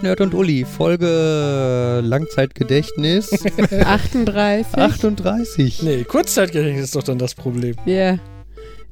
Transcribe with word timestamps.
Nerd, 0.00 0.02
Nerd, 0.02 0.20
und 0.20 0.34
Uli. 0.34 0.64
Folge 0.64 2.00
Langzeitgedächtnis 2.04 3.30
38. 3.84 4.74
38. 4.76 5.82
Nee, 5.82 6.04
Kurzzeitgedächtnis 6.04 6.84
ist 6.86 6.96
doch 6.96 7.02
dann 7.02 7.18
das 7.18 7.34
Problem. 7.34 7.74
Ja. 7.84 8.18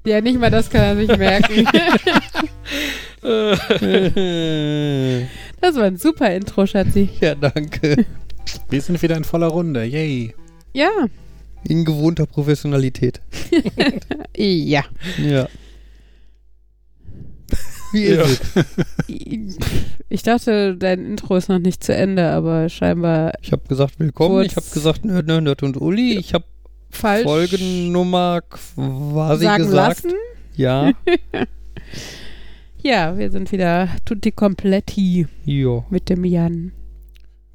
Ja, 0.04 0.20
nicht 0.20 0.38
mal 0.38 0.50
das 0.50 0.70
kann 0.70 0.82
er 0.82 0.96
sich 0.96 1.16
merken. 1.18 1.64
das 5.60 5.76
war 5.76 5.84
ein 5.84 5.96
super 5.96 6.32
Intro, 6.34 6.66
Schatzi. 6.66 7.08
ja, 7.20 7.34
danke. 7.34 8.04
Wir 8.70 8.80
sind 8.80 9.02
wieder 9.02 9.16
in 9.16 9.24
voller 9.24 9.48
Runde. 9.48 9.84
Yay. 9.84 10.34
Ja. 10.72 10.90
In 11.64 11.84
gewohnter 11.84 12.26
Professionalität. 12.26 13.20
Ja. 14.38 14.84
Ja. 15.16 15.48
Wie 17.92 18.02
ist 18.02 18.18
Ja. 18.18 18.24
es? 19.08 19.56
Ich 20.08 20.22
dachte, 20.22 20.76
dein 20.76 21.04
Intro 21.04 21.36
ist 21.36 21.48
noch 21.48 21.58
nicht 21.58 21.82
zu 21.82 21.94
Ende, 21.94 22.30
aber 22.30 22.68
scheinbar 22.68 23.32
Ich 23.42 23.50
habe 23.52 23.66
gesagt, 23.66 23.98
willkommen. 23.98 24.44
Ich 24.44 24.54
habe 24.56 24.66
gesagt, 24.72 25.04
Nerd, 25.04 25.26
Nerd, 25.26 25.42
Nerd 25.42 25.62
und 25.64 25.80
Uli. 25.80 26.16
Ich 26.18 26.32
habe 26.32 26.44
falsch 26.90 27.24
Folgennummer 27.24 28.40
quasi 28.42 29.44
sagen 29.44 29.64
gesagt. 29.64 30.04
lassen. 30.04 30.16
Ja. 30.56 30.92
Ja, 32.82 33.18
wir 33.18 33.32
sind 33.32 33.50
wieder 33.50 33.88
tutti 34.04 34.30
completi 34.30 35.26
Jo. 35.44 35.84
mit 35.90 36.08
dem 36.08 36.24
Jan. 36.24 36.70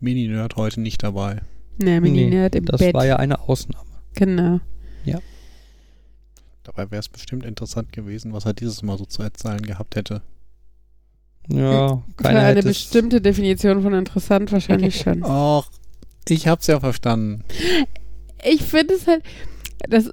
Mini-Nerd 0.02 0.58
heute 0.58 0.82
nicht 0.82 1.04
dabei. 1.04 1.42
Ne, 1.78 2.02
Mini 2.02 2.26
Nerd 2.30 2.54
im 2.56 2.66
das 2.66 2.80
Bett. 2.82 2.94
war 2.94 3.06
ja 3.06 3.16
eine 3.16 3.40
Ausnahme. 3.40 3.88
genau. 4.14 4.60
Dabei 6.64 6.92
wäre 6.92 7.00
es 7.00 7.08
bestimmt 7.10 7.46
interessant 7.46 7.92
gewesen, 7.94 8.34
was 8.34 8.46
er 8.46 8.54
dieses 8.54 8.84
Mal 8.84 8.98
so 8.98 9.06
zu 9.06 9.24
erzählen 9.24 9.62
gehabt 9.62 9.96
hätte. 9.96 10.22
Ja, 11.50 12.02
Für 12.18 12.24
keiner 12.24 12.40
eine 12.40 12.48
hätte 12.50 12.60
es- 12.60 12.66
bestimmte 12.80 13.22
Definition 13.22 13.82
von 13.82 13.94
interessant 13.94 14.52
wahrscheinlich 14.52 14.98
schon. 15.02 15.24
Och, 15.24 15.66
ich 16.30 16.48
hab's 16.48 16.68
ja 16.68 16.80
verstanden. 16.80 17.44
Ich 18.44 18.64
finde 18.64 18.94
es 18.96 19.08
halt. 19.08 19.24
Das, 19.90 20.12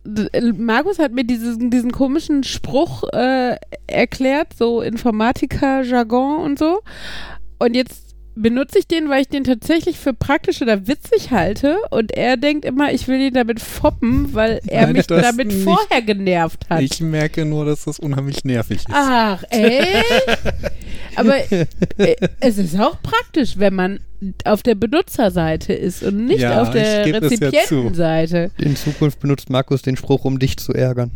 Markus 0.57 0.98
hat 0.98 1.12
mir 1.12 1.25
diesen, 1.25 1.70
diesen 1.70 1.93
komischen 1.93 2.43
Spruch 2.43 3.05
äh, 3.12 3.57
erklärt, 3.87 4.55
so 4.59 4.81
Informatiker-Jargon 4.81 6.41
und 6.43 6.59
so. 6.59 6.81
Und 7.59 7.75
jetzt 7.77 8.08
benutze 8.41 8.78
ich 8.78 8.86
den, 8.86 9.08
weil 9.08 9.22
ich 9.22 9.28
den 9.28 9.44
tatsächlich 9.44 9.98
für 9.98 10.12
praktisch 10.14 10.62
oder 10.62 10.86
witzig 10.86 11.31
halte. 11.31 11.77
Und 11.91 12.12
er 12.12 12.36
denkt 12.36 12.64
immer, 12.64 12.92
ich 12.92 13.08
will 13.08 13.20
ihn 13.20 13.34
damit 13.34 13.61
foppen, 13.61 14.33
weil 14.34 14.61
er 14.67 14.86
Nein, 14.86 14.92
mich 14.97 15.06
damit 15.06 15.48
nicht. 15.48 15.62
vorher 15.64 16.03
genervt 16.03 16.69
hat. 16.70 16.80
Ich 16.83 17.00
merke 17.00 17.45
nur, 17.45 17.64
dass 17.64 17.84
das 17.84 17.98
unheimlich 17.98 18.45
nervig 18.45 18.78
ist. 18.78 18.86
Ach, 18.91 19.42
echt? 19.50 20.05
Aber 21.17 21.34
äh, 21.50 22.17
es 22.41 22.58
ist 22.58 22.78
auch 22.78 23.00
praktisch, 23.03 23.58
wenn 23.58 23.75
man 23.75 24.00
auf 24.45 24.62
der 24.62 24.75
Benutzerseite 24.75 25.73
ist 25.73 26.02
und 26.02 26.27
nicht 26.27 26.41
Ja, 26.41 26.62
auf 26.62 26.70
der 26.70 27.02
es 27.06 27.11
ja. 27.11 27.19
Rezipientenseite. 27.19 28.50
In 28.58 28.77
Zukunft 28.77 29.20
benutzt 29.20 29.50
Markus 29.50 29.83
den 29.83 29.97
Spruch, 29.97 30.25
um 30.25 30.39
dich 30.39 30.56
zu 30.56 30.73
ärgern. 30.73 31.11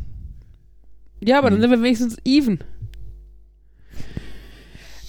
Ja, 1.20 1.38
aber 1.38 1.50
dann 1.50 1.56
Hm. 1.56 1.62
sind 1.62 1.70
wir 1.70 1.82
wenigstens 1.82 2.16
even. 2.24 2.58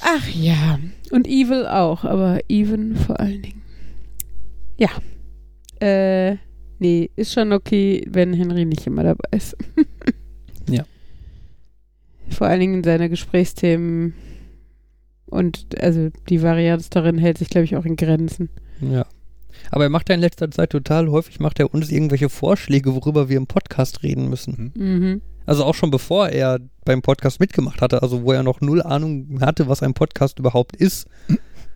Ach 0.05 0.27
ja. 0.29 0.79
Und 1.11 1.27
evil 1.27 1.65
auch, 1.65 2.03
aber 2.03 2.41
even 2.49 2.95
vor 2.95 3.19
allen 3.19 3.41
Dingen. 3.41 3.61
Ja. 4.77 4.89
Äh, 5.79 6.37
nee, 6.79 7.09
ist 7.15 7.33
schon 7.33 7.53
okay, 7.53 8.05
wenn 8.09 8.33
Henry 8.33 8.65
nicht 8.65 8.85
immer 8.85 9.03
dabei 9.03 9.29
ist. 9.31 9.55
Ja. 10.69 10.85
Vor 12.29 12.47
allen 12.47 12.61
Dingen 12.61 12.85
seine 12.85 13.09
Gesprächsthemen 13.09 14.13
und 15.25 15.77
also 15.81 16.09
die 16.29 16.41
Varianz 16.41 16.89
darin 16.89 17.17
hält 17.17 17.37
sich, 17.37 17.49
glaube 17.49 17.65
ich, 17.65 17.75
auch 17.75 17.83
in 17.83 17.97
Grenzen. 17.97 18.47
Ja. 18.79 19.05
Aber 19.71 19.83
er 19.83 19.89
macht 19.89 20.07
ja 20.07 20.15
in 20.15 20.21
letzter 20.21 20.49
Zeit 20.51 20.69
total 20.69 21.09
häufig, 21.09 21.41
macht 21.41 21.59
er 21.59 21.73
uns 21.73 21.91
irgendwelche 21.91 22.29
Vorschläge, 22.29 22.95
worüber 22.95 23.27
wir 23.27 23.35
im 23.35 23.47
Podcast 23.47 24.03
reden 24.03 24.29
müssen. 24.29 24.71
Mhm. 24.75 25.21
Also 25.45 25.65
auch 25.65 25.75
schon 25.75 25.91
bevor 25.91 26.29
er 26.29 26.59
beim 26.85 27.01
Podcast 27.01 27.39
mitgemacht 27.39 27.81
hatte, 27.81 28.01
also 28.01 28.23
wo 28.23 28.31
er 28.31 28.43
noch 28.43 28.61
null 28.61 28.81
Ahnung 28.81 29.39
hatte, 29.41 29.67
was 29.67 29.83
ein 29.83 29.93
Podcast 29.93 30.39
überhaupt 30.39 30.75
ist, 30.75 31.07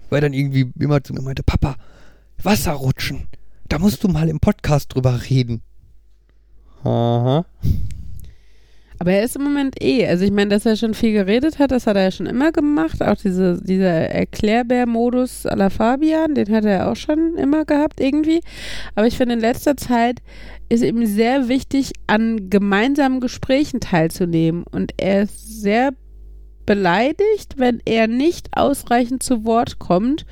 weil 0.09 0.19
er 0.19 0.21
dann 0.21 0.33
irgendwie 0.33 0.71
immer 0.79 1.03
zu 1.03 1.13
mir 1.13 1.21
meinte, 1.21 1.43
Papa, 1.43 1.75
Wasserrutschen, 2.41 3.27
da 3.67 3.79
musst 3.79 4.03
du 4.03 4.07
mal 4.07 4.29
im 4.29 4.39
Podcast 4.39 4.93
drüber 4.95 5.21
reden. 5.29 5.61
Aha. 6.83 7.45
Aber 8.99 9.11
er 9.11 9.23
ist 9.23 9.35
im 9.35 9.43
Moment 9.43 9.75
eh. 9.81 10.07
Also 10.07 10.25
ich 10.25 10.31
meine, 10.31 10.49
dass 10.49 10.65
er 10.65 10.75
schon 10.75 10.93
viel 10.93 11.13
geredet 11.13 11.59
hat, 11.59 11.71
das 11.71 11.85
hat 11.85 11.95
er 11.95 12.03
ja 12.03 12.11
schon 12.11 12.25
immer 12.25 12.51
gemacht. 12.51 13.03
Auch 13.03 13.15
diese, 13.15 13.61
dieser 13.61 14.09
Erklärbär-Modus 14.09 15.45
à 15.45 15.55
la 15.55 15.69
Fabian, 15.69 16.33
den 16.33 16.51
hat 16.51 16.65
er 16.65 16.91
auch 16.91 16.95
schon 16.95 17.35
immer 17.37 17.65
gehabt 17.65 17.99
irgendwie. 17.99 18.41
Aber 18.95 19.05
ich 19.05 19.17
finde, 19.17 19.35
in 19.35 19.39
letzter 19.39 19.77
Zeit 19.77 20.19
ist 20.69 20.83
ihm 20.83 21.05
sehr 21.05 21.47
wichtig, 21.47 21.93
an 22.07 22.49
gemeinsamen 22.49 23.19
Gesprächen 23.19 23.79
teilzunehmen. 23.79 24.63
Und 24.71 24.93
er 24.97 25.23
ist 25.23 25.61
sehr 25.61 25.93
beleidigt, 26.65 27.55
wenn 27.57 27.81
er 27.85 28.07
nicht 28.07 28.49
ausreichend 28.51 29.23
zu 29.23 29.45
Wort 29.45 29.79
kommt 29.79 30.25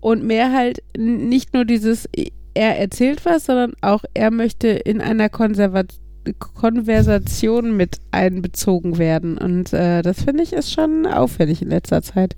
und 0.00 0.24
mehr 0.24 0.52
halt 0.52 0.82
nicht 0.96 1.52
nur 1.52 1.64
dieses, 1.64 2.08
er 2.54 2.78
erzählt 2.78 3.24
was, 3.24 3.46
sondern 3.46 3.74
auch 3.82 4.04
er 4.14 4.30
möchte 4.30 4.68
in 4.68 5.00
einer 5.00 5.28
Konservation 5.28 6.07
Konversation 6.34 7.76
mit 7.76 7.98
einbezogen 8.10 8.98
werden. 8.98 9.38
Und 9.38 9.72
äh, 9.72 10.02
das 10.02 10.22
finde 10.22 10.42
ich 10.42 10.52
ist 10.52 10.72
schon 10.72 11.06
auffällig 11.06 11.62
in 11.62 11.68
letzter 11.68 12.02
Zeit. 12.02 12.36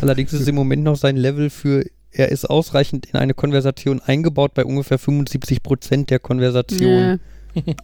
Allerdings 0.00 0.32
ist 0.32 0.48
im 0.48 0.54
Moment 0.54 0.82
noch 0.82 0.96
sein 0.96 1.16
Level 1.16 1.50
für, 1.50 1.84
er 2.10 2.30
ist 2.30 2.48
ausreichend 2.48 3.06
in 3.06 3.16
eine 3.16 3.34
Konversation 3.34 4.00
eingebaut 4.00 4.54
bei 4.54 4.64
ungefähr 4.64 4.98
75 4.98 5.62
Prozent 5.62 6.10
der 6.10 6.18
Konversation. 6.18 7.20
Ja. 7.54 7.74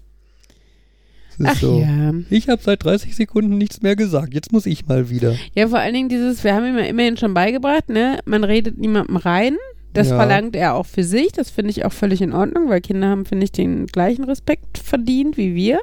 Ach 1.44 1.56
so. 1.56 1.80
ja. 1.80 2.12
Ich 2.30 2.48
habe 2.48 2.60
seit 2.62 2.82
30 2.82 3.14
Sekunden 3.14 3.58
nichts 3.58 3.80
mehr 3.82 3.94
gesagt. 3.94 4.34
Jetzt 4.34 4.52
muss 4.52 4.66
ich 4.66 4.86
mal 4.86 5.08
wieder. 5.08 5.36
Ja, 5.54 5.68
vor 5.68 5.78
allen 5.78 5.94
Dingen 5.94 6.08
dieses, 6.08 6.42
wir 6.42 6.54
haben 6.54 6.66
ihm 6.66 6.78
ja 6.78 6.84
immerhin 6.84 7.16
schon 7.16 7.34
beigebracht, 7.34 7.88
ne? 7.88 8.18
Man 8.24 8.42
redet 8.44 8.78
niemandem 8.78 9.16
rein. 9.16 9.56
Das 9.92 10.10
Ja. 10.10 10.16
verlangt 10.16 10.54
er 10.54 10.74
auch 10.74 10.86
für 10.86 11.04
sich. 11.04 11.32
Das 11.32 11.50
finde 11.50 11.70
ich 11.70 11.84
auch 11.84 11.92
völlig 11.92 12.20
in 12.22 12.32
Ordnung, 12.32 12.68
weil 12.68 12.80
Kinder 12.80 13.08
haben, 13.08 13.24
finde 13.24 13.44
ich, 13.44 13.52
den 13.52 13.86
gleichen 13.86 14.24
Respekt 14.24 14.78
verdient 14.78 15.36
wie 15.36 15.54
wir. 15.54 15.80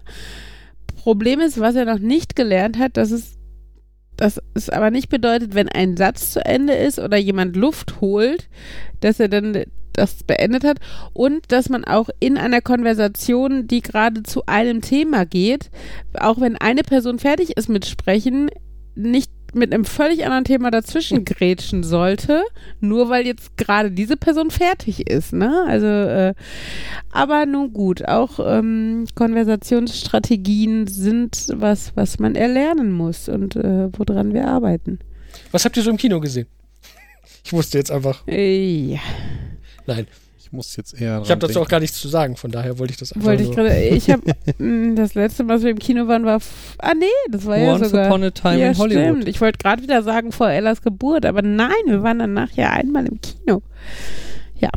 Problem 0.97 1.39
ist, 1.39 1.59
was 1.59 1.75
er 1.75 1.85
noch 1.85 1.99
nicht 1.99 2.35
gelernt 2.35 2.79
hat, 2.79 2.97
dass 2.97 3.11
es, 3.11 3.35
dass 4.17 4.41
es 4.53 4.69
aber 4.69 4.91
nicht 4.91 5.09
bedeutet, 5.09 5.53
wenn 5.53 5.69
ein 5.69 5.97
Satz 5.97 6.31
zu 6.31 6.43
Ende 6.43 6.73
ist 6.73 6.99
oder 6.99 7.17
jemand 7.17 7.55
Luft 7.55 7.99
holt, 8.01 8.47
dass 9.01 9.19
er 9.19 9.27
dann 9.27 9.65
das 9.93 10.23
beendet 10.23 10.63
hat 10.63 10.79
und 11.13 11.51
dass 11.51 11.69
man 11.69 11.85
auch 11.85 12.09
in 12.19 12.37
einer 12.37 12.61
Konversation, 12.61 13.67
die 13.67 13.81
gerade 13.81 14.23
zu 14.23 14.45
einem 14.45 14.81
Thema 14.81 15.25
geht, 15.25 15.69
auch 16.19 16.39
wenn 16.41 16.57
eine 16.57 16.83
Person 16.83 17.19
fertig 17.19 17.55
ist 17.57 17.69
mit 17.69 17.85
Sprechen, 17.85 18.49
nicht 18.95 19.31
mit 19.53 19.73
einem 19.73 19.85
völlig 19.85 20.25
anderen 20.25 20.43
Thema 20.43 20.71
dazwischen 20.71 21.25
grätschen 21.25 21.83
sollte, 21.83 22.43
nur 22.79 23.09
weil 23.09 23.25
jetzt 23.25 23.57
gerade 23.57 23.91
diese 23.91 24.17
Person 24.17 24.51
fertig 24.51 25.09
ist, 25.09 25.33
ne? 25.33 25.65
Also, 25.67 25.85
äh, 25.85 26.33
aber 27.11 27.45
nun 27.45 27.73
gut, 27.73 28.05
auch 28.05 28.39
ähm, 28.39 29.05
Konversationsstrategien 29.15 30.87
sind 30.87 31.47
was, 31.53 31.95
was 31.95 32.19
man 32.19 32.35
erlernen 32.35 32.91
muss 32.91 33.29
und 33.29 33.55
äh, 33.55 33.89
woran 33.97 34.33
wir 34.33 34.47
arbeiten. 34.47 34.99
Was 35.51 35.65
habt 35.65 35.77
ihr 35.77 35.83
so 35.83 35.89
im 35.89 35.97
Kino 35.97 36.19
gesehen? 36.19 36.47
Ich 37.43 37.53
wusste 37.53 37.77
jetzt 37.77 37.91
einfach. 37.91 38.27
Äh, 38.27 38.93
ja, 38.93 38.99
Nein, 39.85 40.07
Ich 40.45 40.51
muss 40.51 40.75
jetzt 40.75 40.93
eher. 40.93 41.21
ich 41.23 41.31
habe 41.31 41.39
dazu 41.39 41.53
auch 41.53 41.63
denken. 41.63 41.69
gar 41.71 41.79
nichts 41.79 41.99
zu 41.99 42.07
sagen, 42.07 42.35
von 42.35 42.51
daher 42.51 42.77
wollte 42.77 42.91
ich 42.91 42.97
das 42.97 43.13
einfach 43.13 43.27
wollte 43.27 43.41
ich 43.41 43.47
nur. 43.49 43.55
gerade, 43.55 43.83
ich 43.83 44.11
habe 44.11 44.21
das 44.95 45.15
letzte 45.15 45.43
Mal, 45.43 45.55
was 45.55 45.63
wir 45.63 45.71
im 45.71 45.79
Kino 45.79 46.07
waren, 46.07 46.23
war, 46.23 46.39
ah 46.77 46.93
nee, 46.93 47.05
das 47.31 47.47
war 47.47 47.57
ja 47.57 47.73
Once 47.73 47.89
sogar. 47.89 48.05
upon 48.05 48.23
a 48.23 48.29
time 48.29 48.59
ja, 48.59 48.67
in 48.67 48.77
Hollywood. 48.77 49.05
Stimmt. 49.05 49.27
Ich 49.27 49.41
wollte 49.41 49.57
gerade 49.57 49.81
wieder 49.81 50.03
sagen 50.03 50.31
vor 50.31 50.47
Ellas 50.47 50.83
Geburt, 50.83 51.25
aber 51.25 51.41
nein, 51.41 51.71
wir 51.87 52.03
waren 52.03 52.19
danach 52.19 52.51
ja 52.51 52.69
einmal 52.69 53.07
im 53.07 53.19
Kino. 53.21 53.63
Ja. 54.59 54.69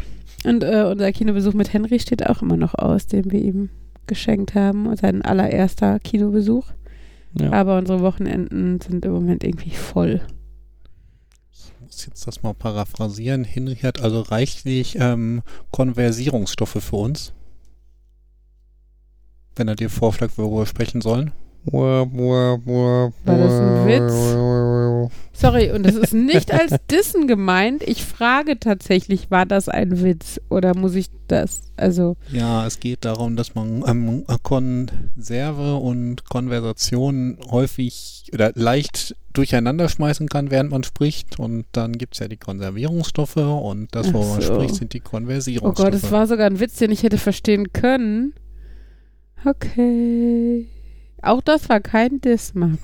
Und 0.45 0.65
äh, 0.65 0.85
unser 0.91 1.13
Kinobesuch 1.13 1.53
mit 1.53 1.71
Henry 1.71 2.01
steht 2.01 2.27
auch 2.27 2.41
immer 2.41 2.57
noch 2.57 2.75
aus, 2.75 3.07
den 3.07 3.31
wir 3.31 3.41
ihm 3.43 3.69
geschenkt 4.07 4.55
haben. 4.55 4.97
Sein 4.97 5.21
allererster 5.21 5.99
Kinobesuch. 5.99 6.65
Ja. 7.39 7.53
Aber 7.53 7.77
unsere 7.77 8.01
Wochenenden 8.01 8.81
sind 8.81 9.05
im 9.05 9.13
Moment 9.13 9.45
irgendwie 9.45 9.73
voll. 9.73 10.23
Muss 11.89 12.05
jetzt 12.05 12.27
das 12.27 12.43
mal 12.43 12.53
paraphrasieren. 12.53 13.45
Henry 13.45 13.77
hat 13.77 14.03
also 14.03 14.21
reichlich 14.21 14.99
ähm, 15.01 15.41
Konversierungsstoffe 15.71 16.77
für 16.83 16.97
uns. 16.97 17.33
Wenn 19.57 19.69
er 19.69 19.75
dir 19.75 19.89
vorschlägt, 19.89 20.37
worüber 20.37 20.59
wir 20.59 20.67
sprechen 20.67 21.01
sollen. 21.01 21.33
War 21.65 22.05
das 23.25 23.53
ein 23.53 23.87
Witz? 23.87 24.13
Sorry, 25.33 25.71
und 25.71 25.85
das 25.85 25.95
ist 25.95 26.15
nicht 26.15 26.53
als 26.53 26.75
Dissen 26.91 27.27
gemeint. 27.27 27.83
Ich 27.87 28.05
frage 28.05 28.59
tatsächlich, 28.59 29.31
war 29.31 29.47
das 29.47 29.69
ein 29.69 30.03
Witz 30.03 30.41
oder 30.49 30.77
muss 30.77 30.95
ich 30.95 31.09
das? 31.29 31.63
Also, 31.77 32.17
Ja, 32.33 32.67
es 32.67 32.81
geht 32.81 33.05
darum, 33.05 33.37
dass 33.37 33.55
man 33.55 33.85
ähm, 33.87 34.25
Konserve 34.43 35.77
und 35.77 36.25
Konversation 36.25 37.39
häufig 37.51 38.31
oder 38.33 38.53
leicht 38.55 39.15
durcheinander 39.33 39.89
schmeißen 39.89 40.29
kann, 40.29 40.51
während 40.51 40.71
man 40.71 40.83
spricht. 40.83 41.39
Und 41.39 41.67
dann 41.73 41.93
gibt 41.93 42.15
es 42.15 42.21
ja 42.21 42.29
die 42.29 42.37
Konservierungsstoffe 42.37 43.37
und 43.37 43.95
das, 43.95 44.13
wo 44.13 44.23
Ach 44.23 44.29
man 44.31 44.41
so. 44.43 44.55
spricht, 44.55 44.75
sind 44.75 44.93
die 44.93 45.01
oh 45.01 45.09
Konversierungsstoffe. 45.09 45.87
Gott, 45.87 45.95
es 45.95 46.11
war 46.11 46.27
sogar 46.27 46.47
ein 46.47 46.61
Witz, 46.61 46.77
den 46.77 46.91
ich 46.91 47.03
hätte 47.03 47.19
verstehen 47.19 47.73
können. 47.73 48.35
Okay. 49.45 50.67
Auch 51.23 51.41
das 51.41 51.69
war 51.69 51.81
kein 51.81 52.21
Diss, 52.21 52.55
Markus. 52.55 52.79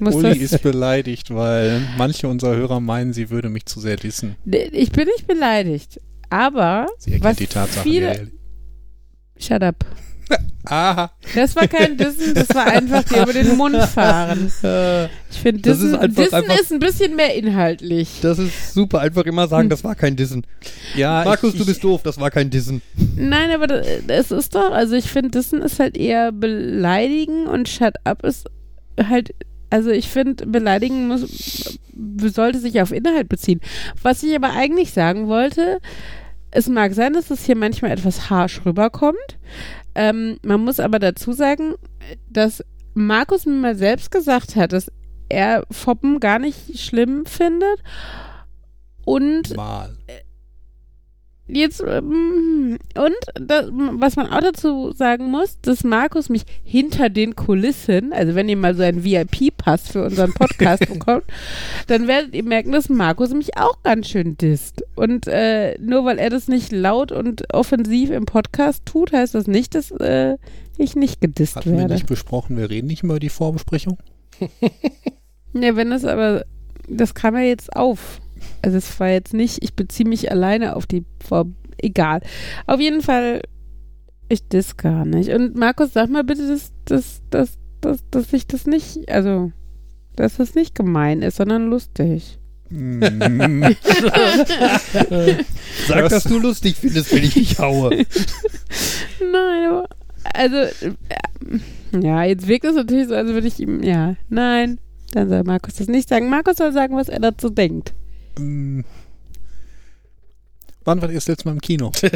Uli 0.00 0.38
ist 0.38 0.62
beleidigt, 0.62 1.34
weil 1.34 1.80
manche 1.96 2.28
unserer 2.28 2.54
Hörer 2.56 2.80
meinen, 2.80 3.12
sie 3.12 3.30
würde 3.30 3.48
mich 3.48 3.66
zu 3.66 3.80
sehr 3.80 3.96
dissen. 3.96 4.36
ich 4.44 4.92
bin 4.92 5.06
nicht 5.06 5.26
beleidigt, 5.26 6.00
aber 6.30 6.86
Sie 6.98 7.12
erkennt 7.12 7.24
Was 7.24 7.36
die 7.36 7.46
Tatsache. 7.46 7.82
viele- 7.82 8.30
shut 9.38 9.62
up. 9.62 9.84
Aha. 10.64 11.10
Das 11.34 11.56
war 11.56 11.66
kein 11.66 11.96
Dissen, 11.96 12.34
das 12.34 12.48
war 12.54 12.66
einfach 12.66 13.02
dir 13.04 13.22
über 13.22 13.32
den 13.32 13.56
Mund 13.56 13.76
fahren. 13.84 14.52
Äh, 14.62 15.04
Ich 15.30 15.38
finde, 15.42 15.62
Das 15.62 15.78
ist 15.78 15.84
Dissen, 15.84 15.96
einfach- 15.98 16.22
Dissen 16.24 16.34
einfach- 16.34 16.60
ist 16.60 16.72
ein 16.72 16.78
bisschen 16.78 17.16
mehr 17.16 17.34
inhaltlich. 17.34 18.18
das 18.20 18.38
ist 18.38 18.74
super. 18.74 19.00
Einfach 19.00 19.24
immer 19.24 19.48
sagen, 19.48 19.64
Hm. 19.64 19.70
das 19.70 19.82
war 19.84 19.94
kein 19.94 20.16
Dissen. 20.16 20.44
Ja, 20.94 21.22
Markus, 21.24 21.54
ich, 21.54 21.60
du 21.60 21.64
bist 21.66 21.82
doof, 21.82 22.02
das 22.02 22.20
war 22.20 22.30
kein 22.30 22.50
Dissen. 22.50 22.82
Nein, 23.16 23.50
aber 23.50 23.66
da- 23.66 23.80
es 24.08 24.30
ist 24.30 24.54
doch, 24.54 24.70
also 24.70 24.94
ich 24.94 25.06
finde, 25.10 25.30
Dissen 25.30 25.62
ist 25.62 25.78
halt 25.80 25.96
eher 25.96 26.32
beleidigen 26.32 27.46
und 27.46 27.68
Shut 27.68 27.94
up 28.04 28.22
ist 28.24 28.46
halt, 29.02 29.34
also 29.70 29.90
ich 29.90 30.08
finde, 30.08 30.44
beleidigen 30.46 31.08
muss, 31.08 31.78
sollte 32.34 32.58
sich 32.58 32.82
auf 32.82 32.92
Inhalt 32.92 33.28
beziehen. 33.30 33.60
Was 34.02 34.22
ich 34.22 34.34
aber 34.36 34.50
eigentlich 34.52 34.92
sagen 34.92 35.28
wollte, 35.28 35.78
es 36.50 36.68
mag 36.68 36.94
sein, 36.94 37.12
dass 37.12 37.30
es 37.30 37.44
hier 37.44 37.56
manchmal 37.56 37.90
etwas 37.92 38.28
harsch 38.30 38.62
rüberkommt. 38.64 39.16
Ähm, 39.98 40.38
man 40.44 40.60
muss 40.60 40.78
aber 40.78 41.00
dazu 41.00 41.32
sagen, 41.32 41.74
dass 42.30 42.62
Markus 42.94 43.46
mir 43.46 43.54
mal 43.54 43.74
selbst 43.74 44.12
gesagt 44.12 44.54
hat, 44.54 44.72
dass 44.72 44.92
er 45.28 45.64
Foppen 45.72 46.20
gar 46.20 46.38
nicht 46.38 46.78
schlimm 46.78 47.26
findet. 47.26 47.82
Und 49.04 49.56
mal. 49.56 49.98
Jetzt, 51.48 51.82
ähm, 51.86 52.78
und 52.94 53.46
das, 53.48 53.66
was 53.72 54.16
man 54.16 54.26
auch 54.26 54.40
dazu 54.40 54.92
sagen 54.92 55.30
muss, 55.30 55.58
dass 55.62 55.82
Markus 55.82 56.28
mich 56.28 56.42
hinter 56.62 57.08
den 57.08 57.36
Kulissen, 57.36 58.12
also 58.12 58.34
wenn 58.34 58.48
ihr 58.50 58.56
mal 58.56 58.74
so 58.74 58.82
einen 58.82 59.02
VIP-Pass 59.02 59.88
für 59.88 60.04
unseren 60.04 60.34
Podcast 60.34 60.86
bekommt, 60.92 61.24
dann 61.86 62.06
werdet 62.06 62.34
ihr 62.34 62.44
merken, 62.44 62.72
dass 62.72 62.88
Markus 62.90 63.32
mich 63.32 63.56
auch 63.56 63.82
ganz 63.82 64.08
schön 64.08 64.36
disst. 64.36 64.84
Und 64.94 65.26
äh, 65.26 65.78
nur 65.80 66.04
weil 66.04 66.18
er 66.18 66.28
das 66.28 66.48
nicht 66.48 66.70
laut 66.70 67.12
und 67.12 67.52
offensiv 67.54 68.10
im 68.10 68.26
Podcast 68.26 68.84
tut, 68.84 69.12
heißt 69.12 69.34
das 69.34 69.46
nicht, 69.46 69.74
dass 69.74 69.90
äh, 69.90 70.36
ich 70.76 70.96
nicht 70.96 71.20
gedisst 71.20 71.56
Hatten 71.56 71.72
wir 71.72 71.78
werde. 71.78 71.94
nicht 71.94 72.06
besprochen, 72.06 72.56
wir 72.56 72.68
reden 72.68 72.88
nicht 72.88 73.02
über 73.02 73.18
die 73.18 73.30
Vorbesprechung? 73.30 73.98
Ja, 75.54 75.76
wenn 75.76 75.90
das 75.90 76.04
aber, 76.04 76.44
das 76.88 77.14
kam 77.14 77.34
ja 77.34 77.42
jetzt 77.42 77.74
auf. 77.74 78.20
Also 78.62 78.76
es 78.78 78.98
war 79.00 79.08
jetzt 79.10 79.34
nicht, 79.34 79.62
ich 79.62 79.74
beziehe 79.74 80.08
mich 80.08 80.30
alleine 80.30 80.76
auf 80.76 80.86
die 80.86 81.04
Vor... 81.26 81.46
Egal. 81.80 82.20
Auf 82.66 82.80
jeden 82.80 83.02
Fall, 83.02 83.40
ich 84.28 84.48
diss 84.48 84.76
gar 84.76 85.04
nicht. 85.04 85.30
Und 85.30 85.54
Markus, 85.56 85.92
sag 85.92 86.10
mal 86.10 86.24
bitte, 86.24 86.48
dass, 86.48 86.72
dass, 86.84 87.22
dass, 87.30 87.56
dass, 87.80 87.98
dass 88.10 88.32
ich 88.32 88.48
das 88.48 88.66
nicht, 88.66 89.08
also, 89.08 89.52
dass 90.16 90.38
das 90.38 90.56
nicht 90.56 90.74
gemein 90.74 91.22
ist, 91.22 91.36
sondern 91.36 91.68
lustig. 91.70 92.38
Sag, 95.86 96.00
Das- 96.00 96.10
dass 96.10 96.24
du 96.24 96.38
lustig 96.38 96.76
findest, 96.76 97.14
wenn 97.14 97.24
ich 97.24 97.34
dich 97.34 97.58
haue. 97.58 97.90
Nein, 99.32 99.68
aber, 99.70 99.88
also, 100.34 100.56
äh, 100.56 100.92
ja, 102.00 102.24
jetzt 102.24 102.46
wirkt 102.46 102.64
es 102.64 102.74
natürlich 102.74 103.08
so, 103.08 103.14
als 103.14 103.28
würde 103.28 103.46
ich 103.46 103.58
ihm, 103.60 103.82
ja, 103.82 104.16
nein, 104.28 104.78
dann 105.12 105.28
soll 105.28 105.42
Markus 105.44 105.74
das 105.76 105.88
nicht 105.88 106.08
sagen. 106.08 106.28
Markus 106.28 106.56
soll 106.56 106.72
sagen, 106.72 106.96
was 106.96 107.08
er 107.08 107.20
dazu 107.20 107.48
denkt. 107.48 107.94
Mm. 108.38 108.80
Wann 110.84 111.02
war 111.02 111.08
ihr 111.10 111.16
das 111.16 111.28
letzte 111.28 111.46
Mal 111.48 111.52
im 111.52 111.60
Kino? 111.60 111.92
äh, 112.02 112.12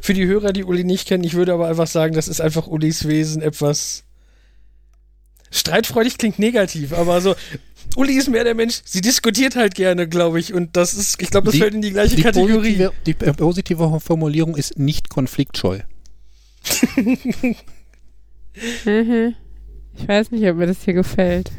Für 0.00 0.12
die 0.14 0.26
Hörer, 0.26 0.52
die 0.52 0.64
Uli 0.64 0.82
nicht 0.82 1.06
kennen, 1.06 1.22
ich 1.22 1.34
würde 1.34 1.52
aber 1.52 1.68
einfach 1.68 1.86
sagen, 1.86 2.14
das 2.14 2.26
ist 2.26 2.40
einfach 2.40 2.66
Ulis 2.66 3.06
Wesen 3.06 3.42
etwas. 3.42 4.02
Streitfreudig 5.52 6.18
klingt 6.18 6.40
negativ, 6.40 6.92
aber 6.92 7.20
so. 7.20 7.36
Uli 7.96 8.14
ist 8.14 8.28
mehr 8.28 8.42
der 8.42 8.54
Mensch, 8.56 8.80
sie 8.84 9.02
diskutiert 9.02 9.54
halt 9.54 9.76
gerne, 9.76 10.08
glaube 10.08 10.40
ich. 10.40 10.52
Und 10.52 10.76
das 10.76 10.94
ist, 10.94 11.22
ich 11.22 11.30
glaube, 11.30 11.44
das 11.44 11.52
Die- 11.52 11.60
fällt 11.60 11.74
in 11.74 11.82
die 11.82 11.92
gleiche 11.92 12.16
Die 12.16 12.22
Kategorie. 12.22 12.72
positive, 12.76 12.92
die 13.06 13.14
positive 13.14 14.00
Formulierung 14.00 14.56
ist 14.56 14.76
nicht 14.78 15.08
konfliktscheu. 15.10 15.80
Mhm. 18.84 19.34
Ich 19.96 20.06
weiß 20.08 20.30
nicht, 20.30 20.44
ob 20.48 20.56
mir 20.56 20.66
das 20.66 20.82
hier 20.84 20.94
gefällt. 20.94 21.50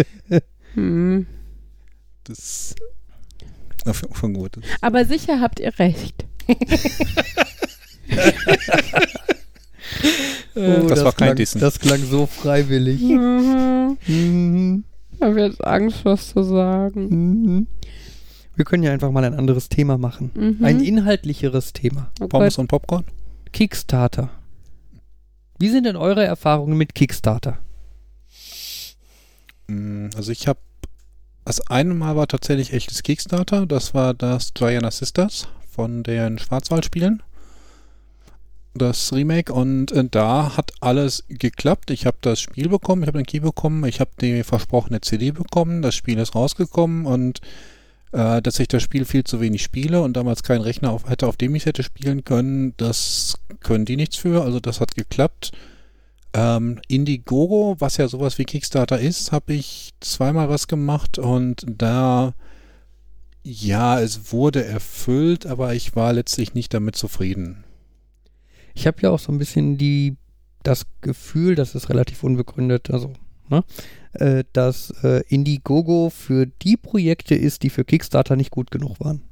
hm. 0.74 1.26
Das 2.28 2.74
von, 3.92 4.12
von 4.12 4.34
gut. 4.34 4.58
Aber 4.80 5.04
sicher 5.04 5.40
habt 5.40 5.60
ihr 5.60 5.78
recht. 5.78 6.24
Oh, 10.54 10.86
Das 10.88 11.04
war 11.04 11.12
kein 11.12 11.28
klang, 11.28 11.36
Dissen. 11.36 11.60
Das 11.60 11.78
klang 11.78 12.02
so 12.04 12.26
freiwillig. 12.26 13.00
Mhm. 13.00 13.96
Mhm. 14.06 14.84
Ich 15.12 15.20
habe 15.22 15.40
jetzt 15.40 15.64
Angst, 15.64 16.04
was 16.04 16.30
zu 16.30 16.42
sagen. 16.42 17.08
Mhm. 17.08 17.66
Wir 18.56 18.64
können 18.64 18.82
ja 18.82 18.92
einfach 18.92 19.10
mal 19.12 19.24
ein 19.24 19.34
anderes 19.34 19.68
Thema 19.68 19.98
machen. 19.98 20.30
Mhm. 20.34 20.64
Ein 20.64 20.80
inhaltlicheres 20.80 21.72
Thema. 21.72 22.10
oh 22.20 22.26
Pommes 22.26 22.58
und 22.58 22.66
Popcorn? 22.68 23.04
Kickstarter. 23.52 24.30
Wie 25.58 25.68
sind 25.68 25.84
denn 25.84 25.96
eure 25.96 26.24
Erfahrungen 26.24 26.76
mit 26.76 26.94
Kickstarter? 26.94 27.58
Mm, 29.68 30.08
Also 30.16 30.32
ich 30.32 30.46
habe, 30.48 30.58
das 31.48 31.62
eine 31.70 31.94
Mal 31.94 32.14
war 32.14 32.28
tatsächlich 32.28 32.74
echtes 32.74 33.02
Kickstarter. 33.02 33.64
Das 33.64 33.94
war 33.94 34.12
das 34.12 34.52
Diana 34.52 34.90
Sisters 34.90 35.48
von 35.70 36.02
den 36.02 36.38
Schwarzwaldspielen. 36.38 37.22
Das 38.74 39.14
Remake 39.14 39.50
und 39.50 39.90
äh, 39.92 40.04
da 40.10 40.58
hat 40.58 40.72
alles 40.80 41.24
geklappt. 41.30 41.90
Ich 41.90 42.04
habe 42.04 42.18
das 42.20 42.38
Spiel 42.38 42.68
bekommen, 42.68 43.02
ich 43.02 43.08
habe 43.08 43.16
den 43.16 43.24
Key 43.24 43.40
bekommen, 43.40 43.82
ich 43.86 43.98
habe 43.98 44.10
die 44.20 44.42
versprochene 44.42 45.00
CD 45.00 45.30
bekommen, 45.30 45.80
das 45.80 45.94
Spiel 45.94 46.18
ist 46.18 46.34
rausgekommen 46.34 47.06
und 47.06 47.40
äh, 48.12 48.42
dass 48.42 48.60
ich 48.60 48.68
das 48.68 48.82
Spiel 48.82 49.06
viel 49.06 49.24
zu 49.24 49.40
wenig 49.40 49.62
spiele 49.62 50.02
und 50.02 50.18
damals 50.18 50.42
keinen 50.42 50.60
Rechner 50.60 50.90
auf, 50.90 51.08
hätte, 51.08 51.26
auf 51.26 51.38
dem 51.38 51.54
ich 51.54 51.64
hätte 51.64 51.82
spielen 51.82 52.24
können, 52.24 52.74
das 52.76 53.38
können 53.60 53.86
die 53.86 53.96
nichts 53.96 54.16
für, 54.16 54.44
also 54.44 54.60
das 54.60 54.82
hat 54.82 54.94
geklappt. 54.94 55.52
Ähm, 56.34 56.80
Indiegogo, 56.88 57.76
was 57.78 57.96
ja 57.96 58.06
sowas 58.08 58.38
wie 58.38 58.44
Kickstarter 58.44 58.98
ist, 58.98 59.32
habe 59.32 59.54
ich 59.54 59.92
zweimal 60.00 60.48
was 60.48 60.68
gemacht 60.68 61.18
und 61.18 61.64
da, 61.66 62.34
ja, 63.42 64.00
es 64.00 64.32
wurde 64.32 64.64
erfüllt, 64.64 65.46
aber 65.46 65.74
ich 65.74 65.96
war 65.96 66.12
letztlich 66.12 66.54
nicht 66.54 66.74
damit 66.74 66.96
zufrieden. 66.96 67.64
Ich 68.74 68.86
habe 68.86 68.98
ja 69.02 69.10
auch 69.10 69.18
so 69.18 69.32
ein 69.32 69.38
bisschen 69.38 69.78
die, 69.78 70.16
das 70.62 70.86
Gefühl, 71.00 71.54
das 71.54 71.74
ist 71.74 71.88
relativ 71.88 72.22
unbegründet, 72.22 72.90
also, 72.90 73.14
ne, 73.48 73.64
äh, 74.12 74.44
dass 74.52 74.90
äh, 75.02 75.22
Indiegogo 75.28 76.10
für 76.10 76.46
die 76.46 76.76
Projekte 76.76 77.34
ist, 77.34 77.62
die 77.62 77.70
für 77.70 77.84
Kickstarter 77.84 78.36
nicht 78.36 78.50
gut 78.50 78.70
genug 78.70 79.00
waren. 79.00 79.22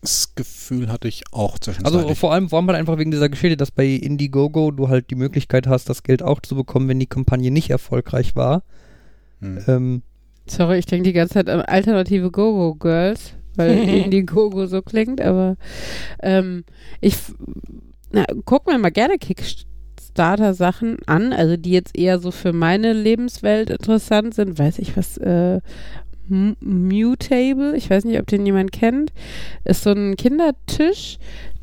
Das 0.00 0.34
Gefühl 0.34 0.88
hatte 0.88 1.08
ich 1.08 1.24
auch 1.32 1.58
zwischenzeitlich. 1.58 2.02
Also 2.02 2.14
vor 2.14 2.32
allem, 2.32 2.48
vor 2.48 2.58
allem 2.58 2.68
halt 2.68 2.78
einfach 2.78 2.98
wegen 2.98 3.10
dieser 3.10 3.28
Geschichte, 3.28 3.56
dass 3.56 3.70
bei 3.70 3.86
Indiegogo 3.86 4.70
du 4.70 4.88
halt 4.88 5.10
die 5.10 5.14
Möglichkeit 5.14 5.66
hast, 5.66 5.88
das 5.88 6.02
Geld 6.02 6.22
auch 6.22 6.40
zu 6.40 6.54
bekommen, 6.54 6.88
wenn 6.88 7.00
die 7.00 7.06
Kampagne 7.06 7.50
nicht 7.50 7.70
erfolgreich 7.70 8.36
war. 8.36 8.62
Hm. 9.40 9.64
Ähm, 9.66 10.02
Sorry, 10.48 10.78
ich 10.78 10.86
denke 10.86 11.08
die 11.08 11.12
ganze 11.12 11.34
Zeit 11.34 11.48
an 11.48 11.60
alternative 11.62 12.30
Go-Go-Girls, 12.30 13.32
weil 13.56 13.70
Indiegogo 13.88 14.66
so 14.66 14.80
klingt, 14.82 15.20
aber 15.20 15.56
ähm, 16.22 16.64
ich 17.00 17.16
na, 18.12 18.24
guck 18.44 18.66
mir 18.66 18.78
mal 18.78 18.90
gerne 18.90 19.18
Kickstarter-Sachen 19.18 20.98
an, 21.06 21.32
also 21.32 21.56
die 21.56 21.72
jetzt 21.72 21.98
eher 21.98 22.18
so 22.18 22.30
für 22.30 22.52
meine 22.52 22.92
Lebenswelt 22.92 23.70
interessant 23.70 24.34
sind. 24.34 24.58
Weiß 24.58 24.78
ich 24.78 24.96
was, 24.96 25.18
äh, 25.18 25.60
Mutable, 26.28 27.76
ich 27.76 27.90
weiß 27.90 28.04
nicht, 28.04 28.18
ob 28.18 28.26
den 28.26 28.46
jemand 28.46 28.72
kennt, 28.72 29.12
ist 29.64 29.82
so 29.82 29.90
ein 29.92 30.16
Kindertisch, 30.16 31.18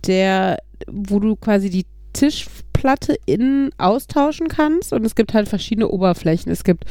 der, 0.08 0.58
wo 0.88 1.20
du 1.20 1.36
quasi 1.36 1.70
die 1.70 1.86
Tischplatte 2.14 3.16
innen 3.26 3.72
austauschen 3.78 4.48
kannst 4.48 4.94
und 4.94 5.06
es 5.06 5.16
gibt 5.16 5.34
halt 5.34 5.50
verschiedene 5.50 5.88
Oberflächen. 5.88 6.52
Es 6.52 6.64
gibt 6.64 6.86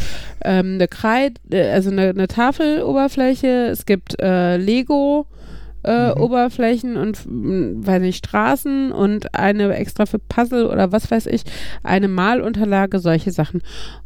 ähm, 0.45 0.75
eine 0.75 0.89
Kreide, 0.89 1.41
äh, 1.51 1.71
also 1.71 1.91
eine, 1.91 2.09
eine 2.09 2.29
Tafeloberfläche, 2.29 3.69
es 3.69 3.87
gibt 3.87 4.21
äh, 4.21 4.57
Lego, 4.57 5.27
äh, 5.85 6.15
Mhm. 6.15 6.21
Oberflächen 6.23 6.97
und 6.97 7.27
mh, 7.27 7.87
weiß 7.87 8.03
nicht, 8.03 8.25
Straßen 8.27 8.93
und 8.93 9.35
eine 9.35 9.75
extra 9.75 10.07
für 10.07 10.19
Puzzle 10.19 10.67
oder 10.67 10.93
was 10.93 11.11
weiß 11.11 11.27
ich, 11.27 11.43
eine 11.83 12.09
Malunterlage, 12.09 12.99
solche 13.01 13.33
Sachen. 13.33 13.63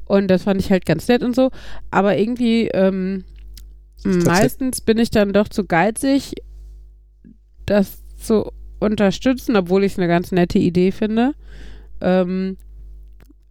Und 0.07 0.29
das 0.29 0.45
fand 0.45 0.61
ich 0.61 0.71
halt 0.71 0.87
ganz 0.87 1.07
nett 1.09 1.23
und 1.23 1.35
so. 1.35 1.51
Aber 1.91 2.17
irgendwie 2.17 2.69
ähm, 2.69 3.25
meistens 4.25 4.81
bin 4.81 4.99
ich 4.99 5.11
dann 5.11 5.33
doch 5.33 5.49
zu 5.49 5.65
geizig, 5.65 6.35
das 7.67 8.03
zu 8.17 8.51
unterstützen, 8.79 9.57
obwohl 9.57 9.85
ich 9.85 9.93
es 9.93 9.99
eine 9.99 10.09
ganz 10.09 10.33
nette 10.33 10.59
Idee 10.59 10.93
finde. 10.93 11.33
Ähm, 12.01 12.57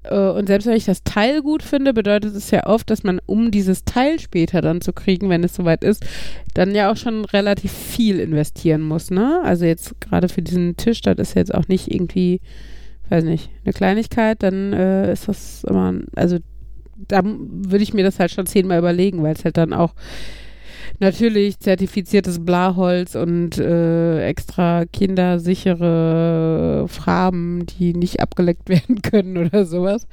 äh, 0.09 0.29
und 0.29 0.47
selbst 0.47 0.67
wenn 0.67 0.75
ich 0.75 0.85
das 0.85 1.03
Teil 1.03 1.41
gut 1.41 1.63
finde, 1.63 1.93
bedeutet 1.93 2.35
es 2.35 2.51
ja 2.51 2.65
oft, 2.65 2.89
dass 2.89 3.03
man, 3.03 3.19
um 3.25 3.51
dieses 3.51 3.85
Teil 3.85 4.19
später 4.19 4.62
dann 4.62 4.81
zu 4.81 4.93
kriegen, 4.93 5.29
wenn 5.29 5.43
es 5.43 5.55
soweit 5.55 5.83
ist, 5.83 6.05
dann 6.53 6.75
ja 6.75 6.91
auch 6.91 6.97
schon 6.97 7.25
relativ 7.25 7.71
viel 7.71 8.19
investieren 8.19 8.81
muss, 8.81 9.12
ne? 9.12 9.41
Also 9.43 9.65
jetzt 9.65 10.00
gerade 10.01 10.29
für 10.29 10.41
diesen 10.41 10.77
Tisch, 10.77 11.01
das 11.01 11.17
ist 11.17 11.35
jetzt 11.35 11.53
auch 11.53 11.67
nicht 11.67 11.93
irgendwie, 11.93 12.41
weiß 13.09 13.24
nicht, 13.24 13.50
eine 13.63 13.74
Kleinigkeit, 13.74 14.43
dann 14.43 14.74
äh, 14.74 15.12
ist 15.12 15.27
das 15.27 15.63
immer, 15.63 15.95
also 16.15 16.38
da 17.07 17.21
würde 17.24 17.83
ich 17.83 17.93
mir 17.93 18.03
das 18.03 18.19
halt 18.19 18.31
schon 18.31 18.45
zehnmal 18.45 18.79
überlegen, 18.79 19.21
weil 19.21 19.33
es 19.33 19.43
halt 19.43 19.57
dann 19.57 19.74
auch 19.74 19.93
natürlich 21.00 21.60
zertifiziertes 21.60 22.44
Blaholz 22.46 23.16
und 23.16 23.58
äh, 23.58 24.24
extra 24.25 24.86
kindersichere 24.86 26.86
Farben, 26.88 27.66
die 27.66 27.94
nicht 27.94 28.20
abgeleckt 28.22 28.70
werden 28.75 29.02
können 29.02 29.38
oder 29.38 29.66
sowas. 29.66 30.08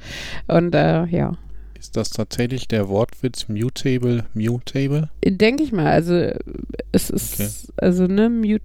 Und 0.47 0.73
äh, 0.75 1.05
ja, 1.05 1.37
Ist 1.79 1.95
das 1.97 2.09
tatsächlich 2.11 2.67
der 2.67 2.89
Wortwitz 2.89 3.47
Mutable, 3.49 4.25
Mutable? 4.33 5.09
denke 5.25 5.63
ich 5.63 5.71
mal. 5.71 5.87
Also 5.87 6.13
es 6.91 7.09
ist, 7.09 7.39
Okay. 7.39 7.49
also 7.77 8.05
ne, 8.07 8.29
Mute. 8.29 8.61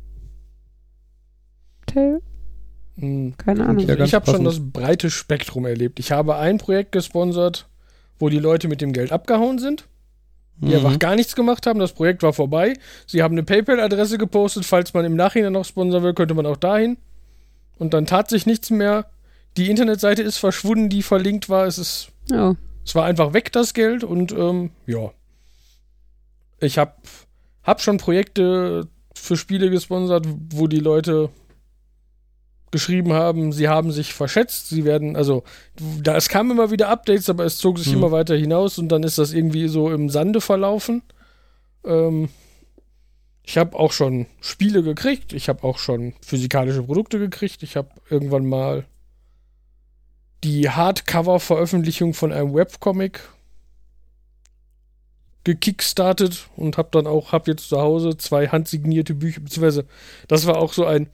Hm. 2.97 3.35
Keine 3.37 3.67
Ahnung. 3.67 3.87
Ja, 3.87 4.03
ich 4.05 4.15
habe 4.15 4.29
schon 4.31 4.45
das 4.45 4.61
breite 4.61 5.11
Spektrum 5.11 5.67
erlebt. 5.67 5.99
Ich 6.01 6.11
habe 6.13 6.37
ein 6.37 6.59
Projekt 6.59 6.93
gesponsert, 6.93 7.69
wo 8.19 8.29
die 8.29 8.39
Leute 8.41 8.69
mit 8.69 8.81
dem 8.81 8.93
Geld 8.93 9.13
abgehauen 9.13 9.59
sind, 9.59 9.89
die 10.61 10.75
einfach 10.75 10.93
Mhm. 10.93 10.99
gar 10.99 11.15
nichts 11.17 11.35
gemacht 11.37 11.67
haben. 11.67 11.79
Das 11.79 11.93
Projekt 11.93 12.23
war 12.23 12.33
vorbei. 12.33 12.75
Sie 13.07 13.23
haben 13.23 13.33
eine 13.35 13.43
PayPal-Adresse 13.45 14.19
gepostet. 14.19 14.65
Falls 14.67 14.93
man 14.95 15.05
im 15.05 15.15
Nachhinein 15.17 15.53
noch 15.53 15.65
sponsern 15.65 16.03
will, 16.03 16.15
könnte 16.15 16.35
man 16.35 16.47
auch 16.47 16.57
dahin. 16.57 16.97
Und 17.79 17.95
dann 17.95 18.07
tat 18.07 18.29
sich 18.29 18.45
nichts 18.47 18.71
mehr. 18.71 19.07
Die 19.57 19.71
Internetseite 19.71 20.23
ist 20.23 20.39
verschwunden, 20.39 20.89
die 20.89 21.03
verlinkt 21.03 21.49
war. 21.49 21.67
Es 21.67 21.79
ist 21.79 22.09
Oh. 22.33 22.55
es 22.85 22.95
war 22.95 23.05
einfach 23.05 23.33
weg, 23.33 23.53
das 23.53 23.73
Geld. 23.75 24.05
Und 24.05 24.33
ähm, 24.33 24.71
ja. 24.87 25.11
Ich 26.61 26.77
habe 26.79 26.93
hab 27.63 27.81
schon 27.81 27.99
Projekte 27.99 28.89
für 29.15 29.37
Spiele 29.37 29.71
gesponsert, 29.71 30.27
wo 30.53 30.67
die 30.67 30.81
Leute 30.81 31.31
geschrieben 32.71 33.13
haben, 33.13 33.53
sie 33.53 33.69
haben 33.69 33.93
sich 33.93 34.13
verschätzt, 34.15 34.69
sie 34.69 34.85
werden, 34.85 35.17
also, 35.17 35.45
da, 36.03 36.17
es 36.17 36.29
kamen 36.29 36.51
immer 36.51 36.71
wieder 36.71 36.89
Updates, 36.89 37.29
aber 37.31 37.45
es 37.45 37.59
zog 37.59 37.79
sich 37.79 37.89
Hm. 37.89 37.95
immer 37.95 38.13
weiter 38.13 38.37
hinaus 38.37 38.79
und 38.79 38.89
dann 38.89 39.03
ist 39.03 39.19
das 39.19 39.33
irgendwie 39.33 39.69
so 39.69 39.91
im 39.91 40.11
Sande 40.11 40.41
verlaufen. 40.41 41.03
Ähm, 41.85 42.29
ich 43.45 43.57
habe 43.57 43.79
auch 43.79 43.93
schon 43.93 44.27
Spiele 44.41 44.83
gekriegt, 44.83 45.33
ich 45.33 45.49
habe 45.49 45.65
auch 45.65 45.79
schon 45.79 46.13
physikalische 46.21 46.83
Produkte 46.83 47.19
gekriegt, 47.19 47.63
ich 47.63 47.77
habe 47.77 47.89
irgendwann 48.11 48.47
mal 48.47 48.85
die 50.45 50.69
Hardcover-Veröffentlichung 50.69 52.15
von 52.15 52.33
einem 52.33 52.55
Webcomic 52.55 53.21
gekickstartet 55.45 56.49
und 56.57 56.77
habe 56.77 56.91
dann 56.93 57.07
auch, 57.07 57.33
habe 57.33 57.51
jetzt 57.51 57.69
zu 57.71 57.81
Hause 57.81 58.17
zwei 58.19 58.49
handsignierte 58.49 59.15
Bücher, 59.15 59.41
beziehungsweise 59.41 59.87
das 60.29 60.47
war 60.47 60.59
auch 60.59 60.73
so 60.75 60.85
ein, 60.85 61.09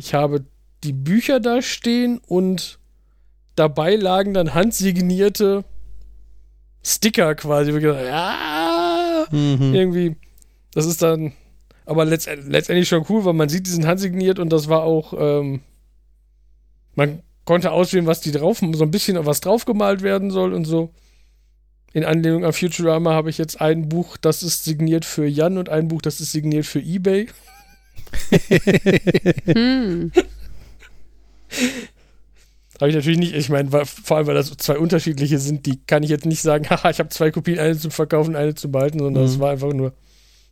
ich 0.00 0.14
habe 0.14 0.46
die 0.82 0.94
Bücher 0.94 1.40
da 1.40 1.60
stehen 1.60 2.22
und 2.26 2.78
dabei 3.54 3.96
lagen 3.96 4.32
dann 4.32 4.54
handsignierte 4.54 5.62
Sticker 6.82 7.34
quasi. 7.34 7.70
Ja, 7.78 9.26
Mhm. 9.30 9.74
irgendwie, 9.74 10.16
das 10.72 10.86
ist 10.86 11.02
dann, 11.02 11.34
aber 11.84 12.06
letzt, 12.06 12.28
letztendlich 12.46 12.88
schon 12.88 13.04
cool, 13.10 13.26
weil 13.26 13.34
man 13.34 13.50
sieht, 13.50 13.66
die 13.66 13.70
sind 13.70 13.86
handsigniert 13.86 14.38
und 14.38 14.50
das 14.50 14.68
war 14.70 14.82
auch, 14.84 15.12
ähm, 15.18 15.60
man 16.94 17.22
konnte 17.44 17.70
auswählen, 17.70 18.06
was 18.06 18.22
die 18.22 18.32
drauf, 18.32 18.60
so 18.72 18.82
ein 18.84 18.90
bisschen 18.90 19.24
was 19.26 19.42
draufgemalt 19.42 20.00
werden 20.00 20.30
soll 20.30 20.54
und 20.54 20.64
so. 20.64 20.90
In 21.92 22.04
Anlehnung 22.04 22.46
an 22.46 22.54
Futurama 22.54 23.12
habe 23.12 23.28
ich 23.28 23.36
jetzt 23.36 23.60
ein 23.60 23.90
Buch, 23.90 24.16
das 24.16 24.42
ist 24.42 24.64
signiert 24.64 25.04
für 25.04 25.26
Jan 25.26 25.58
und 25.58 25.68
ein 25.68 25.88
Buch, 25.88 26.00
das 26.00 26.20
ist 26.20 26.32
signiert 26.32 26.64
für 26.64 26.80
eBay. 26.80 27.28
Hm. 29.46 30.12
Habe 32.80 32.88
ich 32.90 32.96
natürlich 32.96 33.18
nicht, 33.18 33.34
ich 33.34 33.48
meine, 33.50 33.68
vor 33.84 34.16
allem, 34.16 34.26
weil 34.26 34.34
das 34.34 34.56
zwei 34.56 34.78
unterschiedliche 34.78 35.38
sind, 35.38 35.66
die 35.66 35.78
kann 35.84 36.02
ich 36.02 36.08
jetzt 36.10 36.24
nicht 36.24 36.40
sagen, 36.40 36.64
haha, 36.70 36.90
ich 36.90 36.98
habe 36.98 37.10
zwei 37.10 37.30
Kopien, 37.30 37.58
eine 37.58 37.76
zum 37.76 37.90
Verkaufen, 37.90 38.36
eine 38.36 38.54
zu 38.54 38.70
behalten, 38.70 38.98
sondern 39.00 39.24
es 39.24 39.36
Mhm. 39.36 39.40
war 39.40 39.50
einfach 39.50 39.72
nur, 39.72 39.92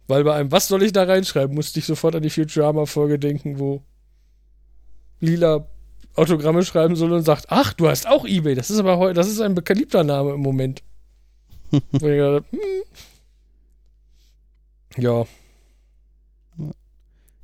weil 0.08 0.24
bei 0.24 0.34
einem, 0.34 0.52
was 0.52 0.68
soll 0.68 0.82
ich 0.82 0.92
da 0.92 1.04
reinschreiben, 1.04 1.54
musste 1.54 1.78
ich 1.78 1.86
sofort 1.86 2.14
an 2.16 2.22
die 2.22 2.30
Futurama-Folge 2.30 3.18
denken, 3.18 3.58
wo 3.58 3.82
Lila 5.20 5.66
Autogramme 6.16 6.64
schreiben 6.64 6.96
soll 6.96 7.12
und 7.12 7.22
sagt, 7.22 7.46
ach, 7.48 7.72
du 7.72 7.88
hast 7.88 8.06
auch 8.08 8.26
Ebay, 8.26 8.54
das 8.54 8.70
ist 8.70 8.78
aber 8.78 8.98
heute, 8.98 9.14
das 9.14 9.28
ist 9.28 9.40
ein 9.40 9.54
beliebter 9.54 10.04
Name 10.04 10.32
im 10.32 10.40
Moment. 10.40 10.82
Wo 11.70 11.78
ich 11.94 12.00
gedacht, 12.00 12.44
hm. 12.50 12.60
Ja, 14.96 15.26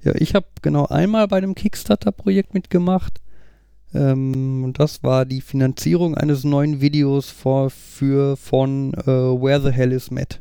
Ja, 0.04 0.12
ich 0.16 0.34
habe 0.34 0.46
genau 0.62 0.87
einmal 0.87 1.26
bei 1.28 1.38
einem 1.38 1.54
Kickstarter-Projekt 1.54 2.54
mitgemacht. 2.54 3.20
Ähm, 3.94 4.64
und 4.64 4.78
das 4.78 5.02
war 5.02 5.25
die 5.25 5.40
Finanzierung 5.40 6.14
eines 6.16 6.44
neuen 6.44 6.80
Videos 6.80 7.30
vor, 7.30 7.70
für 7.70 8.37
von 8.37 8.92
äh, 8.94 9.06
Where 9.06 9.61
the 9.61 9.70
Hell 9.70 9.92
is 9.92 10.11
Matt. 10.11 10.40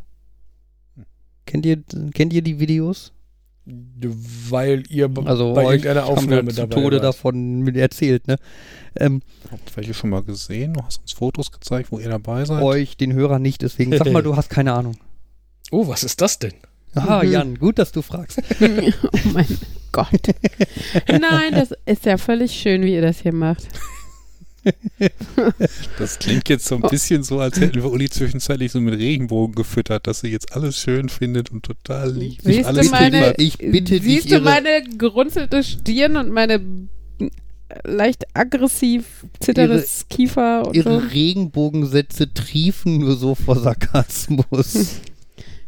Kennt 1.46 1.66
ihr, 1.66 1.84
kennt 2.14 2.34
ihr 2.34 2.42
die 2.42 2.60
Videos? 2.60 3.14
weil 3.66 4.84
ihr 4.90 5.10
Also 5.24 5.54
bei 5.54 5.64
irgendeiner 5.64 6.02
haben 6.02 6.08
wir 6.08 6.18
Aufnahme 6.18 6.50
zu 6.50 6.68
dabei 6.68 6.76
Tode 6.82 6.96
wart. 6.98 7.06
davon 7.06 7.76
erzählt, 7.76 8.28
ne? 8.28 8.36
Ähm, 8.98 9.22
Habt 9.50 9.78
welche 9.78 9.94
schon 9.94 10.10
mal 10.10 10.22
gesehen? 10.22 10.74
Du 10.74 10.84
hast 10.84 11.00
uns 11.02 11.14
Fotos 11.14 11.52
gezeigt, 11.52 11.92
wo 11.92 12.00
ihr 12.00 12.10
dabei 12.10 12.44
seid. 12.44 12.62
euch, 12.62 12.98
den 12.98 13.14
Hörer 13.14 13.40
nicht, 13.40 13.62
deswegen 13.62 13.96
sag 13.98 14.12
mal, 14.12 14.22
du 14.24 14.36
hast 14.36 14.50
keine 14.50 14.74
Ahnung. 14.74 14.98
Oh, 15.72 15.88
was 15.88 16.04
ist 16.04 16.20
das 16.20 16.40
denn? 16.40 16.54
Ah, 16.96 17.24
Mhm. 17.24 17.32
Jan, 17.32 17.56
gut, 17.60 17.80
dass 17.80 17.92
du 17.92 18.02
fragst. 18.02 18.40
oh 18.62 19.18
mein 19.34 19.48
Gott. 19.92 20.08
Nein, 21.08 21.52
das 21.52 21.70
ist 21.86 22.06
ja 22.06 22.18
völlig 22.18 22.52
schön, 22.54 22.84
wie 22.84 22.94
ihr 22.94 23.02
das 23.02 23.20
hier 23.22 23.34
macht. 23.34 23.64
Das 26.00 26.20
klingt 26.20 26.48
jetzt 26.48 26.66
so 26.66 26.76
ein 26.76 26.82
bisschen 26.82 27.24
so, 27.24 27.40
als 27.40 27.60
hätten 27.60 27.76
wir 27.76 27.92
Uli 27.92 28.10
zwischenzeitlich 28.10 28.72
so 28.72 28.80
mit 28.80 28.98
Regenbogen 28.98 29.56
gefüttert, 29.56 30.08
dass 30.08 30.22
sie 30.22 30.30
jetzt 30.30 30.54
alles 30.56 30.78
schön 30.80 31.10
findet 31.10 31.52
und 31.52 31.64
total 31.66 32.14
lieb. 32.14 32.40
Siehst 32.42 32.62
du 32.64 32.68
alles 32.68 32.92
meine- 32.92 33.18
lieb 33.18 33.26
hat. 33.28 33.36
ich 33.42 33.58
bitte 33.58 34.00
dich, 34.00 34.04
Siehst 34.04 34.26
du 34.32 34.36
ihre- 34.36 34.44
meine 34.46 34.84
gerunzelte 34.98 35.64
Stirn 35.64 36.16
und 36.16 36.32
meine 36.32 36.62
leicht 37.84 38.24
aggressiv 38.34 39.26
zitteres 39.42 40.06
Kiefer 40.10 40.60
und 40.68 40.76
so? 40.76 40.80
Ihre 40.80 41.12
Regenbogensätze 41.12 42.34
triefen 42.34 43.00
nur 43.00 43.18
so 43.18 43.36
vor 43.36 43.60
Sarkasmus. 43.60 45.02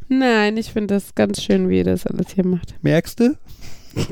Nein, 0.08 0.58
ich 0.58 0.72
finde 0.72 0.94
das 0.94 1.16
ganz 1.16 1.42
schön, 1.42 1.70
wie 1.70 1.78
ihr 1.78 1.84
das 1.84 2.06
alles 2.06 2.28
hier 2.34 2.46
macht. 2.46 2.76
Merkst 2.84 3.20
du? 3.20 3.38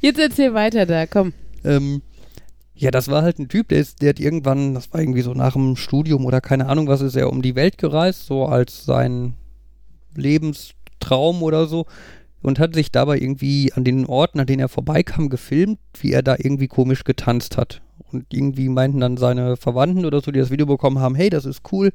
Jetzt 0.00 0.18
erzähl 0.18 0.52
weiter 0.54 0.86
da, 0.86 1.06
komm. 1.06 1.32
Ähm, 1.64 2.02
ja, 2.74 2.90
das 2.90 3.08
war 3.08 3.22
halt 3.22 3.38
ein 3.38 3.48
Typ, 3.48 3.68
der, 3.68 3.78
ist, 3.78 4.02
der 4.02 4.10
hat 4.10 4.20
irgendwann, 4.20 4.74
das 4.74 4.92
war 4.92 5.00
irgendwie 5.00 5.22
so 5.22 5.32
nach 5.32 5.54
dem 5.54 5.76
Studium 5.76 6.26
oder 6.26 6.40
keine 6.40 6.68
Ahnung 6.68 6.88
was, 6.88 7.00
ist 7.00 7.16
er 7.16 7.30
um 7.30 7.40
die 7.40 7.54
Welt 7.54 7.78
gereist, 7.78 8.26
so 8.26 8.44
als 8.46 8.84
sein 8.84 9.34
Lebenstraum 10.14 11.42
oder 11.42 11.66
so. 11.66 11.86
Und 12.42 12.58
hat 12.58 12.74
sich 12.74 12.92
dabei 12.92 13.18
irgendwie 13.18 13.72
an 13.72 13.82
den 13.82 14.06
Orten, 14.06 14.38
an 14.38 14.46
denen 14.46 14.60
er 14.60 14.68
vorbeikam, 14.68 15.30
gefilmt, 15.30 15.80
wie 16.00 16.12
er 16.12 16.22
da 16.22 16.36
irgendwie 16.38 16.68
komisch 16.68 17.02
getanzt 17.02 17.56
hat. 17.56 17.80
Und 18.12 18.26
irgendwie 18.32 18.68
meinten 18.68 19.00
dann 19.00 19.16
seine 19.16 19.56
Verwandten 19.56 20.04
oder 20.04 20.20
so, 20.20 20.30
die 20.30 20.38
das 20.38 20.50
Video 20.50 20.66
bekommen 20.66 21.00
haben, 21.00 21.16
hey, 21.16 21.28
das 21.28 21.44
ist 21.44 21.62
cool, 21.72 21.92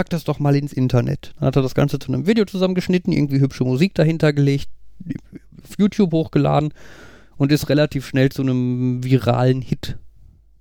pack 0.00 0.08
das 0.08 0.24
doch 0.24 0.38
mal 0.38 0.56
ins 0.56 0.72
Internet. 0.72 1.34
Dann 1.38 1.48
hat 1.48 1.56
er 1.56 1.62
das 1.62 1.74
Ganze 1.74 1.98
zu 1.98 2.10
einem 2.10 2.26
Video 2.26 2.46
zusammengeschnitten, 2.46 3.12
irgendwie 3.12 3.38
hübsche 3.38 3.64
Musik 3.64 3.92
dahinter 3.92 4.32
gelegt, 4.32 4.70
auf 5.62 5.78
YouTube 5.78 6.12
hochgeladen 6.12 6.72
und 7.36 7.52
ist 7.52 7.68
relativ 7.68 8.06
schnell 8.06 8.30
zu 8.30 8.40
einem 8.40 9.04
viralen 9.04 9.60
Hit 9.60 9.98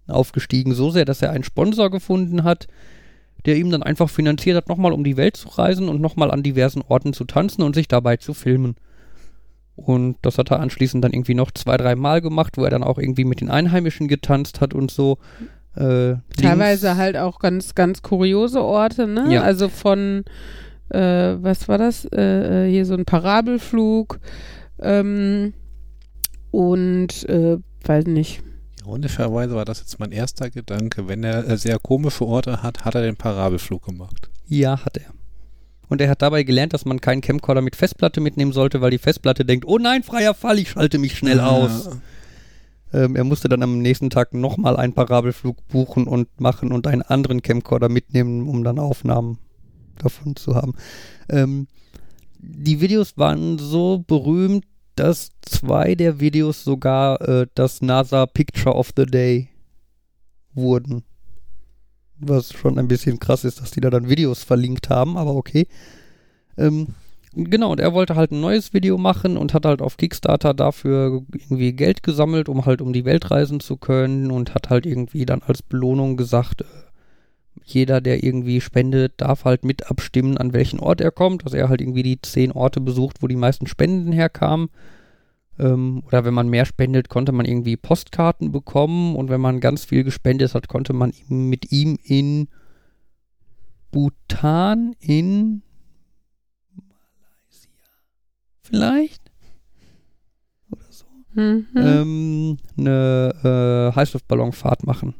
aufgestiegen. 0.07 0.73
So 0.73 0.89
sehr, 0.89 1.05
dass 1.05 1.21
er 1.21 1.31
einen 1.31 1.45
Sponsor 1.45 1.89
gefunden 1.89 2.43
hat, 2.43 2.67
der 3.45 3.55
ihm 3.55 3.69
dann 3.69 3.81
einfach 3.81 4.09
finanziert 4.09 4.57
hat, 4.57 4.67
nochmal 4.67 4.91
um 4.91 5.05
die 5.05 5.15
Welt 5.15 5.37
zu 5.37 5.47
reisen 5.47 5.87
und 5.87 6.01
nochmal 6.01 6.31
an 6.31 6.43
diversen 6.43 6.81
Orten 6.81 7.13
zu 7.13 7.23
tanzen 7.23 7.61
und 7.61 7.75
sich 7.75 7.87
dabei 7.87 8.17
zu 8.17 8.33
filmen. 8.33 8.75
Und 9.77 10.17
das 10.21 10.37
hat 10.37 10.51
er 10.51 10.59
anschließend 10.59 11.01
dann 11.01 11.13
irgendwie 11.13 11.33
noch 11.33 11.51
zwei, 11.51 11.77
drei 11.77 11.95
Mal 11.95 12.19
gemacht, 12.19 12.57
wo 12.57 12.65
er 12.65 12.71
dann 12.71 12.83
auch 12.83 12.97
irgendwie 12.97 13.23
mit 13.23 13.39
den 13.39 13.49
Einheimischen 13.49 14.09
getanzt 14.09 14.59
hat 14.59 14.73
und 14.73 14.91
so. 14.91 15.17
Äh, 15.79 16.17
Teilweise 16.41 16.87
links- 16.87 16.99
halt 16.99 17.17
auch 17.17 17.39
ganz, 17.39 17.73
ganz 17.73 18.01
kuriose 18.01 18.61
Orte, 18.61 19.07
ne? 19.07 19.33
Ja. 19.33 19.41
Also 19.43 19.69
von 19.69 20.25
äh, 20.89 20.99
was 20.99 21.67
war 21.67 21.77
das? 21.77 22.05
Äh, 22.05 22.65
äh, 22.67 22.69
hier 22.71 22.85
so 22.85 22.95
ein 22.95 23.05
Parabelflug 23.05 24.19
ähm, 24.79 25.53
und 26.51 27.27
äh, 27.29 27.57
weiß 27.85 28.05
nicht. 28.05 28.41
Ironischerweise 28.81 29.55
war 29.55 29.65
das 29.65 29.79
jetzt 29.81 29.99
mein 29.99 30.11
erster 30.11 30.49
Gedanke. 30.49 31.07
Wenn 31.07 31.23
er 31.23 31.47
äh, 31.47 31.57
sehr 31.57 31.77
komische 31.79 32.25
Orte 32.25 32.63
hat, 32.63 32.85
hat 32.85 32.95
er 32.95 33.01
den 33.03 33.15
Parabelflug 33.17 33.85
gemacht. 33.85 34.29
Ja, 34.47 34.83
hat 34.83 34.97
er. 34.97 35.11
Und 35.89 36.01
er 36.01 36.09
hat 36.09 36.21
dabei 36.21 36.43
gelernt, 36.43 36.73
dass 36.73 36.85
man 36.85 37.01
keinen 37.01 37.21
Camcorder 37.21 37.61
mit 37.61 37.75
Festplatte 37.75 38.21
mitnehmen 38.21 38.51
sollte, 38.51 38.81
weil 38.81 38.91
die 38.91 38.97
Festplatte 38.99 39.45
denkt, 39.45 39.65
oh 39.67 39.77
nein, 39.77 40.03
freier 40.03 40.33
Fall, 40.33 40.59
ich 40.59 40.69
schalte 40.71 40.97
mich 40.99 41.17
schnell 41.17 41.39
aus. 41.39 41.89
Ähm, 42.93 43.15
er 43.15 43.23
musste 43.23 43.49
dann 43.49 43.63
am 43.63 43.79
nächsten 43.79 44.09
Tag 44.09 44.33
nochmal 44.33 44.77
einen 44.77 44.93
Parabelflug 44.93 45.67
buchen 45.67 46.07
und 46.07 46.39
machen 46.39 46.71
und 46.71 46.87
einen 46.87 47.01
anderen 47.01 47.41
Camcorder 47.41 47.89
mitnehmen, 47.89 48.47
um 48.47 48.63
dann 48.63 48.79
Aufnahmen 48.79 49.37
davon 49.97 50.35
zu 50.35 50.55
haben. 50.55 50.73
Ähm, 51.29 51.67
die 52.39 52.81
Videos 52.81 53.17
waren 53.17 53.57
so 53.57 54.03
berühmt, 54.05 54.65
dass 54.95 55.31
zwei 55.41 55.95
der 55.95 56.19
Videos 56.19 56.63
sogar 56.63 57.21
äh, 57.21 57.47
das 57.53 57.81
NASA 57.81 58.25
Picture 58.25 58.75
of 58.75 58.91
the 58.95 59.05
Day 59.05 59.49
wurden. 60.53 61.03
Was 62.17 62.51
schon 62.51 62.77
ein 62.77 62.87
bisschen 62.87 63.19
krass 63.19 63.45
ist, 63.45 63.61
dass 63.61 63.71
die 63.71 63.81
da 63.81 63.89
dann 63.89 64.09
Videos 64.09 64.43
verlinkt 64.43 64.89
haben, 64.89 65.17
aber 65.17 65.35
okay. 65.35 65.67
Ähm, 66.57 66.95
genau, 67.33 67.71
und 67.71 67.79
er 67.79 67.93
wollte 67.93 68.15
halt 68.15 68.31
ein 68.31 68.41
neues 68.41 68.73
Video 68.73 68.97
machen 68.97 69.37
und 69.37 69.53
hat 69.53 69.65
halt 69.65 69.81
auf 69.81 69.97
Kickstarter 69.97 70.53
dafür 70.53 71.23
irgendwie 71.33 71.73
Geld 71.73 72.03
gesammelt, 72.03 72.49
um 72.49 72.65
halt 72.65 72.81
um 72.81 72.93
die 72.93 73.05
Welt 73.05 73.31
reisen 73.31 73.59
zu 73.59 73.77
können 73.77 74.31
und 74.31 74.53
hat 74.53 74.69
halt 74.69 74.85
irgendwie 74.85 75.25
dann 75.25 75.41
als 75.41 75.61
Belohnung 75.61 76.17
gesagt, 76.17 76.61
äh, 76.61 76.65
jeder, 77.63 78.01
der 78.01 78.23
irgendwie 78.23 78.61
spendet, 78.61 79.13
darf 79.17 79.45
halt 79.45 79.63
mit 79.63 79.89
abstimmen, 79.89 80.37
an 80.37 80.53
welchen 80.53 80.79
Ort 80.79 81.01
er 81.01 81.11
kommt, 81.11 81.45
dass 81.45 81.53
er 81.53 81.69
halt 81.69 81.81
irgendwie 81.81 82.03
die 82.03 82.21
zehn 82.21 82.51
Orte 82.51 82.81
besucht, 82.81 83.21
wo 83.21 83.27
die 83.27 83.35
meisten 83.35 83.67
Spenden 83.67 84.11
herkamen. 84.11 84.69
Ähm, 85.59 86.03
oder 86.07 86.25
wenn 86.25 86.33
man 86.33 86.49
mehr 86.49 86.65
spendet, 86.65 87.09
konnte 87.09 87.31
man 87.31 87.45
irgendwie 87.45 87.77
Postkarten 87.77 88.51
bekommen 88.51 89.15
und 89.15 89.29
wenn 89.29 89.41
man 89.41 89.59
ganz 89.59 89.85
viel 89.85 90.03
gespendet 90.03 90.55
hat, 90.55 90.67
konnte 90.67 90.93
man 90.93 91.13
mit 91.27 91.71
ihm 91.71 91.97
in 92.03 92.47
Bhutan 93.91 94.95
in 94.99 95.63
vielleicht 98.69 99.31
oder 100.71 100.85
so 100.89 101.05
Mhm. 101.33 101.67
ähm, 101.75 102.57
eine 102.77 103.91
äh, 103.93 103.95
Heißluftballonfahrt 103.95 104.85
machen. 104.85 105.15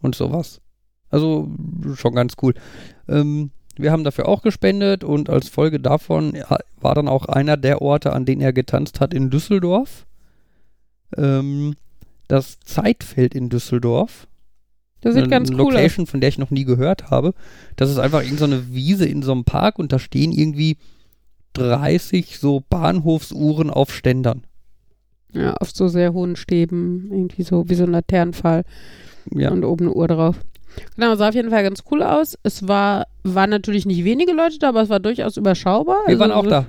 Und 0.00 0.14
sowas. 0.14 0.60
Also 1.10 1.48
schon 1.94 2.14
ganz 2.14 2.34
cool. 2.42 2.54
Ähm, 3.08 3.50
wir 3.76 3.90
haben 3.90 4.04
dafür 4.04 4.28
auch 4.28 4.42
gespendet 4.42 5.02
und 5.02 5.30
als 5.30 5.48
Folge 5.48 5.80
davon 5.80 6.36
war 6.80 6.94
dann 6.94 7.08
auch 7.08 7.26
einer 7.26 7.56
der 7.56 7.82
Orte, 7.82 8.12
an 8.12 8.24
denen 8.24 8.42
er 8.42 8.52
getanzt 8.52 9.00
hat, 9.00 9.14
in 9.14 9.30
Düsseldorf. 9.30 10.06
Ähm, 11.16 11.74
das 12.28 12.60
Zeitfeld 12.60 13.34
in 13.34 13.48
Düsseldorf. 13.48 14.26
das 15.00 15.14
sieht 15.14 15.24
eine 15.24 15.30
ganz 15.30 15.50
cool 15.50 15.60
aus. 15.60 15.72
Location, 15.72 16.06
von 16.06 16.20
der 16.20 16.28
ich 16.28 16.38
noch 16.38 16.50
nie 16.50 16.64
gehört 16.64 17.10
habe. 17.10 17.34
Das 17.76 17.90
ist 17.90 17.98
einfach 17.98 18.22
irgendeine 18.22 18.56
so 18.56 18.62
eine 18.62 18.74
Wiese 18.74 19.06
in 19.06 19.22
so 19.22 19.32
einem 19.32 19.44
Park 19.44 19.78
und 19.78 19.92
da 19.92 19.98
stehen 19.98 20.32
irgendwie 20.32 20.76
30 21.54 22.38
so 22.38 22.62
Bahnhofsuhren 22.68 23.70
auf 23.70 23.92
Ständern. 23.92 24.42
Ja, 25.32 25.54
auf 25.54 25.70
so 25.72 25.88
sehr 25.88 26.12
hohen 26.12 26.36
Stäben, 26.36 27.08
irgendwie 27.10 27.42
so 27.42 27.68
wie 27.68 27.74
so 27.74 27.84
ein 27.84 27.90
Laternenpfahl 27.92 28.62
Ja. 29.32 29.50
und 29.50 29.64
oben 29.64 29.86
eine 29.86 29.94
Uhr 29.94 30.06
drauf. 30.06 30.36
Genau, 30.96 31.14
sah 31.16 31.28
auf 31.28 31.34
jeden 31.34 31.50
Fall 31.50 31.62
ganz 31.62 31.82
cool 31.90 32.02
aus. 32.02 32.36
Es 32.42 32.66
war, 32.68 33.06
waren 33.22 33.50
natürlich 33.50 33.86
nicht 33.86 34.04
wenige 34.04 34.32
Leute 34.32 34.58
da, 34.58 34.68
aber 34.68 34.82
es 34.82 34.88
war 34.90 35.00
durchaus 35.00 35.36
überschaubar. 35.36 35.98
Wir 36.06 36.18
waren 36.18 36.30
Also 36.30 36.40
auch 36.40 36.44
so- 36.44 36.50
da. 36.50 36.66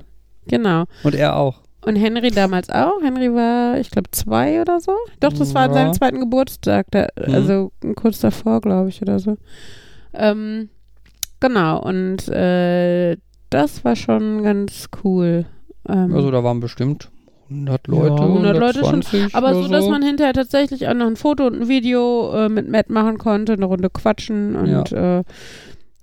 Genau. 0.48 0.84
Und 1.02 1.14
er 1.14 1.36
auch. 1.36 1.60
Und 1.84 1.94
Henry 1.96 2.30
damals 2.30 2.68
auch. 2.70 3.00
Henry 3.02 3.32
war, 3.32 3.78
ich 3.78 3.90
glaube, 3.90 4.10
zwei 4.10 4.60
oder 4.60 4.80
so. 4.80 4.92
Doch, 5.20 5.32
das 5.32 5.54
war 5.54 5.62
an 5.64 5.72
seinem 5.74 5.92
zweiten 5.92 6.18
Geburtstag. 6.20 6.86
Da, 6.90 7.06
Mhm. 7.24 7.34
Also 7.34 7.72
kurz 7.94 8.18
davor, 8.20 8.60
glaube 8.60 8.88
ich, 8.88 9.00
oder 9.02 9.18
so. 9.20 9.36
Ähm, 10.12 10.68
genau, 11.38 11.80
und 11.82 12.28
äh, 12.28 13.16
das 13.50 13.84
war 13.84 13.96
schon 13.96 14.42
ganz 14.42 14.88
cool. 15.04 15.46
Ähm, 15.88 16.14
Also 16.14 16.30
da 16.30 16.42
waren 16.44 16.60
bestimmt 16.60 17.10
100 17.48 17.86
Leute. 17.86 18.14
Ja, 18.16 18.22
100 18.22 18.56
Leute 18.58 18.78
schon. 18.80 18.86
120 19.02 19.34
aber 19.34 19.50
oder 19.50 19.62
so, 19.62 19.68
dass 19.68 19.86
man 19.88 20.02
hinterher 20.02 20.32
tatsächlich 20.32 20.88
auch 20.88 20.94
noch 20.94 21.06
ein 21.06 21.16
Foto 21.16 21.46
und 21.46 21.62
ein 21.62 21.68
Video 21.68 22.32
äh, 22.34 22.48
mit 22.48 22.68
Matt 22.68 22.90
machen 22.90 23.18
konnte, 23.18 23.52
eine 23.52 23.64
Runde 23.66 23.88
quatschen 23.90 24.56
und 24.56 24.92
äh, 24.92 25.22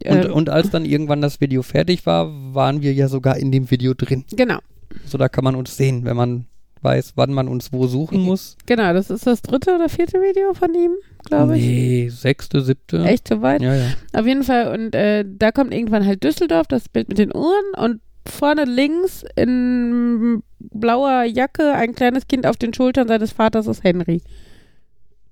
Und, 0.05 0.25
äh, 0.25 0.29
und 0.29 0.49
als 0.49 0.69
dann 0.69 0.85
irgendwann 0.85 1.21
das 1.21 1.41
Video 1.41 1.61
fertig 1.61 2.05
war, 2.05 2.29
waren 2.53 2.81
wir 2.81 2.93
ja 2.93 3.07
sogar 3.09 3.37
in 3.37 3.51
dem 3.51 3.69
Video 3.71 3.93
drin. 3.93 4.23
genau, 4.35 4.59
So 5.05 5.17
da 5.17 5.27
kann 5.27 5.43
man 5.43 5.55
uns 5.55 5.75
sehen, 5.75 6.05
wenn 6.05 6.15
man 6.15 6.45
weiß, 6.83 7.13
wann 7.15 7.31
man 7.33 7.47
uns 7.47 7.71
wo 7.73 7.87
suchen 7.87 8.21
muss. 8.21 8.57
genau, 8.65 8.93
das 8.93 9.09
ist 9.09 9.25
das 9.27 9.41
dritte 9.41 9.73
oder 9.75 9.89
vierte 9.89 10.19
Video 10.19 10.53
von 10.53 10.73
ihm, 10.73 10.91
glaube 11.25 11.57
ich. 11.57 11.65
Nee, 11.65 12.09
sechste, 12.09 12.61
siebte. 12.61 13.03
Echt 13.03 13.27
so 13.27 13.41
weit? 13.41 13.61
Ja, 13.61 13.75
ja. 13.75 13.87
Auf 14.13 14.25
jeden 14.25 14.43
Fall. 14.43 14.73
Und 14.73 14.93
äh, 14.95 15.23
da 15.27 15.51
kommt 15.51 15.73
irgendwann 15.73 16.05
halt 16.05 16.23
Düsseldorf, 16.23 16.67
das 16.67 16.89
Bild 16.89 17.09
mit 17.09 17.17
den 17.17 17.33
Uhren 17.35 17.63
und 17.77 18.01
vorne 18.27 18.65
links 18.65 19.23
in 19.35 20.43
blauer 20.59 21.23
Jacke 21.23 21.73
ein 21.73 21.93
kleines 21.93 22.27
Kind 22.27 22.45
auf 22.47 22.55
den 22.57 22.73
Schultern 22.73 23.07
seines 23.07 23.31
Vaters 23.33 23.67
ist 23.67 23.83
Henry. 23.83 24.21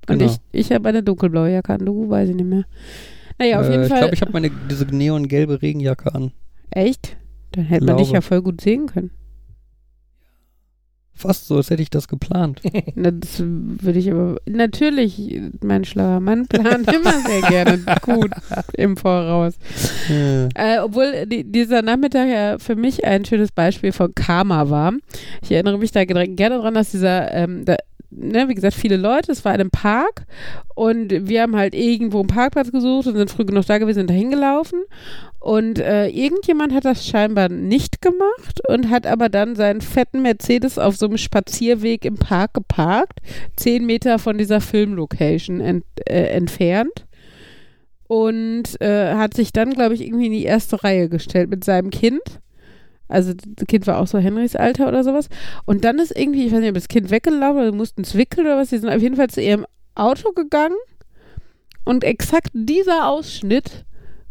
Und 0.09 0.19
Genau. 0.19 0.31
ich, 0.31 0.37
ich 0.67 0.71
habe 0.71 0.89
eine 0.89 1.03
dunkelblaue 1.03 1.51
Jacke 1.51 1.73
an, 1.73 1.85
du 1.85 2.09
weiß 2.09 2.29
ich 2.29 2.35
nicht 2.35 2.47
mehr. 2.47 2.65
Naja, 3.39 3.59
auf 3.61 3.67
äh, 3.67 3.71
jeden 3.71 3.83
ich 3.83 3.89
Fall. 3.89 3.99
glaube, 3.99 4.13
ich 4.13 4.21
habe 4.21 4.31
meine 4.33 4.51
diese 4.69 4.85
neongelbe 4.85 5.61
Regenjacke 5.61 6.13
an. 6.13 6.31
Echt? 6.71 7.15
Dann 7.53 7.65
hätte 7.65 7.85
man 7.85 7.97
dich 7.97 8.07
Glaube. 8.07 8.17
ja 8.17 8.21
voll 8.21 8.41
gut 8.41 8.61
sehen 8.61 8.87
können. 8.87 9.11
Fast 11.13 11.47
so, 11.47 11.58
als 11.58 11.69
hätte 11.69 11.84
ich 11.84 11.89
das 11.91 12.08
geplant. 12.08 12.62
Na, 12.95 13.12
das 13.12 13.43
würde 13.43 14.00
ich 14.00 14.12
aber. 14.12 14.38
Natürlich, 14.47 15.39
mein 15.63 15.84
schlauer 15.86 16.19
Mann 16.19 16.47
plant 16.47 16.91
immer 16.93 17.12
sehr 17.28 17.41
gerne 17.41 17.80
gut 18.02 18.32
im 18.74 18.97
Voraus. 18.97 19.54
Äh, 20.10 20.45
Äh, 20.56 20.80
obwohl 20.84 21.26
die, 21.28 21.43
dieser 21.43 21.82
Nachmittag 21.84 22.28
ja 22.28 22.58
für 22.58 22.76
mich 22.76 23.06
ein 23.06 23.24
schönes 23.26 23.52
Beispiel 23.52 23.91
von 23.91 24.15
Karma 24.15 24.69
war. 24.69 24.93
Ich 25.43 25.52
erinnere 25.52 25.78
mich 25.78 25.91
da 25.91 26.06
ge- 26.06 26.28
gerne 26.28 26.56
daran, 26.56 26.74
dass 26.74 26.91
dieser, 26.91 27.32
ähm, 27.34 27.65
da, 27.65 27.76
ne, 28.12 28.47
wie 28.47 28.56
gesagt, 28.56 28.76
viele 28.76 28.97
Leute, 28.97 29.32
es 29.32 29.43
war 29.43 29.54
in 29.54 29.62
einem 29.62 29.71
Park 29.71 30.26
und 30.76 31.28
wir 31.28 31.41
haben 31.41 31.56
halt 31.56 31.74
irgendwo 31.74 32.19
einen 32.19 32.28
Parkplatz 32.28 32.71
gesucht 32.71 33.08
und 33.08 33.15
sind 33.15 33.32
früh 33.32 33.45
genug 33.45 33.65
da 33.65 33.78
gewesen 33.78 34.02
und 34.02 34.10
dahin 34.10 34.32
gelaufen. 34.32 34.84
Und 35.39 35.80
äh, 35.80 36.08
irgendjemand 36.08 36.74
hat 36.74 36.86
das 36.86 37.08
scheinbar 37.08 37.50
nicht 37.50 38.02
gemacht 38.02 38.62
und 38.67 38.89
hat 38.89 39.08
aber 39.08 39.28
dann 39.28 39.56
seinen 39.56 39.82
fetten 39.82 40.21
Mercedes 40.21 40.78
auf 40.78 40.97
so 40.97 41.08
einem 41.08 41.17
Spazierweg 41.17 42.06
im 42.06 42.15
Park 42.15 42.54
geparkt, 42.54 43.19
zehn 43.56 43.86
Meter 43.86 44.19
von 44.19 44.38
dieser 44.38 44.62
Filmlocation 44.62 45.60
ent, 45.60 45.86
äh, 46.06 46.28
entfernt 46.28 47.08
und 48.12 48.80
äh, 48.82 49.13
hat 49.15 49.34
sich 49.34 49.54
dann, 49.54 49.74
glaube 49.74 49.93
ich, 49.93 50.02
irgendwie 50.02 50.26
in 50.26 50.34
die 50.34 50.43
erste 50.43 50.84
Reihe 50.84 51.08
gestellt 51.08 51.50
mit 51.50 51.63
seinem 51.63 51.91
Kind. 51.91 52.21
Also 53.12 53.34
das 53.34 53.67
Kind 53.67 53.88
war 53.88 54.00
auch 54.00 54.08
so 54.08 54.17
Henrys 54.17 54.56
Alter 54.56 54.88
oder 54.88 55.04
sowas. 55.04 55.30
Und 55.65 55.84
dann 55.84 56.00
ist 56.00 56.15
irgendwie, 56.15 56.45
ich 56.45 56.52
weiß 56.52 56.60
nicht, 56.60 56.69
ob 56.69 56.76
das 56.76 56.88
Kind 56.88 57.12
weggelaufen 57.12 57.62
oder 57.62 57.71
mussten 57.71 58.02
es 58.02 58.15
wickeln 58.15 58.47
oder 58.47 58.58
was, 58.58 58.69
die 58.69 58.78
sind 58.78 58.89
auf 58.89 59.02
jeden 59.02 59.15
Fall 59.15 59.30
zu 59.30 59.41
ihrem 59.41 59.65
Auto 59.95 60.32
gegangen 60.32 60.78
und 61.84 62.04
exakt 62.04 62.50
dieser 62.54 63.08
Ausschnitt 63.08 63.86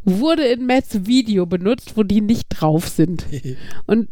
wurde 0.05 0.45
in 0.45 0.67
Matts 0.67 1.07
Video 1.07 1.47
benutzt, 1.47 1.97
wo 1.97 2.03
die 2.03 2.21
nicht 2.21 2.47
drauf 2.49 2.89
sind. 2.89 3.27
Und 3.87 4.09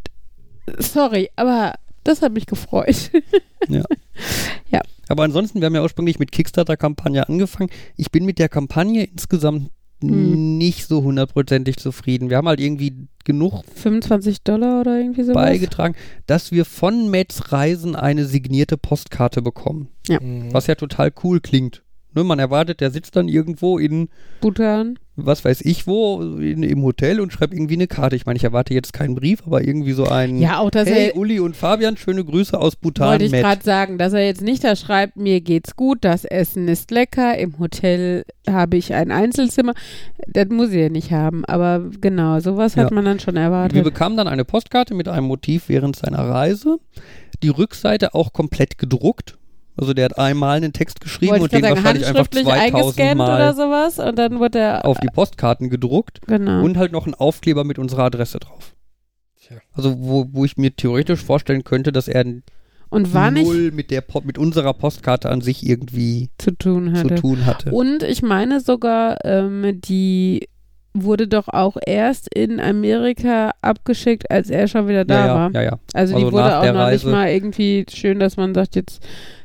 sorry, 0.79 1.31
aber 1.37 1.75
das 2.05 2.21
hat 2.21 2.33
mich 2.33 2.47
gefreut. 2.47 3.11
aber 5.09 5.23
ansonsten, 5.23 5.61
wir 5.61 5.67
haben 5.67 5.75
ja 5.75 5.83
ursprünglich 5.83 6.19
mit 6.19 6.33
Kickstarter-Kampagne 6.33 7.27
angefangen. 7.29 7.71
Ich 7.97 8.11
bin 8.11 8.25
mit 8.25 8.39
der 8.39 8.49
Kampagne 8.49 9.05
insgesamt 9.05 9.71
Hm. 10.01 10.59
nicht 10.59 10.87
so 10.87 11.03
hundertprozentig 11.03 11.77
zufrieden. 11.77 12.31
Wir 12.31 12.37
haben 12.37 12.49
halt 12.49 12.61
irgendwie 12.61 13.09
genug 13.25 13.63
25 13.75 14.43
Dollar 14.43 14.81
oder 14.81 14.99
irgendwie 14.99 15.23
sowas. 15.23 15.35
beigetragen, 15.35 15.95
dass 16.27 16.53
wir 16.53 16.65
von 16.65 17.11
Mets 17.11 17.53
Reisen 17.53 17.97
eine 17.97 18.25
signierte 18.25 18.77
Postkarte 18.77 19.43
bekommen. 19.43 19.89
Mhm. 20.09 20.53
Was 20.53 20.67
ja 20.67 20.77
total 20.77 21.13
cool 21.25 21.41
klingt. 21.41 21.83
Ne, 22.19 22.25
man 22.25 22.41
erwartet, 22.41 22.81
der 22.81 22.91
sitzt 22.91 23.15
dann 23.15 23.29
irgendwo 23.29 23.79
in, 23.79 24.09
Bhutan. 24.41 24.99
was 25.15 25.45
weiß 25.45 25.61
ich 25.61 25.87
wo, 25.87 26.21
in, 26.21 26.65
im 26.65 26.83
Hotel 26.83 27.21
und 27.21 27.33
schreibt 27.33 27.53
irgendwie 27.55 27.75
eine 27.75 27.87
Karte. 27.87 28.17
Ich 28.17 28.27
meine, 28.27 28.37
ich 28.39 28.43
erwarte 28.43 28.75
jetzt 28.75 28.93
keinen 28.93 29.15
Brief, 29.15 29.43
aber 29.47 29.63
irgendwie 29.63 29.93
so 29.93 30.07
ein 30.07 30.39
Ja, 30.39 30.59
auch 30.59 30.71
dass 30.71 30.89
Hey 30.89 31.11
er 31.11 31.17
Uli 31.17 31.39
und 31.39 31.55
Fabian, 31.57 31.97
schöne 31.97 32.25
Grüße 32.25 32.59
aus 32.59 32.75
Bhutan, 32.75 33.11
Wollte 33.11 33.25
ich 33.27 33.31
Matt. 33.31 33.43
gerade 33.43 33.63
sagen, 33.63 33.99
dass 33.99 34.13
er 34.15 34.27
jetzt 34.27 34.43
nicht 34.43 34.65
da 34.65 34.75
schreibt, 34.75 35.17
mir 35.17 35.41
geht's 35.41 35.77
gut, 35.77 35.99
das 36.01 36.25
Essen 36.25 36.67
ist 36.67 36.91
lecker, 36.91 37.39
im 37.39 37.57
Hotel 37.61 38.25
habe 38.51 38.77
ich 38.77 38.93
ein 38.95 39.13
Einzelzimmer. 39.13 39.75
Das 40.27 40.49
muss 40.49 40.71
er 40.71 40.91
nicht 40.91 41.13
haben, 41.13 41.45
aber 41.45 41.89
genau, 42.01 42.41
sowas 42.41 42.77
hat 42.77 42.91
Ja. 42.91 42.95
man 42.97 43.05
dann 43.05 43.21
schon 43.21 43.35
Wir 43.35 43.43
erwartet. 43.43 43.85
bekamen 43.85 44.17
dann 44.17 44.27
eine 44.27 44.45
Postkarte 44.45 44.93
mit 44.95 45.07
einem 45.07 45.27
Motiv 45.27 45.69
während 45.69 45.95
seiner 45.95 46.29
Reise. 46.29 46.79
Die 47.45 47.49
Rückseite 47.51 48.15
auch 48.15 48.33
komplett 48.33 48.77
gedruckt. 48.77 49.39
Also 49.79 49.95
der 49.95 50.07
hat 50.07 50.19
einmal 50.19 50.57
einen 50.57 50.73
Text 50.73 51.01
geschrieben 51.01 51.33
Wollte 51.33 51.45
und 51.45 51.53
den 51.53 51.63
sagen, 51.63 51.77
wahrscheinlich 51.77 52.07
einfach 52.07 52.19
handschriftlich 52.21 52.45
2000 52.45 52.75
eingescannt 52.75 53.21
oder 53.21 53.39
Mal 53.39 53.55
sowas 53.55 53.99
und 54.09 54.19
dann 54.19 54.41
wurde 54.41 54.59
er 54.59 54.85
auf 54.85 54.99
die 54.99 55.07
Postkarten 55.07 55.71
gedruckt 55.71 56.21
genau. 56.27 56.63
und 56.65 56.77
halt 56.77 56.93
noch 56.93 57.07
einen 57.07 57.15
Aufkleber 57.15 57.65
mit 57.65 57.79
unserer 57.79 58.05
Adresse 58.05 58.39
drauf. 58.41 58.75
Tja. 59.41 59.57
Also 59.73 59.95
wo, 59.99 60.27
wo 60.33 60.45
ich 60.45 60.57
mir 60.57 60.75
theoretisch 60.75 61.23
vorstellen 61.23 61.65
könnte, 61.65 61.93
dass 61.93 62.09
er 62.09 62.25
und 62.91 63.15
war 63.15 63.31
nicht 63.31 63.47
null 63.47 63.71
mit 63.71 63.91
der 63.91 64.01
Po- 64.01 64.23
mit 64.25 64.39
unserer 64.39 64.73
Postkarte 64.75 65.31
an 65.31 65.41
sich 65.43 65.67
irgendwie 65.67 66.31
zu 66.39 66.53
tun 66.53 66.95
zu 66.95 67.05
hatte. 67.05 67.15
tun 67.17 67.47
hatte. 67.47 67.71
Und 67.71 68.03
ich 68.03 68.23
meine 68.23 68.61
sogar, 68.61 69.19
ähm, 69.25 69.81
die 69.81 70.49
wurde 70.95 71.29
doch 71.29 71.49
auch 71.49 71.77
erst 71.87 72.35
in 72.35 72.61
Amerika 72.61 73.53
abgeschickt, 73.61 74.31
als 74.31 74.51
er 74.51 74.69
schon 74.69 74.89
wieder 74.89 75.05
da 75.05 75.27
ja, 75.27 75.35
war. 75.35 75.51
ja, 75.53 75.61
ja, 75.61 75.63
ja. 75.71 75.79
Also, 75.93 76.15
Also 76.15 76.27
die 76.27 76.33
wurde 76.33 76.59
auch 76.59 76.65
noch 76.65 76.73
nicht 76.91 77.05
Reise. 77.05 77.11
mal 77.11 77.29
irgendwie 77.29 77.87
schön, 77.93 78.19
dass 78.19 78.37
man 78.37 78.55
sagt, 78.55 78.75
jetzt 78.75 79.03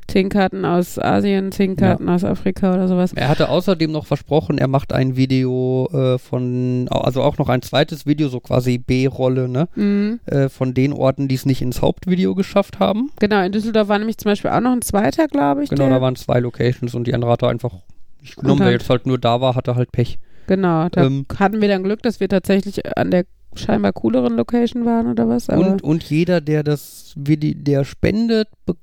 zehn 0.07 0.29
Karten 0.29 0.65
aus 0.65 0.99
Asien, 0.99 1.51
zehn 1.51 1.75
Karten 1.75 2.09
aus 2.09 2.23
Afrika 2.23 2.73
oder 2.73 2.87
sowas. 2.87 3.13
Er 3.13 3.29
hatte 3.29 3.49
außerdem 3.49 3.91
noch 3.91 4.05
versprochen, 4.05 4.57
er 4.57 4.67
macht 4.67 4.93
ein 4.93 5.15
Video 5.15 5.87
äh, 5.93 6.17
von, 6.17 6.87
also 6.89 7.21
auch 7.21 7.37
noch 7.37 7.49
ein 7.49 7.61
zweites 7.61 8.05
Video, 8.05 8.27
so 8.29 8.39
quasi 8.39 8.77
B-Rolle, 8.77 9.47
ne? 9.49 9.67
Mhm. 9.75 10.19
Äh, 10.25 10.49
von 10.49 10.73
den 10.73 10.93
Orten, 10.93 11.27
die 11.27 11.35
es 11.35 11.45
nicht 11.45 11.61
ins 11.61 11.81
Hauptvideo 11.81 12.35
geschafft 12.35 12.79
haben. 12.79 13.11
Genau, 13.19 13.43
in 13.43 13.51
Düsseldorf 13.51 13.87
war 13.87 13.99
nämlich 13.99 14.17
zum 14.17 14.29
Beispiel 14.31 14.51
auch 14.51 14.59
noch 14.61 14.71
ein 14.73 14.81
zweiter, 14.81 15.27
glaube 15.27 15.63
ich. 15.63 15.69
Genau, 15.69 15.89
da 15.89 16.01
waren 16.01 16.15
zwei 16.15 16.39
Locations 16.39 16.93
und 16.95 17.07
die 17.07 17.13
andere 17.13 17.31
hat 17.31 17.41
er 17.43 17.49
einfach 17.49 17.73
nicht 18.21 18.35
genommen. 18.37 18.59
Wer 18.59 18.67
hat- 18.67 18.73
jetzt 18.73 18.89
halt 18.89 19.05
nur 19.05 19.17
da 19.17 19.41
war, 19.41 19.55
hatte 19.55 19.75
halt 19.75 19.91
Pech. 19.91 20.17
Genau, 20.47 20.89
da 20.89 21.05
Ähm, 21.05 21.25
hatten 21.39 21.61
wir 21.61 21.67
dann 21.69 21.83
Glück, 21.83 22.01
dass 22.03 22.19
wir 22.19 22.27
tatsächlich 22.27 22.97
an 22.97 23.11
der 23.11 23.23
scheinbar 23.55 23.93
cooleren 23.93 24.35
Location 24.35 24.83
waren 24.85 25.07
oder 25.09 25.29
was. 25.29 25.47
Und, 25.47 25.83
und 25.83 26.03
jeder, 26.03 26.41
der 26.41 26.63
das 26.63 27.13
der 27.15 27.85
spendet, 27.85 28.47
be 28.65 28.75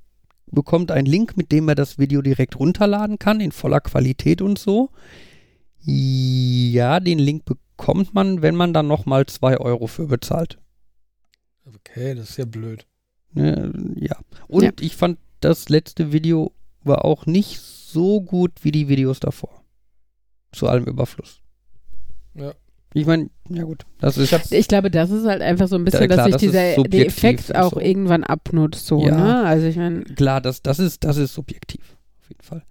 bekommt 0.52 0.90
einen 0.90 1.06
Link, 1.06 1.36
mit 1.36 1.52
dem 1.52 1.68
er 1.68 1.74
das 1.74 1.98
Video 1.98 2.22
direkt 2.22 2.58
runterladen 2.58 3.18
kann, 3.18 3.40
in 3.40 3.52
voller 3.52 3.80
Qualität 3.80 4.42
und 4.42 4.58
so. 4.58 4.90
Ja, 5.82 7.00
den 7.00 7.18
Link 7.18 7.44
bekommt 7.44 8.12
man, 8.14 8.42
wenn 8.42 8.54
man 8.54 8.72
dann 8.72 8.86
nochmal 8.86 9.26
2 9.26 9.58
Euro 9.58 9.86
für 9.86 10.06
bezahlt. 10.06 10.58
Okay, 11.66 12.14
das 12.14 12.30
ist 12.30 12.36
ja 12.36 12.44
blöd. 12.44 12.86
Ne, 13.32 13.72
ja. 13.96 14.16
Und 14.48 14.64
Ja. 14.64 14.70
ich 14.80 14.96
fand, 14.96 15.18
das 15.40 15.68
letzte 15.68 16.12
Video 16.12 16.52
war 16.82 17.04
auch 17.04 17.26
nicht 17.26 17.60
so 17.60 18.20
gut 18.20 18.52
wie 18.62 18.72
die 18.72 18.88
Videos 18.88 19.20
davor. 19.20 19.62
Zu 20.52 20.68
allem 20.68 20.84
Überfluss. 20.84 21.40
Ja. 22.34 22.54
Ich 22.92 23.06
meine, 23.06 23.30
ja 23.48 23.62
gut, 23.62 23.86
das 24.00 24.18
ist. 24.18 24.52
ich 24.52 24.66
glaube, 24.68 24.90
das 24.90 25.10
ist 25.10 25.24
halt 25.24 25.42
einfach 25.42 25.68
so 25.68 25.76
ein 25.76 25.84
bisschen, 25.84 26.00
Ja, 26.02 26.06
klar, 26.08 26.28
dass 26.28 26.40
sich 26.40 26.50
das 26.50 26.74
dieser 26.74 26.82
der 26.88 27.06
Effekt 27.06 27.54
auch 27.54 27.74
so. 27.74 27.80
irgendwann 27.80 28.24
abnutzt, 28.24 28.86
so, 28.86 29.06
Ja. 29.06 29.16
ne? 29.16 29.44
Also 29.44 29.66
ich 29.66 29.76
meine, 29.76 30.02
Klar, 30.02 30.40
das, 30.40 30.62
das, 30.62 30.80
ist, 30.80 31.04
das 31.04 31.16
ist 31.16 31.32
subjektiv. 31.34 31.96
Auf 32.20 32.28
jeden 32.28 32.42
Fall. 32.42 32.62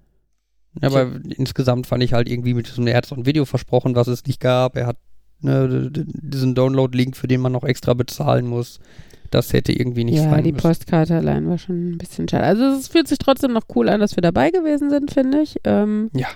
Ja, 0.82 0.90
aber 0.90 1.20
insgesamt 1.38 1.88
fand 1.88 2.04
ich 2.04 2.14
halt 2.14 2.30
irgendwie 2.30 2.54
mit 2.54 2.68
diesem, 2.68 2.86
er 2.88 2.98
hat 2.98 3.06
so 3.06 3.16
ein 3.16 3.26
Video 3.26 3.46
versprochen, 3.46 3.96
was 3.96 4.08
es 4.08 4.26
nicht 4.26 4.40
gab. 4.42 4.76
Er 4.76 4.88
hat 4.88 4.98
ne, 5.42 5.90
diesen 5.92 6.54
Download-Link, 6.54 7.16
für 7.16 7.28
den 7.28 7.40
man 7.42 7.52
noch 7.54 7.64
extra 7.64 7.94
bezahlen 7.94 8.46
muss. 8.46 8.80
Das 9.32 9.54
hätte 9.54 9.72
irgendwie 9.72 10.04
nicht 10.04 10.18
ja, 10.18 10.24
sein 10.30 10.44
die 10.44 10.52
müssen. 10.52 10.64
Postkarte 10.64 11.16
allein 11.16 11.48
war 11.48 11.58
schon 11.58 11.92
ein 11.92 11.98
bisschen 11.98 12.28
schade. 12.28 12.44
Also 12.44 12.64
es 12.66 12.88
fühlt 12.88 13.08
sich 13.08 13.20
trotzdem 13.20 13.54
noch 13.54 13.64
cool 13.76 13.88
an, 13.88 14.00
dass 14.00 14.16
wir 14.18 14.22
dabei 14.22 14.50
gewesen 14.52 14.90
sind, 14.90 15.12
finde 15.12 15.42
ich. 15.42 15.56
Ähm, 15.64 16.10
Ja. 16.14 16.28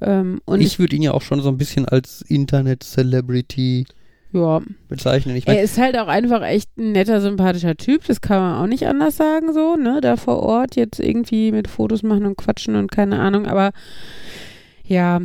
Ähm, 0.00 0.40
und 0.44 0.60
ich 0.60 0.78
würde 0.78 0.96
ihn 0.96 1.02
ja 1.02 1.12
auch 1.12 1.22
schon 1.22 1.40
so 1.40 1.48
ein 1.48 1.58
bisschen 1.58 1.86
als 1.86 2.22
Internet-Celebrity 2.22 3.86
ja, 4.32 4.60
bezeichnen. 4.88 5.36
Ich 5.36 5.46
er 5.46 5.54
meine, 5.54 5.64
ist 5.64 5.78
halt 5.78 5.96
auch 5.96 6.08
einfach 6.08 6.42
echt 6.42 6.76
ein 6.76 6.92
netter, 6.92 7.20
sympathischer 7.20 7.76
Typ. 7.76 8.04
Das 8.06 8.20
kann 8.20 8.40
man 8.40 8.62
auch 8.62 8.66
nicht 8.66 8.86
anders 8.86 9.16
sagen, 9.16 9.52
so, 9.52 9.76
ne? 9.76 10.00
Da 10.00 10.16
vor 10.16 10.40
Ort 10.40 10.74
jetzt 10.76 10.98
irgendwie 10.98 11.52
mit 11.52 11.68
Fotos 11.68 12.02
machen 12.02 12.26
und 12.26 12.36
quatschen 12.36 12.74
und 12.74 12.90
keine 12.90 13.20
Ahnung. 13.20 13.46
Aber 13.46 13.72
ja, 14.84 15.20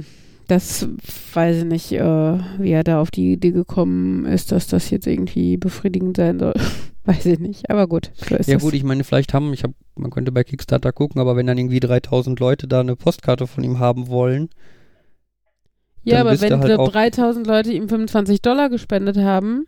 das 0.48 0.88
weiß 1.34 1.58
ich 1.58 1.66
nicht, 1.66 1.92
äh, 1.92 2.38
wie 2.60 2.72
er 2.72 2.84
da 2.84 3.02
auf 3.02 3.12
die 3.12 3.34
Idee 3.34 3.52
gekommen 3.52 4.26
ist, 4.26 4.52
dass 4.52 4.68
das 4.68 4.90
jetzt 4.90 5.08
irgendwie 5.08 5.58
befriedigend 5.58 6.18
sein 6.18 6.40
soll. 6.40 6.54
weiß 7.06 7.26
ich 7.26 7.40
nicht. 7.40 7.70
Aber 7.70 7.88
gut, 7.88 8.12
so 8.16 8.36
ist 8.36 8.48
ja 8.48 8.58
gut, 8.58 8.74
ich 8.74 8.84
meine, 8.84 9.04
vielleicht 9.04 9.34
haben, 9.34 9.54
ich 9.54 9.64
hab, 9.64 9.72
man 9.96 10.12
könnte 10.12 10.32
bei 10.32 10.44
Kickstarter 10.44 10.92
gucken, 10.92 11.20
aber 11.22 11.36
wenn 11.36 11.48
dann 11.48 11.58
irgendwie 11.58 11.80
3000 11.80 12.40
Leute 12.40 12.68
da 12.68 12.82
eine 12.82 12.96
Postkarte 12.96 13.48
von 13.48 13.64
ihm 13.64 13.80
haben 13.80 14.08
wollen, 14.08 14.50
ja, 16.04 16.18
dann 16.18 16.28
aber 16.28 16.42
wenn 16.42 16.60
halt 16.60 16.72
so 16.72 16.80
auch- 16.80 16.92
3000 16.92 17.46
Leute 17.48 17.72
ihm 17.74 17.90
25 17.90 18.42
Dollar 18.42 18.70
gespendet 18.70 19.18
haben, 19.18 19.68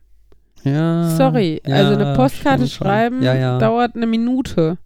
ja. 0.63 1.15
sorry, 1.17 1.61
ja, 1.65 1.75
also 1.75 1.93
eine 1.99 2.15
Postkarte 2.15 2.67
schreiben 2.67 3.21
Ja, 3.23 3.35
ja. 3.35 3.57
dauert 3.57 3.95
eine 3.95 4.05
Minute. 4.07 4.77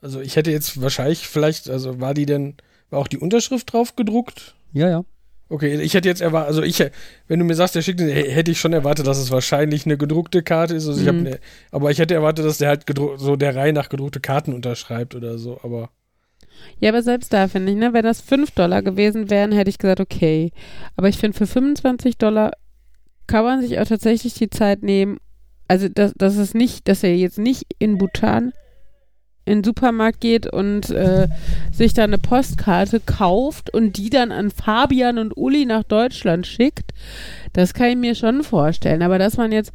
Also 0.00 0.20
ich 0.20 0.36
hätte 0.36 0.50
jetzt 0.50 0.80
wahrscheinlich 0.82 1.26
vielleicht, 1.28 1.68
also 1.70 2.00
war 2.00 2.14
die 2.14 2.26
denn, 2.26 2.56
war 2.90 3.00
auch 3.00 3.08
die 3.08 3.18
Unterschrift 3.18 3.72
drauf 3.72 3.96
gedruckt? 3.96 4.54
Ja, 4.72 4.88
ja. 4.88 5.04
Okay, 5.50 5.78
ich 5.80 5.92
hätte 5.94 6.08
jetzt 6.08 6.22
erwartet, 6.22 6.48
also 6.48 6.62
ich, 6.62 6.82
wenn 7.28 7.38
du 7.38 7.44
mir 7.44 7.54
sagst, 7.54 7.74
der 7.74 7.82
schickt, 7.82 8.00
hätte 8.00 8.50
ich 8.50 8.58
schon 8.58 8.72
erwartet, 8.72 9.06
dass 9.06 9.18
es 9.18 9.30
wahrscheinlich 9.30 9.84
eine 9.84 9.98
gedruckte 9.98 10.42
Karte 10.42 10.74
ist. 10.74 10.88
Also 10.88 11.00
ich 11.00 11.12
Mhm. 11.12 11.22
ne, 11.24 11.38
aber 11.70 11.90
ich 11.90 11.98
hätte 11.98 12.14
erwartet, 12.14 12.46
dass 12.46 12.58
der 12.58 12.68
halt 12.68 12.84
so 13.18 13.36
der 13.36 13.54
Reihe 13.54 13.72
nach 13.72 13.90
gedruckte 13.90 14.20
Karten 14.20 14.54
unterschreibt 14.54 15.14
oder 15.14 15.36
so. 15.38 15.60
Aber 15.62 15.90
Ja, 16.80 16.90
aber 16.90 17.02
selbst 17.02 17.32
da 17.32 17.46
finde 17.48 17.72
ich, 17.72 17.78
ne, 17.78 17.92
wenn 17.92 18.04
das 18.04 18.20
5 18.22 18.52
Dollar 18.52 18.80
gewesen 18.82 19.28
wären, 19.28 19.52
hätte 19.52 19.68
ich 19.70 19.78
gesagt, 19.78 20.00
okay. 20.00 20.50
Aber 20.96 21.08
ich 21.08 21.18
finde, 21.18 21.36
für 21.36 21.46
25 21.46 22.16
Dollar 22.16 22.52
kann 23.26 23.44
man 23.44 23.60
sich 23.60 23.78
auch 23.78 23.86
tatsächlich 23.86 24.34
die 24.34 24.50
Zeit 24.50 24.82
nehmen. 24.82 25.18
Also, 25.68 25.88
dass, 25.88 26.12
dass 26.14 26.36
es 26.36 26.54
nicht, 26.54 26.88
dass 26.88 27.02
er 27.02 27.16
jetzt 27.16 27.38
nicht 27.38 27.64
in 27.78 27.98
Bhutan 27.98 28.52
in 29.44 29.58
den 29.58 29.64
Supermarkt 29.64 30.20
geht 30.20 30.46
und 30.46 30.90
äh, 30.90 31.28
sich 31.72 31.92
da 31.92 32.04
eine 32.04 32.18
Postkarte 32.18 33.00
kauft 33.00 33.72
und 33.72 33.96
die 33.98 34.10
dann 34.10 34.32
an 34.32 34.50
Fabian 34.50 35.18
und 35.18 35.36
Uli 35.36 35.66
nach 35.66 35.84
Deutschland 35.84 36.46
schickt, 36.46 36.92
das 37.52 37.74
kann 37.74 37.90
ich 37.90 37.96
mir 37.96 38.14
schon 38.14 38.42
vorstellen. 38.42 39.02
Aber 39.02 39.18
dass 39.18 39.36
man 39.36 39.52
jetzt 39.52 39.72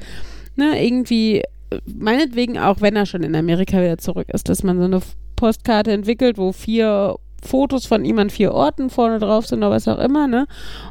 ne, 0.56 0.84
irgendwie, 0.84 1.44
meinetwegen 1.86 2.58
auch, 2.58 2.82
wenn 2.82 2.96
er 2.96 3.06
schon 3.06 3.24
in 3.24 3.36
Amerika 3.36 3.78
wieder 3.78 3.98
zurück 3.98 4.28
ist, 4.30 4.50
dass 4.50 4.64
man 4.64 4.78
so 4.78 4.86
eine 4.86 5.02
Postkarte 5.36 5.92
entwickelt, 5.92 6.38
wo 6.38 6.52
vier 6.52 7.16
Fotos 7.42 7.86
von 7.86 8.04
ihm 8.04 8.20
an 8.20 8.30
vier 8.30 8.54
Orten 8.54 8.90
vorne 8.90 9.20
drauf 9.20 9.48
sind 9.48 9.60
oder 9.60 9.72
was 9.72 9.88
auch 9.88 10.00
immer, 10.00 10.28
ne? 10.28 10.46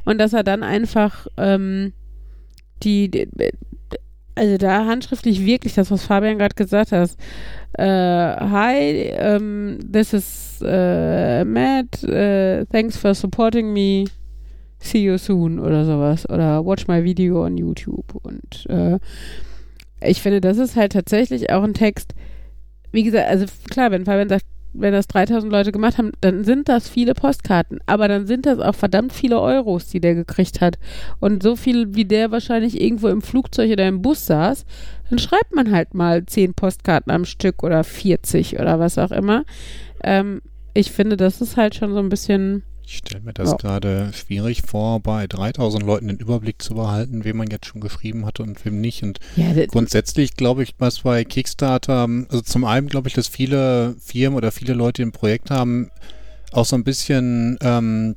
Und 0.04 0.18
dass 0.18 0.32
er 0.32 0.44
dann 0.44 0.62
einfach 0.62 1.26
ähm, 1.36 1.92
die, 2.82 3.10
die 3.10 3.28
also 4.38 4.56
da 4.56 4.86
handschriftlich 4.86 5.44
wirklich 5.44 5.74
das, 5.74 5.90
was 5.90 6.04
Fabian 6.04 6.38
gerade 6.38 6.54
gesagt 6.54 6.92
hat. 6.92 7.10
Äh, 7.74 7.84
hi, 7.84 9.12
um, 9.36 9.78
this 9.80 10.12
is 10.12 10.60
äh, 10.62 11.44
Matt. 11.44 12.02
Äh, 12.02 12.64
thanks 12.66 12.96
for 12.96 13.14
supporting 13.14 13.72
me. 13.72 14.06
See 14.80 15.02
you 15.02 15.18
soon 15.18 15.58
oder 15.58 15.84
sowas. 15.84 16.28
Oder 16.28 16.64
watch 16.64 16.86
my 16.88 17.02
video 17.04 17.44
on 17.44 17.56
YouTube. 17.56 18.14
Und 18.22 18.66
äh, 18.68 18.98
ich 20.00 20.22
finde, 20.22 20.40
das 20.40 20.58
ist 20.58 20.76
halt 20.76 20.92
tatsächlich 20.92 21.50
auch 21.50 21.62
ein 21.62 21.74
Text. 21.74 22.14
Wie 22.92 23.02
gesagt, 23.02 23.28
also 23.28 23.46
klar, 23.68 23.90
wenn 23.90 24.04
Fabian 24.04 24.28
sagt, 24.28 24.44
wenn 24.72 24.92
das 24.92 25.06
3000 25.08 25.52
Leute 25.52 25.72
gemacht 25.72 25.98
haben, 25.98 26.12
dann 26.20 26.44
sind 26.44 26.68
das 26.68 26.88
viele 26.88 27.14
Postkarten. 27.14 27.78
Aber 27.86 28.08
dann 28.08 28.26
sind 28.26 28.46
das 28.46 28.58
auch 28.58 28.74
verdammt 28.74 29.12
viele 29.12 29.40
Euros, 29.40 29.88
die 29.88 30.00
der 30.00 30.14
gekriegt 30.14 30.60
hat. 30.60 30.78
Und 31.20 31.42
so 31.42 31.56
viel, 31.56 31.94
wie 31.94 32.04
der 32.04 32.30
wahrscheinlich 32.30 32.80
irgendwo 32.80 33.08
im 33.08 33.22
Flugzeug 33.22 33.72
oder 33.72 33.88
im 33.88 34.02
Bus 34.02 34.26
saß, 34.26 34.64
dann 35.10 35.18
schreibt 35.18 35.54
man 35.54 35.72
halt 35.72 35.94
mal 35.94 36.24
10 36.24 36.54
Postkarten 36.54 37.12
am 37.12 37.24
Stück 37.24 37.62
oder 37.62 37.82
40 37.84 38.58
oder 38.58 38.78
was 38.78 38.98
auch 38.98 39.10
immer. 39.10 39.44
Ähm, 40.04 40.42
ich 40.74 40.92
finde, 40.92 41.16
das 41.16 41.40
ist 41.40 41.56
halt 41.56 41.74
schon 41.74 41.92
so 41.92 41.98
ein 41.98 42.08
bisschen. 42.08 42.62
Ich 42.90 42.96
stelle 42.96 43.22
mir 43.22 43.34
das 43.34 43.50
Ja. 43.50 43.56
gerade 43.58 44.12
schwierig 44.14 44.62
vor, 44.62 45.00
bei 45.00 45.26
3000 45.26 45.84
Leuten 45.84 46.08
den 46.08 46.16
Überblick 46.16 46.62
zu 46.62 46.74
behalten, 46.74 47.22
wem 47.22 47.36
man 47.36 47.48
jetzt 47.50 47.66
schon 47.66 47.82
geschrieben 47.82 48.24
hatte 48.24 48.42
und 48.42 48.64
wem 48.64 48.80
nicht. 48.80 49.02
Und 49.02 49.18
Ja, 49.36 49.52
grundsätzlich 49.66 50.36
glaube 50.36 50.62
ich, 50.62 50.74
was 50.78 51.00
bei 51.00 51.22
Kickstarter, 51.22 52.08
also 52.30 52.40
zum 52.40 52.64
einen 52.64 52.88
glaube 52.88 53.08
ich, 53.08 53.14
dass 53.14 53.28
viele 53.28 53.94
Firmen 54.00 54.38
oder 54.38 54.52
viele 54.52 54.72
Leute 54.72 55.02
im 55.02 55.12
Projekt 55.12 55.50
haben, 55.50 55.90
auch 56.52 56.64
so 56.64 56.76
ein 56.76 56.84
bisschen, 56.84 57.58
ähm, 57.60 58.14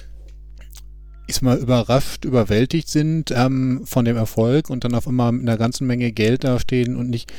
ich 1.28 1.36
sag 1.36 1.44
mal, 1.44 1.58
überrascht, 1.58 2.24
überwältigt 2.24 2.88
sind 2.88 3.30
ähm, 3.32 3.82
von 3.84 4.06
dem 4.06 4.16
Erfolg 4.16 4.70
und 4.70 4.86
dann 4.86 4.96
auf 4.96 5.06
einmal 5.06 5.34
mit 5.34 5.42
einer 5.42 5.58
ganzen 5.58 5.86
Menge 5.86 6.14
Geld 6.14 6.46
dastehen 6.46 6.96
und 6.96 7.10
nicht 7.10 7.30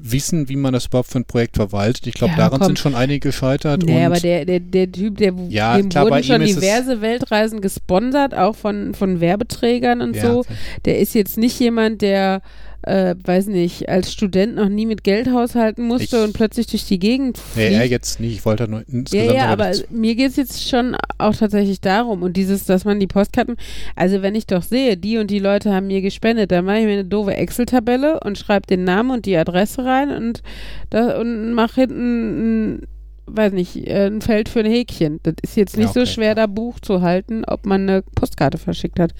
wissen, 0.00 0.48
wie 0.48 0.56
man 0.56 0.72
das 0.72 0.86
überhaupt 0.86 1.08
für 1.10 1.18
ein 1.18 1.24
Projekt 1.24 1.56
verwaltet. 1.56 2.06
Ich 2.06 2.14
glaube, 2.14 2.32
Ja, 2.32 2.38
daran 2.38 2.58
komm. 2.60 2.66
sind 2.68 2.78
schon 2.78 2.94
einige 2.94 3.28
gescheitert. 3.28 3.82
nee, 3.84 4.04
aber 4.04 4.20
der, 4.20 4.44
der, 4.44 4.60
der 4.60 4.90
Typ, 4.90 5.16
der, 5.18 5.34
Ja, 5.48 5.76
dem 5.76 5.88
klar, 5.88 6.04
wurden 6.06 6.22
schon 6.22 6.40
diverse 6.42 7.00
Weltreisen 7.00 7.60
gesponsert, 7.60 8.34
auch 8.34 8.54
von, 8.56 8.94
von 8.94 9.20
Werbeträgern 9.20 10.00
und 10.00 10.16
Ja, 10.16 10.22
so. 10.22 10.44
Der 10.84 10.98
ist 10.98 11.14
jetzt 11.14 11.36
nicht 11.38 11.58
jemand, 11.60 12.02
der, 12.02 12.42
äh, 12.82 13.14
weiß 13.24 13.48
nicht, 13.48 13.88
als 13.88 14.12
Student 14.12 14.54
noch 14.54 14.68
nie 14.68 14.86
mit 14.86 15.02
Geld 15.04 15.28
haushalten 15.30 15.82
musste 15.86 16.16
Ich- 16.18 16.22
und 16.24 16.32
plötzlich 16.32 16.68
durch 16.68 16.84
die 16.86 16.98
Gegend 16.98 17.38
Nee, 17.56 17.66
fliegt. 17.66 17.80
er 17.80 17.86
jetzt 17.86 18.20
nicht. 18.20 18.34
Ich 18.34 18.44
wollte 18.44 18.68
nur 18.68 18.80
Ja, 18.80 18.86
insgesamt 18.92 19.32
ja, 19.34 19.46
aber 19.46 19.66
aber 19.66 19.76
mir 19.90 20.14
geht 20.14 20.30
es 20.30 20.36
jetzt 20.36 20.68
schon 20.68 20.96
auch 21.18 21.34
tatsächlich 21.34 21.80
darum 21.80 22.22
und 22.22 22.36
dieses, 22.36 22.64
dass 22.66 22.84
man 22.84 23.00
die 23.00 23.06
Postkarten, 23.08 23.56
also 23.96 24.22
wenn 24.22 24.34
ich 24.36 24.46
doch 24.46 24.62
sehe, 24.62 24.96
die 24.96 25.18
und 25.18 25.30
die 25.30 25.40
Leute 25.40 25.72
haben 25.74 25.88
mir 25.88 26.00
gespendet, 26.02 26.52
dann 26.52 26.64
mache 26.64 26.78
ich 26.78 26.84
mir 26.84 26.92
eine 26.92 27.04
doofe 27.04 27.34
Excel-Tabelle 27.34 28.20
und 28.20 28.38
schreibe 28.38 28.66
den 28.66 28.84
Namen 28.84 29.10
und 29.10 29.26
die 29.26 29.36
Adresse 29.36 29.84
rein 29.84 30.10
und, 30.10 30.42
da, 30.90 31.18
und 31.20 31.52
mache 31.54 31.80
hinten 31.82 32.74
ein 32.76 32.82
weiß 33.30 33.52
nicht, 33.52 33.76
äh, 33.86 34.06
ein 34.06 34.22
Feld 34.22 34.48
für 34.48 34.60
ein 34.60 34.70
Häkchen. 34.70 35.20
Das 35.22 35.34
ist 35.42 35.54
jetzt 35.56 35.76
nicht 35.76 35.84
Ja, 35.86 35.90
okay, 35.90 36.06
so 36.06 36.06
schwer, 36.06 36.28
ja. 36.28 36.34
da 36.34 36.46
Buch 36.46 36.80
zu 36.80 37.02
halten, 37.02 37.44
ob 37.44 37.66
man 37.66 37.82
eine 37.82 38.00
Postkarte 38.14 38.56
verschickt 38.56 38.98
hat. 38.98 39.12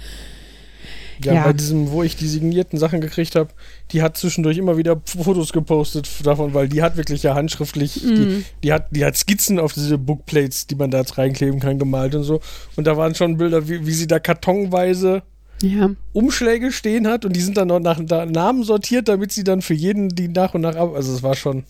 Ja, 1.24 1.32
Ja. 1.34 1.44
bei 1.44 1.52
diesem, 1.52 1.90
wo 1.90 2.02
ich 2.02 2.16
die 2.16 2.28
signierten 2.28 2.78
Sachen 2.78 3.00
gekriegt 3.00 3.34
habe, 3.34 3.50
die 3.92 4.02
hat 4.02 4.16
zwischendurch 4.16 4.56
immer 4.58 4.76
wieder 4.76 5.00
Fotos 5.04 5.52
gepostet 5.52 6.08
davon, 6.24 6.54
weil 6.54 6.68
die 6.68 6.82
hat 6.82 6.96
wirklich 6.96 7.22
ja 7.22 7.34
handschriftlich, 7.34 7.94
die, 7.94 8.06
Mhm. 8.06 8.44
die, 8.62 8.72
hat, 8.72 8.86
die 8.90 9.04
hat 9.04 9.16
Skizzen 9.16 9.58
auf 9.58 9.72
diese 9.72 9.98
Bookplates, 9.98 10.66
die 10.66 10.74
man 10.76 10.90
da 10.90 11.00
reinkleben 11.02 11.58
kann, 11.60 11.78
gemalt 11.78 12.14
und 12.14 12.22
so. 12.24 12.40
Und 12.76 12.86
da 12.86 12.96
waren 12.96 13.14
schon 13.14 13.36
Bilder, 13.36 13.68
wie, 13.68 13.84
wie 13.86 13.92
sie 13.92 14.06
da 14.06 14.18
kartonweise 14.18 15.22
Ja. 15.60 15.90
Umschläge 16.12 16.70
stehen 16.70 17.08
hat 17.08 17.24
und 17.24 17.34
die 17.34 17.40
sind 17.40 17.56
dann 17.56 17.68
noch 17.68 17.80
nach 17.80 17.98
da- 18.04 18.26
Namen 18.26 18.62
sortiert, 18.62 19.08
damit 19.08 19.32
sie 19.32 19.42
dann 19.42 19.60
für 19.62 19.74
jeden 19.74 20.08
die 20.10 20.28
nach 20.28 20.54
und 20.54 20.60
nach 20.60 20.76
ab. 20.76 20.92
Also 20.94 21.12
es 21.12 21.22
war 21.24 21.34
schon. 21.34 21.64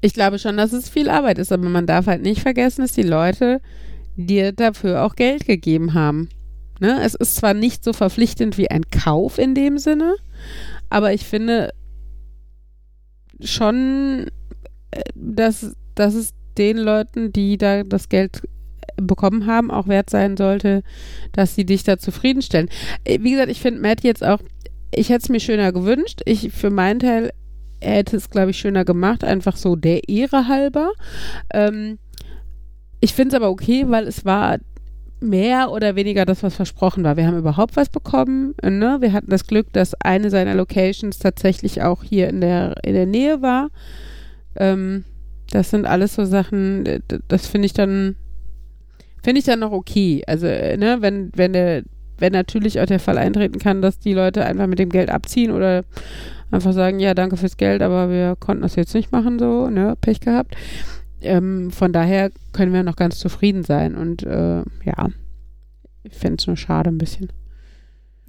Ich 0.00 0.14
glaube 0.14 0.38
schon, 0.40 0.56
dass 0.56 0.72
es 0.72 0.88
viel 0.88 1.08
Arbeit 1.08 1.38
ist, 1.38 1.52
aber 1.52 1.68
man 1.68 1.86
darf 1.86 2.06
halt 2.06 2.22
nicht 2.22 2.40
vergessen, 2.40 2.80
dass 2.82 2.92
die 2.92 3.02
Leute 3.02 3.60
dir 4.16 4.52
dafür 4.52 5.04
auch 5.04 5.14
Geld 5.14 5.46
gegeben 5.46 5.94
haben. 5.94 6.28
Ne? 6.80 7.00
Es 7.02 7.14
ist 7.14 7.36
zwar 7.36 7.54
nicht 7.54 7.84
so 7.84 7.92
verpflichtend 7.92 8.58
wie 8.58 8.70
ein 8.70 8.90
Kauf 8.90 9.38
in 9.38 9.54
dem 9.54 9.78
Sinne, 9.78 10.16
aber 10.88 11.12
ich 11.12 11.24
finde 11.24 11.70
schon, 13.40 14.26
äh, 14.90 15.02
dass, 15.14 15.76
dass 15.94 16.14
es 16.14 16.32
den 16.58 16.78
Leuten, 16.78 17.32
die 17.32 17.58
da 17.58 17.84
das 17.84 18.08
Geld 18.08 18.42
bekommen 18.96 19.46
haben, 19.46 19.70
auch 19.70 19.88
wert 19.88 20.10
sein 20.10 20.36
sollte, 20.36 20.82
dass 21.32 21.54
sie 21.54 21.64
dich 21.64 21.84
da 21.84 21.98
zufriedenstellen. 21.98 22.68
Äh, 23.04 23.18
Wie 23.22 23.32
gesagt, 23.32 23.50
ich 23.50 23.60
finde 23.60 23.80
Matt 23.80 24.02
jetzt 24.02 24.24
auch, 24.24 24.40
ich 24.94 25.08
hätte 25.08 25.24
es 25.24 25.28
mir 25.28 25.40
schöner 25.40 25.72
gewünscht. 25.72 26.20
Ich 26.24 26.50
für 26.50 26.70
meinen 26.70 27.00
Teil 27.00 27.30
hätte 27.80 28.16
es, 28.16 28.30
glaube 28.30 28.50
ich, 28.50 28.58
schöner 28.58 28.84
gemacht, 28.84 29.24
einfach 29.24 29.56
so 29.56 29.76
der 29.76 30.08
Ehre 30.08 30.48
halber. 30.48 30.92
Ähm, 31.52 31.98
ich 33.00 33.14
finde 33.14 33.34
es 33.34 33.42
aber 33.42 33.50
okay, 33.50 33.84
weil 33.88 34.06
es 34.06 34.24
war 34.24 34.58
mehr 35.20 35.70
oder 35.70 35.96
weniger 35.96 36.24
das, 36.24 36.42
was 36.42 36.54
versprochen 36.54 37.04
war. 37.04 37.16
Wir 37.16 37.26
haben 37.26 37.36
überhaupt 37.38 37.76
was 37.76 37.88
bekommen. 37.88 38.54
Ne? 38.62 38.98
Wir 39.00 39.12
hatten 39.12 39.30
das 39.30 39.46
Glück, 39.46 39.72
dass 39.72 39.94
eine 40.00 40.30
seiner 40.30 40.54
Locations 40.54 41.18
tatsächlich 41.18 41.82
auch 41.82 42.02
hier 42.02 42.28
in 42.28 42.40
der, 42.40 42.74
in 42.84 42.94
der 42.94 43.06
Nähe 43.06 43.42
war. 43.42 43.68
Ähm, 44.56 45.04
das 45.50 45.70
sind 45.70 45.86
alles 45.86 46.14
so 46.14 46.24
Sachen, 46.24 46.84
d- 46.84 47.00
das 47.28 47.46
finde 47.46 47.66
ich 47.66 47.72
dann, 47.72 48.16
finde 49.22 49.40
ich 49.40 49.44
dann 49.44 49.60
noch 49.60 49.72
okay. 49.72 50.22
Also, 50.26 50.46
äh, 50.46 50.76
ne, 50.76 50.98
wenn, 51.00 51.30
wenn 51.34 51.52
der, 51.52 51.82
wenn 52.18 52.32
natürlich 52.32 52.80
auch 52.80 52.86
der 52.86 53.00
Fall 53.00 53.18
eintreten 53.18 53.58
kann, 53.58 53.82
dass 53.82 53.98
die 53.98 54.14
Leute 54.14 54.44
einfach 54.44 54.66
mit 54.66 54.78
dem 54.78 54.90
Geld 54.90 55.10
abziehen 55.10 55.50
oder 55.50 55.84
einfach 56.50 56.72
sagen, 56.72 56.98
ja, 57.00 57.14
danke 57.14 57.36
fürs 57.36 57.56
Geld, 57.56 57.82
aber 57.82 58.10
wir 58.10 58.36
konnten 58.38 58.62
das 58.62 58.76
jetzt 58.76 58.94
nicht 58.94 59.12
machen, 59.12 59.38
so, 59.38 59.68
ne, 59.70 59.96
Pech 60.00 60.20
gehabt. 60.20 60.54
Ähm, 61.22 61.70
von 61.70 61.92
daher 61.92 62.30
können 62.52 62.72
wir 62.72 62.82
noch 62.82 62.96
ganz 62.96 63.18
zufrieden 63.18 63.64
sein 63.64 63.94
und 63.96 64.22
äh, 64.22 64.62
ja, 64.84 65.08
ich 66.02 66.14
fände 66.14 66.36
es 66.40 66.46
nur 66.46 66.56
schade 66.56 66.90
ein 66.90 66.98
bisschen. 66.98 67.30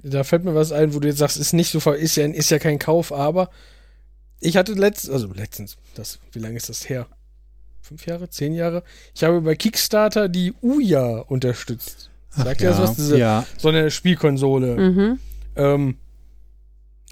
Da 0.02 0.24
fällt 0.24 0.44
mir 0.44 0.54
was 0.54 0.72
ein, 0.72 0.94
wo 0.94 1.00
du 1.00 1.08
jetzt 1.08 1.18
sagst, 1.18 1.38
ist 1.38 1.52
nicht 1.52 1.70
so 1.70 1.80
ver- 1.80 1.96
ist 1.96 2.16
ja, 2.16 2.26
ist 2.26 2.50
ja 2.50 2.58
kein 2.58 2.78
Kauf, 2.78 3.12
aber 3.12 3.50
ich 4.40 4.56
hatte 4.56 4.72
letztens, 4.72 5.12
also 5.12 5.32
letztens, 5.32 5.76
das, 5.94 6.18
wie 6.32 6.40
lange 6.40 6.56
ist 6.56 6.68
das 6.68 6.88
her? 6.88 7.06
Fünf 7.80 8.06
Jahre, 8.06 8.28
zehn 8.28 8.52
Jahre? 8.54 8.82
Ich 9.14 9.22
habe 9.24 9.40
bei 9.40 9.54
Kickstarter 9.54 10.28
die 10.28 10.52
Uja 10.60 11.18
unterstützt. 11.18 12.10
Sagt 12.30 12.60
ihr 12.62 12.70
das 12.70 12.78
was? 12.78 12.96
Diese, 12.96 13.18
ja, 13.18 13.44
So 13.58 13.68
eine 13.68 13.90
Spielkonsole. 13.90 14.76
Mhm. 14.76 15.18
Ähm, 15.56 15.96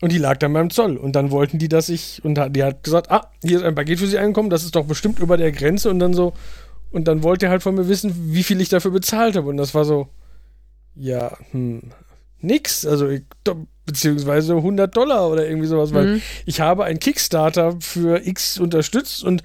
und 0.01 0.13
die 0.13 0.19
lag 0.19 0.39
dann 0.39 0.53
beim 0.53 0.71
Zoll. 0.71 0.97
Und 0.97 1.15
dann 1.17 1.31
wollten 1.31 1.59
die, 1.59 1.69
dass 1.69 1.89
ich, 1.89 2.21
und 2.25 2.39
die 2.55 2.63
hat 2.65 2.83
gesagt, 2.83 3.11
ah, 3.11 3.31
hier 3.43 3.59
ist 3.59 3.65
ein 3.65 3.75
Paket 3.75 3.99
für 3.99 4.07
sie 4.07 4.19
eingekommen, 4.19 4.51
das 4.51 4.65
ist 4.65 4.75
doch 4.77 4.87
bestimmt 4.87 5.19
über 5.19 5.37
der 5.37 5.53
Grenze. 5.53 5.91
Und 5.91 5.99
dann 5.99 6.15
so, 6.15 6.33
und 6.91 7.07
dann 7.07 7.23
wollte 7.23 7.47
er 7.47 7.51
halt 7.53 7.63
von 7.63 7.75
mir 7.75 7.89
wissen, 7.89 8.33
wie 8.35 8.43
viel 8.43 8.61
ich 8.61 8.69
dafür 8.69 8.91
bezahlt 8.91 9.37
habe. 9.37 9.49
Und 9.49 9.57
das 9.57 9.75
war 9.75 9.85
so, 9.85 10.09
ja, 10.95 11.37
hm, 11.53 11.83
nix. 12.41 12.87
Also, 12.87 13.09
ich, 13.09 13.23
beziehungsweise 13.87 14.55
100 14.57 14.97
Dollar 14.97 15.29
oder 15.31 15.47
irgendwie 15.49 15.67
sowas, 15.67 15.93
weil 15.93 16.07
Mhm. 16.07 16.23
ich 16.47 16.61
habe 16.61 16.85
ein 16.85 16.99
Kickstarter 16.99 17.77
für 17.81 18.27
X 18.27 18.59
unterstützt 18.59 19.25
und 19.25 19.43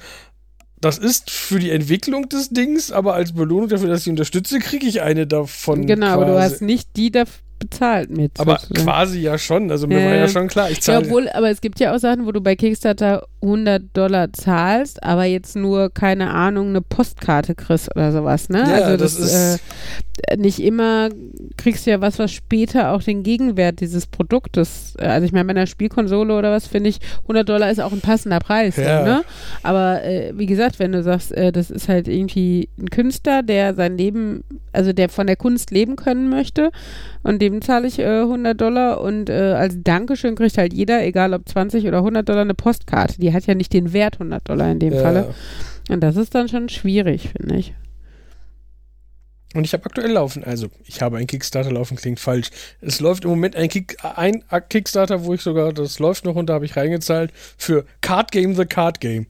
das 0.80 0.98
ist 1.00 1.32
für 1.32 1.58
die 1.58 1.72
Entwicklung 1.72 2.30
des 2.30 2.50
Dings, 2.50 2.92
aber 2.92 3.16
als 3.16 3.34
Belohnung 3.34 3.70
dafür, 3.70 3.90
dass 3.90 4.02
ich 4.02 4.10
unterstütze, 4.10 4.60
kriege 4.60 4.86
ich 4.86 5.02
eine 5.02 5.26
davon. 5.26 5.88
Genau, 5.88 6.08
aber 6.08 6.26
du 6.26 6.34
quasi. 6.34 6.54
hast 6.54 6.62
nicht 6.62 6.96
die 6.96 7.10
da 7.12 7.24
bezahlt 7.70 8.10
mit. 8.10 8.40
Aber 8.40 8.58
sozusagen. 8.60 8.86
quasi 8.86 9.20
ja 9.20 9.38
schon. 9.38 9.72
Also 9.72 9.88
mir 9.88 10.00
Ja, 10.00 10.06
war 10.06 10.14
ja 10.14 10.20
ja. 10.22 10.28
schon 10.28 10.48
klar, 10.48 10.70
ich 10.70 10.78
Ja, 10.78 10.82
zahle. 10.84 11.06
obwohl, 11.06 11.30
aber 11.30 11.50
es 11.50 11.62
gibt 11.62 11.80
ja 11.80 11.94
auch 11.96 12.00
Sachen, 12.00 12.26
wo 12.26 12.32
du 12.32 12.42
bei 12.42 12.56
Kickstarter 12.56 13.26
100 13.42 13.84
Dollar 13.94 14.32
zahlst, 14.34 15.04
aber 15.04 15.26
jetzt 15.26 15.56
nur, 15.56 15.90
keine 15.94 16.32
Ahnung, 16.32 16.70
eine 16.70 16.82
Postkarte 16.82 17.56
kriegst 17.56 17.96
oder 17.96 18.12
sowas, 18.12 18.50
ne? 18.50 18.60
Ja, 18.60 18.86
also 18.86 18.98
das 18.98 19.18
das, 19.18 19.26
ist- 19.34 19.34
äh, 19.34 19.58
nicht 20.38 20.60
immer 20.60 21.10
kriegst 21.58 21.86
du 21.86 21.92
ja 21.92 22.00
was, 22.02 22.20
was 22.20 22.32
später 22.32 22.92
auch 22.92 23.04
den 23.04 23.24
Gegenwert 23.24 23.82
dieses 23.82 24.08
Produktes, 24.08 24.96
äh, 24.98 25.06
also 25.06 25.26
ich 25.26 25.32
meine, 25.34 25.46
bei 25.46 25.52
einer 25.52 25.68
Spielkonsole 25.68 26.34
oder 26.36 26.52
was, 26.52 26.68
finde 26.68 26.90
ich, 26.90 27.00
100 27.24 27.48
Dollar 27.48 27.70
ist 27.70 27.80
auch 27.82 27.92
ein 27.92 28.02
passender 28.02 28.40
Preis, 28.40 28.78
Ja. 28.78 29.04
ne? 29.04 29.22
Aber 29.64 30.04
äh, 30.04 30.32
wie 30.36 30.46
gesagt, 30.46 30.80
wenn 30.80 30.92
du 30.94 31.04
sagst, 31.04 31.32
äh, 31.34 31.52
das 31.52 31.70
ist 31.70 31.90
halt 31.90 32.08
irgendwie 32.08 32.70
ein 32.80 32.90
Künstler, 32.90 33.44
der 33.44 33.74
sein 33.76 33.98
Leben, 33.98 34.44
also 34.74 34.94
der 34.94 35.10
von 35.10 35.28
der 35.28 35.36
Kunst 35.36 35.72
leben 35.72 35.96
können 35.96 36.30
möchte 36.30 36.72
und 37.24 37.42
dem 37.42 37.62
zahle 37.62 37.88
ich 37.88 38.00
äh, 38.00 38.22
100 38.22 38.60
Dollar 38.60 39.02
und 39.02 39.30
äh, 39.30 39.34
als 39.58 39.76
Dankeschön 39.84 40.36
kriegt 40.36 40.58
halt 40.58 40.74
jeder, 40.74 41.04
egal 41.06 41.34
ob 41.34 41.48
20 41.48 41.88
oder 41.88 41.98
100 41.98 42.28
Dollar, 42.28 42.42
eine 42.42 42.54
Postkarte. 42.56 43.20
Die 43.20 43.34
hat 43.34 43.46
ja 43.48 43.56
nicht 43.56 43.74
den 43.74 43.92
Wert 43.94 44.16
100 44.16 44.48
Dollar 44.48 44.72
in 44.72 44.80
dem 44.80 44.94
Ja. 44.94 45.02
Falle. 45.02 45.34
Und 45.90 46.02
das 46.02 46.16
ist 46.16 46.34
dann 46.34 46.48
schon 46.48 46.70
schwierig, 46.70 47.30
finde 47.38 47.58
ich. 47.58 47.74
Und 49.56 49.64
ich 49.64 49.74
habe 49.74 49.86
aktuell 49.86 50.12
laufen. 50.12 50.44
Also, 50.44 50.68
ich 50.84 51.02
habe 51.02 51.18
ein 51.18 51.28
Kickstarter 51.28 51.72
laufen, 51.72 51.96
klingt 51.96 52.20
falsch. 52.20 52.50
Es 52.82 53.00
läuft 53.00 53.24
im 53.24 53.30
Moment 53.30 53.56
ein, 53.56 53.70
Kick, 53.70 53.98
ein 54.04 54.44
Kickstarter, 54.70 55.24
wo 55.24 55.34
ich 55.34 55.42
sogar, 55.42 55.72
das 55.72 55.98
läuft 56.00 56.26
noch 56.26 56.36
und 56.36 56.48
da 56.48 56.56
habe 56.56 56.66
ich 56.66 56.76
reingezahlt, 56.76 57.32
für 57.58 57.86
Card 58.02 58.32
Game 58.32 58.54
the 58.56 58.66
Card 58.66 59.00
Game. 59.00 59.28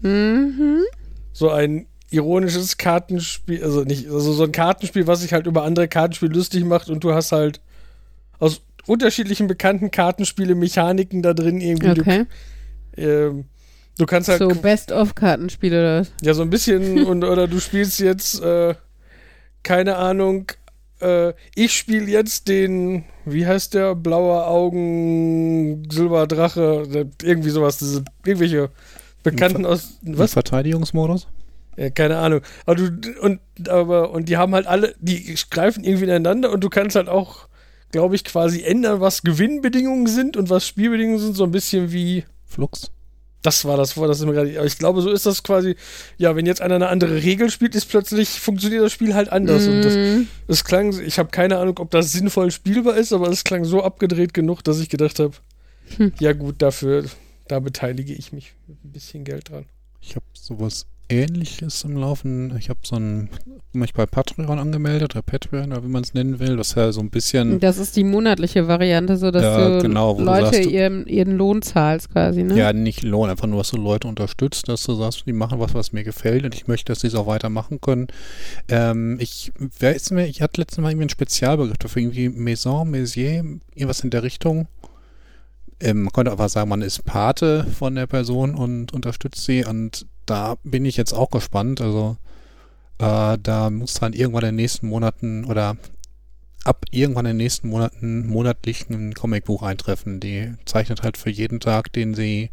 Mhm. 0.00 0.84
So 1.32 1.50
ein 1.50 1.86
ironisches 2.10 2.76
Kartenspiel, 2.76 3.62
also 3.64 3.82
nicht, 3.82 4.08
also 4.08 4.32
so 4.32 4.44
ein 4.44 4.52
Kartenspiel, 4.52 5.06
was 5.06 5.20
sich 5.20 5.32
halt 5.32 5.46
über 5.46 5.64
andere 5.64 5.88
Kartenspiele 5.88 6.32
lustig 6.32 6.64
macht 6.64 6.88
und 6.88 7.02
du 7.04 7.12
hast 7.12 7.32
halt 7.32 7.60
aus 8.38 8.62
unterschiedlichen 8.86 9.46
bekannten 9.46 9.90
Kartenspiele 9.90 10.54
Mechaniken 10.54 11.22
da 11.22 11.34
drin 11.34 11.60
irgendwie. 11.60 12.00
Okay. 12.00 12.26
Du, 12.94 13.02
ähm, 13.02 13.44
du 13.98 14.06
kannst 14.06 14.28
halt 14.28 14.40
So 14.40 14.48
Best-of-Kartenspiele 14.48 15.78
oder 15.80 16.00
was? 16.00 16.12
Ja, 16.22 16.34
so 16.34 16.42
ein 16.42 16.50
bisschen 16.50 17.04
und 17.06 17.24
oder 17.24 17.46
du 17.46 17.60
spielst 17.60 18.00
jetzt, 18.00 18.40
äh, 18.42 18.74
keine 19.62 19.96
Ahnung, 19.96 20.52
äh, 21.00 21.32
ich 21.54 21.72
spiele 21.72 22.06
jetzt 22.06 22.48
den, 22.48 23.04
wie 23.24 23.46
heißt 23.46 23.74
der, 23.74 23.94
blauer 23.94 24.46
Augen, 24.46 25.88
Silberdrache, 25.90 27.08
irgendwie 27.22 27.50
sowas, 27.50 27.78
diese 27.78 28.04
irgendwelche 28.24 28.70
Bekannten 29.22 29.66
aus 29.66 29.98
was? 30.02 30.18
was? 30.18 30.32
Verteidigungsmodus? 30.32 31.26
Ja, 31.76 31.90
keine 31.90 32.18
Ahnung. 32.18 32.40
Aber 32.66 32.76
du 32.76 32.90
und 33.20 33.40
aber 33.68 34.10
und 34.10 34.28
die 34.28 34.36
haben 34.36 34.54
halt 34.54 34.66
alle, 34.66 34.94
die 34.98 35.34
greifen 35.50 35.84
irgendwie 35.84 36.04
ineinander 36.04 36.50
und 36.50 36.62
du 36.62 36.68
kannst 36.68 36.96
halt 36.96 37.08
auch, 37.08 37.48
glaube 37.92 38.14
ich, 38.14 38.24
quasi 38.24 38.62
ändern, 38.62 39.00
was 39.00 39.22
Gewinnbedingungen 39.22 40.06
sind 40.06 40.36
und 40.36 40.50
was 40.50 40.66
Spielbedingungen 40.66 41.20
sind, 41.20 41.36
so 41.36 41.44
ein 41.44 41.50
bisschen 41.50 41.92
wie 41.92 42.24
Flux? 42.44 42.90
Das 43.42 43.64
war 43.64 43.76
das 43.76 43.92
vor, 43.94 44.06
das 44.06 44.20
ist 44.20 44.26
mir 44.26 44.32
gerade. 44.34 44.56
aber 44.58 44.66
Ich 44.66 44.78
glaube, 44.78 45.00
so 45.02 45.10
ist 45.10 45.24
das 45.26 45.42
quasi. 45.42 45.76
Ja, 46.18 46.36
wenn 46.36 46.44
jetzt 46.46 46.60
einer 46.60 46.74
eine 46.74 46.88
andere 46.88 47.22
Regel 47.22 47.50
spielt, 47.50 47.74
ist 47.74 47.86
plötzlich 47.86 48.28
funktioniert 48.28 48.82
das 48.84 48.92
Spiel 48.92 49.14
halt 49.14 49.30
anders. 49.30 49.66
Und 49.66 49.82
das, 49.82 49.94
Mhm. 49.94 50.28
es 50.48 50.64
klang, 50.64 50.98
ich 51.00 51.18
habe 51.18 51.30
keine 51.30 51.58
Ahnung, 51.58 51.78
ob 51.78 51.90
das 51.90 52.12
sinnvoll 52.12 52.50
spielbar 52.50 52.96
ist, 52.96 53.12
aber 53.12 53.28
es 53.28 53.44
klang 53.44 53.64
so 53.64 53.82
abgedreht 53.82 54.34
genug, 54.34 54.62
dass 54.64 54.80
ich 54.80 54.88
gedacht 54.90 55.18
habe, 55.18 55.32
Hm. 55.96 56.12
ja 56.20 56.32
gut, 56.34 56.56
dafür, 56.62 57.04
da 57.48 57.58
beteilige 57.60 58.12
ich 58.14 58.32
mich 58.32 58.52
mit 58.68 58.84
ein 58.84 58.92
bisschen 58.92 59.24
Geld 59.24 59.48
dran. 59.50 59.64
Ich 60.00 60.14
habe 60.16 60.24
sowas 60.34 60.86
ähnliches 61.10 61.84
im 61.84 61.96
Laufen. 61.96 62.56
Ich 62.58 62.68
habe 62.68 62.80
so 62.82 62.96
ein, 62.96 63.28
mich 63.72 63.92
bei 63.94 64.06
Patreon 64.06 64.58
angemeldet, 64.58 65.14
oder 65.14 65.22
Patreon, 65.22 65.72
oder 65.72 65.82
wie 65.84 65.88
man 65.88 66.02
es 66.02 66.14
nennen 66.14 66.38
will. 66.38 66.56
Das 66.56 66.68
ist 66.68 66.76
ja 66.76 66.92
so 66.92 67.00
ein 67.00 67.10
bisschen, 67.10 67.60
Das 67.60 67.78
ist 67.78 67.96
die 67.96 68.04
monatliche 68.04 68.68
Variante, 68.68 69.16
so 69.16 69.30
dass 69.30 69.42
Ja, 69.42 69.76
du 69.76 69.82
genau, 69.82 70.14
wo 70.14 70.18
du 70.20 70.24
Leute 70.24 70.56
sagst, 70.56 70.70
ihren, 70.70 71.06
ihren 71.06 71.36
Lohn 71.36 71.62
zahlst 71.62 72.10
quasi, 72.10 72.42
ne? 72.42 72.56
ja, 72.56 72.72
nicht 72.72 73.02
Lohn, 73.02 73.28
einfach 73.30 73.46
nur, 73.46 73.58
dass 73.58 73.70
du 73.70 73.76
Leute 73.76 74.08
unterstützt, 74.08 74.68
dass 74.68 74.82
du 74.84 74.94
sagst, 74.94 75.24
die 75.26 75.32
machen 75.32 75.60
was, 75.60 75.74
was 75.74 75.92
mir 75.92 76.04
gefällt 76.04 76.44
und 76.44 76.54
ich 76.54 76.66
möchte, 76.68 76.92
dass 76.92 77.00
sie 77.00 77.08
es 77.08 77.14
auch 77.14 77.26
weitermachen 77.26 77.80
können. 77.80 78.08
Ähm, 78.68 79.16
ich, 79.20 79.52
wer 79.78 79.94
ist 79.94 80.10
mir, 80.10 80.26
ich 80.26 80.42
hatte 80.42 80.60
letztes 80.60 80.78
Mal 80.78 80.90
irgendwie 80.90 81.04
einen 81.04 81.10
Spezialbegriff 81.10 81.78
dafür, 81.78 82.02
irgendwie 82.02 82.28
Maison, 82.28 82.90
Messier, 82.90 83.44
irgendwas 83.74 84.00
in 84.00 84.10
der 84.10 84.22
Richtung. 84.22 84.68
Ähm, 85.82 86.02
man 86.02 86.12
könnte 86.12 86.30
einfach 86.32 86.48
sagen, 86.50 86.68
man 86.68 86.82
ist 86.82 87.04
Pate 87.04 87.64
von 87.78 87.94
der 87.94 88.06
Person 88.06 88.54
und 88.54 88.92
unterstützt 88.92 89.44
sie 89.44 89.64
und 89.64 90.06
da 90.30 90.56
bin 90.62 90.84
ich 90.84 90.96
jetzt 90.96 91.12
auch 91.12 91.30
gespannt. 91.30 91.80
Also 91.80 92.16
äh, 92.98 93.36
da 93.42 93.70
muss 93.70 93.94
dann 93.94 94.12
irgendwann 94.12 94.44
in 94.44 94.50
den 94.50 94.56
nächsten 94.56 94.88
Monaten 94.88 95.44
oder 95.44 95.76
ab 96.64 96.84
irgendwann 96.90 97.26
in 97.26 97.32
den 97.32 97.38
nächsten 97.38 97.68
Monaten 97.68 98.26
monatlich 98.26 98.88
ein 98.88 99.14
Comicbuch 99.14 99.62
eintreffen. 99.62 100.20
Die 100.20 100.54
zeichnet 100.64 101.02
halt 101.02 101.16
für 101.16 101.30
jeden 101.30 101.60
Tag, 101.60 101.92
den 101.92 102.14
sie 102.14 102.50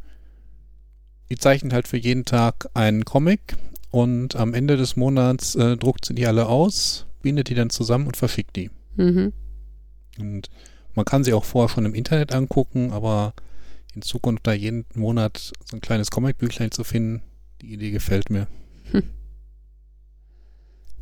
die 1.29 1.37
zeichnet 1.37 1.73
halt 1.73 1.87
für 1.87 1.97
jeden 1.97 2.23
Tag 2.23 2.69
einen 2.73 3.03
Comic 3.03 3.57
und 3.91 4.37
am 4.37 4.53
Ende 4.53 4.77
des 4.77 4.95
Monats 4.95 5.55
äh, 5.55 5.75
druckt 5.75 6.05
sie 6.05 6.15
die 6.15 6.25
alle 6.25 6.47
aus, 6.47 7.05
bindet 7.21 7.49
die 7.49 7.55
dann 7.55 7.69
zusammen 7.69 8.07
und 8.07 8.15
verschickt 8.15 8.55
die. 8.55 8.69
Mhm. 8.95 9.33
Und 10.17 10.49
man 10.95 11.05
kann 11.05 11.25
sie 11.25 11.33
auch 11.33 11.43
vorher 11.43 11.69
schon 11.69 11.85
im 11.85 11.93
Internet 11.93 12.33
angucken, 12.33 12.91
aber 12.91 13.33
in 13.93 14.01
Zukunft 14.01 14.47
da 14.47 14.53
jeden 14.53 14.85
Monat 14.95 15.51
so 15.65 15.75
ein 15.75 15.81
kleines 15.81 16.11
Comicbüchlein 16.11 16.71
zu 16.71 16.85
finden, 16.85 17.21
die 17.61 17.73
Idee 17.73 17.91
gefällt 17.91 18.29
mir. 18.29 18.47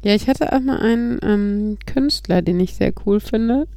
Ja, 0.06 0.14
ich 0.14 0.28
hatte 0.28 0.54
auch 0.54 0.60
mal 0.60 0.78
einen 0.78 1.20
ähm, 1.24 1.78
Künstler, 1.88 2.44
den 2.44 2.60
ich 2.60 2.76
sehr 2.76 2.94
cool 3.08 3.20
finde. 3.20 3.68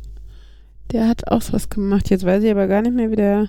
Der 0.92 1.08
hat 1.08 1.26
auch 1.28 1.40
sowas 1.40 1.70
gemacht. 1.70 2.10
Jetzt 2.10 2.26
weiß 2.26 2.44
ich 2.44 2.50
aber 2.50 2.66
gar 2.66 2.82
nicht 2.82 2.94
mehr, 2.94 3.10
wie 3.10 3.16
der 3.16 3.48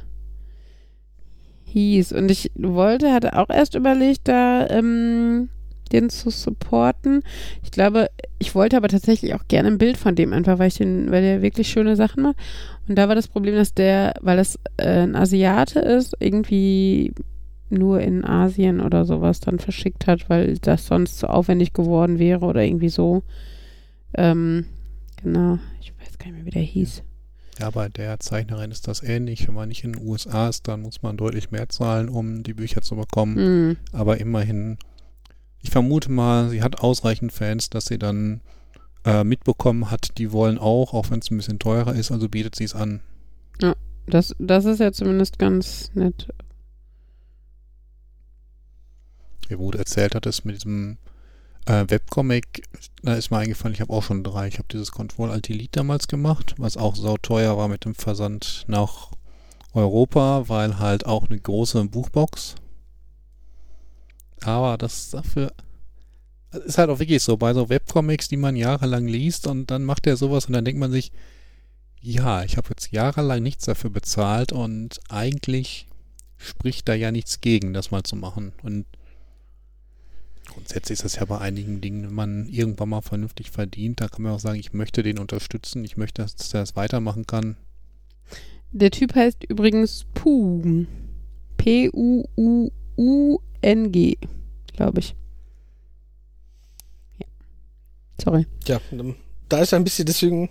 hieß. 1.65 2.13
Und 2.13 2.31
ich 2.31 2.51
wollte, 2.55 3.11
hatte 3.11 3.37
auch 3.37 3.49
erst 3.49 3.75
überlegt, 3.75 4.29
da 4.29 4.65
ähm, 4.69 5.49
den 5.91 6.09
zu 6.09 6.29
supporten. 6.29 7.21
Ich 7.63 7.71
glaube, 7.71 8.07
ich 8.37 8.55
wollte 8.55 8.77
aber 8.77 8.87
tatsächlich 8.87 9.33
auch 9.33 9.49
gerne 9.49 9.67
ein 9.67 9.77
Bild 9.77 9.97
von 9.97 10.15
dem 10.15 10.31
einfach, 10.31 10.57
weil 10.57 10.69
ich 10.69 10.75
den, 10.75 11.11
weil 11.11 11.21
der 11.21 11.41
wirklich 11.41 11.67
schöne 11.67 11.97
Sachen 11.97 12.23
macht. 12.23 12.37
Und 12.87 12.95
da 12.95 13.09
war 13.09 13.15
das 13.15 13.27
Problem, 13.27 13.55
dass 13.55 13.73
der, 13.73 14.13
weil 14.21 14.37
das 14.37 14.57
äh, 14.77 15.01
ein 15.01 15.17
Asiate 15.17 15.79
ist, 15.79 16.15
irgendwie 16.21 17.13
nur 17.71 18.01
in 18.01 18.25
Asien 18.25 18.81
oder 18.81 19.05
sowas 19.05 19.39
dann 19.39 19.59
verschickt 19.59 20.07
hat, 20.07 20.29
weil 20.29 20.57
das 20.57 20.85
sonst 20.85 21.19
zu 21.19 21.29
aufwendig 21.29 21.73
geworden 21.73 22.19
wäre 22.19 22.45
oder 22.45 22.63
irgendwie 22.63 22.89
so. 22.89 23.23
Ähm, 24.13 24.65
genau, 25.21 25.59
ich 25.81 25.93
weiß 25.99 26.17
gar 26.17 26.27
nicht 26.27 26.35
mehr, 26.35 26.45
wie 26.45 26.51
der 26.51 26.61
hieß. 26.61 27.03
Ja, 27.59 27.69
bei 27.71 27.89
der 27.89 28.19
Zeichnerin 28.19 28.71
ist 28.71 28.87
das 28.87 29.03
ähnlich. 29.03 29.47
Wenn 29.47 29.55
man 29.55 29.69
nicht 29.69 29.83
in 29.83 29.93
den 29.93 30.07
USA 30.07 30.47
ist, 30.47 30.67
dann 30.67 30.81
muss 30.81 31.01
man 31.01 31.17
deutlich 31.17 31.51
mehr 31.51 31.67
zahlen, 31.67 32.07
um 32.07 32.43
die 32.43 32.53
Bücher 32.53 32.81
zu 32.81 32.95
bekommen. 32.95 33.35
Hm. 33.35 33.77
Aber 33.91 34.19
immerhin, 34.19 34.77
ich 35.61 35.69
vermute 35.69 36.11
mal, 36.11 36.49
sie 36.49 36.63
hat 36.63 36.79
ausreichend 36.79 37.33
Fans, 37.33 37.69
dass 37.69 37.85
sie 37.85 37.99
dann 37.99 38.41
äh, 39.03 39.23
mitbekommen 39.23 39.91
hat, 39.91 40.17
die 40.17 40.31
wollen 40.31 40.57
auch, 40.57 40.93
auch 40.93 41.11
wenn 41.11 41.19
es 41.19 41.29
ein 41.31 41.37
bisschen 41.37 41.59
teurer 41.59 41.95
ist, 41.95 42.11
also 42.11 42.29
bietet 42.29 42.55
sie 42.55 42.63
es 42.63 42.75
an. 42.75 43.01
Das, 44.09 44.35
das 44.39 44.65
ist 44.65 44.79
ja 44.79 44.91
zumindest 44.91 45.39
ganz 45.39 45.91
nett. 45.93 46.27
Wo 49.57 49.71
du 49.71 49.77
erzählt 49.77 50.15
hattest 50.15 50.45
mit 50.45 50.55
diesem 50.55 50.97
äh, 51.65 51.85
Webcomic, 51.87 52.67
da 53.01 53.15
ist 53.15 53.31
mir 53.31 53.37
eingefallen, 53.37 53.73
ich 53.73 53.81
habe 53.81 53.93
auch 53.93 54.03
schon 54.03 54.23
drei. 54.23 54.47
Ich 54.47 54.57
habe 54.57 54.67
dieses 54.71 54.91
Control 54.91 55.31
Alt 55.31 55.49
Elite 55.49 55.79
damals 55.79 56.07
gemacht, 56.07 56.55
was 56.57 56.77
auch 56.77 56.95
sauteuer 56.95 57.57
war 57.57 57.67
mit 57.67 57.85
dem 57.85 57.95
Versand 57.95 58.65
nach 58.67 59.11
Europa, 59.73 60.47
weil 60.47 60.79
halt 60.79 61.05
auch 61.05 61.29
eine 61.29 61.39
große 61.39 61.85
Buchbox. 61.85 62.55
Aber 64.41 64.77
das 64.77 65.09
dafür 65.11 65.51
das 66.51 66.63
ist 66.63 66.77
halt 66.77 66.89
auch 66.89 66.99
wirklich 66.99 67.21
so, 67.21 67.37
bei 67.37 67.53
so 67.53 67.69
Webcomics, 67.69 68.27
die 68.27 68.37
man 68.37 68.55
jahrelang 68.55 69.07
liest 69.07 69.45
und 69.47 69.69
dann 69.69 69.83
macht 69.83 70.07
er 70.07 70.17
sowas 70.17 70.45
und 70.45 70.53
dann 70.53 70.65
denkt 70.65 70.79
man 70.79 70.91
sich, 70.91 71.11
ja, 72.01 72.43
ich 72.43 72.57
habe 72.57 72.69
jetzt 72.69 72.91
jahrelang 72.91 73.43
nichts 73.43 73.65
dafür 73.65 73.89
bezahlt 73.89 74.51
und 74.51 74.99
eigentlich 75.09 75.87
spricht 76.37 76.87
da 76.87 76.93
ja 76.93 77.11
nichts 77.11 77.41
gegen, 77.41 77.73
das 77.73 77.91
mal 77.91 78.03
zu 78.03 78.15
machen. 78.15 78.53
Und 78.63 78.85
grundsätzlich 80.49 80.97
ist 80.97 81.05
das 81.05 81.15
ja 81.15 81.25
bei 81.25 81.37
einigen 81.37 81.81
Dingen, 81.81 82.03
wenn 82.07 82.13
man 82.13 82.49
irgendwann 82.49 82.89
mal 82.89 83.01
vernünftig 83.01 83.51
verdient, 83.51 84.01
da 84.01 84.07
kann 84.07 84.23
man 84.23 84.33
auch 84.33 84.39
sagen, 84.39 84.59
ich 84.59 84.73
möchte 84.73 85.03
den 85.03 85.19
unterstützen, 85.19 85.85
ich 85.85 85.97
möchte, 85.97 86.21
dass 86.21 86.53
er 86.53 86.61
das 86.61 86.75
weitermachen 86.75 87.25
kann. 87.25 87.55
Der 88.71 88.91
Typ 88.91 89.15
heißt 89.15 89.45
übrigens 89.45 90.05
Pung. 90.13 90.87
P-U-U-U-N-G, 91.57 92.27
glaube 94.73 94.99
ich. 94.99 95.15
Ja. 97.17 97.25
Sorry. 98.21 98.45
Ja, 98.65 98.79
da 99.49 99.59
ist 99.59 99.73
ein 99.73 99.83
bisschen 99.83 100.05
deswegen. 100.05 100.49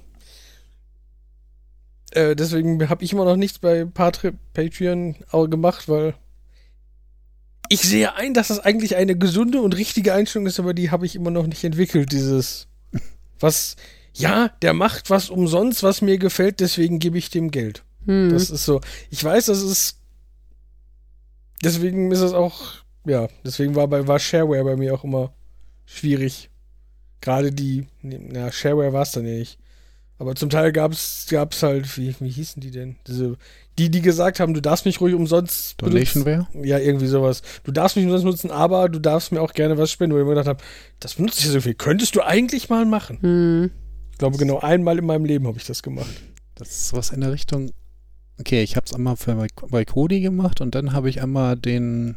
Äh, 2.11 2.35
deswegen 2.37 2.89
habe 2.89 3.05
ich 3.05 3.13
immer 3.13 3.25
noch 3.25 3.37
nichts 3.37 3.59
bei 3.59 3.85
Patri 3.85 4.33
Patreon 4.53 5.17
auch 5.31 5.47
gemacht, 5.47 5.89
weil 5.89 6.15
ich 7.69 7.83
sehe 7.83 8.15
ein, 8.15 8.35
dass 8.35 8.49
das 8.49 8.61
eigentlich 8.61 8.97
eine 8.97 9.17
gesunde 9.17 9.61
und 9.61 9.77
richtige 9.77 10.15
Einstellung 10.15 10.47
ist, 10.47 10.59
aber 10.59 10.75
die 10.75 10.91
habe 10.91 11.07
ich 11.07 11.15
immer 11.15 11.31
noch 11.31 11.47
nicht 11.47 11.65
entwickelt. 11.65 12.13
Dieses, 12.13 12.69
was, 13.41 13.77
ja, 14.15 14.49
der 14.63 14.75
macht 14.75 15.11
was 15.11 15.31
umsonst, 15.31 15.83
was 15.83 16.03
mir 16.03 16.19
gefällt, 16.19 16.61
deswegen 16.61 16.99
gebe 16.99 17.19
ich 17.19 17.31
dem 17.31 17.51
Geld. 17.51 17.85
Hm. 18.07 18.31
Das 18.31 18.51
ist 18.51 18.65
so. 18.65 18.81
Ich 19.11 19.23
weiß, 19.23 19.47
das 19.47 19.63
ist. 19.63 19.99
Deswegen 21.63 22.11
ist 22.11 22.21
es 22.21 22.33
auch. 22.33 22.61
Ja, 23.05 23.29
deswegen 23.45 23.75
war 23.75 23.89
bei 23.89 24.07
war 24.07 24.19
Shareware 24.19 24.65
bei 24.65 24.77
mir 24.77 24.95
auch 24.95 25.05
immer 25.05 25.33
schwierig. 25.87 26.51
Gerade 27.21 27.53
die. 27.53 27.87
Na, 28.03 28.51
Shareware 28.53 28.93
war 28.93 29.03
es 29.03 29.13
dann 29.13 29.27
ja 29.27 29.35
nicht. 29.35 29.59
Aber 30.19 30.35
zum 30.35 30.51
Teil 30.51 30.73
gab 30.73 30.93
es 30.93 31.27
halt, 31.63 31.97
wie, 31.97 32.15
wie 32.19 32.31
hießen 32.31 32.61
die 32.61 32.73
denn? 32.73 32.97
Diese, 33.07 33.37
die, 33.79 33.91
die 33.91 34.03
gesagt 34.03 34.41
haben, 34.41 34.55
du 34.55 34.61
darfst 34.61 34.85
mich 34.85 35.01
ruhig 35.01 35.15
umsonst 35.15 35.81
Donationware? 35.81 36.49
benutzen. 36.53 36.65
Ja, 36.65 36.79
irgendwie 36.79 37.07
sowas. 37.07 37.43
Du 37.63 37.73
darfst 37.73 37.97
mich 37.97 38.05
umsonst 38.05 38.25
nutzen, 38.25 38.51
aber 38.51 38.89
du 38.89 38.99
darfst 38.99 39.31
mir 39.33 39.41
auch 39.41 39.53
gerne 39.53 39.79
was 39.79 39.91
spenden, 39.91 40.17
wo 40.17 40.19
ich 40.19 40.25
mir 40.25 40.31
gedacht 40.31 40.49
habe, 40.49 40.63
das 41.01 41.15
benutze 41.15 41.39
ich 41.39 41.47
ja 41.47 41.53
so 41.53 41.61
viel. 41.61 41.75
Könntest 41.75 42.17
du 42.17 42.23
eigentlich 42.23 42.69
mal 42.69 42.85
machen? 42.85 43.19
Hm. 43.21 43.71
Ich 44.11 44.19
glaube, 44.19 44.37
genau 44.37 44.59
einmal 44.59 44.99
in 44.99 45.07
meinem 45.07 45.25
Leben 45.25 45.47
habe 45.47 45.59
ich 45.59 45.65
das 45.65 45.83
gemacht. 45.83 46.11
Das 46.57 46.69
ist 46.71 46.93
was 46.93 47.11
in 47.11 47.21
der 47.21 47.33
Richtung. 47.33 47.71
Okay, 48.41 48.63
ich 48.63 48.75
habe 48.75 48.85
es 48.85 48.93
einmal 48.93 49.17
für 49.17 49.47
bei, 49.71 49.85
Kodi 49.85 50.21
gemacht 50.21 50.61
und 50.61 50.75
dann 50.75 50.93
habe 50.93 51.09
ich 51.09 51.23
einmal 51.23 51.57
den 51.57 52.17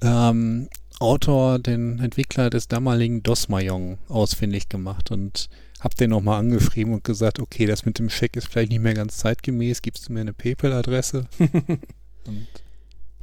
ähm, 0.00 0.68
Autor, 1.00 1.58
den 1.58 1.98
Entwickler 1.98 2.48
des 2.48 2.68
damaligen 2.68 3.22
DOS-Mayong 3.22 3.98
ausfindig 4.08 4.68
gemacht 4.68 5.10
und 5.10 5.48
habe 5.82 5.94
den 5.94 6.10
nochmal 6.10 6.40
angeschrieben 6.40 6.94
und 6.94 7.04
gesagt, 7.04 7.40
okay, 7.40 7.66
das 7.66 7.84
mit 7.84 7.98
dem 7.98 8.08
Scheck 8.08 8.36
ist 8.36 8.48
vielleicht 8.48 8.70
nicht 8.70 8.82
mehr 8.82 8.94
ganz 8.94 9.18
zeitgemäß, 9.18 9.82
gibst 9.82 10.08
du 10.08 10.12
mir 10.12 10.20
eine 10.20 10.32
PayPal-Adresse? 10.32 11.26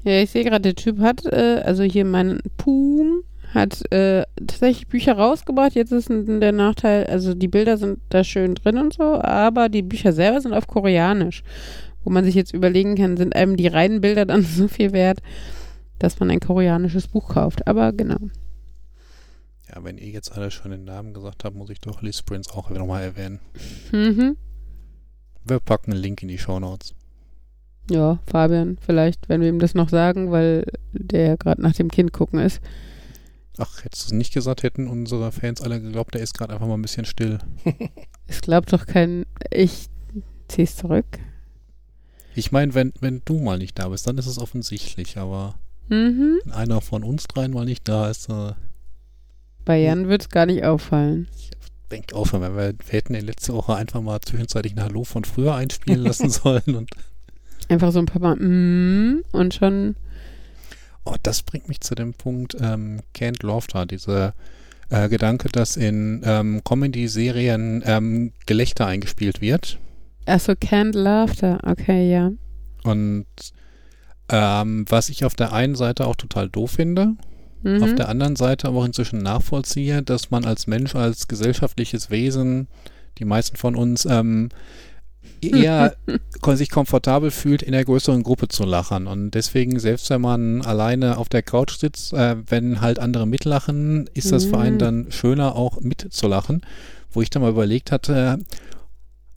Ja, 0.04 0.22
ich 0.22 0.32
sehe 0.32 0.46
gerade, 0.46 0.62
der 0.62 0.76
Typ 0.76 1.00
hat, 1.00 1.26
äh, 1.26 1.62
also 1.66 1.84
hier 1.84 2.06
mein 2.06 2.40
Pum 2.58 3.24
hat 3.54 3.92
äh, 3.92 4.24
tatsächlich 4.38 4.88
Bücher 4.88 5.14
rausgebracht. 5.14 5.74
Jetzt 5.74 5.92
ist 5.92 6.10
der 6.10 6.52
Nachteil, 6.52 7.06
also 7.08 7.34
die 7.34 7.48
Bilder 7.48 7.78
sind 7.78 8.00
da 8.10 8.24
schön 8.24 8.56
drin 8.56 8.78
und 8.78 8.94
so, 8.94 9.22
aber 9.22 9.70
die 9.70 9.82
Bücher 9.82 10.14
selber 10.14 10.40
sind 10.40 10.54
auf 10.54 10.68
Koreanisch. 10.68 11.44
Wo 12.04 12.12
man 12.12 12.24
sich 12.24 12.36
jetzt 12.36 12.54
überlegen 12.54 12.96
kann, 12.96 13.18
sind 13.18 13.36
einem 13.36 13.58
die 13.58 13.68
reinen 13.68 14.00
Bilder 14.00 14.26
dann 14.26 14.44
so 14.44 14.68
viel 14.68 14.94
wert, 14.94 15.20
dass 15.98 16.20
man 16.20 16.32
ein 16.32 16.40
koreanisches 16.40 17.08
Buch 17.08 17.34
kauft. 17.34 17.68
Aber 17.68 17.92
genau. 17.92 18.20
Ja, 19.74 19.84
wenn 19.84 19.98
ihr 19.98 20.10
jetzt 20.10 20.32
alle 20.32 20.52
schon 20.52 20.72
den 20.72 20.86
Namen 20.86 21.14
gesagt 21.14 21.44
habt, 21.44 21.56
muss 21.56 21.70
ich 21.70 21.80
doch 21.80 22.02
Liz 22.02 22.22
Prince 22.22 22.52
auch 22.54 22.70
nochmal 22.70 23.04
erwähnen. 23.04 23.40
Mhm. 23.92 24.38
Wir 25.46 25.60
packen 25.60 25.92
einen 25.92 26.02
Link 26.02 26.22
in 26.22 26.28
die 26.28 26.38
Shownotes. 26.38 26.94
Ja, 27.90 28.20
Fabian, 28.28 28.78
vielleicht, 28.86 29.30
wenn 29.30 29.42
wir 29.42 29.50
ihm 29.50 29.60
das 29.60 29.74
noch 29.74 29.90
sagen, 29.90 30.32
weil 30.32 30.66
der 30.92 31.38
gerade 31.38 31.62
nach 31.62 31.74
dem 31.74 31.90
Kind 31.90 32.14
gucken 32.14 32.40
ist. 32.40 32.62
Ach, 33.58 33.84
hättest 33.84 34.04
du 34.04 34.08
es 34.08 34.12
nicht 34.14 34.34
gesagt, 34.34 34.64
hätten 34.64 34.88
unsere 34.88 35.32
Fans 35.32 35.62
alle 35.62 35.82
geglaubt, 35.82 36.14
der 36.14 36.22
ist 36.22 36.34
gerade 36.38 36.54
einfach 36.54 36.68
mal 36.68 36.76
ein 36.76 36.82
bisschen 36.82 37.06
still. 37.06 37.40
Es 38.28 38.42
glaubt 38.42 38.72
doch 38.72 38.86
kein. 38.86 39.26
Ich 39.50 39.88
zieh's 40.48 40.76
zurück. 40.76 41.06
Ich 42.36 42.52
meine, 42.52 42.76
wenn, 42.76 42.94
wenn 43.02 43.24
du 43.26 43.40
mal 43.40 43.58
nicht 43.58 43.80
da 43.80 43.88
bist, 43.90 44.06
dann 44.06 44.20
ist 44.20 44.28
es 44.28 44.38
offensichtlich, 44.38 45.18
aber 45.18 45.56
Mhm. 45.90 46.40
wenn 46.44 46.54
einer 46.54 46.80
von 46.82 47.04
uns 47.04 47.24
dreien 47.28 47.52
mal 47.52 47.66
nicht 47.66 47.88
da 47.88 48.08
ist, 48.08 48.30
äh, 48.30 48.54
Bei 49.66 49.80
Jan 49.80 50.08
wird's 50.08 50.30
gar 50.30 50.46
nicht 50.46 50.64
auffallen. 50.64 51.28
denkt 51.92 52.14
auf, 52.14 52.34
wenn 52.34 52.42
wir, 52.42 52.56
wir 52.56 52.74
hätten 52.90 53.14
ja 53.14 53.22
letzte 53.22 53.54
Woche 53.54 53.76
einfach 53.76 54.02
mal 54.02 54.20
zwischenzeitlich 54.22 54.76
ein 54.76 54.84
Hallo 54.84 55.04
von 55.04 55.24
früher 55.26 55.56
einspielen 55.56 56.02
lassen 56.02 56.30
sollen 56.30 56.76
und 56.76 56.92
Einfach 57.70 57.92
so 57.92 58.00
ein 58.00 58.08
paar 58.08 58.22
Mal 58.22 58.36
mm, 58.36 59.26
und 59.32 59.54
schon. 59.54 59.96
Oh, 61.06 61.16
das 61.22 61.44
bringt 61.44 61.68
mich 61.68 61.82
zu 61.82 61.94
dem 61.94 62.16
Punkt 62.16 62.58
ähm, 62.60 63.02
Can't 63.16 63.46
Laughter, 63.46 63.86
dieser 63.86 64.34
äh, 64.90 65.08
Gedanke, 65.08 65.50
dass 65.50 65.78
in 65.78 66.22
ähm, 66.26 66.62
Comedy-Serien 66.64 67.84
ähm, 67.86 68.34
Gelächter 68.48 68.88
eingespielt 68.88 69.40
wird. 69.40 69.80
Achso, 70.26 70.54
Canned 70.60 70.96
Laughter. 70.96 71.60
Okay, 71.64 72.12
ja. 72.12 72.32
Und 72.84 73.26
ähm, 74.30 74.86
was 74.90 75.10
ich 75.10 75.26
auf 75.26 75.36
der 75.36 75.54
einen 75.54 75.76
Seite 75.76 76.08
auch 76.08 76.16
total 76.16 76.50
doof 76.50 76.72
finde, 76.72 77.16
Mhm. 77.64 77.84
auf 77.84 77.96
der 77.96 78.10
anderen 78.10 78.36
Seite 78.36 78.68
aber 78.68 78.80
auch 78.80 78.86
inzwischen 78.86 79.22
nachvollziehe, 79.22 80.02
dass 80.02 80.32
man 80.32 80.46
als 80.46 80.68
Mensch, 80.68 80.96
als 80.96 81.28
gesellschaftliches 81.28 82.10
Wesen, 82.10 82.68
die 83.18 83.26
meisten 83.26 83.58
von 83.58 83.76
uns, 83.76 84.06
ähm, 84.06 84.50
eher 85.42 85.96
sich 86.56 86.70
komfortabel 86.70 87.32
fühlt, 87.32 87.62
in 87.62 87.72
der 87.72 87.86
größeren 87.86 88.24
Gruppe 88.24 88.48
zu 88.48 88.64
lachen. 88.64 89.08
Und 89.08 89.32
deswegen, 89.32 89.80
selbst 89.80 90.10
wenn 90.10 90.22
man 90.22 90.62
alleine 90.62 91.18
auf 91.18 91.30
der 91.30 91.44
Couch 91.44 91.78
sitzt, 91.78 92.14
äh, 92.14 92.36
wenn 92.48 92.82
halt 92.82 93.00
andere 93.00 93.26
mitlachen, 93.28 94.10
ist 94.14 94.32
das 94.32 94.46
für 94.46 94.58
einen 94.58 94.76
Mhm. 94.76 94.80
dann 94.80 95.12
schöner, 95.12 95.56
auch 95.56 95.80
mitzulachen. 95.82 96.62
Wo 97.12 97.22
ich 97.22 97.30
dann 97.30 97.42
mal 97.42 97.52
überlegt 97.52 97.92
hatte, 97.92 98.40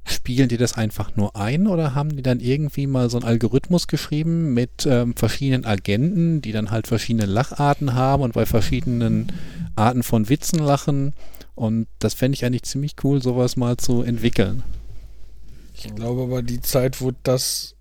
spielen 0.04 0.48
die 0.48 0.56
das 0.56 0.74
einfach 0.74 1.16
nur 1.16 1.36
ein 1.36 1.66
oder 1.66 1.94
haben 1.94 2.16
die 2.16 2.22
dann 2.22 2.40
irgendwie 2.40 2.86
mal 2.86 3.08
so 3.08 3.18
einen 3.18 3.26
Algorithmus 3.26 3.86
geschrieben 3.86 4.52
mit 4.52 4.86
ähm, 4.86 5.14
verschiedenen 5.14 5.64
Agenten, 5.64 6.42
die 6.42 6.52
dann 6.52 6.70
halt 6.70 6.86
verschiedene 6.86 7.26
Lacharten 7.26 7.94
haben 7.94 8.22
und 8.22 8.34
bei 8.34 8.46
verschiedenen 8.46 9.32
Arten 9.76 10.02
von 10.02 10.28
Witzen 10.28 10.58
lachen? 10.58 11.14
Und 11.54 11.86
das 11.98 12.14
fände 12.14 12.34
ich 12.34 12.44
eigentlich 12.44 12.64
ziemlich 12.64 12.96
cool, 13.04 13.22
sowas 13.22 13.56
mal 13.56 13.76
zu 13.76 14.02
entwickeln. 14.02 14.62
Ich 15.74 15.94
glaube 15.94 16.22
aber, 16.22 16.42
die 16.42 16.60
Zeit, 16.60 17.00
wo 17.00 17.12
das 17.22 17.74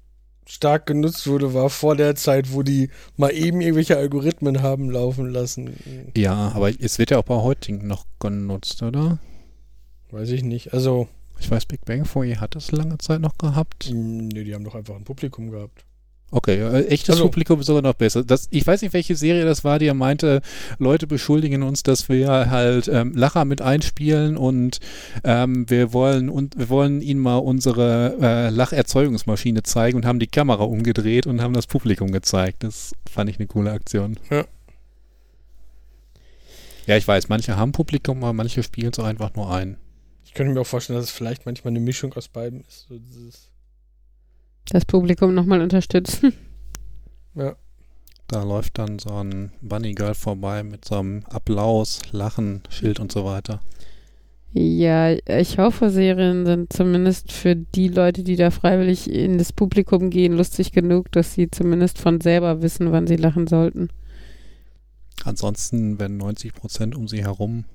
stark 0.47 0.85
genutzt 0.85 1.27
wurde, 1.27 1.53
war 1.53 1.69
vor 1.69 1.95
der 1.95 2.15
Zeit, 2.15 2.51
wo 2.51 2.61
die 2.61 2.89
mal 3.15 3.29
eben 3.29 3.61
irgendwelche 3.61 3.97
Algorithmen 3.97 4.61
haben 4.61 4.89
laufen 4.89 5.29
lassen. 5.29 6.11
Ja, 6.15 6.51
aber 6.53 6.69
es 6.77 6.99
wird 6.99 7.11
ja 7.11 7.19
auch 7.19 7.23
bei 7.23 7.35
heutigen 7.35 7.87
noch 7.87 8.05
genutzt, 8.19 8.83
oder? 8.83 9.19
Weiß 10.11 10.29
ich 10.29 10.43
nicht. 10.43 10.73
Also, 10.73 11.07
Ich 11.41 11.49
weiß, 11.49 11.65
Big 11.65 11.83
Bang 11.85 12.03
Theory 12.03 12.35
hat 12.35 12.55
das 12.55 12.71
lange 12.71 12.97
Zeit 12.99 13.19
noch 13.19 13.37
gehabt. 13.37 13.89
nee, 13.91 14.43
die 14.43 14.53
haben 14.53 14.63
doch 14.63 14.75
einfach 14.75 14.95
ein 14.95 15.03
Publikum 15.03 15.49
gehabt. 15.49 15.83
Okay, 16.33 16.61
äh, 16.61 16.85
echtes 16.87 17.09
Also- 17.15 17.23
Publikum 17.25 17.59
ist 17.59 17.65
sogar 17.65 17.81
noch 17.81 17.95
besser. 17.95 18.23
Das, 18.23 18.47
ich 18.51 18.65
weiß 18.65 18.83
nicht, 18.83 18.93
welche 18.93 19.15
Serie 19.17 19.43
das 19.43 19.65
war, 19.65 19.79
die 19.79 19.87
er 19.87 19.93
meinte, 19.93 20.41
Leute 20.79 21.05
beschuldigen 21.07 21.61
uns, 21.61 21.83
dass 21.83 22.07
wir 22.07 22.29
halt 22.49 22.87
ähm, 22.87 23.13
Lacher 23.13 23.43
mit 23.43 23.61
einspielen 23.61 24.37
und 24.37 24.79
ähm, 25.25 25.69
wir 25.69 25.91
wollen 25.91 26.29
und 26.29 26.57
wir 26.57 26.69
wollen 26.69 27.01
ihnen 27.01 27.19
mal 27.19 27.35
unsere 27.37 28.15
äh, 28.21 28.49
Lacherzeugungsmaschine 28.49 29.63
zeigen 29.63 29.97
und 29.97 30.05
haben 30.05 30.19
die 30.19 30.27
Kamera 30.27 30.63
umgedreht 30.63 31.27
und 31.27 31.41
haben 31.41 31.53
das 31.53 31.67
Publikum 31.67 32.11
gezeigt. 32.11 32.63
Das 32.63 32.93
fand 33.09 33.29
ich 33.29 33.37
eine 33.37 33.47
coole 33.47 33.71
Aktion. 33.71 34.17
Ja. 34.29 34.45
Ja, 36.87 36.97
ich 36.97 37.07
weiß, 37.07 37.27
manche 37.29 37.57
haben 37.57 37.73
Publikum, 37.73 38.23
aber 38.23 38.33
manche 38.33 38.63
spielen 38.63 38.93
auch 38.97 39.03
einfach 39.03 39.35
nur 39.35 39.53
ein. 39.53 39.75
Ich 40.31 40.35
könnte 40.35 40.53
mir 40.53 40.61
auch 40.61 40.65
vorstellen, 40.65 40.97
dass 40.97 41.09
es 41.09 41.11
vielleicht 41.11 41.45
manchmal 41.45 41.71
eine 41.71 41.81
Mischung 41.81 42.13
aus 42.13 42.29
beiden 42.29 42.61
ist. 42.61 42.87
So 42.87 42.97
dieses, 42.97 43.49
Das 44.69 44.85
Publikum 44.85 45.33
nochmal 45.33 45.59
unterstützen. 45.59 46.31
ja. 47.35 47.57
Da 48.29 48.43
läuft 48.43 48.77
dann 48.77 48.97
so 48.97 49.09
ein 49.09 49.51
Bunny 49.61 49.91
Girl 49.91 50.15
vorbei 50.15 50.63
mit 50.63 50.85
so 50.85 50.99
einem 50.99 51.25
Applaus, 51.25 51.99
Lachen, 52.13 52.63
Schild 52.69 53.01
und 53.01 53.11
so 53.11 53.25
weiter. 53.25 53.59
Ja, 54.53 55.11
ich 55.11 55.57
hoffe, 55.57 55.89
Serien 55.89 56.45
sind 56.45 56.71
zumindest 56.71 57.33
für 57.33 57.57
die 57.57 57.89
Leute, 57.89 58.23
die 58.23 58.37
da 58.37 58.51
freiwillig 58.51 59.11
in 59.11 59.37
das 59.37 59.51
Publikum 59.51 60.09
gehen, 60.09 60.31
lustig 60.31 60.71
genug, 60.71 61.11
dass 61.11 61.33
sie 61.33 61.51
zumindest 61.51 61.97
von 61.97 62.21
selber 62.21 62.61
wissen, 62.61 62.93
wann 62.93 63.05
sie 63.05 63.17
lachen 63.17 63.47
sollten. 63.47 63.89
Ansonsten, 65.25 65.99
wenn 65.99 66.15
90 66.15 66.53
Prozent 66.53 66.95
um 66.95 67.09
sie 67.09 67.21
herum 67.21 67.65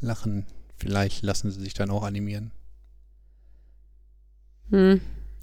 lachen, 0.00 0.44
vielleicht 0.78 1.22
lassen 1.22 1.50
sie 1.50 1.60
sich 1.60 1.74
dann 1.74 1.90
auch 1.90 2.02
animieren. 2.02 2.52
Hm. 4.70 5.00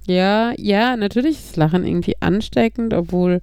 Ja, 0.07 0.53
ja, 0.57 0.95
natürlich 0.97 1.37
ist 1.39 1.57
Lachen 1.57 1.83
irgendwie 1.85 2.21
ansteckend, 2.21 2.93
obwohl, 2.93 3.41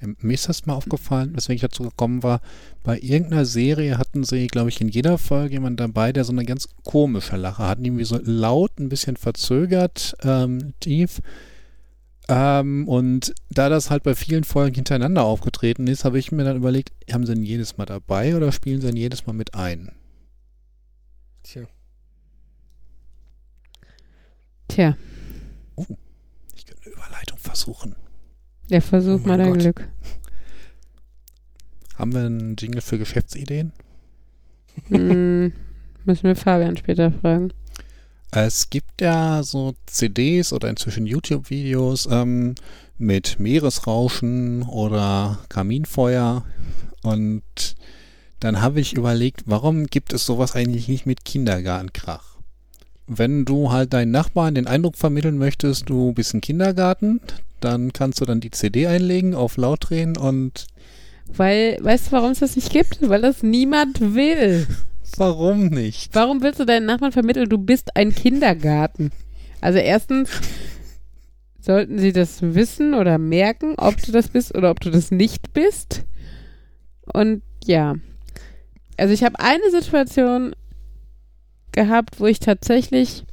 Ja, 0.00 0.08
Mir 0.20 0.34
ist 0.34 0.48
das 0.48 0.64
mal 0.66 0.74
aufgefallen, 0.74 1.36
weswegen 1.36 1.56
ich 1.56 1.60
dazu 1.62 1.82
gekommen 1.82 2.22
war, 2.22 2.40
bei 2.82 2.98
irgendeiner 2.98 3.44
Serie 3.44 3.98
hatten 3.98 4.24
sie, 4.24 4.46
glaube 4.46 4.70
ich, 4.70 4.80
in 4.80 4.88
jeder 4.88 5.18
Folge 5.18 5.54
jemanden 5.54 5.76
dabei, 5.76 6.12
der 6.12 6.24
so 6.24 6.32
eine 6.32 6.44
ganz 6.46 6.68
komische 6.84 7.36
Lache 7.36 7.66
hat. 7.66 7.78
Irgendwie 7.80 8.04
so 8.04 8.18
laut, 8.22 8.78
ein 8.78 8.88
bisschen 8.88 9.16
verzögert, 9.16 10.14
ähm, 10.22 10.72
tief. 10.80 11.20
Ähm, 12.28 12.88
und 12.88 13.34
da 13.50 13.68
das 13.68 13.90
halt 13.90 14.02
bei 14.04 14.14
vielen 14.14 14.44
Folgen 14.44 14.74
hintereinander 14.76 15.24
aufgetreten 15.24 15.86
ist, 15.86 16.04
habe 16.04 16.18
ich 16.18 16.32
mir 16.32 16.44
dann 16.44 16.56
überlegt, 16.56 16.92
haben 17.12 17.26
sie 17.26 17.32
ihn 17.34 17.42
jedes 17.42 17.76
Mal 17.76 17.86
dabei 17.86 18.36
oder 18.36 18.52
spielen 18.52 18.80
sie 18.80 18.88
ihn 18.88 18.96
jedes 18.96 19.26
Mal 19.26 19.32
mit 19.34 19.54
ein? 19.54 19.92
Tja. 21.52 21.66
tja, 24.68 24.96
Ich 26.54 26.64
könnte 26.66 26.82
eine 26.86 26.94
Überleitung 26.94 27.38
versuchen. 27.38 27.96
der 28.70 28.82
Versuch 28.82 29.20
Oh 29.24 29.26
mal 29.28 29.38
dein 29.38 29.52
Gott. 29.54 29.60
Glück. 29.60 29.88
Haben 31.96 32.12
wir 32.14 32.20
einen 32.20 32.56
Jingle 32.56 32.80
für 32.80 32.98
Geschäftsideen? 32.98 33.72
Hm, 34.86 35.52
müssen 36.04 36.22
wir 36.22 36.36
Fabian 36.36 36.76
später 36.76 37.10
fragen. 37.12 37.52
Es 38.30 38.70
gibt 38.70 39.00
ja 39.00 39.42
so 39.42 39.74
CDs 39.86 40.52
oder 40.52 40.70
inzwischen 40.70 41.04
YouTube-Videos 41.06 42.06
ähm, 42.10 42.54
mit 42.96 43.40
Meeresrauschen 43.40 44.62
oder 44.62 45.40
Kaminfeuer. 45.48 46.46
Und 47.02 47.42
dann 48.40 48.60
habe 48.60 48.80
ich 48.80 48.94
überlegt, 48.94 49.42
warum 49.46 49.86
gibt 49.86 50.12
es 50.12 50.26
sowas 50.26 50.54
eigentlich 50.56 50.88
nicht 50.88 51.06
mit 51.06 51.24
Kindergartenkrach? 51.24 52.36
Wenn 53.06 53.44
du 53.44 53.70
halt 53.70 53.92
deinen 53.92 54.10
Nachbarn 54.10 54.54
den 54.54 54.66
Eindruck 54.66 54.96
vermitteln 54.96 55.36
möchtest, 55.36 55.88
du 55.88 56.12
bist 56.12 56.34
ein 56.34 56.40
Kindergarten, 56.40 57.20
dann 57.60 57.92
kannst 57.92 58.20
du 58.20 58.24
dann 58.24 58.40
die 58.40 58.50
CD 58.50 58.86
einlegen, 58.86 59.34
auf 59.34 59.56
laut 59.56 59.90
drehen 59.90 60.16
und 60.16 60.66
Weil, 61.26 61.78
weißt 61.82 62.08
du, 62.08 62.12
warum 62.12 62.30
es 62.30 62.38
das 62.38 62.56
nicht 62.56 62.72
gibt? 62.72 62.98
Weil 63.08 63.22
das 63.22 63.42
niemand 63.42 64.14
will. 64.14 64.66
warum 65.16 65.66
nicht? 65.66 66.14
Warum 66.14 66.42
willst 66.42 66.60
du 66.60 66.64
deinen 66.64 66.86
Nachbarn 66.86 67.12
vermitteln, 67.12 67.48
du 67.48 67.58
bist 67.58 67.96
ein 67.96 68.14
Kindergarten? 68.14 69.10
Also 69.60 69.78
erstens 69.78 70.30
sollten 71.60 71.98
sie 71.98 72.12
das 72.12 72.40
wissen 72.40 72.94
oder 72.94 73.18
merken, 73.18 73.74
ob 73.76 74.00
du 74.02 74.12
das 74.12 74.28
bist 74.28 74.54
oder 74.54 74.70
ob 74.70 74.80
du 74.80 74.90
das 74.90 75.10
nicht 75.10 75.52
bist. 75.52 76.04
Und 77.12 77.42
ja. 77.64 77.96
Also 79.00 79.14
ich 79.14 79.24
habe 79.24 79.38
eine 79.38 79.70
Situation 79.70 80.54
gehabt, 81.72 82.20
wo 82.20 82.26
ich 82.26 82.38
tatsächlich 82.38 83.24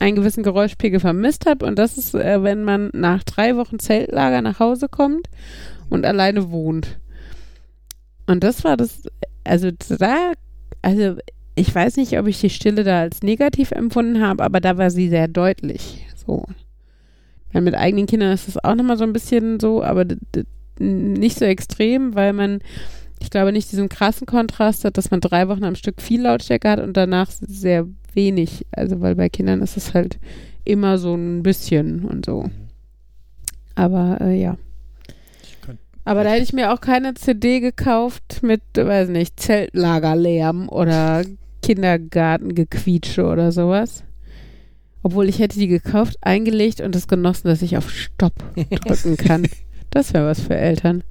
einen 0.00 0.16
gewissen 0.16 0.42
Geräuschpegel 0.42 1.00
vermisst 1.00 1.46
habe. 1.46 1.64
Und 1.64 1.78
das 1.78 1.96
ist, 1.96 2.14
äh, 2.14 2.42
wenn 2.42 2.62
man 2.62 2.90
nach 2.92 3.24
drei 3.24 3.56
Wochen 3.56 3.78
Zeltlager 3.78 4.42
nach 4.42 4.60
Hause 4.60 4.88
kommt 4.90 5.30
und 5.88 6.04
alleine 6.04 6.50
wohnt. 6.50 6.98
Und 8.26 8.44
das 8.44 8.64
war 8.64 8.76
das, 8.76 9.04
also 9.44 9.70
da, 9.70 10.32
also 10.82 11.16
ich 11.54 11.74
weiß 11.74 11.96
nicht, 11.96 12.18
ob 12.18 12.26
ich 12.26 12.38
die 12.40 12.50
Stille 12.50 12.84
da 12.84 13.00
als 13.00 13.22
negativ 13.22 13.70
empfunden 13.70 14.20
habe, 14.20 14.44
aber 14.44 14.60
da 14.60 14.76
war 14.76 14.90
sie 14.90 15.08
sehr 15.08 15.26
deutlich. 15.26 16.04
So. 16.26 16.44
Weil 17.54 17.62
mit 17.62 17.74
eigenen 17.74 18.06
Kindern 18.06 18.32
ist 18.32 18.46
das 18.46 18.62
auch 18.62 18.74
nochmal 18.74 18.98
so 18.98 19.04
ein 19.04 19.14
bisschen 19.14 19.58
so, 19.58 19.82
aber 19.82 20.04
nicht 20.78 21.38
so 21.38 21.46
extrem, 21.46 22.14
weil 22.14 22.34
man, 22.34 22.60
ich 23.20 23.30
glaube, 23.30 23.52
nicht 23.52 23.70
diesen 23.72 23.88
krassen 23.88 24.26
Kontrast 24.26 24.84
hat, 24.84 24.96
dass 24.96 25.10
man 25.10 25.20
drei 25.20 25.48
Wochen 25.48 25.64
am 25.64 25.74
Stück 25.74 26.00
viel 26.00 26.22
Lautstärke 26.22 26.68
hat 26.70 26.80
und 26.80 26.96
danach 26.96 27.30
sehr 27.30 27.86
wenig. 28.14 28.66
Also, 28.72 29.00
weil 29.00 29.16
bei 29.16 29.28
Kindern 29.28 29.60
ist 29.60 29.76
es 29.76 29.94
halt 29.94 30.18
immer 30.64 30.98
so 30.98 31.14
ein 31.14 31.42
bisschen 31.42 32.04
und 32.04 32.26
so. 32.26 32.50
Aber 33.74 34.18
äh, 34.20 34.40
ja. 34.40 34.56
Aber 36.04 36.24
da 36.24 36.30
hätte 36.30 36.42
ich 36.42 36.54
mir 36.54 36.72
auch 36.72 36.80
keine 36.80 37.12
CD 37.14 37.60
gekauft 37.60 38.40
mit, 38.42 38.62
weiß 38.74 39.10
nicht, 39.10 39.38
Zeltlagerlärm 39.38 40.68
oder 40.70 41.22
Kindergartengequietsche 41.62 43.26
oder 43.26 43.52
sowas. 43.52 44.04
Obwohl 45.02 45.28
ich 45.28 45.38
hätte 45.38 45.58
die 45.58 45.68
gekauft, 45.68 46.16
eingelegt 46.22 46.80
und 46.80 46.96
es 46.96 47.08
genossen, 47.08 47.48
dass 47.48 47.62
ich 47.62 47.76
auf 47.76 47.90
Stopp 47.90 48.32
drücken 48.70 49.16
kann. 49.18 49.46
Das 49.90 50.14
wäre 50.14 50.26
was 50.26 50.40
für 50.40 50.56
Eltern. 50.56 51.04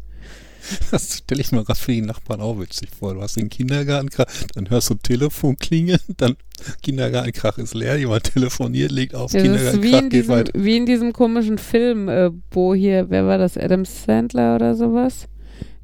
Das 0.91 1.17
stelle 1.17 1.41
ich 1.41 1.51
mir 1.51 1.63
gerade 1.63 1.79
für 1.79 1.91
die 1.91 2.01
Nachbarn 2.01 2.41
auch 2.41 2.59
witzig 2.59 2.89
vor. 2.97 3.13
Du 3.13 3.21
hast 3.21 3.37
den 3.37 3.49
Kindergartenkrach, 3.49 4.25
dann 4.53 4.69
hörst 4.69 4.89
du 4.89 4.95
ein 4.95 5.01
Telefon 5.01 5.57
klingeln, 5.57 5.99
dann 6.17 6.35
Kindergartenkrach 6.81 7.57
ist 7.57 7.73
leer, 7.73 7.97
jemand 7.97 8.23
telefoniert, 8.23 8.91
legt 8.91 9.15
auf, 9.15 9.33
wie 9.33 9.41
Kindergartenkrach 9.41 9.99
in, 10.01 10.09
geht 10.09 10.21
diesem, 10.23 10.35
weiter. 10.35 10.51
wie 10.55 10.77
in 10.77 10.85
diesem 10.85 11.13
komischen 11.13 11.57
Film, 11.57 12.09
äh, 12.09 12.31
wo 12.51 12.73
hier, 12.73 13.09
wer 13.09 13.25
war 13.25 13.37
das, 13.37 13.57
Adam 13.57 13.85
Sandler 13.85 14.55
oder 14.55 14.75
sowas, 14.75 15.27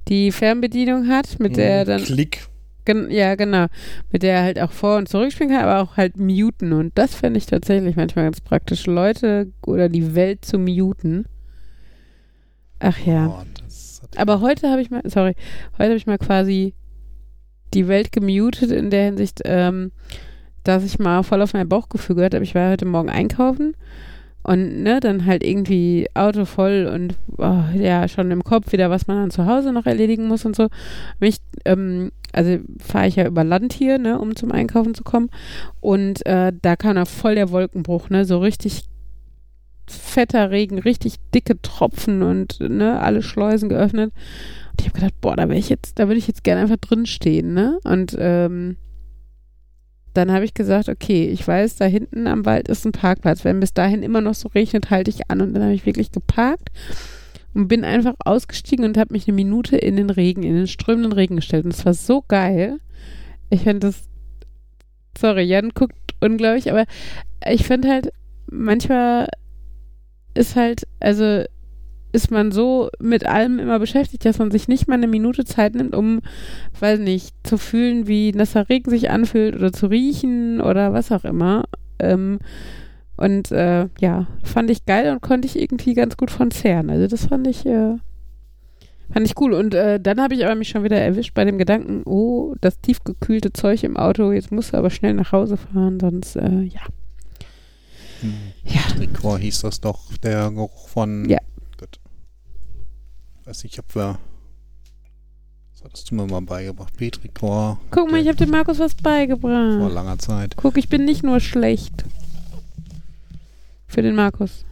die 0.08 0.32
Fernbedienung 0.32 1.08
hat, 1.08 1.40
mit 1.40 1.58
der 1.58 1.70
er 1.70 1.86
dann 1.86 2.04
Klick. 2.04 2.48
Gen 2.86 3.10
ja, 3.10 3.36
genau. 3.36 3.68
Mit 4.12 4.24
der 4.24 4.34
er 4.40 4.44
halt 4.44 4.60
auch 4.60 4.72
vor- 4.74 4.98
und 4.98 5.08
zurückspringen 5.08 5.56
kann, 5.56 5.66
aber 5.66 5.82
auch 5.82 5.96
halt 5.96 6.18
muten. 6.18 6.74
Und 6.74 6.92
das 6.98 7.16
fände 7.16 7.38
ich 7.38 7.46
tatsächlich 7.46 7.96
manchmal 7.96 8.26
ganz 8.26 8.42
praktisch, 8.42 8.86
Leute 8.88 9.54
oder 9.66 9.88
die 9.88 10.16
Welt 10.16 10.44
zu 10.44 10.58
muten. 10.58 11.26
Ach 12.80 13.00
ja. 13.00 13.28
Oh, 13.28 13.38
hat- 13.38 13.63
Aber 14.18 14.42
heute 14.42 14.70
habe 14.70 14.82
ich 14.82 14.90
mal, 14.90 15.02
sorry, 15.06 15.36
heute 15.74 15.90
habe 15.90 15.96
ich 15.96 16.08
mal 16.08 16.18
quasi 16.18 16.74
die 17.74 17.88
Welt 17.88 18.12
gemutet 18.12 18.72
in 18.72 18.90
der 18.90 19.06
Hinsicht, 19.06 19.42
ähm, 19.46 19.92
dass 20.64 20.84
ich 20.84 21.00
mal 21.00 21.24
voll 21.24 21.42
auf 21.42 21.54
mein 21.54 21.68
Bauchgefühl 21.68 22.16
gehört 22.16 22.34
habe. 22.34 22.44
Ich 22.44 22.56
war 22.56 22.72
heute 22.72 22.86
Morgen 22.86 23.10
einkaufen 23.10 23.76
und 24.44 24.84
ne, 24.84 25.00
dann 25.00 25.26
halt 25.26 25.44
irgendwie 25.44 26.08
Auto 26.14 26.46
voll 26.46 26.90
und 26.94 27.16
oh, 27.38 27.64
ja, 27.76 28.08
schon 28.08 28.30
im 28.30 28.44
Kopf 28.44 28.72
wieder, 28.72 28.90
was 28.90 29.08
man 29.08 29.18
dann 29.18 29.32
zu 29.32 29.46
Hause 29.46 29.72
noch 29.72 29.86
erledigen 29.86 30.28
muss 30.28 30.46
und 30.46 30.56
so. 30.56 30.68
Mich, 31.20 31.38
ähm, 31.66 32.12
also 32.34 32.58
fahre 32.80 33.08
ich 33.08 33.16
ja 33.16 33.26
über 33.26 33.44
Land 33.44 33.74
hier, 33.74 33.98
ne, 33.98 34.20
um 34.20 34.36
zum 34.36 34.52
Einkaufen 34.52 34.94
zu 34.94 35.04
kommen. 35.04 35.30
Und 35.80 36.26
äh, 36.26 36.52
da 36.62 36.76
kam 36.76 36.96
da 36.96 37.06
voll 37.06 37.36
der 37.36 37.52
Wolkenbruch, 37.52 38.10
ne, 38.10 38.26
so 38.26 38.40
richtig 38.40 38.84
fetter 39.94 40.52
Regen, 40.52 40.80
richtig 40.80 41.16
dicke 41.34 41.62
Tropfen 41.62 42.22
und 42.22 42.60
ne, 42.60 43.00
alle 43.00 43.22
Schleusen 43.22 43.70
geöffnet. 43.70 44.12
Und 44.72 44.82
ich 44.82 44.88
habe 44.88 45.00
gedacht, 45.00 45.22
boah, 45.22 45.36
da 45.36 45.48
wäre 45.50 45.60
ich 45.60 45.70
jetzt, 45.70 46.00
da 46.00 46.08
würde 46.08 46.18
ich 46.18 46.28
jetzt 46.28 46.44
gerne 46.44 46.62
einfach 46.62 46.78
drin 46.78 47.06
stehen, 47.06 47.54
ne? 47.54 47.80
Und 47.84 48.16
ähm, 48.20 48.78
dann 50.14 50.32
habe 50.32 50.46
ich 50.46 50.54
gesagt, 50.54 50.90
okay, 50.90 51.28
ich 51.28 51.48
weiß, 51.48 51.76
da 51.78 51.86
hinten 51.86 52.28
am 52.28 52.46
Wald 52.46 52.68
ist 52.68 52.86
ein 52.86 52.92
Parkplatz. 52.92 53.44
Wenn 53.44 53.60
bis 53.60 53.74
dahin 53.74 54.04
immer 54.04 54.22
noch 54.22 54.36
so 54.36 54.48
regnet, 54.50 54.92
halte 54.92 55.10
ich 55.10 55.30
an. 55.30 55.42
Und 55.42 55.54
dann 55.54 55.64
habe 55.64 55.74
ich 55.74 55.86
wirklich 55.86 56.12
geparkt 56.12 56.70
und 57.54 57.68
bin 57.68 57.84
einfach 57.84 58.14
ausgestiegen 58.20 58.86
und 58.86 58.98
habe 58.98 59.14
mich 59.14 59.28
eine 59.28 59.36
Minute 59.36 59.76
in 59.78 59.96
den 59.96 60.10
Regen, 60.10 60.44
in 60.44 60.56
den 60.56 60.68
strömenden 60.68 61.14
Regen 61.14 61.38
gestellt. 61.38 61.66
Und 61.66 61.74
es 61.74 61.86
war 61.86 61.96
so 61.96 62.24
geil. 62.28 62.78
Ich 63.50 63.62
finde 63.62 63.88
das, 63.88 64.04
sorry, 65.18 65.44
Jan 65.44 65.70
guckt 65.70 65.96
unglaublich, 66.22 66.72
aber 66.72 66.86
ich 67.48 67.66
finde 67.66 67.90
halt, 67.90 68.12
manchmal 68.50 69.28
ist 70.34 70.56
halt, 70.56 70.88
also 71.00 71.44
ist 72.14 72.30
man 72.30 72.52
so 72.52 72.90
mit 73.00 73.26
allem 73.26 73.60
immer 73.60 73.80
beschäftigt, 73.80 74.24
dass 74.24 74.38
man 74.38 74.52
sich 74.52 74.68
nicht 74.68 74.88
mal 74.88 74.96
eine 74.96 75.08
Minute 75.08 75.46
Zeit 75.46 75.74
nimmt, 75.74 75.96
um, 75.96 76.22
weiß 76.80 77.00
nicht, 77.00 77.36
zu 77.44 77.58
fühlen, 77.58 78.08
wie 78.08 78.32
nasser 78.32 78.70
Regen 78.70 78.92
sich 78.92 79.10
anfühlt 79.10 79.56
oder 79.56 79.74
zu 79.74 79.88
riechen 79.88 80.62
oder 80.62 80.94
was 80.94 81.12
auch 81.12 81.26
immer. 81.26 81.64
Ähm, 81.98 82.38
und 83.18 83.52
äh, 83.52 83.88
ja, 84.00 84.28
fand 84.44 84.70
ich 84.70 84.86
geil 84.86 85.12
und 85.12 85.22
konnte 85.22 85.48
ich 85.48 85.60
irgendwie 85.60 85.96
ganz 85.96 86.16
gut 86.16 86.30
von 86.30 86.52
zehren. 86.52 86.92
Also 86.92 87.08
das 87.08 87.26
fand 87.26 87.48
ich, 87.48 87.66
äh, 87.66 87.96
fand 89.12 89.26
ich 89.26 89.40
cool. 89.40 89.54
Und 89.54 89.74
äh, 89.74 90.00
dann 90.00 90.22
habe 90.22 90.36
ich 90.36 90.46
aber 90.46 90.56
mich 90.56 90.70
schon 90.70 90.84
wieder 90.84 91.00
erwischt 91.00 91.34
bei 91.34 91.46
dem 91.46 91.58
Gedanken, 91.58 92.04
oh, 92.06 92.54
das 92.62 92.80
tiefgekühlte 92.80 93.54
Zeug 93.54 93.84
im 93.84 93.98
Auto, 93.98 94.32
jetzt 94.32 94.52
musst 94.52 94.74
du 94.74 94.78
aber 94.78 94.92
schnell 94.92 95.16
nach 95.16 95.32
Hause 95.32 95.58
fahren, 95.58 96.00
sonst, 96.00 96.36
äh, 96.36 96.62
ja. 96.62 96.82
Ja. 98.64 98.82
Trikor 98.96 99.40
hieß 99.40 99.62
das 99.62 99.80
doch, 99.82 100.16
der 100.18 100.50
Geruch 100.52 100.88
von. 100.88 101.28
Ja. 101.30 101.40
Gut. 101.80 102.00
Weiß 103.46 103.64
nicht, 103.64 103.78
ob 103.80 103.94
wir. 103.96 104.20
Das 105.74 105.84
hattest 105.84 106.12
du 106.12 106.16
mir 106.16 106.26
mal 106.28 106.42
beigebracht. 106.42 106.96
Petrikor. 106.96 107.80
Guck 107.92 108.12
mal, 108.12 108.22
ich 108.22 108.28
habe 108.28 108.38
dem 108.38 108.50
Markus 108.52 108.80
was 108.80 108.94
Vor 108.94 109.04
beigebracht. 109.04 109.92
langer 109.92 110.18
Zeit. 110.20 110.56
Guck, 110.56 110.78
ich 110.78 110.90
bin 110.90 111.06
nicht 111.06 111.24
nur 111.24 111.40
schlecht. 111.40 112.06
Für 113.88 114.02
den 114.02 114.16
Markus. 114.16 114.66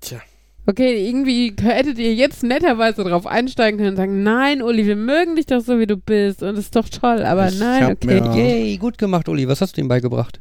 Tja. 0.00 0.20
Okay, 0.66 1.08
irgendwie 1.08 1.54
hättet 1.60 1.98
ihr 1.98 2.14
jetzt 2.14 2.42
netterweise 2.42 3.02
drauf 3.02 3.26
einsteigen 3.26 3.78
können 3.78 3.90
und 3.90 3.96
sagen, 3.96 4.22
nein, 4.22 4.62
Uli, 4.62 4.86
wir 4.86 4.94
mögen 4.96 5.34
dich 5.36 5.46
doch 5.46 5.60
so, 5.60 5.78
wie 5.80 5.86
du 5.86 5.96
bist 5.96 6.42
und 6.42 6.50
es 6.54 6.66
ist 6.66 6.76
doch 6.76 6.88
toll, 6.88 7.24
aber 7.24 7.48
Ich 7.48 7.58
nein, 7.58 7.92
okay. 7.92 8.18
Yay, 8.36 8.76
gut 8.76 8.98
gemacht, 8.98 9.28
Uli. 9.28 9.48
Was 9.48 9.60
hast 9.60 9.76
du 9.76 9.80
ihm 9.80 9.88
beigebracht? 9.88 10.40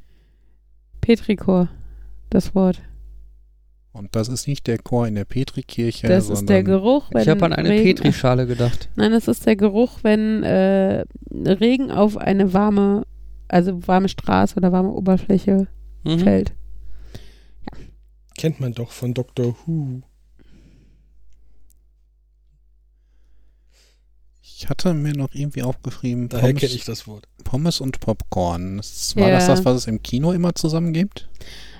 Petrikor, 1.15 1.69
das 2.29 2.53
Wort. 2.53 2.83
Und 3.93 4.15
das 4.15 4.27
ist 4.29 4.47
nicht 4.47 4.67
der 4.67 4.77
Chor 4.77 5.07
in 5.07 5.15
der 5.15 5.25
Petrikirche, 5.25 6.07
Das 6.07 6.25
sondern 6.27 6.43
ist 6.43 6.49
der 6.49 6.63
Geruch, 6.63 7.09
wenn 7.11 7.23
Ich 7.23 7.29
habe 7.29 7.43
an 7.45 7.53
eine 7.53 7.69
Regen, 7.69 7.83
Petrischale 7.95 8.45
gedacht. 8.45 8.89
Nein, 8.95 9.11
das 9.11 9.27
ist 9.27 9.43
der 9.47 9.55
Geruch, 9.55 10.03
wenn 10.03 10.43
äh, 10.43 11.05
Regen 11.31 11.89
auf 11.89 12.15
eine 12.15 12.53
warme, 12.53 13.07
also 13.47 13.87
warme 13.87 14.07
Straße 14.07 14.55
oder 14.55 14.71
warme 14.71 14.91
Oberfläche 14.91 15.67
Mhm. 16.03 16.19
fällt. 16.19 16.53
Kennt 18.37 18.59
man 18.59 18.73
doch 18.73 18.91
von 18.91 19.13
Dr. 19.15 19.55
Who. 19.65 20.01
Ich 24.61 24.67
hatte 24.67 24.93
mir 24.93 25.13
noch 25.13 25.29
irgendwie 25.31 25.63
aufgeschrieben, 25.63 26.27
Daher 26.27 26.49
kenne 26.49 26.59
Pommes, 26.59 26.75
ich 26.75 26.83
das 26.83 27.07
Wort. 27.07 27.23
Pommes 27.45 27.79
und 27.79 28.01
Popcorn. 28.01 28.75
Das, 28.75 29.15
war 29.15 29.29
Ja. 29.29 29.35
das 29.35 29.47
das, 29.47 29.63
was 29.63 29.77
es 29.77 29.87
im 29.87 30.03
Kino 30.03 30.33
immer 30.33 30.53
zusammen 30.53 30.91
gibt? 30.91 31.29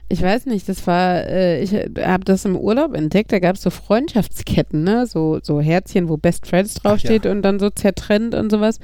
Ich 0.08 0.22
weiß 0.22 0.46
nicht, 0.46 0.70
das 0.70 0.88
war, 0.88 1.28
äh, 1.28 1.62
ich 1.62 1.74
habe 1.74 2.24
das 2.24 2.46
im 2.46 2.56
Urlaub 2.56 2.96
entdeckt, 2.96 3.34
da 3.34 3.40
gab 3.40 3.58
es 3.58 3.64
so 3.64 3.70
Freundschaftsketten, 3.70 4.82
ne? 4.82 5.06
So, 5.08 5.40
so 5.44 5.60
Herzchen, 5.60 6.08
wo 6.08 6.16
Best 6.16 6.48
Friends 6.48 6.76
draufsteht 6.76 7.26
und 7.26 7.42
dann 7.42 7.60
so 7.60 7.70
zertrennt 7.70 8.34
und 8.34 8.50
sowas. 8.50 8.80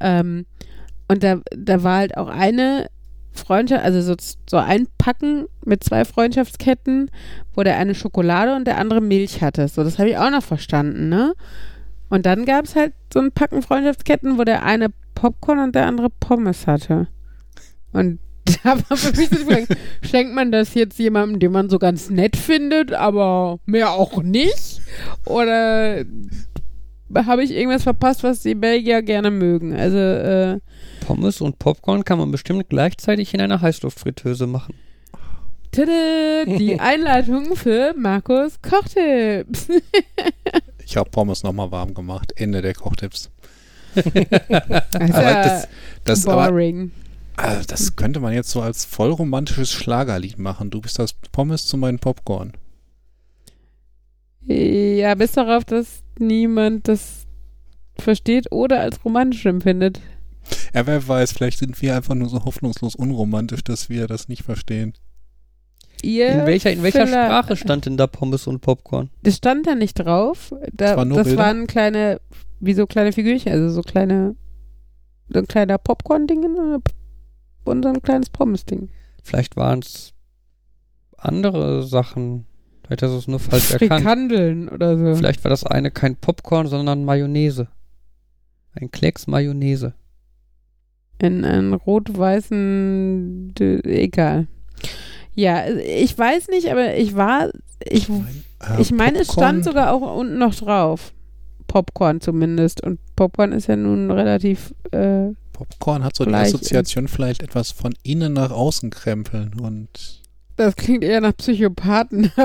Ähm, 0.00 0.44
und 1.06 1.22
da, 1.22 1.40
da 1.56 1.84
war 1.84 1.98
halt 1.98 2.16
auch 2.16 2.28
eine 2.28 2.88
Freundschaft, 3.32 3.84
also 3.84 4.02
so, 4.02 4.16
so 4.50 4.56
ein 4.56 4.88
Packen 4.98 5.46
mit 5.64 5.84
zwei 5.84 6.04
Freundschaftsketten, 6.04 7.12
wo 7.54 7.62
der 7.62 7.76
eine 7.78 7.94
Schokolade 7.94 8.56
und 8.56 8.66
der 8.66 8.78
andere 8.78 9.00
Milch 9.00 9.40
hatte. 9.40 9.68
So, 9.68 9.84
das 9.84 10.00
habe 10.00 10.10
ich 10.10 10.18
auch 10.18 10.30
noch 10.32 10.42
verstanden, 10.42 11.08
ne? 11.08 11.32
Und 12.08 12.26
dann 12.26 12.44
gab 12.44 12.64
es 12.64 12.76
halt 12.76 12.92
so 13.12 13.20
ein 13.20 13.32
Packen 13.32 13.62
Freundschaftsketten, 13.62 14.38
wo 14.38 14.44
der 14.44 14.64
eine 14.64 14.90
Popcorn 15.14 15.58
und 15.58 15.74
der 15.74 15.86
andere 15.86 16.10
Pommes 16.10 16.66
hatte. 16.66 17.08
Und 17.92 18.20
da 18.62 18.76
war 18.88 18.96
für 18.96 19.16
mich 19.16 19.28
so 19.28 19.36
die 19.36 19.44
Frage, 19.44 19.66
schenkt 20.02 20.34
man 20.34 20.52
das 20.52 20.74
jetzt 20.74 20.98
jemandem, 20.98 21.40
den 21.40 21.52
man 21.52 21.68
so 21.68 21.78
ganz 21.78 22.10
nett 22.10 22.36
findet, 22.36 22.92
aber 22.92 23.58
mehr 23.66 23.92
auch 23.92 24.22
nicht? 24.22 24.80
Oder 25.24 26.04
habe 27.14 27.42
ich 27.42 27.50
irgendwas 27.50 27.82
verpasst, 27.82 28.22
was 28.22 28.42
die 28.42 28.54
Belgier 28.54 29.02
gerne 29.02 29.30
mögen? 29.30 29.74
Also, 29.74 29.98
äh, 29.98 30.60
Pommes 31.00 31.40
und 31.40 31.58
Popcorn 31.58 32.04
kann 32.04 32.18
man 32.18 32.30
bestimmt 32.30 32.68
gleichzeitig 32.68 33.34
in 33.34 33.40
einer 33.40 33.60
Heißluftfritteuse 33.60 34.46
machen. 34.46 34.74
Tada, 35.76 36.44
die 36.58 36.80
Einleitung 36.80 37.56
für 37.56 37.94
Markus 37.96 38.60
Kochtipps. 38.62 39.68
Ich 40.88 40.96
habe 40.96 41.10
Pommes 41.10 41.42
nochmal 41.42 41.72
warm 41.72 41.94
gemacht. 41.94 42.32
Ende 42.36 42.62
der 42.62 42.72
Kochtipps. 42.72 43.28
Das 43.96 44.04
ist 44.14 45.14
Aber 45.14 45.42
das, 45.42 45.68
das, 46.04 46.26
aber, 46.28 46.48
boring. 46.50 46.92
also 47.36 47.64
das 47.66 47.96
könnte 47.96 48.20
man 48.20 48.32
jetzt 48.32 48.50
so 48.50 48.60
als 48.62 48.84
voll 48.84 49.10
romantisches 49.10 49.72
Schlagerlied 49.72 50.38
machen. 50.38 50.70
Du 50.70 50.80
bist 50.80 51.00
das 51.00 51.12
Pommes 51.32 51.66
zu 51.66 51.76
meinen 51.76 51.98
Popcorn. 51.98 52.52
Ja, 54.42 55.16
bis 55.16 55.32
darauf, 55.32 55.64
dass 55.64 56.04
niemand 56.20 56.86
das 56.86 57.26
versteht 57.98 58.52
oder 58.52 58.78
als 58.78 59.04
romantisch 59.04 59.44
empfindet. 59.44 60.00
Ja, 60.72 60.86
wer 60.86 61.08
weiß, 61.08 61.32
vielleicht 61.32 61.58
sind 61.58 61.82
wir 61.82 61.96
einfach 61.96 62.14
nur 62.14 62.28
so 62.28 62.44
hoffnungslos 62.44 62.94
unromantisch, 62.94 63.64
dass 63.64 63.88
wir 63.88 64.06
das 64.06 64.28
nicht 64.28 64.44
verstehen. 64.44 64.94
Ihr 66.02 66.28
In 66.28 66.46
welcher, 66.46 66.72
in 66.72 66.82
welcher 66.82 67.06
Sprache 67.06 67.56
stand 67.56 67.86
denn 67.86 67.96
da 67.96 68.06
Pommes 68.06 68.46
und 68.46 68.60
Popcorn? 68.60 69.10
Das 69.22 69.36
stand 69.36 69.66
da 69.66 69.74
nicht 69.74 69.94
drauf. 69.94 70.52
Da, 70.72 70.88
Das 70.88 70.96
waren 70.96 71.08
nur 71.08 71.22
das 71.22 71.36
waren 71.36 71.66
kleine, 71.66 72.20
wie 72.60 72.74
so 72.74 72.86
kleine 72.86 73.12
Figürchen, 73.12 73.50
also 73.52 73.68
so 73.70 73.82
kleine, 73.82 74.36
so 75.28 75.38
ein 75.38 75.46
kleiner 75.48 75.78
Popcorn-Ding 75.78 76.44
und 77.64 77.82
so 77.82 77.88
ein 77.88 78.02
kleines 78.02 78.30
Pommes-Ding. 78.30 78.88
Vielleicht 79.22 79.56
waren 79.56 79.80
es 79.80 80.12
andere 81.16 81.82
Sachen. 81.82 82.46
Vielleicht 82.84 83.02
hast 83.02 83.12
du 83.12 83.18
es 83.18 83.26
nur 83.28 83.40
falsch 83.40 83.72
erkannt. 83.72 83.92
Frikandeln 84.02 84.68
oder 84.68 84.96
so. 84.96 85.16
Vielleicht 85.16 85.42
war 85.42 85.48
das 85.50 85.64
eine 85.64 85.90
kein 85.90 86.14
Popcorn, 86.16 86.68
sondern 86.68 87.04
Mayonnaise. 87.04 87.68
Ein 88.74 88.90
Klecks 88.90 89.26
Mayonnaise. 89.26 89.94
In 91.18 91.44
einen 91.44 91.72
rot-weißen, 91.72 93.54
egal. 93.58 94.46
Ja, 95.36 95.66
ich 95.68 96.18
weiß 96.18 96.48
nicht, 96.48 96.70
aber 96.70 96.96
ich 96.96 97.14
war, 97.14 97.50
ich, 97.84 98.08
Äh, 98.08 98.80
ich 98.80 98.90
meine, 98.90 99.20
es 99.20 99.32
stand 99.32 99.64
sogar 99.64 99.92
auch 99.92 100.16
unten 100.16 100.38
noch 100.38 100.54
drauf. 100.54 101.12
Popcorn 101.68 102.20
zumindest. 102.20 102.82
Und 102.82 102.98
Popcorn 103.16 103.52
ist 103.52 103.66
ja 103.68 103.76
nun 103.76 104.10
relativ, 104.10 104.74
äh, 104.92 105.28
Popcorn 105.52 106.04
hat 106.04 106.16
so 106.16 106.24
die 106.24 106.34
Assoziation 106.34 107.06
vielleicht 107.06 107.42
etwas 107.42 107.70
von 107.70 107.94
innen 108.02 108.32
nach 108.32 108.50
außen 108.50 108.90
krempeln 108.90 109.58
und 109.60 110.22
Das 110.56 110.74
klingt 110.76 111.04
eher 111.04 111.20
nach 111.20 111.36
Psychopathen. 111.36 112.32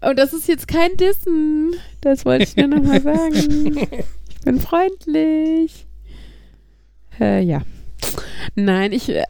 Und 0.00 0.18
das 0.18 0.32
ist 0.32 0.48
jetzt 0.48 0.66
kein 0.66 0.96
Dissen. 0.96 1.74
Das 2.00 2.24
wollte 2.24 2.42
ich 2.44 2.56
nur 2.56 2.66
nochmal 2.68 3.00
sagen. 3.02 3.76
Ich 4.28 4.44
bin 4.44 4.58
freundlich. 4.60 5.86
Äh, 7.20 7.44
ja. 7.44 7.62
Nein, 8.56 8.90
ich, 8.90 9.08
äh, 9.10 9.22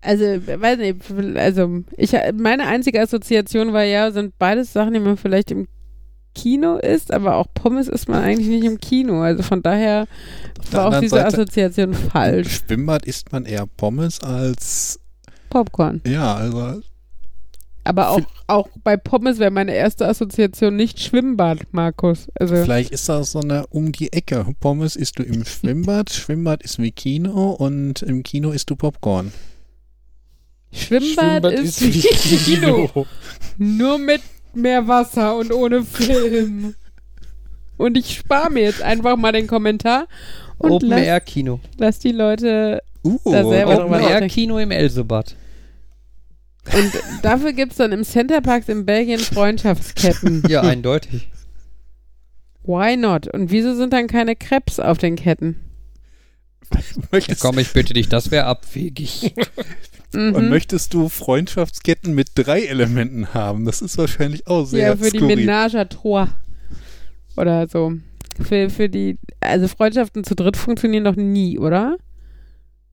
also, 0.00 0.24
weiß 0.24 0.78
nicht, 0.78 1.36
also, 1.36 1.82
ich, 1.96 2.12
meine 2.34 2.66
einzige 2.66 3.00
Assoziation 3.00 3.72
war 3.72 3.82
ja, 3.82 4.10
sind 4.12 4.38
beides 4.38 4.72
Sachen, 4.72 4.94
die 4.94 5.00
man 5.00 5.16
vielleicht 5.16 5.50
im 5.50 5.66
Kino 6.34 6.76
isst, 6.76 7.12
aber 7.12 7.36
auch 7.36 7.46
Pommes 7.52 7.88
isst 7.88 8.08
man 8.08 8.22
eigentlich 8.22 8.48
nicht 8.48 8.64
im 8.64 8.78
Kino. 8.78 9.22
Also 9.22 9.42
von 9.42 9.60
daher 9.62 10.06
war 10.70 10.86
auch 10.86 11.00
diese 11.00 11.16
Seite 11.16 11.26
Assoziation 11.26 11.92
im 11.92 11.94
falsch. 11.94 12.62
Schwimmbad 12.66 13.04
isst 13.06 13.32
man 13.32 13.44
eher 13.44 13.66
Pommes 13.66 14.20
als 14.22 15.00
Popcorn. 15.50 16.00
ja, 16.06 16.36
also 16.36 16.80
Aber 17.82 18.10
auch, 18.10 18.20
auch 18.46 18.68
bei 18.84 18.96
Pommes 18.96 19.38
wäre 19.40 19.50
meine 19.50 19.74
erste 19.74 20.06
Assoziation 20.06 20.76
nicht 20.76 21.00
Schwimmbad, 21.00 21.58
Markus. 21.72 22.28
Also 22.38 22.54
vielleicht 22.54 22.92
ist 22.92 23.08
das 23.08 23.32
so 23.32 23.40
eine 23.40 23.66
um 23.68 23.90
die 23.90 24.12
Ecke. 24.12 24.46
Pommes 24.60 24.94
isst 24.94 25.18
du 25.18 25.24
im 25.24 25.44
Schwimmbad, 25.44 26.10
Schwimmbad 26.10 26.62
ist 26.62 26.78
wie 26.78 26.92
Kino 26.92 27.50
und 27.50 28.02
im 28.02 28.22
Kino 28.22 28.52
isst 28.52 28.70
du 28.70 28.76
Popcorn. 28.76 29.32
Schwimmbad, 30.72 31.44
ist, 31.46 31.80
wie 31.80 32.00
Kino. 32.00 33.06
Nur 33.56 33.98
mit 33.98 34.22
mehr 34.54 34.86
Wasser 34.86 35.36
und 35.36 35.52
ohne 35.52 35.82
Film. 35.84 36.74
Und 37.76 37.96
ich 37.96 38.16
spare 38.18 38.50
mir 38.50 38.64
jetzt 38.64 38.82
einfach 38.82 39.16
mal 39.16 39.32
den 39.32 39.46
Kommentar 39.46 40.06
und 40.58 40.72
Open 40.72 40.88
lass, 40.88 41.00
Air 41.00 41.20
Kino. 41.20 41.60
lass 41.76 41.98
die 42.00 42.12
Leute. 42.12 42.82
Uh, 43.04 43.18
Da 43.24 43.46
selber 43.48 43.74
Open 43.74 43.92
drüber 43.92 44.10
Air. 44.10 44.28
Kino 44.28 44.58
im 44.58 44.70
Elsebad. 44.70 45.36
Und 46.74 46.92
dafür 47.22 47.52
gibt 47.52 47.72
es 47.72 47.78
dann 47.78 47.92
im 47.92 48.04
Centerparks 48.04 48.68
in 48.68 48.84
Belgien 48.84 49.20
Freundschaftsketten. 49.20 50.42
Ja, 50.48 50.60
eindeutig. 50.62 51.30
Why 52.64 52.96
not? 52.96 53.28
Und 53.28 53.50
wieso 53.50 53.74
sind 53.74 53.92
dann 53.94 54.08
keine 54.08 54.36
Krebs 54.36 54.78
auf 54.78 54.98
den 54.98 55.16
Ketten? 55.16 55.56
Möchtest, 57.10 57.40
Komm, 57.40 57.58
ich 57.58 57.72
bitte 57.72 57.94
dich, 57.94 58.10
das 58.10 58.30
wäre 58.30 58.44
abwegig. 58.44 59.34
und 60.14 60.44
Mhm. 60.44 60.48
möchtest 60.48 60.94
du 60.94 61.08
Freundschaftsketten 61.08 62.14
mit 62.14 62.28
drei 62.34 62.62
Elementen 62.64 63.34
haben? 63.34 63.64
Das 63.64 63.82
ist 63.82 63.98
wahrscheinlich 63.98 64.46
auch 64.46 64.64
sehr 64.64 64.88
Ja, 64.88 64.96
für 64.96 65.10
die 65.10 65.18
skurril. 65.18 65.36
Menage 65.36 65.78
à 65.78 65.84
trois. 65.88 66.28
Oder 67.36 67.68
so. 67.68 67.92
Für, 68.40 68.70
für 68.70 68.88
die, 68.88 69.18
also 69.40 69.68
Freundschaften 69.68 70.24
zu 70.24 70.34
dritt 70.34 70.56
funktionieren 70.56 71.04
doch 71.04 71.16
nie, 71.16 71.58
oder? 71.58 71.96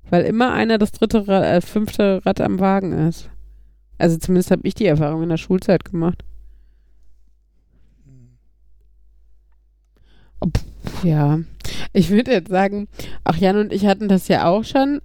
Weil 0.09 0.23
immer 0.25 0.53
einer 0.53 0.77
das 0.77 0.91
dritte, 0.91 1.27
Rad, 1.27 1.43
äh, 1.43 1.61
fünfte 1.61 2.21
Rad 2.25 2.41
am 2.41 2.59
Wagen 2.59 2.91
ist. 3.07 3.29
Also 3.97 4.17
zumindest 4.17 4.51
habe 4.51 4.61
ich 4.67 4.73
die 4.75 4.85
Erfahrung 4.85 5.23
in 5.23 5.29
der 5.29 5.37
Schulzeit 5.37 5.85
gemacht. 5.85 6.23
Ja, 11.03 11.39
ich 11.93 12.09
würde 12.09 12.31
jetzt 12.31 12.49
sagen, 12.49 12.87
ach 13.23 13.37
Jan 13.37 13.57
und 13.57 13.73
ich 13.73 13.85
hatten 13.85 14.07
das 14.07 14.27
ja 14.27 14.45
auch 14.47 14.63
schon, 14.63 15.01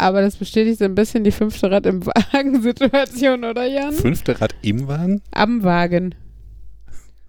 aber 0.00 0.22
das 0.22 0.36
bestätigt 0.36 0.78
so 0.78 0.84
ein 0.84 0.94
bisschen 0.94 1.24
die 1.24 1.32
fünfte 1.32 1.70
Rad 1.70 1.86
im 1.86 2.04
Wagen-Situation, 2.04 3.44
oder 3.44 3.66
Jan? 3.66 3.92
Fünfte 3.92 4.40
Rad 4.40 4.54
im 4.62 4.88
Wagen? 4.88 5.22
Am 5.30 5.62
Wagen. 5.62 6.14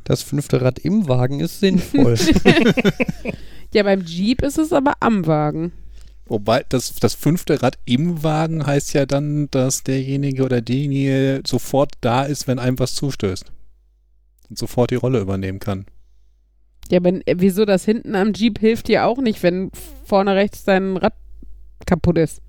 Das 0.04 0.24
fünfte 0.24 0.62
Rad 0.62 0.80
im 0.80 1.08
Wagen 1.08 1.40
ist 1.40 1.60
sinnvoll. 1.60 2.18
Ja, 3.74 3.84
beim 3.84 4.02
Jeep 4.02 4.42
ist 4.42 4.58
es 4.58 4.74
aber 4.74 4.94
am 5.00 5.26
Wagen. 5.28 5.72
Wobei 6.26 6.64
das, 6.68 6.96
das 6.96 7.14
fünfte 7.14 7.62
Rad 7.62 7.78
im 7.86 8.24
Wagen 8.24 8.66
heißt 8.66 8.94
ja 8.94 9.06
dann, 9.06 9.50
dass 9.52 9.84
derjenige 9.84 10.44
oder 10.44 10.62
diejenige 10.62 11.42
sofort 11.46 11.94
da 12.02 12.24
ist, 12.24 12.48
wenn 12.48 12.60
einem 12.60 12.80
was 12.80 12.96
zustößt. 12.96 13.52
Und 14.50 14.58
sofort 14.58 14.92
die 14.92 14.96
Rolle 14.96 15.20
übernehmen 15.20 15.60
kann. 15.60 15.86
Ja, 16.90 16.98
aber 16.98 17.26
äh, 17.26 17.36
wieso 17.38 17.66
das 17.66 17.86
hinten 17.86 18.16
am 18.16 18.34
Jeep 18.34 18.60
hilft 18.60 18.88
dir 18.88 19.06
auch 19.06 19.18
nicht, 19.20 19.42
wenn 19.44 19.72
vorne 20.06 20.36
rechts 20.36 20.64
dein 20.64 20.98
Rad 20.98 21.14
kaputt 21.86 22.18
ist? 22.18 22.42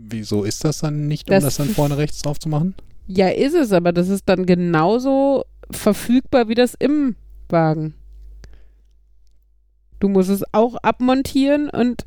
Wieso 0.00 0.44
ist 0.44 0.64
das 0.64 0.78
dann 0.78 1.08
nicht, 1.08 1.28
um 1.28 1.34
Das- 1.34 1.44
das 1.44 1.56
dann 1.56 1.68
vorne 1.68 1.98
rechts 1.98 2.22
drauf 2.22 2.38
zu 2.38 2.48
machen? 2.48 2.74
Ja, 3.08 3.28
ist 3.28 3.54
es, 3.54 3.72
aber 3.72 3.92
das 3.92 4.08
ist 4.08 4.28
dann 4.28 4.46
genauso 4.46 5.44
verfügbar 5.70 6.48
wie 6.48 6.54
das 6.54 6.74
im 6.74 7.16
Wagen. 7.48 7.94
Du 9.98 10.08
musst 10.08 10.30
es 10.30 10.44
auch 10.52 10.76
abmontieren 10.76 11.68
und 11.70 12.06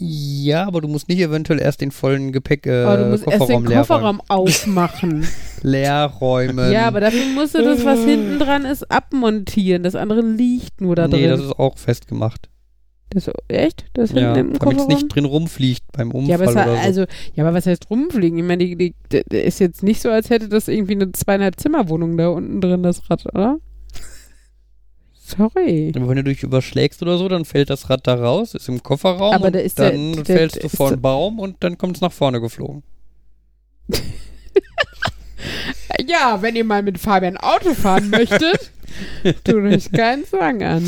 ja, 0.00 0.64
aber 0.64 0.80
du 0.80 0.86
musst 0.88 1.08
nicht 1.08 1.18
eventuell 1.20 1.60
erst 1.60 1.80
den 1.80 1.90
vollen 1.90 2.30
Gepäck 2.30 2.66
äh, 2.66 2.84
oh, 2.86 2.96
du 2.96 3.06
musst 3.06 3.26
erst 3.26 3.38
Kofferraum 3.40 3.64
den 3.64 3.68
leer 3.70 3.78
Kofferraum 3.80 4.22
aufmachen. 4.28 5.26
leer 5.62 6.04
räumen. 6.20 6.70
ja, 6.72 6.86
aber 6.86 7.00
dafür 7.00 7.26
musst 7.34 7.54
du 7.56 7.62
das, 7.64 7.84
was 7.84 8.04
hinten 8.04 8.38
dran 8.38 8.64
ist, 8.64 8.88
abmontieren. 8.90 9.82
Das 9.82 9.96
andere 9.96 10.20
liegt 10.22 10.80
nur 10.80 10.94
da 10.94 11.08
nee, 11.08 11.18
drin. 11.26 11.30
das 11.30 11.40
ist 11.40 11.58
auch 11.58 11.76
festgemacht. 11.78 12.48
Das, 13.10 13.30
echt? 13.48 13.86
Das 13.94 14.12
Ja, 14.12 14.34
hinten 14.34 14.52
im 14.54 14.58
damit 14.58 14.80
es 14.80 14.86
nicht 14.86 15.08
drin 15.14 15.24
rumfliegt 15.24 15.82
beim 15.92 16.10
Unfall 16.10 16.30
Ja, 16.30 16.36
aber, 16.36 16.54
war, 16.54 16.66
oder 16.66 16.74
so. 16.76 16.80
also, 16.82 17.00
ja, 17.34 17.44
aber 17.44 17.54
was 17.54 17.64
heißt 17.66 17.88
rumfliegen? 17.88 18.38
Ich 18.38 18.44
meine, 18.44 18.64
die, 18.66 18.76
die, 18.76 18.94
die, 19.10 19.36
ist 19.38 19.60
jetzt 19.60 19.82
nicht 19.82 20.02
so, 20.02 20.10
als 20.10 20.28
hätte 20.28 20.48
das 20.48 20.68
irgendwie 20.68 20.92
eine 20.92 21.10
zweieinhalb 21.12 21.58
Zimmerwohnung 21.58 22.18
da 22.18 22.28
unten 22.28 22.60
drin, 22.60 22.82
das 22.82 23.08
Rad, 23.08 23.24
oder? 23.26 23.58
Sorry. 25.14 25.92
Aber 25.96 26.08
wenn 26.08 26.16
du 26.16 26.24
dich 26.24 26.42
überschlägst 26.42 27.00
oder 27.02 27.16
so, 27.16 27.28
dann 27.28 27.44
fällt 27.46 27.70
das 27.70 27.88
Rad 27.88 28.06
da 28.06 28.14
raus, 28.14 28.54
ist 28.54 28.68
im 28.68 28.82
Kofferraum 28.82 29.34
Aber 29.34 29.50
da 29.50 29.58
ist 29.58 29.78
der- 29.78 29.92
dann 29.92 30.12
der- 30.12 30.24
fällst 30.26 30.56
der 30.56 30.60
du 30.62 30.66
ist 30.66 30.76
vor 30.76 30.88
einen 30.88 31.00
Baum 31.00 31.38
und 31.38 31.56
dann 31.60 31.78
kommt 31.78 31.96
es 31.96 32.02
nach 32.02 32.12
vorne 32.12 32.40
geflogen. 32.42 32.82
Ja, 36.06 36.38
wenn 36.42 36.56
ihr 36.56 36.64
mal 36.64 36.82
mit 36.82 36.98
Fabian 36.98 37.36
Auto 37.36 37.74
fahren 37.74 38.10
möchtet, 38.10 38.70
tut 39.44 39.54
euch 39.56 39.90
keinen 39.92 40.24
Zwang 40.24 40.62
an. 40.62 40.84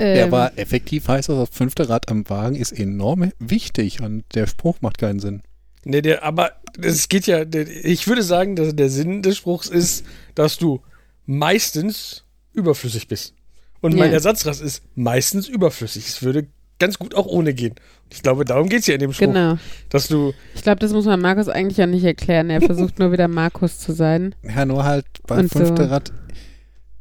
Ähm, 0.00 0.16
Ja, 0.16 0.24
aber 0.24 0.52
effektiv 0.56 1.06
heißt 1.08 1.28
das, 1.28 1.36
das 1.36 1.56
fünfte 1.56 1.88
Rad 1.88 2.10
am 2.10 2.28
Wagen 2.28 2.56
ist 2.56 2.72
enorm 2.72 3.30
wichtig 3.38 4.00
und 4.02 4.24
der 4.34 4.46
Spruch 4.46 4.76
macht 4.80 4.98
keinen 4.98 5.20
Sinn. 5.20 5.42
Nee, 5.84 6.02
der, 6.02 6.24
aber 6.24 6.52
es 6.82 7.08
geht 7.08 7.26
ja, 7.26 7.44
der, 7.44 7.66
ich 7.68 8.06
würde 8.06 8.22
sagen, 8.22 8.56
dass 8.56 8.74
der 8.76 8.90
Sinn 8.90 9.22
des 9.22 9.36
Spruchs 9.38 9.68
ist, 9.68 10.04
dass 10.34 10.58
du 10.58 10.80
meistens 11.26 12.24
überflüssig 12.52 13.08
bist. 13.08 13.34
Und 13.80 13.96
mein 13.96 14.08
Ja. 14.08 14.14
Ersatzrad 14.14 14.60
ist 14.60 14.82
meistens 14.94 15.48
überflüssig. 15.48 16.06
Es 16.06 16.22
würde 16.22 16.46
ganz 16.78 16.98
gut 16.98 17.14
auch 17.14 17.26
ohne 17.26 17.54
gehen. 17.54 17.74
Ich 18.12 18.22
glaube, 18.22 18.44
darum 18.44 18.68
geht 18.68 18.80
es 18.80 18.86
ja 18.88 18.94
in 18.94 19.00
dem 19.00 19.12
Spruch. 19.12 19.26
Genau. 19.28 19.56
Dass 19.88 20.08
du, 20.08 20.32
Ich 20.54 20.62
glaube, 20.62 20.80
das 20.80 20.92
muss 20.92 21.04
man 21.06 21.20
Markus 21.20 21.48
eigentlich 21.48 21.78
ja 21.78 21.86
nicht 21.86 22.04
erklären. 22.04 22.50
Er 22.50 22.60
versucht 22.60 22.98
nur 22.98 23.12
wieder 23.12 23.28
Markus 23.28 23.78
zu 23.78 23.92
sein. 23.92 24.34
Ja, 24.42 24.64
nur 24.66 24.84
halt 24.84 25.06
beim 25.26 25.40
Und 25.40 25.52
so. 25.52 25.60
fünften 25.60 25.82
Rad 25.84 26.12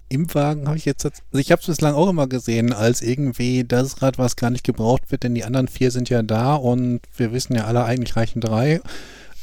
im 0.10 0.34
Wagen 0.34 0.68
habe 0.68 0.78
ich 0.78 0.86
jetzt, 0.86 1.05
also 1.05 1.18
ich 1.34 1.51
habe 1.51 1.62
es 1.62 1.68
bislang 1.68 1.93
auch 1.93 2.10
immer 2.10 2.28
gesehen 2.28 2.74
als 2.74 3.01
irgendwie 3.01 3.64
das 3.64 4.01
Rad, 4.01 4.18
was 4.18 4.36
gar 4.36 4.49
nicht 4.49 4.64
gebraucht 4.64 5.12
wird, 5.12 5.24
denn 5.24 5.36
die 5.36 5.43
anderen 5.43 5.68
vier 5.68 5.91
sind 5.91 6.10
ja 6.10 6.24
da 6.24 6.55
und 6.55 7.01
wir 7.16 7.32
wissen 7.32 7.55
ja 7.55 7.66
alle, 7.66 7.86
eigentlich 7.86 8.16
reichen 8.16 8.41
drei. 8.41 8.82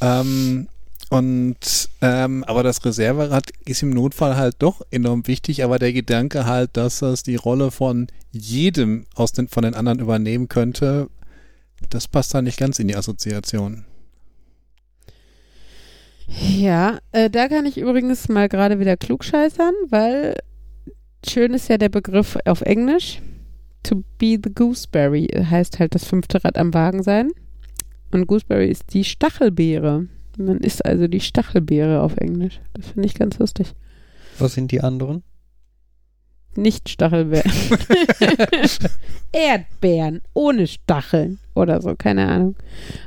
Ähm, 0.01 0.67
und 1.09 1.89
ähm, 2.01 2.43
aber 2.43 2.63
das 2.63 2.83
Reserverad 2.83 3.45
ist 3.65 3.81
im 3.81 3.91
Notfall 3.91 4.35
halt 4.35 4.55
doch 4.59 4.81
enorm 4.91 5.25
wichtig, 5.27 5.63
aber 5.63 5.79
der 5.79 5.93
Gedanke 5.93 6.45
halt, 6.45 6.75
dass 6.75 6.99
das 6.99 7.23
die 7.23 7.37
Rolle 7.37 7.71
von 7.71 8.07
jedem 8.31 9.05
aus 9.15 9.31
den, 9.31 9.47
von 9.47 9.63
den 9.63 9.73
anderen 9.73 9.99
übernehmen 9.99 10.49
könnte, 10.49 11.09
das 11.89 12.07
passt 12.07 12.33
da 12.33 12.41
nicht 12.41 12.59
ganz 12.59 12.79
in 12.79 12.89
die 12.89 12.95
Assoziation. 12.95 13.85
Ja, 16.27 16.99
äh, 17.13 17.29
da 17.29 17.47
kann 17.47 17.65
ich 17.65 17.77
übrigens 17.77 18.27
mal 18.27 18.49
gerade 18.49 18.79
wieder 18.79 18.97
klugscheißern, 18.97 19.73
weil 19.89 20.35
schön 21.29 21.53
ist 21.53 21.69
ja 21.69 21.77
der 21.77 21.89
Begriff 21.89 22.37
auf 22.45 22.61
Englisch. 22.61 23.21
To 23.83 24.03
be 24.17 24.37
the 24.43 24.53
gooseberry 24.53 25.27
heißt 25.27 25.79
halt 25.79 25.95
das 25.95 26.05
fünfte 26.05 26.43
Rad 26.43 26.57
am 26.57 26.73
Wagen 26.73 27.03
sein. 27.03 27.31
Und 28.11 28.27
Gooseberry 28.27 28.69
ist 28.69 28.93
die 28.93 29.03
Stachelbeere. 29.03 30.07
Man 30.37 30.57
isst 30.59 30.85
also 30.85 31.07
die 31.07 31.19
Stachelbeere 31.19 32.01
auf 32.01 32.15
Englisch. 32.17 32.59
Das 32.73 32.87
finde 32.87 33.07
ich 33.07 33.15
ganz 33.15 33.39
lustig. 33.39 33.73
Was 34.39 34.53
sind 34.53 34.71
die 34.71 34.81
anderen? 34.81 35.23
Nicht 36.55 36.89
Stachelbeeren. 36.89 37.51
Erdbeeren 39.31 40.21
ohne 40.33 40.67
Stacheln 40.67 41.39
oder 41.53 41.81
so, 41.81 41.95
keine 41.95 42.27
Ahnung. 42.27 42.55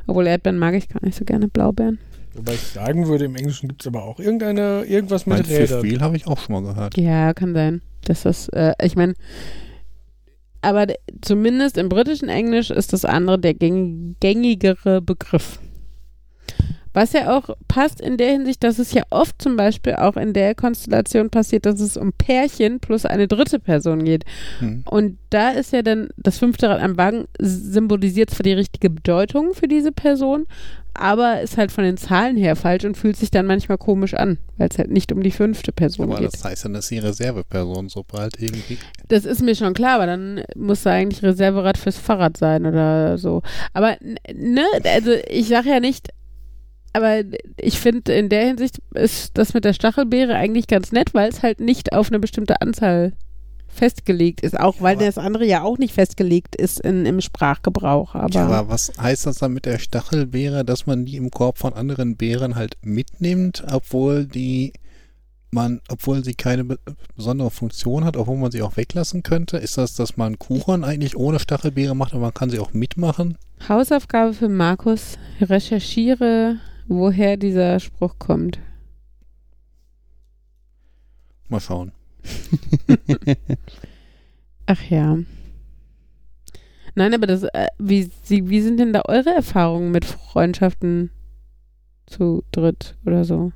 Obwohl 0.06 0.26
Erdbeeren 0.26 0.58
mag 0.58 0.74
ich 0.74 0.88
gar 0.88 1.04
nicht 1.04 1.16
so 1.16 1.24
gerne, 1.24 1.48
Blaubeeren. 1.48 1.98
wobei 2.34 2.54
ich 2.54 2.60
sagen 2.60 3.06
würde, 3.08 3.24
im 3.24 3.36
Englischen 3.36 3.68
gibt 3.68 3.82
es 3.82 3.86
aber 3.86 4.04
auch 4.04 4.18
irgendeine, 4.20 4.84
irgendwas 4.84 5.26
mit 5.26 5.46
Fifth 5.46 5.70
Rädern. 5.72 5.82
Wheel 5.82 6.00
habe 6.00 6.16
ich 6.16 6.26
auch 6.26 6.38
schon 6.38 6.54
mal 6.62 6.72
gehört. 6.72 6.96
Ja, 6.96 7.32
kann 7.34 7.54
sein. 7.54 7.82
Das, 8.24 8.48
äh, 8.48 8.74
ich 8.82 8.96
meine, 8.96 9.14
aber 10.62 10.86
zumindest 11.22 11.78
im 11.78 11.88
britischen 11.88 12.28
Englisch 12.28 12.70
ist 12.70 12.92
das 12.92 13.04
andere 13.04 13.38
der 13.38 13.54
gäng 13.54 14.16
gängigere 14.20 15.00
Begriff. 15.00 15.58
Was 16.92 17.12
ja 17.12 17.36
auch 17.36 17.50
passt 17.68 18.00
in 18.00 18.16
der 18.16 18.32
Hinsicht, 18.32 18.64
dass 18.64 18.78
es 18.78 18.92
ja 18.92 19.02
oft 19.10 19.40
zum 19.40 19.56
Beispiel 19.56 19.94
auch 19.94 20.16
in 20.16 20.32
der 20.32 20.54
Konstellation 20.54 21.30
passiert, 21.30 21.66
dass 21.66 21.80
es 21.80 21.96
um 21.96 22.12
Pärchen 22.12 22.80
plus 22.80 23.06
eine 23.06 23.28
dritte 23.28 23.58
Person 23.58 24.04
geht. 24.04 24.24
Hm. 24.58 24.84
Und 24.90 25.18
da 25.30 25.50
ist 25.50 25.72
ja 25.72 25.82
dann 25.82 26.08
das 26.16 26.38
fünfte 26.38 26.68
Rad 26.68 26.80
am 26.80 26.96
Wagen 26.96 27.26
symbolisiert 27.38 28.30
zwar 28.30 28.42
die 28.42 28.52
richtige 28.52 28.90
Bedeutung 28.90 29.54
für 29.54 29.68
diese 29.68 29.92
Person, 29.92 30.46
aber 30.94 31.40
ist 31.40 31.56
halt 31.56 31.72
von 31.72 31.84
den 31.84 31.96
Zahlen 31.96 32.36
her 32.36 32.56
falsch 32.56 32.84
und 32.84 32.96
fühlt 32.96 33.16
sich 33.16 33.30
dann 33.30 33.46
manchmal 33.46 33.78
komisch 33.78 34.14
an, 34.14 34.38
weil 34.56 34.68
es 34.70 34.78
halt 34.78 34.90
nicht 34.90 35.12
um 35.12 35.22
die 35.22 35.30
fünfte 35.30 35.72
Person 35.72 36.10
Aber 36.10 36.20
geht. 36.20 36.32
das 36.34 36.44
heißt 36.44 36.64
dann, 36.64 36.74
dass 36.74 36.88
die 36.88 36.98
Reserveperson 36.98 37.88
sobald 37.88 38.40
irgendwie. 38.40 38.78
Das 39.08 39.24
ist 39.24 39.42
mir 39.42 39.54
schon 39.54 39.74
klar, 39.74 39.96
aber 39.96 40.06
dann 40.06 40.42
muss 40.56 40.82
da 40.82 40.90
eigentlich 40.90 41.22
Reserverad 41.22 41.78
fürs 41.78 41.96
Fahrrad 41.96 42.36
sein 42.36 42.66
oder 42.66 43.18
so. 43.18 43.42
Aber 43.72 43.96
ne, 44.34 44.64
also 44.84 45.12
ich 45.28 45.48
sage 45.48 45.70
ja 45.70 45.80
nicht, 45.80 46.08
aber 46.92 47.22
ich 47.56 47.78
finde 47.80 48.12
in 48.12 48.28
der 48.28 48.46
Hinsicht 48.46 48.80
ist 48.94 49.36
das 49.38 49.54
mit 49.54 49.64
der 49.64 49.72
Stachelbeere 49.74 50.34
eigentlich 50.34 50.66
ganz 50.66 50.92
nett, 50.92 51.14
weil 51.14 51.28
es 51.28 51.42
halt 51.42 51.60
nicht 51.60 51.92
auf 51.92 52.08
eine 52.08 52.18
bestimmte 52.18 52.60
Anzahl 52.60 53.12
festgelegt 53.68 54.40
ist, 54.40 54.58
auch 54.58 54.80
weil 54.80 54.96
aber- 54.96 55.04
das 55.06 55.16
andere 55.16 55.44
ja 55.46 55.62
auch 55.62 55.78
nicht 55.78 55.94
festgelegt 55.94 56.56
ist 56.56 56.80
in, 56.80 57.06
im 57.06 57.20
Sprachgebrauch. 57.20 58.14
Aber, 58.16 58.34
Ja, 58.34 58.46
aber 58.46 58.68
was 58.68 58.92
heißt 59.00 59.26
das 59.26 59.38
dann 59.38 59.52
mit 59.52 59.64
der 59.64 59.78
Stachelbeere, 59.78 60.64
dass 60.64 60.86
man 60.86 61.04
die 61.04 61.16
im 61.16 61.30
Korb 61.30 61.58
von 61.58 61.72
anderen 61.72 62.16
Beeren 62.16 62.56
halt 62.56 62.74
mitnimmt, 62.82 63.62
obwohl 63.70 64.26
die 64.26 64.72
man, 65.52 65.80
obwohl 65.88 66.24
sie 66.24 66.34
keine 66.34 66.62
be 66.64 66.78
besondere 67.16 67.50
Funktion 67.50 68.04
hat, 68.04 68.16
obwohl 68.16 68.36
man 68.36 68.50
sie 68.52 68.62
auch 68.62 68.76
weglassen 68.76 69.22
könnte? 69.24 69.56
Ist 69.56 69.78
das, 69.78 69.94
dass 69.94 70.16
man 70.16 70.38
Kuchen 70.38 70.84
eigentlich 70.84 71.16
ohne 71.16 71.38
Stachelbeere 71.40 71.94
macht, 71.96 72.12
aber 72.12 72.22
man 72.22 72.34
kann 72.34 72.50
sie 72.50 72.58
auch 72.60 72.72
mitmachen? 72.72 73.36
Hausaufgabe 73.68 74.32
für 74.32 74.48
Markus, 74.48 75.18
recherchiere, 75.40 76.56
woher 76.90 77.36
dieser 77.36 77.80
Spruch 77.80 78.18
kommt. 78.18 78.58
Mal 81.48 81.60
schauen. 81.60 81.92
Ach 84.66 84.82
ja. 84.90 85.18
Nein, 86.94 87.14
aber 87.14 87.26
das, 87.26 87.44
äh, 87.44 87.68
wie, 87.78 88.10
Sie, 88.24 88.50
wie 88.50 88.60
sind 88.60 88.78
denn 88.78 88.92
da 88.92 89.02
eure 89.06 89.30
Erfahrungen 89.30 89.90
mit 89.90 90.04
Freundschaften 90.04 91.10
zu 92.06 92.44
dritt 92.52 92.96
oder 93.06 93.24
so? 93.24 93.52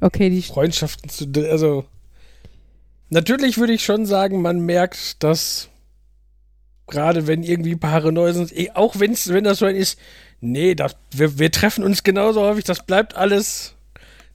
Okay, 0.00 0.30
die, 0.30 0.42
Freundschaften 0.42 1.10
zu, 1.10 1.26
also 1.50 1.84
Natürlich 3.08 3.58
würde 3.58 3.72
ich 3.72 3.84
schon 3.84 4.04
sagen, 4.04 4.42
man 4.42 4.60
merkt, 4.60 5.22
dass 5.22 5.68
gerade 6.86 7.26
wenn 7.26 7.42
irgendwie 7.42 7.76
Paare 7.76 8.12
neu 8.12 8.32
sind, 8.32 8.56
eh, 8.56 8.70
auch 8.74 8.98
wenn's, 8.98 9.28
wenn 9.28 9.44
das 9.44 9.58
so 9.58 9.66
ein 9.66 9.76
ist, 9.76 9.98
nee, 10.40 10.74
das, 10.74 10.96
wir, 11.10 11.38
wir 11.38 11.50
treffen 11.50 11.84
uns 11.84 12.02
genauso 12.02 12.42
häufig, 12.42 12.64
das 12.64 12.84
bleibt 12.84 13.16
alles, 13.16 13.74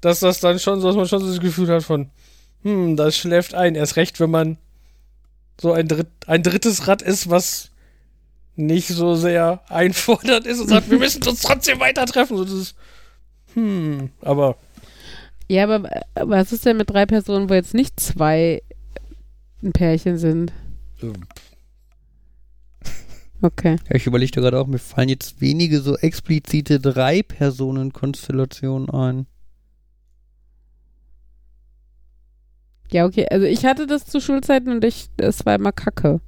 dass 0.01 0.19
das 0.19 0.39
dann 0.39 0.59
schon 0.59 0.81
so, 0.81 0.87
dass 0.87 0.95
man 0.95 1.07
schon 1.07 1.21
so 1.21 1.27
das 1.27 1.39
Gefühl 1.39 1.69
hat 1.69 1.83
von, 1.83 2.09
hm, 2.63 2.95
das 2.95 3.17
schläft 3.17 3.53
ein. 3.53 3.75
Erst 3.75 3.95
recht, 3.95 4.19
wenn 4.19 4.31
man 4.31 4.57
so 5.59 5.73
ein, 5.73 5.87
Dritt, 5.87 6.07
ein 6.27 6.43
drittes 6.43 6.87
Rad 6.87 7.01
ist, 7.01 7.29
was 7.29 7.69
nicht 8.55 8.87
so 8.87 9.15
sehr 9.15 9.61
einfordernd 9.69 10.45
ist 10.45 10.59
und 10.59 10.67
sagt, 10.67 10.89
wir 10.89 10.99
müssen 10.99 11.23
uns 11.23 11.41
trotzdem 11.41 11.79
weiter 11.79 12.05
treffen. 12.05 12.37
So 12.37 12.45
dieses, 12.45 12.75
hm, 13.53 14.09
aber 14.21 14.57
Ja, 15.47 15.63
aber 15.63 15.89
was 16.15 16.51
ist 16.51 16.65
denn 16.65 16.77
mit 16.77 16.89
drei 16.89 17.05
Personen, 17.05 17.49
wo 17.49 17.53
jetzt 17.53 17.73
nicht 17.73 17.99
zwei 17.99 18.61
ein 19.63 19.71
Pärchen 19.71 20.17
sind? 20.17 20.51
Okay. 23.41 23.77
Ja, 23.89 23.95
ich 23.95 24.05
überlegte 24.05 24.39
gerade 24.39 24.59
auch, 24.59 24.67
mir 24.67 24.77
fallen 24.77 25.09
jetzt 25.09 25.41
wenige 25.41 25.81
so 25.81 25.97
explizite 25.97 26.79
Drei-Personen-Konstellationen 26.79 28.89
ein. 28.89 29.25
Ja, 32.91 33.05
okay. 33.05 33.25
Also 33.31 33.47
ich 33.47 33.65
hatte 33.65 33.87
das 33.87 34.05
zu 34.05 34.21
Schulzeiten 34.21 34.71
und 34.71 34.83
ich, 34.83 35.09
es 35.17 35.43
war 35.45 35.55
immer 35.55 35.71
Kacke, 35.71 36.21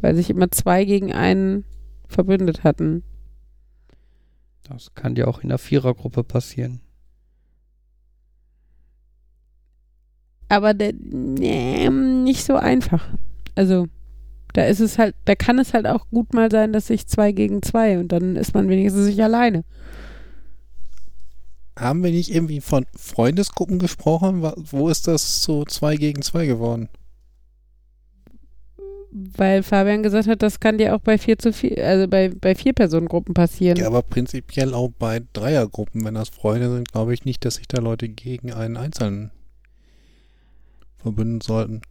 weil 0.00 0.16
sich 0.16 0.30
immer 0.30 0.50
zwei 0.50 0.84
gegen 0.84 1.12
einen 1.12 1.64
verbündet 2.08 2.64
hatten. 2.64 3.04
Das 4.64 4.94
kann 4.94 5.14
dir 5.14 5.28
auch 5.28 5.40
in 5.40 5.50
der 5.50 5.58
Vierergruppe 5.58 6.24
passieren. 6.24 6.80
Aber 10.48 10.74
der, 10.74 10.92
nee, 10.94 11.88
nicht 11.90 12.44
so 12.44 12.56
einfach. 12.56 13.06
Also 13.54 13.86
da 14.52 14.64
ist 14.64 14.80
es 14.80 14.98
halt, 14.98 15.14
da 15.24 15.34
kann 15.34 15.58
es 15.58 15.74
halt 15.74 15.86
auch 15.86 16.08
gut 16.10 16.32
mal 16.32 16.50
sein, 16.50 16.72
dass 16.72 16.86
sich 16.86 17.06
zwei 17.06 17.32
gegen 17.32 17.62
zwei 17.62 17.98
und 17.98 18.08
dann 18.08 18.36
ist 18.36 18.54
man 18.54 18.68
wenigstens 18.68 19.06
nicht 19.06 19.22
alleine. 19.22 19.64
Haben 21.78 22.02
wir 22.02 22.10
nicht 22.10 22.34
irgendwie 22.34 22.60
von 22.60 22.86
Freundesgruppen 22.96 23.78
gesprochen? 23.78 24.42
Wo 24.56 24.88
ist 24.88 25.06
das 25.08 25.42
so 25.42 25.64
zwei 25.64 25.96
gegen 25.96 26.22
zwei 26.22 26.46
geworden? 26.46 26.88
Weil 29.10 29.62
Fabian 29.62 30.02
gesagt 30.02 30.28
hat, 30.28 30.42
das 30.42 30.60
kann 30.60 30.78
dir 30.78 30.94
auch 30.94 31.00
bei 31.00 31.16
vier 31.16 31.38
zu 31.38 31.52
vier, 31.52 31.86
also 31.86 32.08
bei, 32.08 32.28
bei 32.28 32.54
vier 32.54 32.72
Personengruppen 32.72 33.34
passieren. 33.34 33.78
Ja, 33.78 33.86
aber 33.86 34.02
prinzipiell 34.02 34.74
auch 34.74 34.90
bei 34.98 35.22
Dreiergruppen, 35.32 36.04
wenn 36.04 36.14
das 36.14 36.28
Freunde 36.28 36.70
sind, 36.70 36.92
glaube 36.92 37.14
ich 37.14 37.24
nicht, 37.24 37.44
dass 37.44 37.54
sich 37.56 37.68
da 37.68 37.80
Leute 37.80 38.08
gegen 38.08 38.52
einen 38.52 38.76
Einzelnen 38.76 39.30
verbünden 40.98 41.40
sollten. 41.40 41.82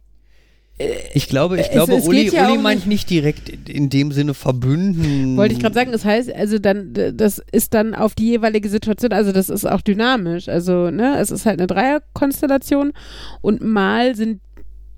Ich 1.14 1.28
glaube, 1.28 1.56
ich 1.56 1.62
Es- 1.66 1.70
glaube, 1.70 1.94
es 1.94 2.06
Uli, 2.06 2.28
ja 2.28 2.50
Uli 2.50 2.58
meint 2.58 2.86
nicht 2.86 3.08
direkt 3.08 3.48
in- 3.68 3.88
dem 3.88 4.12
Sinne 4.12 4.34
verbünden. 4.34 5.36
Wollte 5.36 5.54
ich 5.54 5.60
gerade 5.60 5.74
sagen, 5.74 5.90
das 5.92 6.04
heißt, 6.04 6.30
also 6.34 6.58
dann, 6.58 6.92
das 7.14 7.40
ist 7.50 7.72
dann 7.72 7.94
auf 7.94 8.14
die 8.14 8.26
jeweilige 8.28 8.68
Situation, 8.68 9.12
also 9.12 9.32
das 9.32 9.48
ist 9.48 9.64
auch 9.64 9.80
dynamisch. 9.80 10.48
Also, 10.50 10.90
ne, 10.90 11.16
es 11.18 11.30
ist 11.30 11.46
halt 11.46 11.60
eine 11.60 11.66
Dreierkonstellation 11.66 12.92
und 13.40 13.62
mal 13.62 14.14
sind 14.14 14.40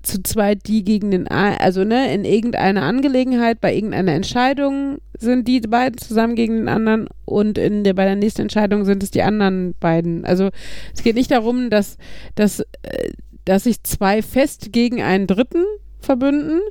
zu 0.01 0.21
zweit 0.23 0.67
die 0.67 0.83
gegen 0.83 1.11
den, 1.11 1.27
also 1.27 1.83
ne, 1.83 2.13
in 2.13 2.23
irgendeiner 2.25 2.83
Angelegenheit, 2.83 3.59
bei 3.61 3.73
irgendeiner 3.75 4.13
Entscheidung 4.13 4.99
sind 5.17 5.47
die 5.47 5.59
beiden 5.61 5.97
zusammen 5.97 6.35
gegen 6.35 6.55
den 6.57 6.67
anderen 6.69 7.07
und 7.25 7.57
in 7.57 7.83
der, 7.83 7.93
bei 7.93 8.05
der 8.05 8.15
nächsten 8.15 8.43
Entscheidung 8.43 8.85
sind 8.85 9.03
es 9.03 9.11
die 9.11 9.21
anderen 9.23 9.75
beiden. 9.79 10.23
Also 10.25 10.49
es 10.93 11.03
geht 11.03 11.15
nicht 11.15 11.31
darum, 11.31 11.69
dass, 11.69 11.97
dass, 12.35 12.61
äh, 12.61 13.11
dass 13.45 13.63
sich 13.63 13.83
zwei 13.83 14.21
fest 14.21 14.71
gegen 14.71 15.01
einen 15.01 15.27
Dritten 15.27 15.63
verbünden, 15.99 16.61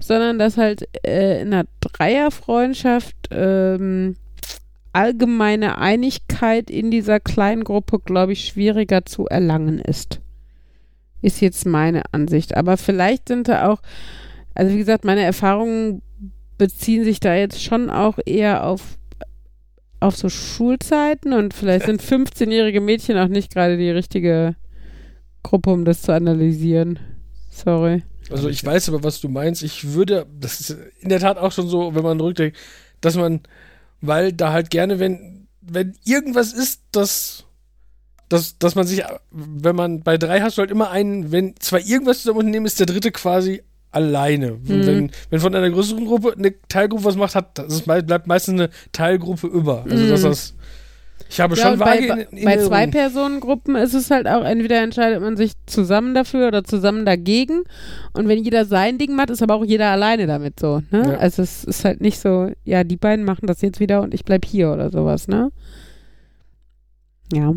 sondern 0.00 0.38
dass 0.38 0.56
halt 0.56 0.88
äh, 1.06 1.40
in 1.40 1.52
einer 1.52 1.66
Dreierfreundschaft 1.80 3.16
ähm, 3.30 4.16
allgemeine 4.92 5.78
Einigkeit 5.78 6.70
in 6.70 6.90
dieser 6.90 7.18
kleinen 7.20 7.64
Gruppe, 7.64 7.98
glaube 7.98 8.32
ich, 8.32 8.44
schwieriger 8.44 9.04
zu 9.04 9.26
erlangen 9.26 9.78
ist. 9.78 10.20
Ist 11.20 11.40
jetzt 11.40 11.66
meine 11.66 12.02
Ansicht. 12.12 12.56
Aber 12.56 12.76
vielleicht 12.76 13.28
sind 13.28 13.48
da 13.48 13.68
auch, 13.68 13.80
also 14.54 14.72
wie 14.72 14.78
gesagt, 14.78 15.04
meine 15.04 15.22
Erfahrungen 15.22 16.02
beziehen 16.58 17.02
sich 17.02 17.18
da 17.18 17.34
jetzt 17.34 17.62
schon 17.62 17.90
auch 17.90 18.18
eher 18.24 18.64
auf 18.64 18.98
auf 20.00 20.16
so 20.16 20.28
Schulzeiten 20.28 21.32
und 21.32 21.54
vielleicht 21.54 21.86
sind 21.86 22.02
15-jährige 22.02 22.82
Mädchen 22.82 23.16
auch 23.16 23.28
nicht 23.28 23.52
gerade 23.52 23.78
die 23.78 23.90
richtige 23.90 24.54
Gruppe, 25.44 25.70
um 25.70 25.84
das 25.84 26.02
zu 26.02 26.12
analysieren. 26.12 26.98
Sorry. 27.50 28.02
Also 28.30 28.48
ich 28.48 28.64
weiß 28.64 28.88
aber, 28.88 29.04
was 29.04 29.20
du 29.20 29.28
meinst. 29.28 29.62
Ich 29.62 29.92
würde, 29.92 30.26
das 30.40 30.58
ist 30.60 30.76
in 31.00 31.10
der 31.10 31.20
Tat 31.20 31.38
auch 31.38 31.52
schon 31.52 31.68
so, 31.68 31.94
wenn 31.94 32.02
man 32.02 32.20
rückdenkt, 32.20 32.56
dass 33.00 33.14
man, 33.16 33.40
weil 34.00 34.32
da 34.32 34.52
halt 34.52 34.70
gerne, 34.70 34.98
wenn, 34.98 35.46
wenn 35.60 35.94
irgendwas 36.04 36.52
ist, 36.52 36.80
das, 36.90 37.44
dass, 38.28 38.58
dass 38.58 38.74
man 38.74 38.86
sich, 38.86 39.04
wenn 39.30 39.76
man 39.76 40.00
bei 40.02 40.16
drei 40.18 40.40
hast 40.40 40.56
du 40.56 40.62
halt 40.62 40.70
immer 40.70 40.90
einen, 40.90 41.30
wenn 41.30 41.54
zwei 41.60 41.80
irgendwas 41.80 42.22
zusammen 42.22 42.40
unternehmen, 42.40 42.66
ist 42.66 42.80
der 42.80 42.86
dritte 42.86 43.12
quasi 43.12 43.62
alleine. 43.90 44.52
Mhm. 44.52 44.86
Wenn, 44.86 45.10
wenn 45.30 45.40
von 45.40 45.54
einer 45.54 45.70
größeren 45.70 46.06
Gruppe 46.06 46.34
eine 46.36 46.54
Teilgruppe 46.68 47.04
was 47.04 47.16
macht, 47.16 47.34
hat, 47.34 47.58
das 47.58 47.72
ist, 47.72 47.84
bleibt 47.84 48.26
meistens 48.26 48.54
eine 48.60 48.70
Teilgruppe 48.92 49.46
über. 49.46 49.84
Also 49.88 50.08
dass 50.08 50.22
Mhm. 50.22 50.24
das, 50.24 50.54
ich 51.34 51.40
habe 51.40 51.56
Ja, 51.56 51.70
schon 51.70 51.78
bei, 51.80 51.86
vage 51.86 52.06
bei, 52.06 52.22
in, 52.30 52.38
in 52.38 52.44
bei 52.44 52.58
zwei 52.58 52.86
Personengruppen 52.86 53.74
ist 53.74 53.92
es 53.92 54.08
halt 54.12 54.28
auch, 54.28 54.44
entweder 54.44 54.80
entscheidet 54.80 55.20
man 55.20 55.36
sich 55.36 55.54
zusammen 55.66 56.14
dafür 56.14 56.46
oder 56.46 56.62
zusammen 56.62 57.04
dagegen. 57.04 57.64
Und 58.12 58.28
wenn 58.28 58.44
jeder 58.44 58.64
sein 58.64 58.98
Ding 58.98 59.16
macht, 59.16 59.30
ist 59.30 59.42
aber 59.42 59.56
auch 59.56 59.64
jeder 59.64 59.90
alleine 59.90 60.28
damit 60.28 60.60
so. 60.60 60.80
Ne? 60.92 61.02
Ja. 61.02 61.16
Also 61.16 61.42
es 61.42 61.64
ist 61.64 61.84
halt 61.84 62.00
nicht 62.00 62.20
so, 62.20 62.52
ja, 62.62 62.84
die 62.84 62.96
beiden 62.96 63.24
machen 63.24 63.48
das 63.48 63.62
jetzt 63.62 63.80
wieder 63.80 64.00
und 64.02 64.14
ich 64.14 64.24
bleib 64.24 64.44
hier 64.44 64.72
oder 64.72 64.90
sowas, 64.90 65.26
ne? 65.26 65.50
Ja. 67.32 67.54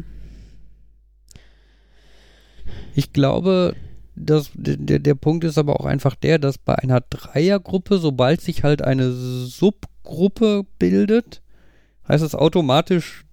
Ich 2.95 3.13
glaube, 3.13 3.75
dass 4.15 4.49
der, 4.55 4.97
der 4.97 5.13
Punkt 5.13 5.43
ist 5.43 5.59
aber 5.59 5.79
auch 5.79 5.85
einfach 5.85 6.15
der, 6.15 6.39
dass 6.39 6.57
bei 6.57 6.73
einer 6.73 7.01
Dreiergruppe, 7.01 7.99
sobald 7.99 8.41
sich 8.41 8.63
halt 8.63 8.81
eine 8.81 9.11
Subgruppe 9.11 10.65
bildet, 10.79 11.43
heißt 12.07 12.23
es 12.23 12.33
automatisch, 12.33 13.26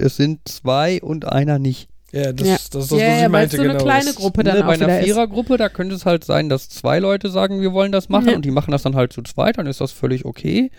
es 0.00 0.16
sind 0.16 0.40
zwei 0.48 1.00
und 1.02 1.26
einer 1.30 1.58
nicht. 1.58 1.88
Ja, 2.12 2.32
das, 2.32 2.46
Ja. 2.46 2.54
das, 2.54 2.70
das, 2.70 2.88
das, 2.88 2.98
ja, 3.00 3.06
was 3.06 3.18
ja, 3.18 3.22
ich 3.26 3.28
meinte, 3.28 3.56
so 3.56 3.62
eine 3.62 3.72
genau. 3.72 3.84
kleine 3.84 4.04
Das- 4.06 4.14
Gruppe 4.16 4.42
dann 4.42 4.56
Ne, 4.56 4.62
auch 4.64 4.66
bei 4.68 4.74
einer 4.74 4.98
ist. 4.98 5.04
Vierergruppe, 5.04 5.56
da 5.56 5.68
könnte 5.68 5.94
es 5.94 6.04
halt 6.06 6.24
sein, 6.24 6.48
dass 6.48 6.68
zwei 6.68 6.98
Leute 6.98 7.30
sagen, 7.30 7.60
wir 7.60 7.72
wollen 7.72 7.92
das 7.92 8.08
machen 8.08 8.28
Ja. 8.30 8.34
und 8.36 8.44
die 8.44 8.50
machen 8.50 8.72
das 8.72 8.82
dann 8.82 8.96
halt 8.96 9.12
zu 9.12 9.22
zweit, 9.22 9.58
dann 9.58 9.66
ist 9.66 9.80
das 9.80 9.92
völlig 9.92 10.24
okay. 10.24 10.70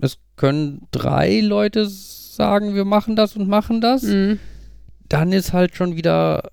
Es 0.00 0.18
können 0.36 0.86
drei 0.92 1.40
Leute 1.40 1.86
sagen, 1.88 2.74
wir 2.74 2.84
machen 2.84 3.16
das 3.16 3.34
und 3.36 3.48
machen 3.48 3.80
das. 3.80 4.02
Mhm. 4.02 4.38
Dann 5.08 5.32
ist 5.32 5.52
halt 5.52 5.74
schon 5.76 5.96
wieder, 5.96 6.50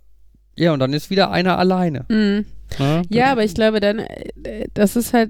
ja, 0.55 0.73
und 0.73 0.79
dann 0.79 0.93
ist 0.93 1.09
wieder 1.09 1.29
einer 1.31 1.57
alleine. 1.59 2.05
Mhm. 2.09 2.45
Ne? 2.79 3.01
Ja, 3.09 3.31
aber 3.31 3.43
ich 3.43 3.53
glaube 3.53 3.79
dann, 3.81 3.99
äh, 3.99 4.67
das 4.73 4.95
ist 4.95 5.13
halt. 5.13 5.29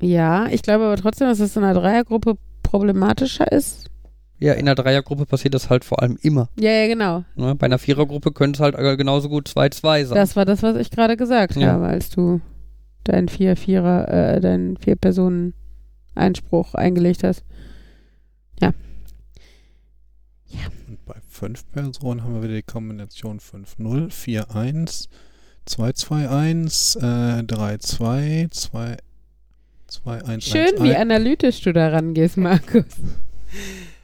Ja, 0.00 0.46
ich 0.46 0.62
glaube 0.62 0.84
aber 0.84 0.96
trotzdem, 0.96 1.28
dass 1.28 1.40
es 1.40 1.56
in 1.56 1.64
einer 1.64 1.78
Dreiergruppe 1.78 2.36
problematischer 2.62 3.50
ist. 3.52 3.89
Ja, 4.40 4.54
in 4.54 4.60
einer 4.60 4.74
Dreiergruppe 4.74 5.26
passiert 5.26 5.52
das 5.54 5.68
halt 5.70 5.84
vor 5.84 6.02
allem 6.02 6.18
immer. 6.22 6.48
Ja, 6.58 6.70
ja, 6.70 6.86
genau. 6.86 7.24
Ne? 7.36 7.54
Bei 7.54 7.66
einer 7.66 7.78
Vierergruppe 7.78 8.32
könnte 8.32 8.56
es 8.56 8.60
halt 8.60 8.74
äh, 8.74 8.96
genauso 8.96 9.28
gut 9.28 9.48
2-2 9.48 10.06
sein. 10.06 10.16
Das 10.16 10.34
war 10.34 10.44
das, 10.46 10.62
was 10.62 10.76
ich 10.76 10.90
gerade 10.90 11.16
gesagt 11.16 11.56
Ja. 11.56 11.72
habe, 11.72 11.86
als 11.86 12.08
du 12.08 12.40
deinen 13.04 13.28
vier 13.28 13.54
Vierer, 13.56 14.08
äh, 14.08 14.40
deinen 14.40 14.76
vier 14.78 14.96
Personen 14.96 15.52
Einspruch 16.14 16.74
eingelegt 16.74 17.22
hast. 17.22 17.44
Und 20.88 21.04
bei 21.06 21.14
fünf 21.28 21.70
Personen 21.70 22.24
haben 22.24 22.34
wir 22.34 22.42
wieder 22.42 22.54
die 22.54 22.62
Kombination 22.62 23.38
5-0, 23.38 24.10
4-1, 24.10 25.08
2-2-1, 25.68 26.96
äh, 26.98 27.42
3-2, 27.44 28.50
2 28.50 28.96
2-1. 29.88 30.40
Schön, 30.40 30.82
wie 30.84 30.94
analytisch 30.94 31.60
du 31.62 31.72
da 31.72 31.88
rangehst, 31.88 32.36
Markus. 32.36 32.84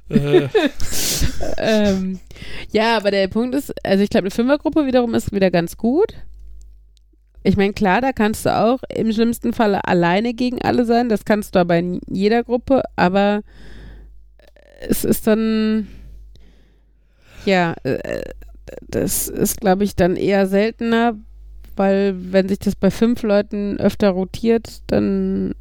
Äh, 0.09 0.49
ähm, 1.59 2.21
ja, 2.71 2.97
aber 2.97 3.11
der 3.11 3.29
Punkt 3.29 3.55
ist, 3.55 3.75
also 3.85 4.03
ich 4.03 4.11
glaube, 4.11 4.25
eine 4.25 4.31
Fünfergruppe 4.31 4.87
wiederum 4.87 5.15
ist 5.15 5.33
wieder 5.33 5.51
ganz 5.51 5.77
gut. 5.77 6.15
Ich 7.43 7.57
meine, 7.57 7.73
klar, 7.73 8.01
da 8.01 8.13
kannst 8.13 8.45
du 8.45 8.57
auch 8.57 8.81
im 8.93 9.13
schlimmsten 9.13 9.53
Falle 9.53 9.85
alleine 9.85 10.35
gegen 10.35 10.63
alle 10.63 10.85
sein. 10.85 11.09
Das 11.09 11.25
kannst 11.25 11.55
du 11.55 11.61
aber 11.61 11.79
in 11.79 12.01
jeder 12.09 12.43
Gruppe, 12.43 12.83
aber 12.97 13.43
es 14.81 15.05
ist 15.05 15.27
dann, 15.27 15.87
ja, 17.45 17.75
äh, 17.85 18.23
das 18.89 19.29
ist, 19.29 19.61
glaube 19.61 19.85
ich, 19.85 19.95
dann 19.95 20.17
eher 20.17 20.47
seltener, 20.47 21.17
weil 21.77 22.17
wenn 22.33 22.49
sich 22.49 22.59
das 22.59 22.75
bei 22.75 22.91
fünf 22.91 23.23
Leuten 23.23 23.79
öfter 23.79 24.11
rotiert, 24.11 24.83
dann 24.89 25.55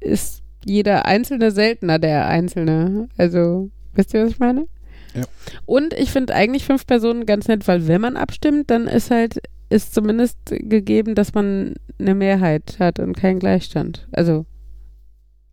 ist 0.00 0.41
jeder 0.64 1.06
Einzelne 1.06 1.50
seltener 1.50 1.98
der 1.98 2.26
Einzelne. 2.26 3.08
Also, 3.16 3.70
wisst 3.94 4.14
ihr, 4.14 4.24
was 4.24 4.30
ich 4.30 4.38
meine? 4.38 4.66
Ja. 5.14 5.24
Und 5.66 5.92
ich 5.94 6.10
finde 6.10 6.34
eigentlich 6.34 6.64
fünf 6.64 6.86
Personen 6.86 7.26
ganz 7.26 7.48
nett, 7.48 7.68
weil 7.68 7.86
wenn 7.86 8.00
man 8.00 8.16
abstimmt, 8.16 8.70
dann 8.70 8.86
ist 8.86 9.10
halt 9.10 9.40
ist 9.68 9.94
zumindest 9.94 10.36
gegeben, 10.46 11.14
dass 11.14 11.34
man 11.34 11.74
eine 11.98 12.14
Mehrheit 12.14 12.76
hat 12.78 12.98
und 12.98 13.16
keinen 13.16 13.38
Gleichstand. 13.38 14.06
Also, 14.12 14.44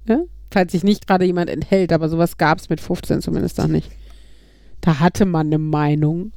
ja? 0.08 0.20
falls 0.52 0.72
sich 0.72 0.84
nicht 0.84 1.08
gerade 1.08 1.26
jemand 1.26 1.50
enthält, 1.50 1.94
aber 1.94 2.10
sowas 2.10 2.38
gab 2.38 2.60
es 2.60 2.70
mit 2.70 2.82
15 2.82 3.22
zumindest 3.22 3.58
noch 3.58 3.68
nicht. 3.68 3.90
Da 4.82 5.00
hatte 5.00 5.26
man 5.26 5.48
eine 5.48 5.58
Meinung. 5.58 6.32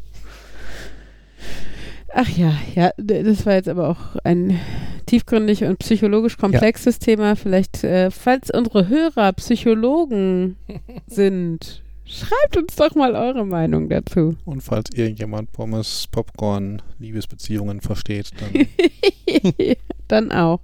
Ach 2.15 2.29
ja, 2.29 2.55
ja, 2.75 2.93
das 2.99 3.47
war 3.47 3.55
jetzt 3.55 3.69
aber 3.69 3.89
auch 3.89 4.17
ein 4.25 4.59
tiefgründig 5.07 5.65
und 5.65 5.79
psychologisch 5.79 6.37
komplexes 6.37 6.99
Thema. 6.99 7.37
Vielleicht, 7.37 7.85
äh, 7.85 8.11
falls 8.11 8.51
unsere 8.51 8.89
Hörer 8.89 9.33
Psychologen 9.33 10.57
sind, 11.07 11.83
schreibt 12.05 12.57
uns 12.57 12.77
doch 12.77 12.95
mal 12.95 13.15
eure 13.15 13.47
Meinung 13.47 13.89
dazu. 13.89 14.37
Und 14.45 14.61
falls 14.63 14.91
irgendjemand 14.95 15.53
Pommes, 15.53 16.07
Popcorn, 16.11 16.83
Liebesbeziehungen 16.99 17.81
versteht, 17.81 18.31
dann 18.39 18.67
Dann 20.09 20.33
auch. 20.33 20.61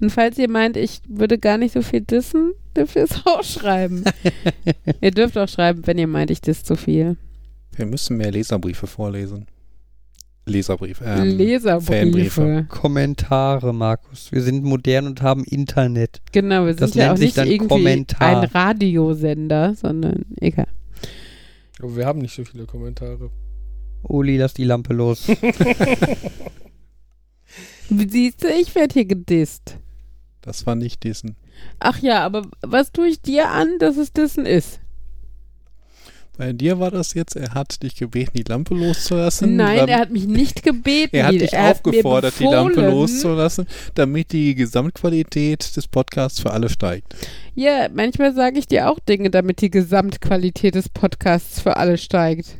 Und 0.00 0.10
falls 0.10 0.38
ihr 0.38 0.48
meint, 0.50 0.76
ich 0.76 1.00
würde 1.06 1.38
gar 1.38 1.58
nicht 1.58 1.72
so 1.72 1.82
viel 1.82 2.00
dissen, 2.00 2.52
dürft 2.76 2.96
ihr 2.96 3.04
es 3.04 3.20
auch 3.26 3.44
schreiben. 3.44 4.04
ihr 5.00 5.10
dürft 5.10 5.36
auch 5.36 5.48
schreiben, 5.48 5.86
wenn 5.86 5.98
ihr 5.98 6.06
meint, 6.06 6.30
ich 6.30 6.40
diss 6.40 6.64
zu 6.64 6.76
viel. 6.76 7.16
wir 7.76 7.86
müssen 7.86 8.16
mehr 8.16 8.30
Leserbriefe 8.32 8.86
vorlesen. 8.86 9.46
Leserbrief. 10.44 11.00
Ähm, 11.04 11.36
Leserbriefe. 11.36 11.92
Fanbriefe. 12.00 12.66
Kommentare, 12.68 13.72
Markus. 13.72 14.32
Wir 14.32 14.42
sind 14.42 14.64
modern 14.64 15.06
und 15.06 15.22
haben 15.22 15.44
Internet. 15.44 16.20
Genau, 16.32 16.66
wir 16.66 16.74
Das 16.74 16.90
sind 16.90 17.00
ja 17.00 17.06
nennt 17.08 17.14
auch 17.14 17.18
sich 17.18 17.26
nicht 17.26 17.38
dann 17.38 17.46
irgendwie 17.48 17.68
Kommentar. 17.68 18.42
ein 18.42 18.48
Radiosender, 18.48 19.74
sondern 19.74 20.24
egal. 20.40 20.66
Aber 21.78 21.96
wir 21.96 22.06
haben 22.06 22.18
nicht 22.20 22.34
so 22.34 22.44
viele 22.44 22.66
Kommentare. 22.66 23.30
Uli, 24.02 24.36
lass 24.36 24.52
die 24.54 24.64
Lampe 24.64 24.94
los. 24.94 25.26
Siehst 27.88 28.42
du, 28.42 28.48
ich 28.48 28.74
werde 28.74 28.94
hier 28.94 29.04
gedisst. 29.04 29.78
Das 30.40 30.66
war 30.66 30.74
nicht 30.74 31.04
diesen. 31.04 31.36
Ach 31.78 31.98
ja, 31.98 32.24
aber 32.24 32.46
was 32.62 32.90
tue 32.90 33.06
ich 33.08 33.20
dir 33.22 33.50
an, 33.50 33.78
dass 33.78 33.96
es 33.96 34.12
dissen 34.12 34.44
ist? 34.46 34.80
Bei 36.38 36.52
dir 36.54 36.78
war 36.80 36.90
das 36.90 37.12
jetzt, 37.14 37.36
er 37.36 37.52
hat 37.52 37.82
dich 37.82 37.94
gebeten, 37.94 38.32
die 38.34 38.42
Lampe 38.42 38.74
loszulassen. 38.74 39.54
Nein, 39.56 39.76
dann- 39.80 39.88
er 39.88 39.98
hat 39.98 40.10
mich 40.10 40.26
nicht 40.26 40.62
gebeten. 40.64 41.14
er 41.14 41.26
hat 41.26 41.34
dich 41.34 41.52
er 41.52 41.64
hat 41.64 41.76
aufgefordert, 41.76 42.34
die 42.38 42.44
Lampe 42.44 42.80
loszulassen, 42.88 43.66
damit 43.94 44.32
die 44.32 44.54
Gesamtqualität 44.54 45.76
des 45.76 45.86
Podcasts 45.88 46.40
für 46.40 46.50
alle 46.50 46.68
steigt. 46.70 47.14
Ja, 47.54 47.88
manchmal 47.92 48.34
sage 48.34 48.58
ich 48.58 48.66
dir 48.66 48.90
auch 48.90 48.98
Dinge, 48.98 49.30
damit 49.30 49.60
die 49.60 49.70
Gesamtqualität 49.70 50.74
des 50.74 50.88
Podcasts 50.88 51.60
für 51.60 51.76
alle 51.76 51.98
steigt. 51.98 52.56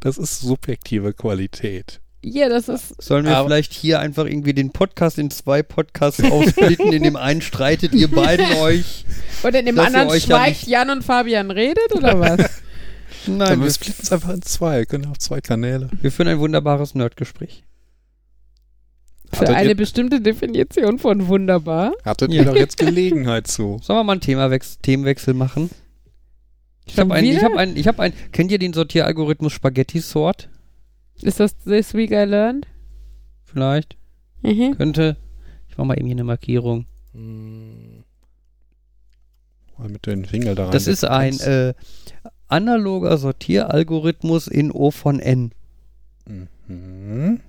Das 0.00 0.18
ist 0.18 0.40
subjektive 0.40 1.14
Qualität. 1.14 2.00
Ja, 2.24 2.48
das 2.48 2.68
ist. 2.68 3.02
Sollen 3.02 3.24
wir 3.26 3.42
vielleicht 3.42 3.72
hier 3.72 3.98
einfach 3.98 4.26
irgendwie 4.26 4.52
den 4.54 4.70
Podcast 4.70 5.18
in 5.18 5.30
zwei 5.30 5.62
Podcasts 5.62 6.22
aufsplitten? 6.22 6.92
in 6.92 7.02
dem 7.02 7.16
einen 7.16 7.42
streitet 7.42 7.94
ihr 7.94 8.08
beiden 8.08 8.46
euch. 8.58 9.04
Und 9.42 9.54
in 9.56 9.66
dem 9.66 9.78
anderen 9.78 10.08
schweigt 10.20 10.66
Jan 10.68 10.90
und 10.90 11.02
Fabian 11.04 11.50
redet, 11.50 11.92
oder 11.94 12.20
was? 12.20 12.38
Nein, 13.26 13.38
Dann 13.38 13.62
wir 13.62 13.70
splitten 13.70 14.00
es 14.02 14.12
einfach 14.12 14.34
in 14.34 14.42
zwei. 14.42 14.78
Wir 14.78 14.86
können 14.86 15.06
auf 15.06 15.18
zwei 15.18 15.40
Kanäle. 15.40 15.88
wir 16.00 16.12
führen 16.12 16.28
ein 16.28 16.38
wunderbares 16.38 16.94
Nerdgespräch. 16.94 17.64
Für 19.32 19.40
Hattet 19.40 19.56
eine 19.56 19.74
bestimmte 19.74 20.20
Definition 20.20 20.98
von 20.98 21.26
wunderbar. 21.26 21.92
Hattet 22.04 22.32
Ja. 22.32 22.42
ihr 22.42 22.44
doch 22.44 22.54
jetzt 22.56 22.76
Gelegenheit 22.76 23.46
zu. 23.46 23.80
Sollen 23.82 23.98
wir 23.98 24.04
mal 24.04 24.12
einen 24.12 24.20
Themawechsel, 24.20 24.78
Themenwechsel 24.82 25.34
machen? 25.34 25.70
Ich 26.84 26.98
habe 26.98 27.14
einen, 27.14 27.28
ich 27.28 27.42
habe 27.42 27.58
einen, 27.58 27.76
ich 27.76 27.88
habe 27.88 28.02
einen. 28.02 28.14
Kennt 28.32 28.50
ihr 28.52 28.58
den 28.58 28.72
Sortieralgorithmus 28.74 29.52
Spaghetti 29.52 30.00
Sort? 30.00 30.48
Ist 31.22 31.40
das 31.40 31.56
This 31.58 31.94
Week 31.94 32.10
I 32.10 32.24
Learned? 32.24 32.66
Vielleicht 33.44 33.96
Mhm. 34.42 34.76
könnte. 34.76 35.16
Ich 35.68 35.76
mache 35.78 35.86
mal 35.86 35.98
eben 35.98 36.06
hier 36.06 36.16
eine 36.16 36.24
Markierung. 36.24 36.86
Hm. 37.12 38.04
Mal 39.78 39.88
mit 39.88 40.06
den 40.06 40.24
Finger 40.24 40.54
da 40.54 40.64
rein. 40.64 40.72
Das 40.72 40.86
ist 40.86 41.04
ein 41.04 41.38
äh, 41.40 41.74
analoger 42.48 43.16
Sortieralgorithmus 43.18 44.48
in 44.48 44.70
O 44.70 44.90
von 44.90 45.20
N. 45.20 45.52
Mhm. 46.26 47.40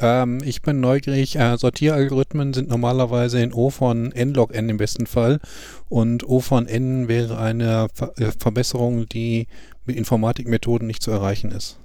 Ähm, 0.00 0.40
ich 0.44 0.62
bin 0.62 0.80
neugierig. 0.80 1.36
Äh, 1.36 1.56
Sortieralgorithmen 1.56 2.54
sind 2.54 2.68
normalerweise 2.68 3.40
in 3.40 3.52
O 3.52 3.70
von 3.70 4.12
n 4.12 4.34
log 4.34 4.54
n 4.54 4.68
im 4.68 4.76
besten 4.76 5.06
Fall. 5.06 5.40
Und 5.88 6.28
O 6.28 6.40
von 6.40 6.66
n 6.66 7.08
wäre 7.08 7.38
eine 7.38 7.88
Ver 7.92 8.12
äh, 8.18 8.32
Verbesserung, 8.38 9.08
die 9.08 9.46
mit 9.84 9.96
Informatikmethoden 9.96 10.86
nicht 10.86 11.02
zu 11.02 11.10
erreichen 11.10 11.50
ist. 11.50 11.78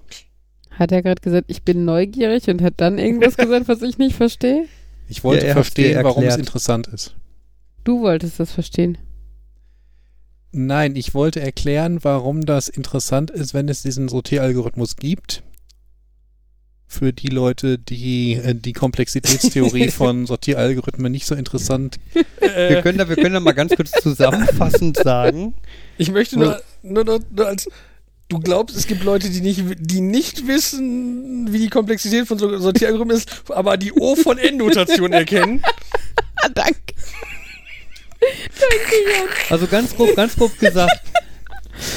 Hat 0.77 0.91
er 0.91 1.01
gerade 1.03 1.21
gesagt, 1.21 1.45
ich 1.47 1.63
bin 1.63 1.85
neugierig 1.85 2.47
und 2.49 2.61
hat 2.61 2.75
dann 2.77 2.97
irgendwas 2.97 3.37
gesagt, 3.37 3.67
was 3.67 3.81
ich 3.81 3.97
nicht 3.97 4.15
verstehe? 4.15 4.65
Ich 5.07 5.23
wollte 5.23 5.43
Ja, 5.45 5.49
er 5.49 5.53
verstehen, 5.55 6.03
warum 6.03 6.23
es 6.23 6.37
interessant 6.37 6.87
ist. 6.87 7.15
Du 7.83 8.01
wolltest 8.01 8.39
das 8.39 8.51
verstehen. 8.51 8.97
Nein, 10.51 10.95
ich 10.95 11.13
wollte 11.13 11.41
erklären, 11.41 12.03
warum 12.03 12.45
das 12.45 12.67
interessant 12.69 13.31
ist, 13.31 13.53
wenn 13.53 13.67
es 13.69 13.81
diesen 13.81 14.07
Sortieralgorithmus 14.07 14.95
gibt. 14.95 15.43
Für 16.85 17.11
die 17.11 17.27
Leute, 17.27 17.79
die 17.79 18.33
äh, 18.33 18.53
die 18.53 18.73
Komplexitätstheorie 18.73 19.87
von 19.91 20.27
Sortieralgorithmen 20.27 21.11
nicht 21.11 21.25
so 21.25 21.33
interessant. 21.33 21.99
Wir 22.39 22.83
können 22.83 22.99
da, 22.99 23.09
wir 23.09 23.15
können 23.15 23.33
da 23.33 23.39
mal 23.39 23.53
ganz 23.53 23.75
kurz 23.75 23.91
zusammenfassend 23.91 24.97
sagen. 24.97 25.55
ich 25.97 26.11
möchte 26.11 26.37
nur, 26.37 26.61
nur, 26.83 27.03
nur, 27.03 27.19
nur 27.35 27.47
als. 27.47 27.67
Du 28.29 28.39
glaubst, 28.39 28.75
es 28.75 28.87
gibt 28.87 29.03
Leute, 29.03 29.29
die 29.29 29.41
nicht, 29.41 29.61
die 29.79 30.01
nicht 30.01 30.47
wissen, 30.47 31.51
wie 31.51 31.59
die 31.59 31.69
Komplexität 31.69 32.27
von 32.27 32.39
so 32.39 32.57
Sortieralgorithmen 32.57 33.17
ist, 33.17 33.43
aber 33.49 33.77
die 33.77 33.91
O 33.93 34.15
von 34.15 34.37
N-Notation 34.37 35.13
erkennen. 35.13 35.61
Ah, 36.41 36.49
danke. 36.53 36.79
Also 39.49 39.67
ganz 39.67 39.95
grob, 39.95 40.15
ganz 40.15 40.35
grob 40.35 40.57
gesagt. 40.57 41.01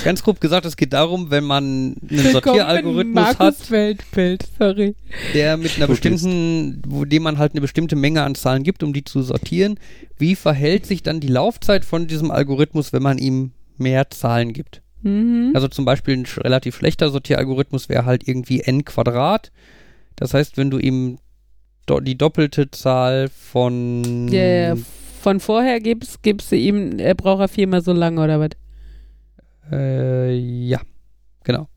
Ganz 0.04 0.22
grob 0.22 0.40
gesagt, 0.40 0.66
es 0.66 0.76
geht 0.76 0.92
darum, 0.92 1.30
wenn 1.30 1.44
man 1.44 1.96
einen 2.10 2.32
Sortieralgorithmus 2.32 3.38
hat, 3.38 3.70
Weltbild, 3.70 4.44
sorry. 4.58 4.96
der 5.34 5.56
mit 5.56 5.76
einer 5.76 5.86
bestimmten, 5.86 6.82
wo 6.86 7.04
dem 7.04 7.22
man 7.22 7.38
halt 7.38 7.52
eine 7.52 7.60
bestimmte 7.60 7.94
Menge 7.94 8.22
an 8.22 8.34
Zahlen 8.34 8.62
gibt, 8.62 8.82
um 8.82 8.92
die 8.92 9.04
zu 9.04 9.22
sortieren. 9.22 9.78
Wie 10.18 10.34
verhält 10.34 10.86
sich 10.86 11.02
dann 11.02 11.20
die 11.20 11.28
Laufzeit 11.28 11.84
von 11.84 12.06
diesem 12.06 12.30
Algorithmus, 12.30 12.92
wenn 12.92 13.02
man 13.02 13.18
ihm 13.18 13.52
mehr 13.76 14.10
Zahlen 14.10 14.52
gibt? 14.52 14.82
Mhm. 15.02 15.52
Also 15.54 15.68
zum 15.68 15.84
Beispiel 15.84 16.16
ein 16.16 16.26
relativ 16.38 16.76
schlechter 16.76 17.10
Sortieralgorithmus 17.10 17.88
wäre 17.88 18.04
halt 18.04 18.26
irgendwie 18.26 18.60
n 18.60 18.84
Quadrat. 18.84 19.52
Das 20.16 20.34
heißt, 20.34 20.56
wenn 20.56 20.70
du 20.70 20.78
ihm 20.78 21.18
do 21.86 22.00
die 22.00 22.18
doppelte 22.18 22.70
Zahl 22.70 23.28
von 23.28 24.26
Der 24.28 24.76
von 25.20 25.40
vorher 25.40 25.80
gibst, 25.80 26.22
gibst 26.22 26.52
du 26.52 26.56
ihm, 26.56 26.98
er 26.98 27.14
braucht 27.16 27.40
er 27.40 27.48
viermal 27.48 27.82
so 27.82 27.92
lange 27.92 28.22
oder 28.22 28.38
was? 28.38 28.50
äh, 29.72 30.32
ja, 30.36 30.80
genau. 31.42 31.68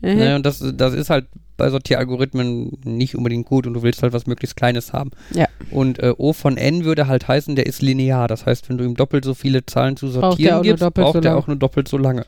Mhm. 0.00 0.18
Naja, 0.18 0.36
und 0.36 0.46
das, 0.46 0.62
das 0.74 0.94
ist 0.94 1.10
halt 1.10 1.26
bei 1.56 1.70
Sortieralgorithmen 1.70 2.78
nicht 2.84 3.16
unbedingt 3.16 3.46
gut 3.46 3.66
und 3.66 3.74
du 3.74 3.82
willst 3.82 4.02
halt 4.02 4.12
was 4.12 4.26
möglichst 4.26 4.56
Kleines 4.56 4.92
haben. 4.92 5.10
Ja. 5.34 5.46
Und 5.72 5.98
äh, 5.98 6.14
O 6.16 6.32
von 6.32 6.56
n 6.56 6.84
würde 6.84 7.08
halt 7.08 7.26
heißen, 7.26 7.56
der 7.56 7.66
ist 7.66 7.82
linear. 7.82 8.28
Das 8.28 8.46
heißt, 8.46 8.68
wenn 8.68 8.78
du 8.78 8.84
ihm 8.84 8.94
doppelt 8.94 9.24
so 9.24 9.34
viele 9.34 9.66
Zahlen 9.66 9.96
zu 9.96 10.06
Braucht 10.06 10.14
der 10.16 10.20
sortieren 10.30 10.52
auch 10.54 10.62
nur 10.62 10.62
gibst, 10.62 10.94
braucht 10.94 11.12
so 11.14 11.18
er 11.18 11.22
lang. 11.24 11.34
auch 11.36 11.46
nur 11.48 11.56
doppelt 11.56 11.88
so 11.88 11.98
lange. 11.98 12.26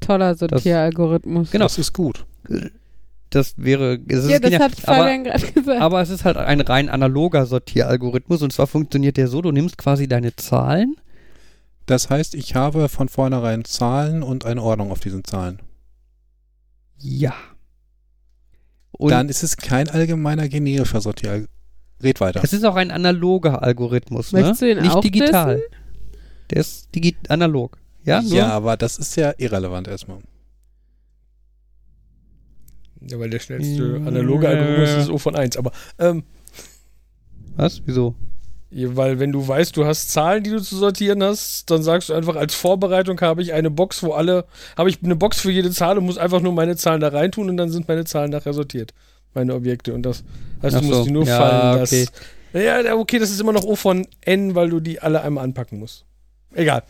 Toller 0.00 0.34
Sortieralgorithmus. 0.34 1.50
Genau. 1.50 1.64
Das 1.64 1.76
ist 1.78 1.92
gut. 1.92 2.24
Das 3.30 3.54
wäre. 3.56 3.98
Es 4.08 4.28
Ja, 4.28 4.38
das 4.38 4.50
genial. 4.50 4.60
hat 4.62 4.74
Fabian 4.80 5.24
gerade 5.24 5.46
gesagt. 5.46 5.68
aber, 5.68 5.80
aber 5.80 6.00
es 6.02 6.10
ist 6.10 6.24
halt 6.24 6.36
ein 6.36 6.60
rein 6.60 6.88
analoger 6.88 7.46
Sortieralgorithmus 7.46 8.42
und 8.42 8.52
zwar 8.52 8.66
funktioniert 8.66 9.16
der 9.16 9.28
so: 9.28 9.42
Du 9.42 9.50
nimmst 9.52 9.76
quasi 9.76 10.08
deine 10.08 10.34
Zahlen. 10.36 10.96
Das 11.86 12.08
heißt, 12.10 12.34
ich 12.34 12.54
habe 12.54 12.88
von 12.88 13.08
vornherein 13.08 13.64
Zahlen 13.64 14.22
und 14.22 14.44
eine 14.46 14.62
Ordnung 14.62 14.92
auf 14.92 15.00
diesen 15.00 15.24
Zahlen. 15.24 15.58
Ja. 17.00 17.34
Und 18.92 19.10
Dann 19.10 19.28
ist 19.28 19.42
es 19.42 19.56
kein 19.56 19.88
allgemeiner 19.88 20.48
generischer 20.48 21.00
Sortieralgorithmus. 21.00 21.56
Red 22.02 22.20
weiter. 22.20 22.40
es 22.42 22.54
ist 22.54 22.64
auch 22.64 22.76
ein 22.76 22.90
analoger 22.90 23.62
Algorithmus, 23.62 24.32
ne? 24.32 24.40
Möchtest 24.40 24.62
du 24.62 24.70
ihn 24.70 24.80
Nicht 24.80 24.94
auch 24.94 25.00
digital. 25.02 25.60
Der 26.48 26.58
ist 26.60 26.94
digi 26.94 27.14
analog. 27.28 27.76
Ja, 28.04 28.22
nur? 28.22 28.32
Ja, 28.32 28.48
aber 28.52 28.78
das 28.78 28.96
ist 28.98 29.16
ja 29.16 29.34
irrelevant 29.36 29.86
erstmal. 29.86 30.20
Ja, 33.02 33.18
weil 33.18 33.28
der 33.30 33.38
schnellste 33.38 33.98
Ja. 34.00 34.06
analoge 34.06 34.48
Algorithmus 34.48 35.04
ist 35.04 35.10
O 35.10 35.18
von 35.18 35.36
1. 35.36 35.56
Aber, 35.56 35.72
ähm, 35.98 36.24
Was? 37.56 37.82
Wieso? 37.84 38.14
Weil 38.72 39.18
wenn 39.18 39.32
du 39.32 39.46
weißt, 39.46 39.76
du 39.76 39.84
hast 39.84 40.10
Zahlen, 40.12 40.44
die 40.44 40.50
du 40.50 40.62
zu 40.62 40.76
sortieren 40.76 41.22
hast, 41.22 41.70
dann 41.70 41.82
sagst 41.82 42.08
du 42.08 42.14
einfach, 42.14 42.36
als 42.36 42.54
Vorbereitung 42.54 43.20
habe 43.20 43.42
ich 43.42 43.52
eine 43.52 43.70
Box, 43.70 44.02
wo 44.02 44.12
alle, 44.12 44.44
habe 44.76 44.88
ich 44.90 45.02
eine 45.02 45.16
Box 45.16 45.40
für 45.40 45.50
jede 45.50 45.70
Zahl 45.70 45.98
und 45.98 46.04
muss 46.04 46.18
einfach 46.18 46.40
nur 46.40 46.52
meine 46.52 46.76
Zahlen 46.76 47.00
da 47.00 47.08
reintun 47.08 47.50
und 47.50 47.56
dann 47.56 47.70
sind 47.70 47.88
meine 47.88 48.04
Zahlen 48.04 48.30
nachher 48.30 48.52
sortiert. 48.52 48.94
Meine 49.34 49.54
Objekte 49.54 49.92
und 49.94 50.02
das. 50.02 50.22
heißt, 50.62 50.76
Ach 50.76 50.80
du 50.80 50.86
musst 50.86 50.98
so. 50.98 51.04
die 51.04 51.10
nur 51.10 51.24
Ja, 51.24 51.36
fallen 51.38 51.82
okay. 51.82 52.06
ja, 52.52 52.94
okay, 52.94 53.18
das 53.18 53.30
ist 53.30 53.40
immer 53.40 53.52
noch 53.52 53.64
O 53.64 53.76
von 53.76 54.06
N, 54.22 54.54
weil 54.54 54.70
du 54.70 54.80
die 54.80 55.00
alle 55.00 55.20
einmal 55.22 55.44
anpacken 55.44 55.78
musst. 55.78 56.04
Egal. 56.52 56.82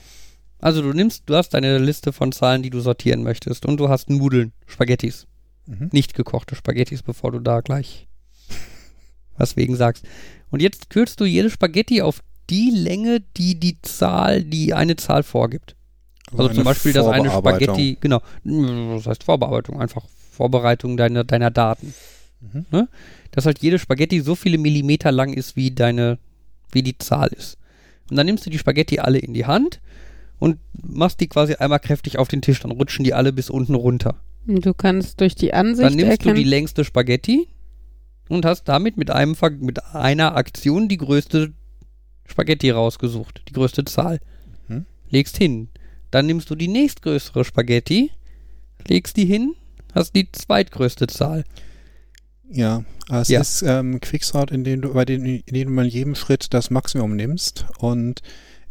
Also 0.59 0.83
du 0.83 0.93
nimmst, 0.93 1.23
du 1.27 1.35
hast 1.35 1.51
deine 1.55 1.79
Liste 1.79 2.13
von 2.13 2.33
Zahlen, 2.33 2.63
die 2.63 2.71
du 2.71 2.81
sortieren 2.81 3.23
möchtest 3.23 3.65
und 3.65 3.79
du 3.79 3.89
hast 3.89 4.11
Nudeln, 4.11 4.53
Spaghettis. 4.67 5.27
Mhm. 5.67 5.89
Nicht 5.93 6.15
gekochte 6.15 6.55
Spaghettis, 6.55 7.03
bevor 7.03 7.33
du 7.33 7.39
da 7.39 7.61
gleich 7.61 8.07
was 9.41 9.57
wegen 9.57 9.75
sagst. 9.77 10.05
Und 10.51 10.63
jetzt 10.63 10.91
kürzt 10.91 11.21
du 11.21 11.25
jede 11.25 11.51
Spaghetti 11.51 12.03
auf 12.03 12.21
die 12.49 12.71
Länge, 12.71 13.21
die 13.37 13.59
die 13.59 13.81
Zahl, 13.83 14.45
die 14.45 14.75
eine 14.75 14.97
Zahl 14.97 15.23
vorgibt. 15.23 15.77
Also, 16.33 16.45
eine 16.45 16.55
zum 16.55 16.65
Beispiel, 16.65 16.93
dass 16.93 17.07
eine. 17.07 17.31
Spaghetti, 17.31 17.97
genau, 18.01 18.21
das 18.45 19.07
heißt 19.07 19.25
Vorbearbeitung, 19.25 19.81
einfach 19.81 20.05
Vorbereitung 20.33 20.97
deiner, 20.97 21.25
deiner 21.25 21.51
Daten. 21.51 21.93
Mhm. 22.41 22.89
Dass 23.33 23.47
halt 23.47 23.61
jede 23.61 23.79
Spaghetti 23.79 24.21
so 24.21 24.35
viele 24.35 24.59
Millimeter 24.59 25.13
lang 25.13 25.33
ist, 25.33 25.57
wie 25.57 25.71
deine, 25.71 26.19
wie 26.73 26.83
die 26.83 26.99
Zahl 26.99 27.29
ist. 27.29 27.59
Und 28.11 28.17
dann 28.17 28.27
nimmst 28.27 28.47
du 28.47 28.51
die 28.51 28.59
Spaghetti 28.59 28.99
alle 28.99 29.19
in 29.19 29.35
die 29.35 29.47
Hand 29.47 29.81
und 30.39 30.59
machst 30.73 31.21
die 31.21 31.29
quasi 31.29 31.55
einmal 31.55 31.79
kräftig 31.81 32.19
auf 32.19 32.29
den 32.29 32.43
Tisch, 32.43 32.61
dann 32.61 32.71
rutschen 32.73 33.05
die 33.05 33.15
alle 33.15 33.33
bis 33.33 33.51
unten 33.51 33.75
runter. 33.75 34.17
Und 34.47 34.65
Du 34.65 34.73
kannst 34.75 35.21
durch 35.21 35.35
die 35.35 35.53
Ansicht 35.53 35.85
Dann 35.85 35.95
nimmst 35.95 36.07
du 36.07 36.11
erkennen. 36.13 36.37
die 36.37 36.45
längste 36.45 36.85
Spaghetti 36.85 37.47
und 38.31 38.45
hast 38.45 38.65
damit 38.65 38.97
mit 38.97 39.11
einem 39.11 39.37
mit 39.59 39.85
einer 39.95 40.37
Aktion 40.37 40.89
die 40.89 40.97
größte 40.97 41.53
Spaghetti 42.27 42.71
rausgesucht, 42.71 43.43
die 43.49 43.53
größte 43.53 43.85
Zahl. 43.85 44.21
Mhm. 44.69 44.87
Legst 45.11 45.37
hin. 45.37 45.69
Dann 46.11 46.27
nimmst 46.27 46.49
du 46.51 46.55
die 46.55 46.69
nächstgrößere 46.69 47.45
Spaghetti, 47.45 48.11
legst 48.87 49.17
die 49.17 49.25
hin, 49.27 49.55
hast 49.95 50.15
die 50.15 50.31
zweitgrößte 50.31 51.07
Zahl. 51.09 51.45
Ja, 52.49 52.85
es 53.11 53.29
Ja. 53.29 53.41
ist 53.41 53.63
ähm, 53.63 54.01
Quicksort, 54.01 54.51
in 54.51 54.65
dem 54.65 54.81
du, 54.83 54.93
bei 54.95 55.05
dem, 55.05 55.25
in 55.25 55.43
dem 55.47 55.75
du 55.77 55.83
in 55.83 55.89
jedem 55.89 56.15
Schritt 56.15 56.53
das 56.55 56.71
Maximum 56.71 57.15
nimmst 57.17 57.67
und 57.79 58.23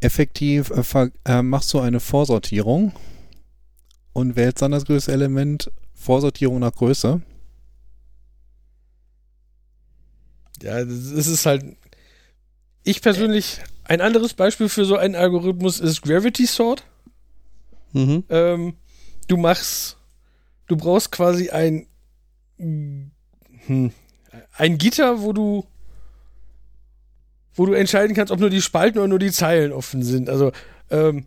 effektiv 0.01 0.71
äh, 0.71 1.09
äh, 1.25 1.41
machst 1.41 1.73
du 1.73 1.79
eine 1.79 1.99
Vorsortierung 1.99 2.93
und 4.13 4.35
wählst 4.35 4.61
dann 4.61 4.71
das 4.71 4.85
größte 4.85 5.11
Element 5.11 5.71
Vorsortierung 5.93 6.59
nach 6.59 6.73
Größe. 6.73 7.21
Ja, 10.61 10.83
das 10.83 10.93
ist- 10.93 11.11
es 11.11 11.27
ist 11.27 11.45
halt. 11.45 11.63
Ich 12.83 13.01
persönlich, 13.01 13.59
ein 13.85 14.01
anderes 14.01 14.33
Beispiel 14.33 14.69
für 14.69 14.85
so 14.85 14.95
einen 14.97 15.15
Algorithmus 15.15 15.79
ist 15.79 16.01
Gravity 16.01 16.45
Sort. 16.45 16.83
Mhm. 17.93 18.23
Ähm, 18.29 18.73
du 19.27 19.37
machst, 19.37 19.97
du 20.67 20.75
brauchst 20.77 21.11
quasi 21.11 21.49
ein, 21.49 21.87
hm, 22.57 23.11
ein 24.57 24.77
Gitter, 24.77 25.21
wo 25.21 25.33
du, 25.33 25.65
wo 27.55 27.65
du 27.65 27.73
entscheiden 27.73 28.15
kannst, 28.15 28.31
ob 28.31 28.39
nur 28.39 28.49
die 28.49 28.61
Spalten 28.61 28.99
oder 28.99 29.07
nur 29.07 29.19
die 29.19 29.31
Zeilen 29.31 29.71
offen 29.73 30.03
sind. 30.03 30.29
Also, 30.29 30.51
ähm, 30.89 31.25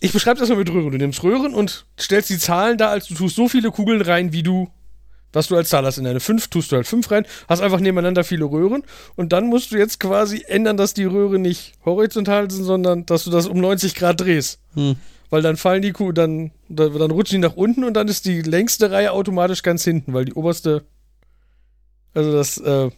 ich 0.00 0.12
beschreibe 0.12 0.40
das 0.40 0.48
mal 0.48 0.58
mit 0.58 0.70
Röhren. 0.70 0.90
Du 0.90 0.98
nimmst 0.98 1.22
Röhren 1.22 1.54
und 1.54 1.86
stellst 1.98 2.28
die 2.30 2.38
Zahlen 2.38 2.76
da, 2.76 2.88
als 2.88 3.06
du 3.06 3.14
tust 3.14 3.36
so 3.36 3.48
viele 3.48 3.70
Kugeln 3.70 4.00
rein, 4.02 4.32
wie 4.32 4.42
du, 4.42 4.68
was 5.32 5.48
du 5.48 5.56
als 5.56 5.68
Zahl 5.70 5.84
hast. 5.84 5.98
In 5.98 6.06
eine 6.06 6.20
5 6.20 6.48
tust 6.48 6.72
du 6.72 6.76
halt 6.76 6.86
5 6.86 7.10
rein, 7.10 7.26
hast 7.48 7.60
einfach 7.60 7.80
nebeneinander 7.80 8.24
viele 8.24 8.44
Röhren 8.44 8.82
und 9.16 9.32
dann 9.32 9.46
musst 9.46 9.72
du 9.72 9.76
jetzt 9.78 10.00
quasi 10.00 10.44
ändern, 10.46 10.76
dass 10.76 10.94
die 10.94 11.04
Röhren 11.04 11.42
nicht 11.42 11.72
horizontal 11.84 12.50
sind, 12.50 12.64
sondern 12.64 13.06
dass 13.06 13.24
du 13.24 13.30
das 13.30 13.46
um 13.46 13.58
90 13.60 13.94
Grad 13.94 14.20
drehst. 14.20 14.58
Hm. 14.74 14.96
Weil 15.30 15.40
dann 15.42 15.56
fallen 15.56 15.80
die 15.80 15.92
Kuh, 15.92 16.12
dann, 16.12 16.50
dann, 16.68 16.92
dann 16.98 17.10
rutschen 17.10 17.40
die 17.40 17.48
nach 17.48 17.56
unten 17.56 17.84
und 17.84 17.94
dann 17.94 18.06
ist 18.08 18.26
die 18.26 18.42
längste 18.42 18.90
Reihe 18.90 19.12
automatisch 19.12 19.62
ganz 19.62 19.82
hinten, 19.82 20.12
weil 20.12 20.26
die 20.26 20.34
oberste. 20.34 20.84
Also 22.12 22.32
das, 22.32 22.58
äh, 22.58 22.90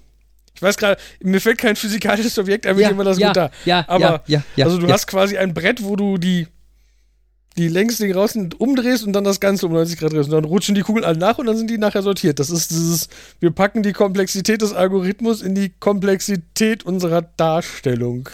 ich 0.54 0.62
weiß 0.62 0.76
gerade, 0.76 1.00
mir 1.20 1.40
fällt 1.40 1.58
kein 1.58 1.76
physikalisches 1.76 2.36
Objekt 2.38 2.66
ein, 2.66 2.76
mit 2.76 2.88
dem 2.88 2.96
man 2.96 3.06
das 3.06 3.18
ja, 3.18 3.28
gut 3.28 3.36
da. 3.36 3.50
ja, 3.64 3.84
Aber- 3.88 4.00
ja, 4.00 4.22
ja, 4.26 4.42
ja, 4.56 4.64
also 4.66 4.78
du 4.78 4.86
ja. 4.86 4.94
hast 4.94 5.06
quasi 5.06 5.36
ein 5.36 5.54
Brett, 5.54 5.82
wo 5.84 5.94
du 5.96 6.18
die, 6.18 6.48
die 7.56 7.68
längste 7.68 8.04
Ding 8.04 8.14
raus 8.14 8.36
umdrehst 8.58 9.04
und 9.06 9.12
dann 9.12 9.24
das 9.24 9.40
Ganze 9.40 9.66
um 9.66 9.72
90 9.72 9.98
Grad 9.98 10.12
drehst. 10.12 10.28
Und 10.28 10.34
dann 10.34 10.44
rutschen 10.44 10.74
die 10.74 10.82
Kugeln 10.82 11.04
alle 11.04 11.18
nach 11.18 11.38
und 11.38 11.46
dann 11.46 11.56
sind 11.56 11.70
die 11.70 11.78
nachher 11.78 12.02
sortiert. 12.02 12.40
Das 12.40 12.50
ist 12.50 12.70
dieses, 12.70 13.08
wir 13.40 13.50
packen 13.50 13.82
die 13.82 13.92
Komplexität 13.92 14.62
des 14.62 14.72
Algorithmus 14.72 15.42
in 15.42 15.54
die 15.54 15.70
Komplexität 15.70 16.84
unserer 16.84 17.22
Darstellung. 17.22 18.28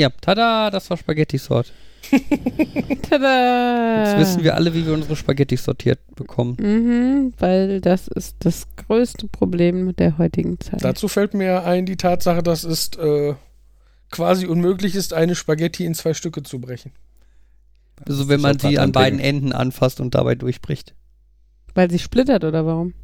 Ja, 0.00 0.08
tada, 0.20 0.70
das 0.70 0.88
war 0.88 0.96
Spaghetti-Sort. 0.96 1.72
Tada! 3.10 4.04
Jetzt 4.04 4.18
wissen 4.18 4.42
wir 4.42 4.54
alle, 4.54 4.72
wie 4.72 4.86
wir 4.86 4.94
unsere 4.94 5.14
Spaghetti 5.14 5.58
sortiert 5.58 5.98
bekommen. 6.16 6.56
Mhm, 6.58 7.34
weil 7.38 7.82
das 7.82 8.08
ist 8.08 8.36
das 8.40 8.66
größte 8.76 9.28
Problem 9.28 9.94
der 9.96 10.16
heutigen 10.16 10.58
Zeit. 10.58 10.82
Dazu 10.82 11.06
fällt 11.06 11.34
mir 11.34 11.64
ein 11.64 11.84
die 11.84 11.98
Tatsache, 11.98 12.42
dass 12.42 12.64
es 12.64 12.92
äh, 12.96 13.34
quasi 14.10 14.46
unmöglich 14.46 14.94
ist, 14.94 15.12
eine 15.12 15.34
Spaghetti 15.34 15.84
in 15.84 15.94
zwei 15.94 16.14
Stücke 16.14 16.42
zu 16.42 16.60
brechen. 16.60 16.92
Also 18.06 18.28
wenn 18.28 18.40
man 18.40 18.58
sie 18.58 18.78
an 18.78 18.92
beiden. 18.92 19.18
Enden 19.18 19.52
anfasst 19.52 20.00
und 20.00 20.14
dabei 20.14 20.34
durchbricht. 20.34 20.94
Weil 21.74 21.90
sie 21.90 21.98
splittert 21.98 22.44
oder 22.44 22.66
warum? 22.66 22.94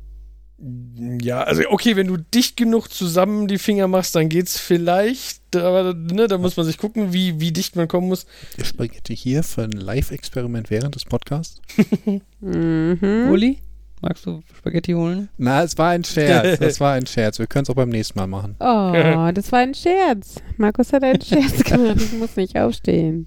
Ja, 1.20 1.42
also 1.42 1.64
okay, 1.68 1.96
wenn 1.96 2.06
du 2.06 2.16
dicht 2.16 2.56
genug 2.56 2.88
zusammen 2.88 3.46
die 3.46 3.58
Finger 3.58 3.88
machst, 3.88 4.14
dann 4.14 4.30
geht's 4.30 4.58
vielleicht, 4.58 5.54
aber 5.54 5.92
ne, 5.92 6.28
da 6.28 6.38
muss 6.38 6.56
man 6.56 6.64
sich 6.64 6.78
gucken, 6.78 7.12
wie, 7.12 7.40
wie 7.40 7.52
dicht 7.52 7.76
man 7.76 7.88
kommen 7.88 8.08
muss. 8.08 8.24
Ihr 8.56 8.64
Spaghetti 8.64 9.14
hier 9.14 9.42
für 9.42 9.64
ein 9.64 9.72
Live-Experiment 9.72 10.70
während 10.70 10.94
des 10.94 11.04
Podcasts? 11.04 11.60
Mhm. 12.40 13.28
Uli, 13.30 13.58
magst 14.00 14.26
du 14.26 14.42
Spaghetti 14.56 14.92
holen? 14.92 15.28
Na, 15.38 15.62
es 15.62 15.76
war 15.78 15.90
ein 15.90 16.04
Scherz. 16.04 16.58
Das 16.60 16.80
war 16.80 16.92
ein 16.92 17.06
Scherz. 17.06 17.38
Wir 17.38 17.46
können 17.46 17.64
es 17.64 17.70
auch 17.70 17.74
beim 17.74 17.88
nächsten 17.88 18.18
Mal 18.18 18.26
machen. 18.26 18.56
Oh, 18.60 19.30
das 19.34 19.52
war 19.52 19.60
ein 19.60 19.74
Scherz. 19.74 20.36
Markus 20.56 20.92
hat 20.92 21.02
einen 21.02 21.20
Scherz 21.20 21.64
gemacht. 21.64 21.96
Ich 22.00 22.12
muss 22.12 22.36
nicht 22.36 22.58
aufstehen. 22.58 23.26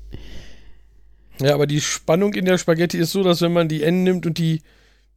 Ja, 1.42 1.54
aber 1.54 1.68
die 1.68 1.82
Spannung 1.82 2.34
in 2.34 2.46
der 2.46 2.58
Spaghetti 2.58 2.98
ist 2.98 3.12
so, 3.12 3.24
dass 3.24 3.42
wenn 3.42 3.54
man 3.54 3.68
die 3.70 3.84
Enden 3.84 4.04
nimmt 4.04 4.26
und 4.26 4.38
die 4.38 4.62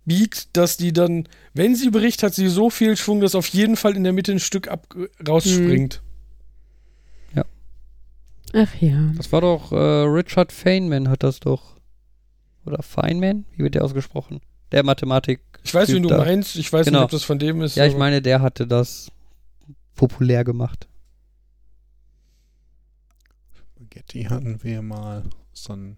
biegt, 0.05 0.57
dass 0.57 0.77
die 0.77 0.93
dann, 0.93 1.29
wenn 1.55 1.75
sie 1.75 1.91
bricht, 1.91 2.23
hat 2.23 2.35
sie 2.35 2.49
so 2.49 2.71
viel 2.71 2.97
Schwung, 2.97 3.21
dass 3.21 3.35
auf 3.35 3.47
jeden 3.49 3.77
Fall 3.77 3.97
in 3.97 4.05
der 4.05 4.13
Mitte 4.13 4.33
ein 4.33 4.41
Stück 4.41 4.69
ab 4.69 4.87
rausspringt. 5.27 6.03
Ach 8.53 8.75
ja. 8.81 9.13
Das 9.17 9.33
war 9.33 9.41
doch 9.41 9.73
äh, 9.73 9.77
Richard 9.77 10.53
Feynman 10.53 11.09
hat 11.09 11.23
das 11.23 11.41
doch. 11.41 11.77
Oder 12.67 12.83
Feynman? 12.83 13.47
Wie 13.57 13.65
wird 13.65 13.75
der 13.75 13.85
ausgesprochen? 13.85 14.41
Der 14.73 14.83
Mathematik. 14.85 15.41
Ich 15.65 15.73
weiß, 15.75 15.91
wen 15.91 16.03
du 16.03 16.09
da. 16.09 16.19
meinst. 16.19 16.57
Ich 16.57 16.73
weiß 16.73 16.87
Genau. 16.87 17.01
nicht, 17.01 17.05
ob 17.05 17.11
das 17.13 17.25
von 17.25 17.39
dem 17.39 17.61
ist. 17.63 17.77
Ja, 17.77 17.87
ich 17.87 17.97
meine, 17.97 18.21
der 18.23 18.41
hatte 18.41 18.67
das 18.67 19.11
populär 19.95 20.45
gemacht. 20.45 20.89
Spaghetti 23.77 24.25
hatten 24.25 24.63
wir 24.63 24.83
mal 24.83 25.25
so 25.53 25.75
ein 25.75 25.97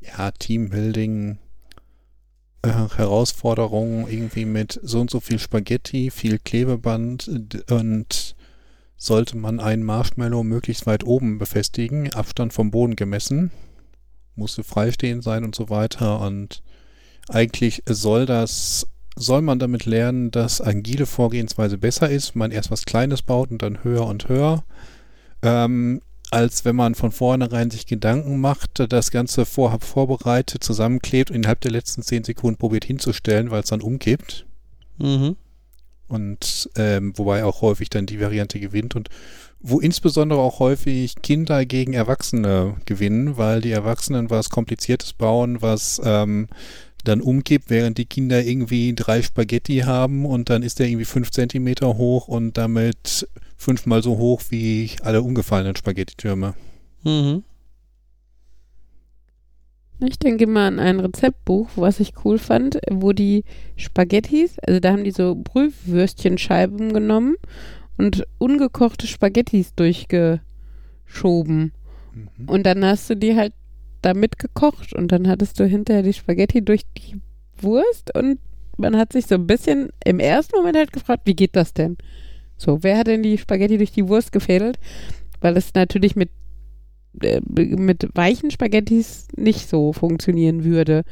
ja, 0.00 0.30
Teambuilding 0.30 1.38
äh, 2.62 2.68
Herausforderung 2.68 4.08
irgendwie 4.08 4.44
mit 4.44 4.78
so 4.82 5.00
und 5.00 5.10
so 5.10 5.20
viel 5.20 5.38
Spaghetti, 5.38 6.10
viel 6.10 6.38
Klebeband 6.38 7.28
und 7.70 8.36
sollte 8.96 9.36
man 9.36 9.60
einen 9.60 9.82
Marshmallow 9.82 10.42
möglichst 10.44 10.86
weit 10.86 11.04
oben 11.04 11.38
befestigen, 11.38 12.12
Abstand 12.14 12.52
vom 12.52 12.70
Boden 12.70 12.96
gemessen, 12.96 13.50
musste 14.36 14.62
freistehend 14.64 15.24
sein 15.24 15.44
und 15.44 15.54
so 15.54 15.68
weiter 15.68 16.20
und 16.20 16.62
eigentlich 17.28 17.82
soll 17.86 18.26
das 18.26 18.86
soll 19.16 19.42
man 19.42 19.58
damit 19.58 19.86
lernen, 19.86 20.30
dass 20.30 20.60
agile 20.60 21.06
Vorgehensweise 21.06 21.78
besser 21.78 22.10
ist, 22.10 22.34
man 22.34 22.50
erst 22.50 22.70
was 22.70 22.84
Kleines 22.84 23.22
baut 23.22 23.50
und 23.50 23.62
dann 23.62 23.84
höher 23.84 24.06
und 24.06 24.28
höher. 24.28 24.64
Ähm, 25.42 26.00
als 26.30 26.64
wenn 26.64 26.74
man 26.74 26.96
von 26.96 27.12
vornherein 27.12 27.70
sich 27.70 27.86
Gedanken 27.86 28.40
macht, 28.40 28.82
das 28.88 29.12
Ganze 29.12 29.46
vorher 29.46 29.78
vorbereitet, 29.78 30.64
zusammenklebt 30.64 31.30
und 31.30 31.36
innerhalb 31.36 31.60
der 31.60 31.70
letzten 31.70 32.02
zehn 32.02 32.24
Sekunden 32.24 32.58
probiert 32.58 32.84
hinzustellen, 32.84 33.52
weil 33.52 33.62
es 33.62 33.68
dann 33.68 33.82
umkippt. 33.82 34.46
Mhm. 34.98 35.36
Und 36.08 36.70
ähm, 36.76 37.16
wobei 37.16 37.44
auch 37.44 37.62
häufig 37.62 37.88
dann 37.88 38.06
die 38.06 38.20
Variante 38.20 38.58
gewinnt 38.58 38.96
und 38.96 39.10
wo 39.60 39.80
insbesondere 39.80 40.40
auch 40.40 40.58
häufig 40.58 41.14
Kinder 41.22 41.64
gegen 41.64 41.94
Erwachsene 41.94 42.76
gewinnen, 42.84 43.36
weil 43.36 43.60
die 43.60 43.70
Erwachsenen 43.70 44.28
was 44.28 44.50
Kompliziertes 44.50 45.12
bauen, 45.12 45.62
was 45.62 46.00
ähm, 46.04 46.48
dann 47.04 47.20
umkippt, 47.20 47.70
während 47.70 47.98
die 47.98 48.06
Kinder 48.06 48.42
irgendwie 48.42 48.94
drei 48.94 49.22
Spaghetti 49.22 49.78
haben 49.78 50.26
und 50.26 50.50
dann 50.50 50.62
ist 50.62 50.78
der 50.78 50.88
irgendwie 50.88 51.04
fünf 51.04 51.30
Zentimeter 51.30 51.96
hoch 51.96 52.28
und 52.28 52.56
damit 52.56 53.28
fünfmal 53.56 54.02
so 54.02 54.18
hoch 54.18 54.42
wie 54.50 54.90
alle 55.02 55.22
umgefallenen 55.22 55.76
Spaghetti-Türme. 55.76 56.54
Mhm. 57.04 57.44
Ich 60.00 60.18
denke 60.18 60.46
mal 60.46 60.66
an 60.66 60.80
ein 60.80 61.00
Rezeptbuch, 61.00 61.68
was 61.76 62.00
ich 62.00 62.12
cool 62.24 62.38
fand, 62.38 62.78
wo 62.90 63.12
die 63.12 63.44
Spaghettis, 63.76 64.58
also 64.58 64.80
da 64.80 64.92
haben 64.92 65.04
die 65.04 65.12
so 65.12 65.36
Brühwürstchenscheiben 65.36 66.92
genommen 66.92 67.36
und 67.96 68.26
ungekochte 68.38 69.06
Spaghettis 69.06 69.74
durchgeschoben. 69.74 70.40
Mhm. 72.12 72.48
Und 72.48 72.64
dann 72.64 72.84
hast 72.84 73.08
du 73.08 73.16
die 73.16 73.36
halt 73.36 73.52
damit 74.04 74.38
gekocht 74.38 74.92
und 74.94 75.12
dann 75.12 75.28
hattest 75.28 75.58
du 75.60 75.64
hinterher 75.64 76.02
die 76.02 76.12
Spaghetti 76.12 76.64
durch 76.64 76.82
die 76.96 77.20
Wurst 77.60 78.14
und 78.14 78.38
man 78.76 78.96
hat 78.96 79.12
sich 79.12 79.26
so 79.26 79.36
ein 79.36 79.46
bisschen 79.46 79.90
im 80.04 80.18
ersten 80.18 80.56
Moment 80.56 80.76
halt 80.76 80.92
gefragt, 80.92 81.22
wie 81.24 81.34
geht 81.34 81.54
das 81.54 81.74
denn? 81.74 81.96
So, 82.56 82.82
wer 82.82 82.98
hat 82.98 83.06
denn 83.06 83.22
die 83.22 83.38
Spaghetti 83.38 83.78
durch 83.78 83.92
die 83.92 84.08
Wurst 84.08 84.32
gefädelt? 84.32 84.78
Weil 85.40 85.56
es 85.56 85.74
natürlich 85.74 86.16
mit 86.16 86.30
äh, 87.22 87.40
mit 87.48 88.08
weichen 88.14 88.50
Spaghettis 88.50 89.28
nicht 89.36 89.68
so 89.68 89.92
funktionieren 89.92 90.64
würde. 90.64 91.04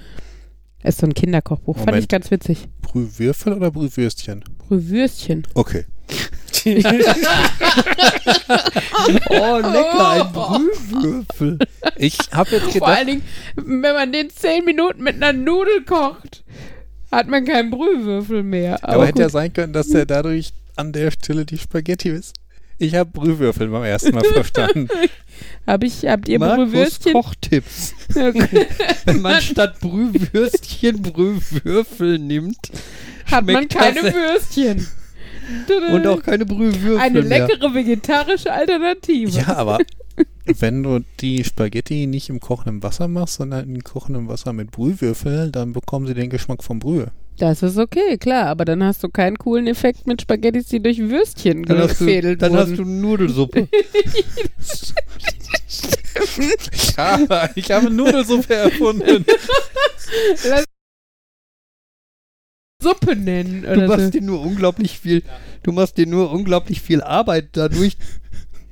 Ist 0.82 0.98
so 0.98 1.06
ein 1.06 1.14
Kinderkochbuch. 1.14 1.76
Fand 1.76 1.90
ich 1.90 1.94
Moment. 1.94 2.08
ganz 2.08 2.30
witzig. 2.30 2.68
Brühwürfel 2.80 3.52
oder 3.52 3.70
Brühwürstchen? 3.70 4.42
Brühwürstchen. 4.66 5.46
Okay. 5.54 5.84
Oh, 9.30 9.58
lecker, 9.58 10.08
ein 10.10 10.32
Brühwürfel. 10.32 11.58
Ich 11.96 12.18
habe 12.32 12.50
jetzt 12.50 12.62
Vor 12.64 12.72
gedacht, 12.72 12.88
allen 12.96 13.06
Dingen, 13.06 13.22
wenn 13.56 13.80
man 13.94 14.12
den 14.12 14.30
zehn 14.30 14.64
Minuten 14.64 15.02
mit 15.02 15.16
einer 15.16 15.32
Nudel 15.32 15.82
kocht, 15.84 16.44
hat 17.10 17.28
man 17.28 17.44
keinen 17.44 17.70
Brühwürfel 17.70 18.42
mehr. 18.42 18.78
aber 18.82 18.94
Aber 18.94 19.06
hätte 19.06 19.22
ja 19.22 19.28
sein 19.28 19.52
können, 19.52 19.72
dass 19.72 19.88
der 19.88 20.06
dadurch 20.06 20.52
an 20.76 20.92
der 20.92 21.10
Stelle 21.10 21.44
die 21.44 21.58
Spaghetti 21.58 22.08
ist. 22.10 22.34
Ich 22.78 22.94
habe 22.94 23.10
Brühwürfel 23.10 23.68
beim 23.68 23.84
ersten 23.84 24.14
Mal 24.14 24.24
verstanden. 24.24 24.88
Hab 25.66 25.84
ich, 25.84 26.04
habt 26.06 26.28
ihr 26.28 26.38
Markus 26.38 26.70
Brühwürstchen? 26.70 27.12
Kochtipps. 27.12 27.94
Okay. 28.10 28.66
Wenn 29.04 29.20
man 29.20 29.40
statt 29.40 29.78
Brühwürstchen 29.80 31.02
Brühwürfel 31.02 32.18
nimmt 32.18 32.58
Hat 33.30 33.46
man 33.46 33.68
keine 33.68 34.02
das- 34.02 34.14
Würstchen. 34.14 34.86
und 35.92 36.06
auch 36.06 36.22
keine 36.22 36.46
Brühwürfel 36.46 36.98
Eine 36.98 37.22
mehr. 37.22 37.46
leckere 37.48 37.74
vegetarische 37.74 38.52
Alternative. 38.52 39.30
Ja, 39.30 39.56
aber 39.56 39.78
wenn 40.58 40.82
du 40.82 41.00
die 41.20 41.44
Spaghetti 41.44 42.06
nicht 42.06 42.28
im 42.28 42.40
kochenden 42.40 42.82
Wasser 42.82 43.08
machst, 43.08 43.34
sondern 43.34 43.68
in 43.68 43.82
kochendem 43.82 44.28
Wasser 44.28 44.52
mit 44.52 44.70
Brühwürfel, 44.70 45.50
dann 45.50 45.72
bekommen 45.72 46.06
sie 46.06 46.14
den 46.14 46.30
Geschmack 46.30 46.62
vom 46.62 46.78
Brühe. 46.78 47.08
Das 47.38 47.62
ist 47.62 47.78
okay, 47.78 48.18
klar, 48.18 48.46
aber 48.46 48.64
dann 48.64 48.84
hast 48.84 49.02
du 49.02 49.08
keinen 49.08 49.38
coolen 49.38 49.66
Effekt 49.66 50.06
mit 50.06 50.20
Spaghettis, 50.20 50.66
die 50.66 50.80
durch 50.82 50.98
Würstchen 50.98 51.62
Dann 51.64 51.88
gefädelt 51.88 52.42
dann 52.42 52.54
hast 52.54 52.72
wurden. 52.72 52.76
du 52.76 52.84
Nudelsuppe. 53.08 53.68
Ja, 56.96 57.48
ich 57.54 57.70
habe 57.70 57.90
Nudelsuppe 57.90 58.54
erfunden. 58.54 59.24
Lass 60.48 60.64
Suppe 62.82 63.16
nennen 63.16 63.62
Du 63.62 63.68
oder 63.72 63.86
so. 63.88 63.96
machst 63.96 64.14
dir 64.14 64.22
nur 64.22 64.40
unglaublich 64.42 64.98
viel, 64.98 65.22
du 65.62 65.72
machst 65.72 65.96
dir 65.98 66.06
nur 66.06 66.30
unglaublich 66.32 66.80
viel 66.80 67.00
Arbeit 67.02 67.50
dadurch, 67.52 67.96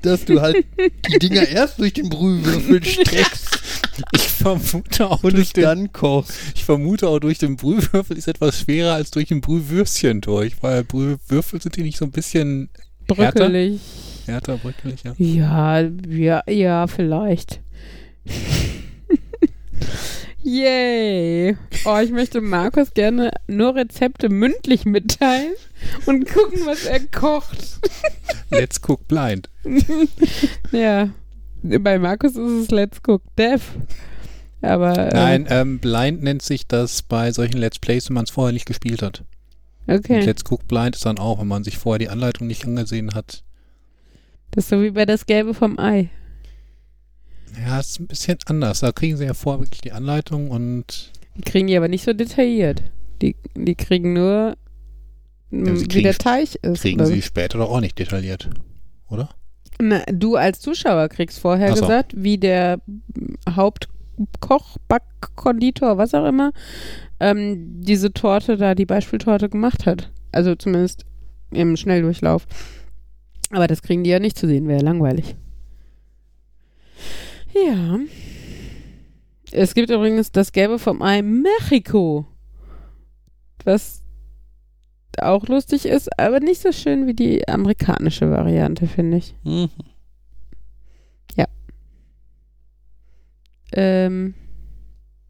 dass 0.02 0.24
du 0.24 0.40
halt 0.40 0.64
die 1.12 1.18
Dinger 1.18 1.46
erst 1.48 1.78
durch 1.78 1.92
den 1.92 2.08
Brühwürfel 2.08 2.82
streckst 2.84 3.58
Ich 4.14 4.22
vermute 4.28 5.10
auch 5.10 5.22
und 5.22 5.34
durch 5.34 5.48
es 5.48 5.52
den, 5.52 5.62
dann 5.64 5.92
kochst. 5.92 6.32
ich 6.54 6.64
vermute 6.64 7.06
auch 7.08 7.18
durch 7.18 7.38
den 7.38 7.56
Brühwürfel 7.56 8.16
ist 8.16 8.26
etwas 8.28 8.60
schwerer 8.60 8.94
als 8.94 9.10
durch 9.10 9.30
ein 9.30 9.40
Brühwürstchen 9.42 10.20
durch, 10.22 10.54
weil 10.62 10.84
Brühwürfel 10.84 11.60
sind 11.60 11.76
die 11.76 11.82
nicht 11.82 11.98
so 11.98 12.06
ein 12.06 12.10
bisschen 12.10 12.70
härter, 13.14 13.40
Bröckelig. 13.40 13.80
härter 14.26 14.56
bröckelig, 14.56 15.02
ja. 15.04 15.14
Ja, 15.18 15.80
ja, 16.08 16.42
ja, 16.48 16.86
vielleicht. 16.86 17.60
Yay. 20.42 21.56
Oh, 21.84 21.98
ich 22.02 22.10
möchte 22.10 22.40
Markus 22.40 22.94
gerne 22.94 23.30
nur 23.46 23.74
Rezepte 23.74 24.28
mündlich 24.28 24.84
mitteilen 24.86 25.52
und 26.06 26.26
gucken, 26.28 26.60
was 26.64 26.84
er 26.86 27.00
kocht. 27.00 27.80
Let's 28.50 28.80
cook 28.86 29.06
blind. 29.08 29.48
Ja. 30.72 31.10
Bei 31.62 31.98
Markus 31.98 32.32
ist 32.32 32.38
es 32.38 32.70
Let's 32.70 33.00
Cook 33.06 33.22
Dev. 33.36 33.62
Aber. 34.62 34.96
äh, 34.96 35.12
Nein, 35.14 35.46
ähm, 35.50 35.78
blind 35.78 36.22
nennt 36.22 36.40
sich 36.42 36.66
das 36.66 37.02
bei 37.02 37.32
solchen 37.32 37.58
Let's 37.58 37.78
Plays, 37.78 38.08
wenn 38.08 38.14
man 38.14 38.24
es 38.24 38.30
vorher 38.30 38.52
nicht 38.52 38.66
gespielt 38.66 39.02
hat. 39.02 39.24
Und 39.86 39.96
Okay. 39.96 40.20
Let's 40.20 40.42
Cook 40.50 40.66
Blind 40.68 40.96
ist 40.96 41.04
dann 41.04 41.18
auch, 41.18 41.38
wenn 41.40 41.48
man 41.48 41.64
sich 41.64 41.76
vorher 41.76 41.98
die 41.98 42.08
Anleitung 42.08 42.46
nicht 42.46 42.64
angesehen 42.64 43.12
hat. 43.14 43.42
Das 44.52 44.64
ist 44.64 44.70
so 44.70 44.80
wie 44.82 44.90
bei 44.90 45.04
das 45.04 45.26
Gelbe 45.26 45.52
vom 45.52 45.78
Ei. 45.78 46.08
Ja, 47.64 47.80
ist 47.80 48.00
ein 48.00 48.06
bisschen 48.06 48.38
anders. 48.46 48.80
Da 48.80 48.92
kriegen 48.92 49.16
sie 49.16 49.24
ja 49.24 49.34
vorher 49.34 49.60
wirklich 49.60 49.80
die 49.80 49.92
Anleitung 49.92 50.50
und 50.50 51.10
Die 51.36 51.42
kriegen 51.42 51.66
die 51.66 51.76
aber 51.76 51.88
nicht 51.88 52.04
so 52.04 52.12
detailliert. 52.12 52.82
Die, 53.22 53.36
die 53.54 53.74
kriegen 53.74 54.12
nur, 54.12 54.56
m, 55.50 55.76
sie 55.76 55.84
wie 55.84 55.88
kriegen 55.88 56.04
der 56.04 56.14
Teich 56.18 56.56
ist. 56.62 56.80
kriegen 56.80 57.00
oder 57.00 57.06
sie 57.06 57.22
später 57.22 57.58
doch 57.58 57.70
auch 57.70 57.80
nicht 57.80 57.98
detailliert. 57.98 58.48
Oder? 59.08 59.30
Na, 59.80 60.02
du 60.12 60.36
als 60.36 60.60
Zuschauer 60.60 61.08
kriegst 61.08 61.38
vorher 61.38 61.74
so. 61.74 61.82
gesagt, 61.82 62.12
wie 62.16 62.38
der 62.38 62.80
Hauptkoch, 63.48 64.76
Backkonditor, 64.88 65.96
was 65.98 66.14
auch 66.14 66.26
immer, 66.26 66.52
ähm, 67.18 67.80
diese 67.82 68.12
Torte 68.12 68.56
da, 68.56 68.74
die 68.74 68.86
Beispieltorte 68.86 69.48
gemacht 69.48 69.86
hat. 69.86 70.10
Also 70.32 70.54
zumindest 70.54 71.04
im 71.50 71.76
Schnelldurchlauf. 71.76 72.46
Aber 73.50 73.66
das 73.66 73.82
kriegen 73.82 74.04
die 74.04 74.10
ja 74.10 74.20
nicht 74.20 74.38
zu 74.38 74.46
sehen, 74.46 74.68
wäre 74.68 74.82
langweilig. 74.82 75.34
Ja. 77.66 77.98
Es 79.52 79.74
gibt 79.74 79.90
übrigens 79.90 80.30
das 80.32 80.52
Gelbe 80.52 80.78
vom 80.78 81.02
Ei 81.02 81.22
Mexiko. 81.22 82.26
Was 83.64 84.02
auch 85.18 85.46
lustig 85.48 85.86
ist, 85.86 86.18
aber 86.18 86.40
nicht 86.40 86.62
so 86.62 86.72
schön 86.72 87.06
wie 87.06 87.14
die 87.14 87.46
amerikanische 87.48 88.30
Variante, 88.30 88.86
finde 88.86 89.18
ich. 89.18 89.34
Mhm. 89.44 89.68
Ähm, 93.72 94.34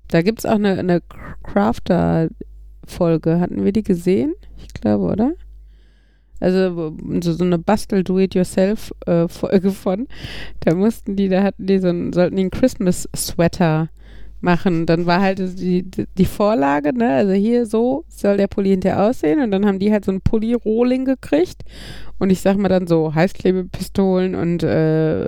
da 0.09 0.23
gibt 0.23 0.41
es 0.41 0.47
auch 0.47 0.55
eine, 0.55 0.79
eine 0.79 1.03
Crafter-Folge. 1.43 3.41
Hatten 3.41 3.65
wir 3.65 3.73
die 3.73 3.83
gesehen? 3.83 4.35
Ich 4.57 4.73
glaube, 4.73 5.05
oder? 5.05 5.33
Also 6.41 6.97
so, 7.21 7.33
so 7.35 7.45
eine 7.45 7.59
Bastel-Do-It-Yourself-Folge 7.59 9.71
von. 9.71 10.09
Da 10.61 10.75
mussten 10.75 11.17
die, 11.17 11.29
da 11.29 11.43
hatten 11.43 11.67
die 11.67 11.79
so 11.79 11.89
einen, 11.89 12.13
sollten 12.13 12.37
die 12.37 12.43
einen 12.43 12.51
Christmas-Sweater 12.51 13.91
machen. 14.41 14.87
Dann 14.87 15.07
war 15.07 15.21
halt 15.21 15.39
die, 15.39 15.83
die 15.83 16.07
die 16.17 16.25
Vorlage, 16.25 16.97
ne? 16.97 17.15
Also 17.15 17.33
hier 17.33 17.67
so 17.67 18.05
soll 18.09 18.39
der 18.39 18.47
Pulli 18.47 18.71
hinterher 18.71 19.07
aussehen. 19.07 19.43
Und 19.43 19.51
dann 19.51 19.67
haben 19.67 19.79
die 19.79 19.93
halt 19.93 20.05
so 20.05 20.11
einen 20.11 20.23
Pulli-Rohling 20.23 21.05
gekriegt. 21.05 21.63
Und 22.19 22.31
ich 22.31 22.41
sag 22.41 22.57
mal 22.57 22.69
dann 22.69 22.87
so 22.87 23.15
Heißklebepistolen 23.15 24.35
und 24.35 24.63
äh, 24.63 25.27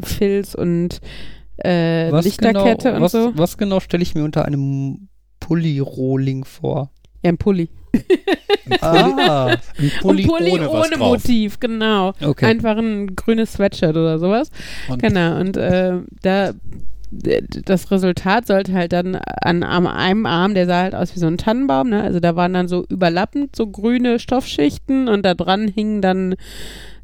Filz 0.00 0.54
und 0.54 1.00
äh, 1.64 2.10
Lichterkette 2.10 2.88
genau, 2.88 2.96
und 2.96 3.02
was, 3.02 3.12
so. 3.12 3.32
was 3.36 3.58
genau 3.58 3.80
stelle 3.80 4.02
ich 4.02 4.14
mir 4.14 4.24
unter 4.24 4.44
einem 4.44 5.08
Pulli-Rohling 5.40 6.44
vor? 6.44 6.90
Ja, 7.22 7.30
ein 7.30 7.38
Pulli. 7.38 7.68
Ah, 8.80 9.56
Ein 9.78 9.90
Pulli, 10.00 10.26
Pulli 10.26 10.52
ohne, 10.52 10.70
ohne. 10.70 10.96
Motiv, 10.98 11.60
genau. 11.60 12.12
okay. 12.20 12.46
Einfach 12.46 12.76
ein 12.76 13.14
grünes 13.16 13.52
Sweatshirt 13.54 13.96
oder 13.96 14.18
sowas. 14.18 14.50
Und 14.88 15.02
Genau. 15.02 15.38
Und 15.40 15.56
äh, 15.56 15.94
da 16.22 16.52
das 17.14 17.90
Resultat 17.90 18.46
sollte 18.46 18.72
halt 18.72 18.94
dann 18.94 19.16
an, 19.16 19.62
an 19.62 19.86
einem 19.86 20.24
Arm, 20.24 20.54
der 20.54 20.64
sah 20.64 20.80
halt 20.80 20.94
aus 20.94 21.14
wie 21.14 21.18
so 21.20 21.26
ein 21.26 21.36
Tannenbaum, 21.36 21.90
ne? 21.90 22.02
Also 22.02 22.20
da 22.20 22.36
waren 22.36 22.54
dann 22.54 22.68
so 22.68 22.86
überlappend 22.88 23.54
so 23.54 23.66
grüne 23.66 24.18
Stoffschichten 24.18 25.08
und 25.08 25.22
da 25.22 25.34
dran 25.34 25.68
hingen 25.68 26.00
dann 26.00 26.36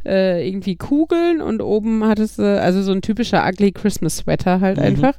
äh, 0.06 0.48
irgendwie 0.48 0.76
Kugeln 0.76 1.42
und 1.42 1.60
oben 1.60 2.04
hattest 2.04 2.38
du, 2.38 2.58
also 2.58 2.80
so 2.80 2.92
ein 2.92 3.02
typischer 3.02 3.46
ugly 3.46 3.70
Christmas 3.72 4.16
Sweater 4.16 4.62
halt 4.62 4.78
Mhm. 4.78 4.84
einfach. 4.84 5.14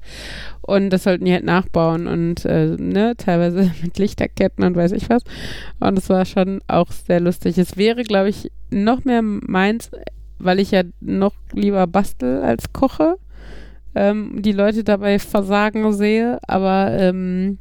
Und 0.70 0.92
das 0.92 1.04
sollten 1.04 1.26
die 1.26 1.34
halt 1.34 1.44
nachbauen 1.44 2.08
und 2.08 2.46
äh, 2.46 2.76
ne, 2.78 3.16
teilweise 3.18 3.72
mit 3.82 3.98
Lichterketten 3.98 4.64
und 4.64 4.76
weiß 4.76 4.92
ich 4.94 5.10
was. 5.10 5.24
Und 5.80 5.98
es 5.98 6.10
war 6.10 6.26
schon 6.26 6.62
auch 6.68 6.92
sehr 6.92 7.20
lustig. 7.20 7.58
Es 7.58 7.78
wäre, 7.78 8.04
glaube 8.04 8.30
ich, 8.30 8.52
noch 8.70 9.04
mehr 9.06 9.22
meins, 9.22 9.92
weil 10.38 10.60
ich 10.60 10.72
ja 10.72 10.84
noch 11.02 11.34
lieber 11.54 11.88
bastel 11.88 12.42
als 12.42 12.72
koche. 12.74 13.16
Ähm, 13.96 14.42
die 14.42 14.52
Leute 14.52 14.84
dabei 14.84 15.18
versagen 15.20 15.92
sehe, 15.94 16.38
aber 16.48 16.92
ähm, 16.92 17.58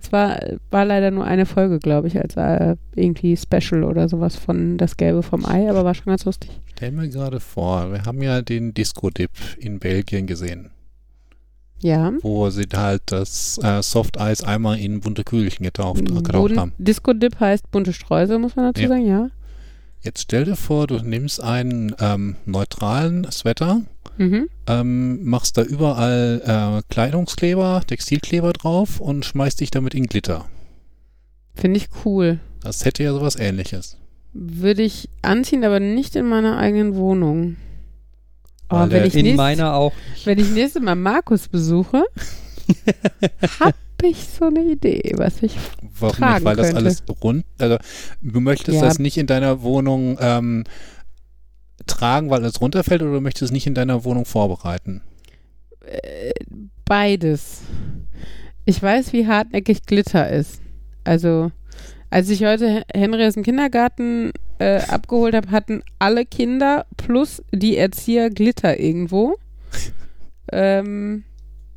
es 0.00 0.12
war, 0.12 0.38
war 0.70 0.84
leider 0.84 1.10
nur 1.10 1.24
eine 1.24 1.44
Folge, 1.44 1.78
glaube 1.78 2.08
ich, 2.08 2.18
als 2.18 2.36
äh, 2.36 2.76
irgendwie 2.94 3.36
Special 3.36 3.84
oder 3.84 4.08
sowas 4.08 4.36
von 4.36 4.78
Das 4.78 4.96
Gelbe 4.96 5.22
vom 5.22 5.44
Ei, 5.44 5.68
aber 5.68 5.84
war 5.84 5.94
schon 5.94 6.06
ganz 6.06 6.24
lustig. 6.24 6.50
stell 6.74 6.92
mir 6.92 7.08
gerade 7.08 7.40
vor, 7.40 7.92
wir 7.92 8.04
haben 8.04 8.22
ja 8.22 8.40
den 8.40 8.72
Disco-Dip 8.72 9.30
in 9.58 9.78
Belgien 9.78 10.26
gesehen, 10.26 10.70
Ja. 11.80 12.12
wo 12.22 12.50
sie 12.50 12.66
halt 12.74 13.02
das 13.06 13.58
äh, 13.62 13.82
Soft-Eis 13.82 14.42
einmal 14.42 14.78
in 14.78 15.00
bunte 15.00 15.22
Kügelchen 15.24 15.64
getaucht, 15.64 16.04
getaucht 16.04 16.56
haben. 16.56 16.72
Disco 16.78 17.12
Dip 17.12 17.38
heißt 17.38 17.70
bunte 17.70 17.92
Streusel, 17.92 18.38
muss 18.38 18.56
man 18.56 18.66
dazu 18.66 18.82
Ja. 18.82 18.88
sagen, 18.88 19.06
ja. 19.06 19.30
Jetzt 20.00 20.22
stell 20.22 20.44
dir 20.44 20.56
vor, 20.56 20.86
du 20.86 20.98
nimmst 20.98 21.40
einen 21.42 21.94
ähm, 22.00 22.36
neutralen 22.46 23.30
Sweater, 23.30 23.82
Mhm. 24.16 24.48
ähm, 24.66 25.24
machst 25.24 25.56
da 25.58 25.62
überall 25.62 26.42
äh, 26.44 26.82
Kleidungskleber, 26.92 27.82
Textilkleber 27.86 28.52
drauf 28.52 28.98
und 29.00 29.24
schmeißt 29.24 29.60
dich 29.60 29.70
damit 29.70 29.94
in 29.94 30.06
Glitter. 30.06 30.46
Finde 31.54 31.78
ich 31.78 31.88
cool. 32.04 32.40
Das 32.62 32.84
hätte 32.84 33.02
ja 33.04 33.12
sowas 33.12 33.36
ähnliches. 33.36 33.96
Würde 34.32 34.82
ich 34.82 35.08
anziehen, 35.22 35.64
aber 35.64 35.78
nicht 35.80 36.14
in 36.16 36.28
meiner 36.28 36.58
eigenen 36.58 36.96
Wohnung. 36.96 37.56
Weil 38.70 38.90
wenn 38.90 39.04
ich, 39.06 39.14
In 39.14 39.22
nächst, 39.24 39.36
meiner 39.36 39.74
auch. 39.74 39.92
wenn 40.24 40.38
ich 40.38 40.50
nächstes 40.50 40.82
Mal 40.82 40.94
Markus 40.94 41.48
besuche, 41.48 42.04
hab 43.60 43.74
ich 44.02 44.16
so 44.28 44.46
eine 44.46 44.62
Idee, 44.62 45.12
was 45.16 45.42
ich. 45.42 45.56
Warum 45.98 46.16
tragen 46.16 46.34
nicht? 46.34 46.44
Weil 46.44 46.56
das 46.56 46.66
könnte. 46.66 46.78
alles 46.80 47.02
rund, 47.22 47.44
also 47.58 47.76
du 48.20 48.40
möchtest 48.40 48.76
Ja. 48.76 48.82
das 48.84 48.98
nicht 48.98 49.16
in 49.18 49.26
deiner 49.26 49.62
Wohnung 49.62 50.18
ähm, 50.20 50.64
tragen, 51.86 52.30
weil 52.30 52.44
es 52.44 52.60
runterfällt 52.60 53.02
oder 53.02 53.12
du 53.14 53.20
möchtest 53.20 53.44
es 53.44 53.50
nicht 53.52 53.66
in 53.66 53.74
deiner 53.74 54.04
Wohnung 54.04 54.24
vorbereiten? 54.24 55.02
äh, 55.86 56.32
beides. 56.84 57.62
Ich 58.66 58.82
weiß, 58.82 59.12
wie 59.14 59.26
hartnäckig 59.26 59.82
Glitter 59.86 60.28
ist. 60.28 60.60
Also, 61.04 61.50
als 62.10 62.28
ich 62.30 62.44
heute 62.44 62.84
Henry 62.94 63.26
aus 63.26 63.34
dem 63.34 63.42
Kindergarten 63.42 64.32
äh, 64.58 64.80
abgeholt 64.82 65.34
habe, 65.34 65.50
hatten 65.50 65.82
alle 65.98 66.24
Kinder 66.24 66.86
plus 66.96 67.42
die 67.52 67.76
Erzieher 67.76 68.30
Glitter 68.30 68.78
irgendwo. 68.78 69.36
ähm, 70.52 71.24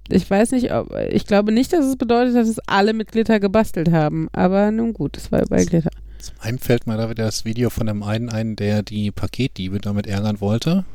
ich 0.09 0.29
weiß 0.29 0.51
nicht, 0.51 0.73
ob, 0.73 0.93
ich 1.09 1.25
glaube 1.25 1.51
nicht, 1.51 1.73
dass 1.73 1.85
es 1.85 1.95
bedeutet, 1.95 2.35
dass 2.35 2.47
es 2.47 2.59
alle 2.67 2.93
mit 2.93 3.11
Glitter 3.11 3.39
gebastelt 3.39 3.91
haben. 3.91 4.29
Aber 4.33 4.71
nun 4.71 4.93
gut, 4.93 5.17
es 5.17 5.31
war 5.31 5.43
überall 5.43 5.65
Glitter. 5.65 5.91
Zum 6.19 6.35
einen 6.39 6.59
fällt 6.59 6.85
mir 6.85 6.97
da 6.97 7.09
wieder 7.09 7.25
das 7.25 7.45
Video 7.45 7.69
von 7.69 7.87
dem 7.87 8.03
einen 8.03 8.29
ein, 8.29 8.55
der 8.55 8.83
die 8.83 9.11
Paketdiebe 9.11 9.79
damit 9.79 10.05
ärgern 10.05 10.39
wollte. 10.39 10.85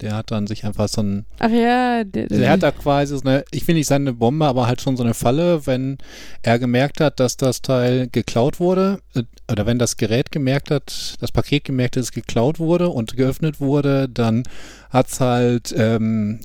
Der 0.00 0.14
hat 0.14 0.30
dann 0.30 0.46
sich 0.46 0.64
einfach 0.64 0.88
so 0.88 1.02
ein, 1.02 1.26
Ach 1.38 1.50
ja, 1.50 2.04
der, 2.04 2.26
der 2.28 2.50
hat 2.50 2.62
da 2.62 2.70
quasi 2.70 3.16
so 3.16 3.22
eine, 3.22 3.44
ich 3.50 3.66
will 3.68 3.74
nicht 3.74 3.86
sagen 3.86 4.04
eine 4.04 4.14
Bombe, 4.14 4.46
aber 4.46 4.66
halt 4.66 4.80
schon 4.80 4.96
so 4.96 5.02
eine 5.02 5.14
Falle, 5.14 5.66
wenn 5.66 5.98
er 6.42 6.58
gemerkt 6.58 7.00
hat, 7.00 7.20
dass 7.20 7.36
das 7.36 7.60
Teil 7.60 8.08
geklaut 8.08 8.60
wurde, 8.60 9.00
äh, 9.14 9.24
oder 9.50 9.66
wenn 9.66 9.78
das 9.78 9.96
Gerät 9.96 10.32
gemerkt 10.32 10.70
hat, 10.70 11.16
das 11.20 11.32
Paket 11.32 11.64
gemerkt 11.64 11.96
hat, 11.96 12.00
dass 12.00 12.06
es 12.08 12.12
geklaut 12.12 12.58
wurde 12.58 12.88
und 12.88 13.16
geöffnet 13.16 13.60
wurde, 13.60 14.08
dann 14.08 14.44
hat's 14.90 15.20
halt 15.20 15.74
ähm, 15.76 16.40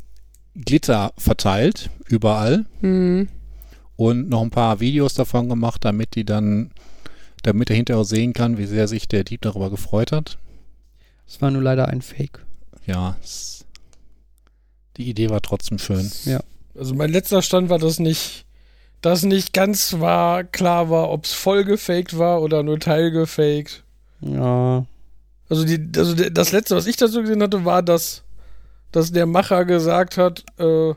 Glitter 0.55 1.13
verteilt, 1.17 1.89
überall. 2.07 2.65
hm, 2.81 3.27
und 3.97 4.29
noch 4.29 4.41
ein 4.41 4.49
paar 4.49 4.79
Videos 4.79 5.13
davon 5.13 5.47
gemacht, 5.49 5.85
damit 5.85 6.15
die 6.15 6.25
dann, 6.25 6.71
damit 7.43 7.69
er 7.69 7.75
hinterher 7.75 8.01
auch 8.01 8.05
sehen 8.05 8.33
kann, 8.33 8.57
wie 8.57 8.65
sehr 8.65 8.87
sich 8.87 9.07
der 9.07 9.23
Dieb 9.23 9.41
darüber 9.41 9.69
gefreut 9.69 10.11
hat. 10.11 10.37
Es 11.27 11.41
war 11.41 11.51
nur 11.51 11.61
leider 11.61 11.87
ein 11.87 12.01
Fake. 12.01 12.44
Ja, 12.85 13.15
die 14.97 15.09
Idee 15.09 15.29
war 15.29 15.41
trotzdem 15.41 15.77
schön. 15.77 16.11
Also 16.77 16.93
mein 16.93 17.11
letzter 17.11 17.41
Stand 17.41 17.69
war, 17.69 17.79
dass 17.79 17.99
nicht, 17.99 18.45
dass 19.01 19.23
nicht 19.23 19.53
ganz 19.53 19.99
war, 19.99 20.43
klar 20.43 20.89
war, 20.89 21.09
ob 21.09 21.25
es 21.25 21.33
voll 21.33 21.63
gefaked 21.63 22.17
war 22.17 22.41
oder 22.41 22.63
nur 22.63 22.79
teilgefaked. 22.79 23.83
Ja. 24.21 24.85
Also, 25.49 25.63
die, 25.65 25.91
also 25.97 26.15
das 26.15 26.51
letzte, 26.51 26.75
was 26.75 26.87
ich 26.87 26.97
dazu 26.97 27.21
gesehen 27.21 27.41
hatte, 27.41 27.65
war, 27.65 27.83
dass, 27.83 28.23
dass 28.91 29.11
der 29.11 29.25
Macher 29.25 29.65
gesagt 29.65 30.17
hat, 30.17 30.43
äh, 30.57 30.93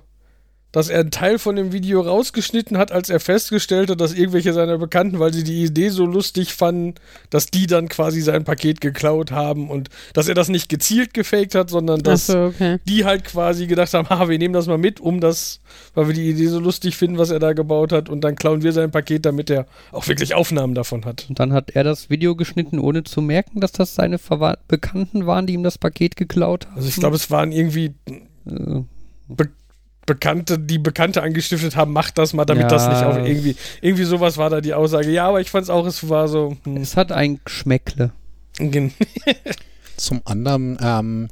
dass 0.79 0.89
er 0.89 1.01
einen 1.01 1.11
Teil 1.11 1.41
von 1.41 1.57
dem 1.57 1.73
Video 1.73 2.01
rausgeschnitten 2.01 2.79
hat, 2.79 2.93
als 2.93 3.11
er 3.11 3.19
festgestellt 3.19 3.91
hat, 3.91 4.01
dass 4.01 4.15
irgendwelche 4.15 4.53
seiner 4.53 4.79
Bekannten, 4.79 5.19
weil 5.19 5.35
sie 5.35 5.43
die 5.43 5.65
Idee 5.65 5.89
so 5.89 6.07
lustig 6.07 6.55
fanden, 6.55 6.95
dass 7.31 7.47
die 7.47 7.67
dann 7.67 7.89
quasi 7.89 8.21
sein 8.21 8.45
Paket 8.45 8.81
geklaut 8.81 9.33
haben 9.33 9.71
und 9.71 9.89
dass 10.13 10.29
er 10.29 10.35
das 10.35 10.49
nicht 10.49 10.69
gezielt 10.69 11.15
gefaked 11.15 11.57
hat, 11.57 11.69
sondern 11.69 12.01
dass 12.05 12.29
so, 12.29 12.39
okay. 12.45 12.79
die 12.85 13.05
halt 13.05 13.25
quasi 13.25 13.67
gedacht 13.67 13.93
haben, 13.93 14.09
ha, 14.09 14.29
wir 14.29 14.39
nehmen 14.39 14.55
das 14.55 14.69
mal 14.69 14.79
mit, 14.79 15.01
um 15.01 15.21
das, 15.21 15.59
weil 15.95 16.07
wir 16.07 16.15
die 16.15 16.31
Idee 16.31 16.47
so 16.47 16.61
lustig 16.61 16.97
finden, 16.97 17.19
was 17.19 17.31
er 17.31 17.41
da 17.41 17.55
gebaut 17.55 17.91
hat 17.91 18.09
und 18.09 18.23
dann 18.23 18.37
klauen 18.37 18.63
wir 18.63 18.73
sein 18.73 18.93
Paket, 18.93 19.27
damit 19.27 19.51
er 19.51 19.67
auch 19.91 20.07
wirklich 20.07 20.35
Aufnahmen 20.35 20.77
davon 20.77 21.05
hat. 21.05 21.27
Und 21.29 21.41
dann 21.41 21.53
hat 21.53 21.73
er 21.73 21.83
das 21.83 22.09
Video 22.09 22.37
geschnitten, 22.37 22.79
ohne 22.79 23.03
zu 23.03 23.21
merken, 23.21 23.61
dass 23.61 23.73
das 23.73 23.97
seine 23.97 24.19
Verwa 24.19 24.57
Bekannten 24.69 25.27
waren, 25.27 25.49
die 25.49 25.55
ihm 25.55 25.65
das 25.65 25.77
Paket 25.77 26.15
geklaut 26.15 26.67
haben. 26.67 26.77
Also 26.77 26.89
ich 26.89 26.97
glaube, 26.97 27.17
es 27.17 27.33
waren 27.33 27.51
irgendwie 27.51 27.95
Äh, 28.49 28.83
Bekannte, 30.09 30.59
die 30.59 30.79
Bekannte 30.79 31.23
angestiftet 31.23 31.77
haben, 31.77 31.93
macht 31.93 32.17
das 32.19 32.33
mal, 32.33 32.45
damit 32.47 32.65
Ja. 32.65 32.69
das 32.69 32.89
nicht 32.89 33.05
auch 33.05 33.17
irgendwie, 33.25 33.55
irgendwie 33.83 34.05
sowas 34.05 34.39
war 34.39 34.49
da 34.51 34.61
die 34.61 34.75
Aussage. 34.75 35.11
Ja, 35.11 35.29
aber 35.29 35.41
ich 35.41 35.51
fand 35.51 35.65
es 35.65 35.71
auch, 35.71 35.87
es 35.87 36.09
war 36.09 36.27
so, 36.27 36.57
hm, 36.65 36.79
es 36.79 36.97
hat 36.97 37.13
ein 37.13 37.39
Geschmäckle. 37.45 38.11
Zum 39.97 40.23
anderen, 40.25 40.79
ähm, 40.81 41.29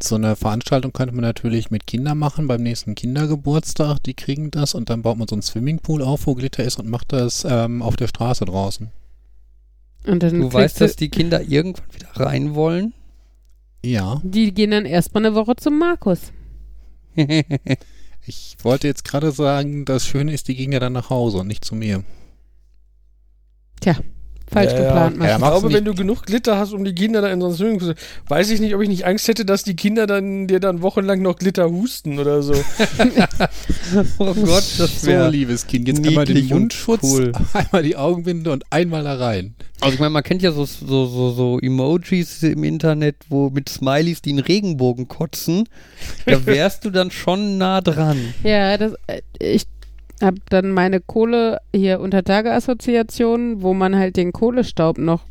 so 0.00 0.14
eine 0.14 0.36
Veranstaltung 0.36 0.92
könnte 0.92 1.14
man 1.14 1.22
natürlich 1.24 1.70
mit 1.70 1.86
Kindern 1.86 2.18
machen 2.18 2.46
beim 2.46 2.62
nächsten 2.62 2.94
Kindergeburtstag. 2.94 3.98
Die 4.04 4.14
kriegen 4.14 4.50
das 4.50 4.74
und 4.74 4.90
dann 4.90 5.02
baut 5.02 5.18
man 5.18 5.26
so 5.26 5.34
einen 5.34 5.42
Swimmingpool 5.42 6.02
auf, 6.02 6.26
wo 6.26 6.34
Glitter 6.34 6.62
ist 6.62 6.78
und 6.78 6.88
macht 6.88 7.12
das 7.12 7.44
ähm, 7.48 7.82
auf 7.82 7.96
der 7.96 8.06
Straße 8.06 8.44
draußen. 8.44 8.90
Und 10.06 10.22
dann 10.22 10.40
Du 10.40 10.52
weißt, 10.52 10.80
dass 10.80 10.94
die 10.96 11.08
Kinder 11.08 11.42
irgendwann 11.42 11.92
wieder 11.92 12.08
rein 12.14 12.54
wollen? 12.54 12.92
Ja, 13.84 14.20
die 14.22 14.52
gehen 14.54 14.70
dann 14.70 14.84
erstmal 14.84 15.26
eine 15.26 15.34
Woche 15.34 15.56
zum 15.56 15.78
Markus. 15.78 16.32
ich 18.28 18.56
wollte 18.62 18.86
jetzt 18.86 19.04
gerade 19.04 19.32
sagen, 19.32 19.84
das 19.84 20.06
Schöne 20.06 20.32
ist, 20.32 20.48
die 20.48 20.54
gehen 20.54 20.72
ja 20.72 20.80
dann 20.80 20.92
nach 20.92 21.10
Hause 21.10 21.38
und 21.38 21.46
nicht 21.46 21.64
zu 21.64 21.74
mir. 21.74 22.04
Falsch 24.50 24.72
Ja, 24.72 24.78
ja. 24.78 24.84
geplant. 24.86 25.16
Ja, 25.22 25.38
Markus. 25.38 25.56
ich 25.56 25.60
glaube, 25.62 25.74
wenn 25.74 25.84
du 25.84 25.94
genug 25.94 26.22
Glitter 26.26 26.56
hast, 26.58 26.72
um 26.72 26.84
die 26.84 26.94
Kinder 26.94 27.20
da 27.20 27.28
in 27.28 27.40
so 27.40 27.46
einen 27.48 27.56
Swimmingpool 27.56 27.94
zu, 27.94 28.02
weiß 28.28 28.50
ich 28.50 28.60
nicht, 28.60 28.74
ob 28.74 28.80
ich 28.82 28.88
nicht 28.88 29.04
Angst 29.06 29.28
hätte, 29.28 29.44
dass 29.44 29.62
die 29.64 29.76
Kinder 29.76 30.06
dann 30.06 30.46
dir 30.46 30.60
dann 30.60 30.82
wochenlang 30.82 31.20
noch 31.22 31.36
Glitter 31.36 31.70
husten 31.70 32.18
oder 32.18 32.42
so. 32.42 32.54
oh 34.18 34.34
Gott, 34.34 34.64
das 34.78 35.02
So, 35.02 35.06
wäre. 35.08 35.30
liebes 35.30 35.66
Kind, 35.66 35.88
jetzt 35.88 36.04
einmal 36.06 36.24
den 36.24 36.46
Mundschutz, 36.48 37.02
cool. 37.02 37.32
einmal 37.52 37.82
die 37.82 37.96
Augenbinde 37.96 38.50
und 38.52 38.64
einmal 38.70 39.04
da 39.04 39.14
rein. 39.16 39.54
Also 39.80 39.94
ich 39.94 40.00
meine, 40.00 40.10
man 40.10 40.22
kennt 40.24 40.42
ja 40.42 40.50
so, 40.50 40.64
so, 40.64 41.06
so, 41.06 41.30
so 41.30 41.58
Emojis 41.60 42.42
im 42.42 42.64
Internet, 42.64 43.16
wo 43.28 43.48
mit 43.50 43.68
Smileys, 43.68 44.22
die 44.22 44.30
einen 44.30 44.40
Regenbogen 44.40 45.06
kotzen. 45.08 45.68
Da 46.26 46.44
wärst 46.46 46.84
du 46.84 46.90
dann 46.90 47.10
schon 47.10 47.58
nah 47.58 47.80
dran. 47.80 48.34
Ja, 48.42 48.76
das, 48.76 48.94
äh, 49.06 49.20
ich 49.38 49.66
habe 50.22 50.38
dann 50.48 50.72
meine 50.72 51.00
Kohle 51.00 51.58
hier 51.74 52.00
Untertage-Assoziation, 52.00 53.62
wo 53.62 53.74
man 53.74 53.96
halt 53.96 54.16
den 54.16 54.32
Kohlestaub 54.32 54.98
noch 54.98 55.24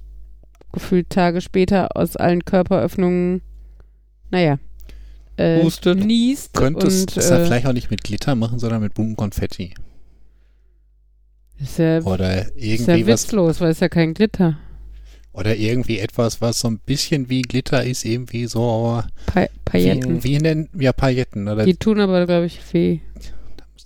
gefühlt 0.71 1.09
Tage 1.09 1.41
später 1.41 1.95
aus 1.95 2.15
allen 2.15 2.45
Körperöffnungen, 2.45 3.41
naja, 4.29 4.59
äh, 5.37 5.63
Hustet. 5.63 6.03
niest 6.03 6.53
Könntest 6.53 7.15
und 7.15 7.17
es 7.17 7.29
ja 7.29 7.39
äh, 7.39 7.45
vielleicht 7.45 7.67
auch 7.67 7.73
nicht 7.73 7.91
mit 7.91 8.03
Glitter 8.03 8.35
machen, 8.35 8.59
sondern 8.59 8.81
mit 8.81 8.93
buntem 8.93 9.15
Konfetti. 9.15 9.73
ist 11.59 11.79
ja, 11.79 12.01
Oder 12.01 12.45
ist 12.55 12.55
irgendwie 12.57 13.01
ja 13.01 13.07
was 13.07 13.23
witzlos, 13.23 13.61
weil 13.61 13.71
es 13.71 13.79
ja 13.79 13.89
kein 13.89 14.13
Glitter. 14.13 14.57
Oder 15.33 15.55
irgendwie 15.55 15.99
etwas, 15.99 16.41
was 16.41 16.59
so 16.59 16.67
ein 16.67 16.79
bisschen 16.79 17.29
wie 17.29 17.43
Glitter 17.43 17.83
ist, 17.83 18.05
irgendwie 18.05 18.47
so 18.47 19.03
Pa 19.27 19.45
Pailletten. 19.65 20.23
wie, 20.23 20.29
wie 20.29 20.33
in 20.35 20.43
den 20.43 20.69
ja, 20.79 20.91
Pailletten. 20.91 21.47
Oder 21.47 21.63
Die 21.65 21.75
tun 21.75 21.99
aber, 21.99 22.25
glaube 22.25 22.47
ich, 22.47 22.59
weh. 22.73 22.99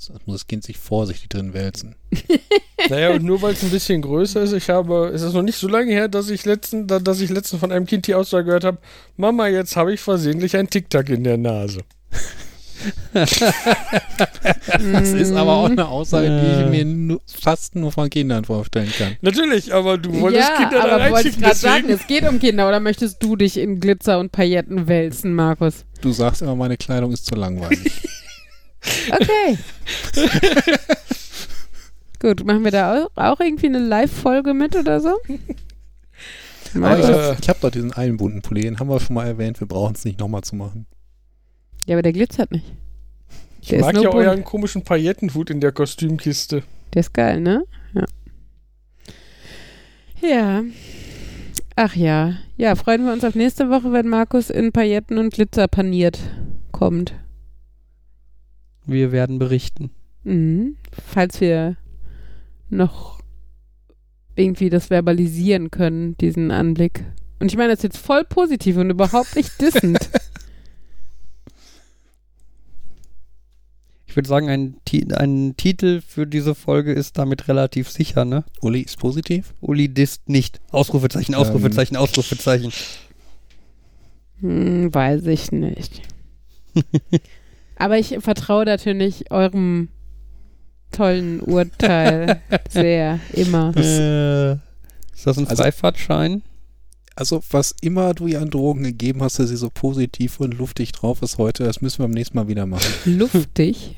Da 0.08 0.16
muss 0.26 0.36
das 0.42 0.48
Kind 0.48 0.64
sich 0.64 0.78
vorsichtig 0.78 1.30
drin 1.30 1.54
wälzen. 1.54 1.96
Naja, 2.90 3.12
und 3.12 3.24
nur 3.24 3.40
weil 3.44 3.54
es 3.54 3.62
ein 3.62 3.70
bisschen 3.70 4.02
größer 4.02 4.42
ist, 4.42 4.54
ich 4.54 4.68
habe, 4.72 5.12
es 5.14 5.22
ist 5.22 5.34
noch 5.34 5.44
nicht 5.44 5.56
so 5.56 5.68
lange 5.68 5.92
her, 5.92 6.08
dass 6.08 6.32
ich 6.32 6.46
letzten, 6.46 6.88
da- 6.88 6.98
dass 7.00 7.22
ich 7.22 7.30
letzten 7.30 7.60
von 7.60 7.72
einem 7.72 7.86
Kind 7.86 8.08
die 8.08 8.16
Aussage 8.16 8.46
gehört 8.46 8.64
habe, 8.64 8.80
Mama, 9.18 9.48
jetzt 9.50 9.76
habe 9.76 9.94
ich 9.94 10.00
versehentlich 10.02 10.58
ein 10.58 10.68
Tic-Tac 10.68 11.10
in 11.10 11.24
der 11.24 11.38
Nase. 11.38 11.82
Das 13.14 15.10
ist 15.10 15.32
aber 15.34 15.52
auch 15.56 15.70
eine 15.70 15.88
Aussage, 15.88 16.28
die 16.28 16.64
ich 16.64 16.70
mir 16.72 16.86
nu 16.86 17.20
fast 17.28 17.76
nur 17.76 17.92
von 17.92 18.10
Kindern 18.10 18.46
vorstellen 18.46 18.92
kann. 18.98 19.16
Natürlich, 19.22 19.74
aber 19.74 19.98
du 19.98 20.20
wolltest 20.20 20.50
ja, 20.50 20.56
Kinder 20.58 20.88
da 20.88 20.96
aber 20.96 21.12
wollte 21.12 21.30
ich 21.30 21.36
reinschicken, 21.36 21.42
gerade 21.42 21.56
sagen, 21.56 21.90
es 21.90 22.08
geht 22.08 22.28
um 22.28 22.40
Kinder. 22.40 22.68
Oder 22.68 22.80
möchtest 22.80 23.22
du 23.22 23.36
dich 23.36 23.58
in 23.58 23.80
Glitzer 23.80 24.20
und 24.20 24.32
Pailletten 24.32 24.88
wälzen, 24.88 25.34
Markus? 25.36 25.86
Du 26.02 26.12
sagst 26.12 26.42
immer, 26.42 26.56
meine 26.56 26.78
Kleidung 26.78 27.12
ist 27.12 27.26
zu 27.28 27.36
langweilig. 27.36 27.92
Okay. 29.12 29.58
Gut, 32.20 32.46
machen 32.46 32.64
wir 32.64 32.72
da 32.72 33.06
auch, 33.06 33.10
auch 33.16 33.40
irgendwie 33.40 33.68
eine 33.68 33.80
Live-Folge 33.80 34.54
mit 34.54 34.76
oder 34.76 35.00
so? 35.00 35.18
Aber 36.76 37.00
ich 37.00 37.06
habe 37.06 37.38
hab 37.48 37.62
doch 37.62 37.72
diesen 37.72 37.94
einen 37.94 38.18
bunten 38.18 38.42
Pulli, 38.42 38.62
den 38.62 38.80
haben 38.80 38.90
wir 38.90 39.00
schon 39.00 39.16
mal 39.16 39.28
erwähnt, 39.28 39.60
wir 39.60 39.68
brauchen 39.68 39.96
es 39.96 40.06
nicht 40.06 40.20
nochmal 40.20 40.42
zu 40.42 40.56
machen. 40.56 40.86
Ja, 41.86 41.96
aber 41.96 42.02
der 42.04 42.14
glitzert 42.14 42.52
nicht. 42.52 42.66
Ich 43.62 43.70
Der 43.70 43.80
ist 43.80 43.86
mag 43.86 43.96
ja 43.96 44.10
bunt. 44.10 44.16
euren 44.16 44.44
komischen 44.44 44.84
Paillettenhut 44.84 45.50
in 45.50 45.60
der 45.62 45.72
Kostümkiste. 45.72 46.64
Der 46.94 47.00
ist 47.00 47.14
geil, 47.14 47.42
ne? 47.42 47.64
Ja. 47.94 48.06
Ja. 50.22 50.64
Ach 51.76 51.96
ja. 51.96 52.36
Ja, 52.58 52.76
freuen 52.76 53.06
wir 53.06 53.14
uns 53.14 53.24
auf 53.24 53.36
nächste 53.36 53.70
Woche, 53.70 53.92
wenn 53.92 54.08
Markus 54.08 54.50
in 54.50 54.72
Pailletten 54.72 55.18
und 55.18 55.34
Glitzer 55.34 55.68
paniert 55.68 56.20
kommt. 56.72 57.14
Wir 58.92 59.12
werden 59.12 59.40
berichten. 59.40 59.92
Mhm. 60.24 60.76
Falls 61.08 61.42
wir 61.42 61.78
noch 62.70 63.20
irgendwie 64.36 64.70
das 64.70 64.88
verbalisieren 64.88 65.72
können, 65.72 66.18
diesen 66.18 66.52
Anblick. 66.52 67.04
Und 67.40 67.52
ich 67.52 67.58
meine 67.58 67.70
das 67.70 67.80
ist 67.80 67.84
jetzt 67.84 67.98
voll 67.98 68.24
positiv 68.24 68.78
und 68.78 68.90
überhaupt 68.90 69.36
nicht 69.36 69.60
dissend. 69.62 70.00
Ich 74.12 74.18
würde 74.18 74.28
sagen, 74.28 74.50
ein, 74.50 74.76
ein 75.14 75.56
Titel 75.56 76.02
für 76.06 76.28
diese 76.28 76.54
Folge 76.54 76.92
ist 76.92 77.18
damit 77.18 77.48
relativ 77.48 77.90
sicher, 77.90 78.26
ne? 78.26 78.44
Uli 78.60 78.82
ist 78.82 79.00
positiv? 79.00 79.54
Uli 79.62 79.88
disst 79.88 80.28
nicht. 80.28 80.60
Ausrufezeichen, 80.70 81.34
Ausrufezeichen, 81.34 81.96
Ausrufezeichen. 81.96 82.74
Hm, 84.42 84.94
weiß 84.94 85.28
ich 85.28 85.54
nicht. 85.54 86.02
Aber 87.82 87.98
ich 87.98 88.16
vertraue 88.20 88.66
natürlich 88.66 89.32
eurem 89.32 89.90
tollen 90.92 91.40
Urteil 91.42 92.42
sehr, 92.70 93.20
immer. 93.34 93.76
Äh, 93.76 94.54
ist 95.14 95.26
das 95.26 95.38
ein 95.38 95.48
Also- 95.48 95.64
Freifahrtschein? 95.64 96.44
Also, 97.16 97.44
was 97.52 97.76
immer 97.82 98.14
du 98.14 98.28
ihr 98.28 98.42
an 98.42 98.50
Drogen 98.50 98.84
gegeben 98.84 99.22
hast, 99.22 99.38
dass 99.38 99.50
sie 99.50 99.58
so 99.58 99.70
positiv 99.70 100.40
und 100.40 100.58
luftig 100.58 100.94
drauf 100.94 101.22
ist 101.22 101.38
heute, 101.38 101.66
das 101.66 101.82
müssen 101.82 102.00
wir 102.00 102.06
beim 102.06 102.14
nächsten 102.14 102.38
Mal 102.38 102.48
wieder 102.48 102.66
machen. 102.66 102.86
Luftig. 103.18 103.96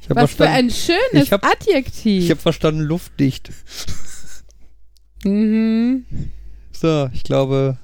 Ich 0.00 0.08
habe 0.08 0.22
Was 0.22 0.32
für 0.32 0.48
ein 0.48 0.70
schönes 0.70 1.24
Ich 1.26 1.32
hab- 1.32 1.44
Adjektiv. 1.44 2.24
ich 2.24 2.30
hab 2.30 2.38
verstanden 2.38 2.80
luftdicht. 2.80 3.50
mhm. 5.24 6.06
So, 6.72 7.08
ich 7.12 7.22
glaube, 7.22 7.76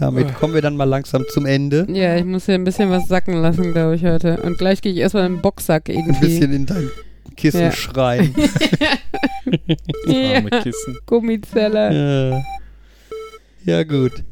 damit 0.00 0.34
kommen 0.34 0.54
wir 0.54 0.62
dann 0.62 0.76
mal 0.76 0.84
langsam 0.84 1.24
zum 1.30 1.46
Ende. 1.46 1.86
Ja, 1.90 2.16
ich 2.16 2.24
muss 2.24 2.46
hier 2.46 2.54
ein 2.56 2.64
bisschen 2.64 2.90
was 2.90 3.06
sacken 3.08 3.34
lassen, 3.34 3.72
glaube 3.72 3.94
ich, 3.94 4.04
heute. 4.04 4.38
Und 4.42 4.58
gleich 4.58 4.80
gehe 4.82 4.92
ich 4.92 4.98
erstmal 4.98 5.26
in 5.26 5.36
den 5.36 5.42
Boxsack 5.42 5.88
Ein 5.88 5.96
irgendwie. 5.96 6.26
bisschen 6.26 6.52
in 6.52 6.66
dein 6.66 6.90
Kissen 7.36 7.60
Ja. 7.60 7.72
schreien. 7.72 8.34
ja, 10.06 10.36
Arme 10.36 10.50
Kissen. 10.62 10.98
Gummizeller. 11.06 11.92
Ja. 12.32 12.42
ja, 13.64 13.82
gut. 13.84 14.24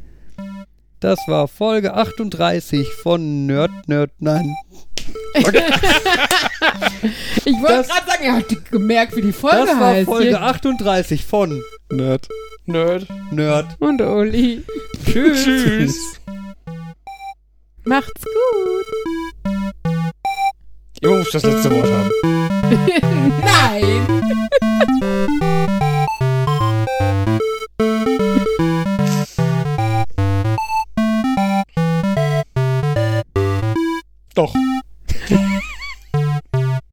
Das 1.00 1.18
war 1.28 1.46
Folge 1.48 1.94
38 1.94 2.86
von 3.02 3.46
Nerd, 3.46 3.70
Nerd, 3.86 4.10
nein. 4.18 4.54
Ich 5.34 5.44
wollte 5.46 5.62
gerade 7.88 8.06
sagen, 8.06 8.24
ihr 8.24 8.34
habt 8.34 8.70
gemerkt, 8.70 9.14
wie 9.16 9.22
die 9.22 9.32
Folge 9.32 9.58
Das 9.66 9.78
war 9.78 9.86
heißt. 9.90 10.06
Folge 10.08 10.28
Hier- 10.28 10.42
38 10.42 11.24
von 11.24 11.62
Nerd. 11.90 12.28
Nerd. 12.66 13.06
Nerd. 13.30 13.66
Und 13.78 14.00
Uli. 14.02 14.64
Tschüss. 15.06 15.44
Tschüss. 15.44 16.20
Macht's 17.84 18.22
gut. 18.24 18.86
Immer 21.00 21.18
muss 21.18 21.26
ich 21.26 21.32
das 21.32 21.42
letzte 21.44 21.70
Wort 21.70 21.90
haben. 21.90 22.10
Nein. 23.40 24.48
doch. 34.38 34.54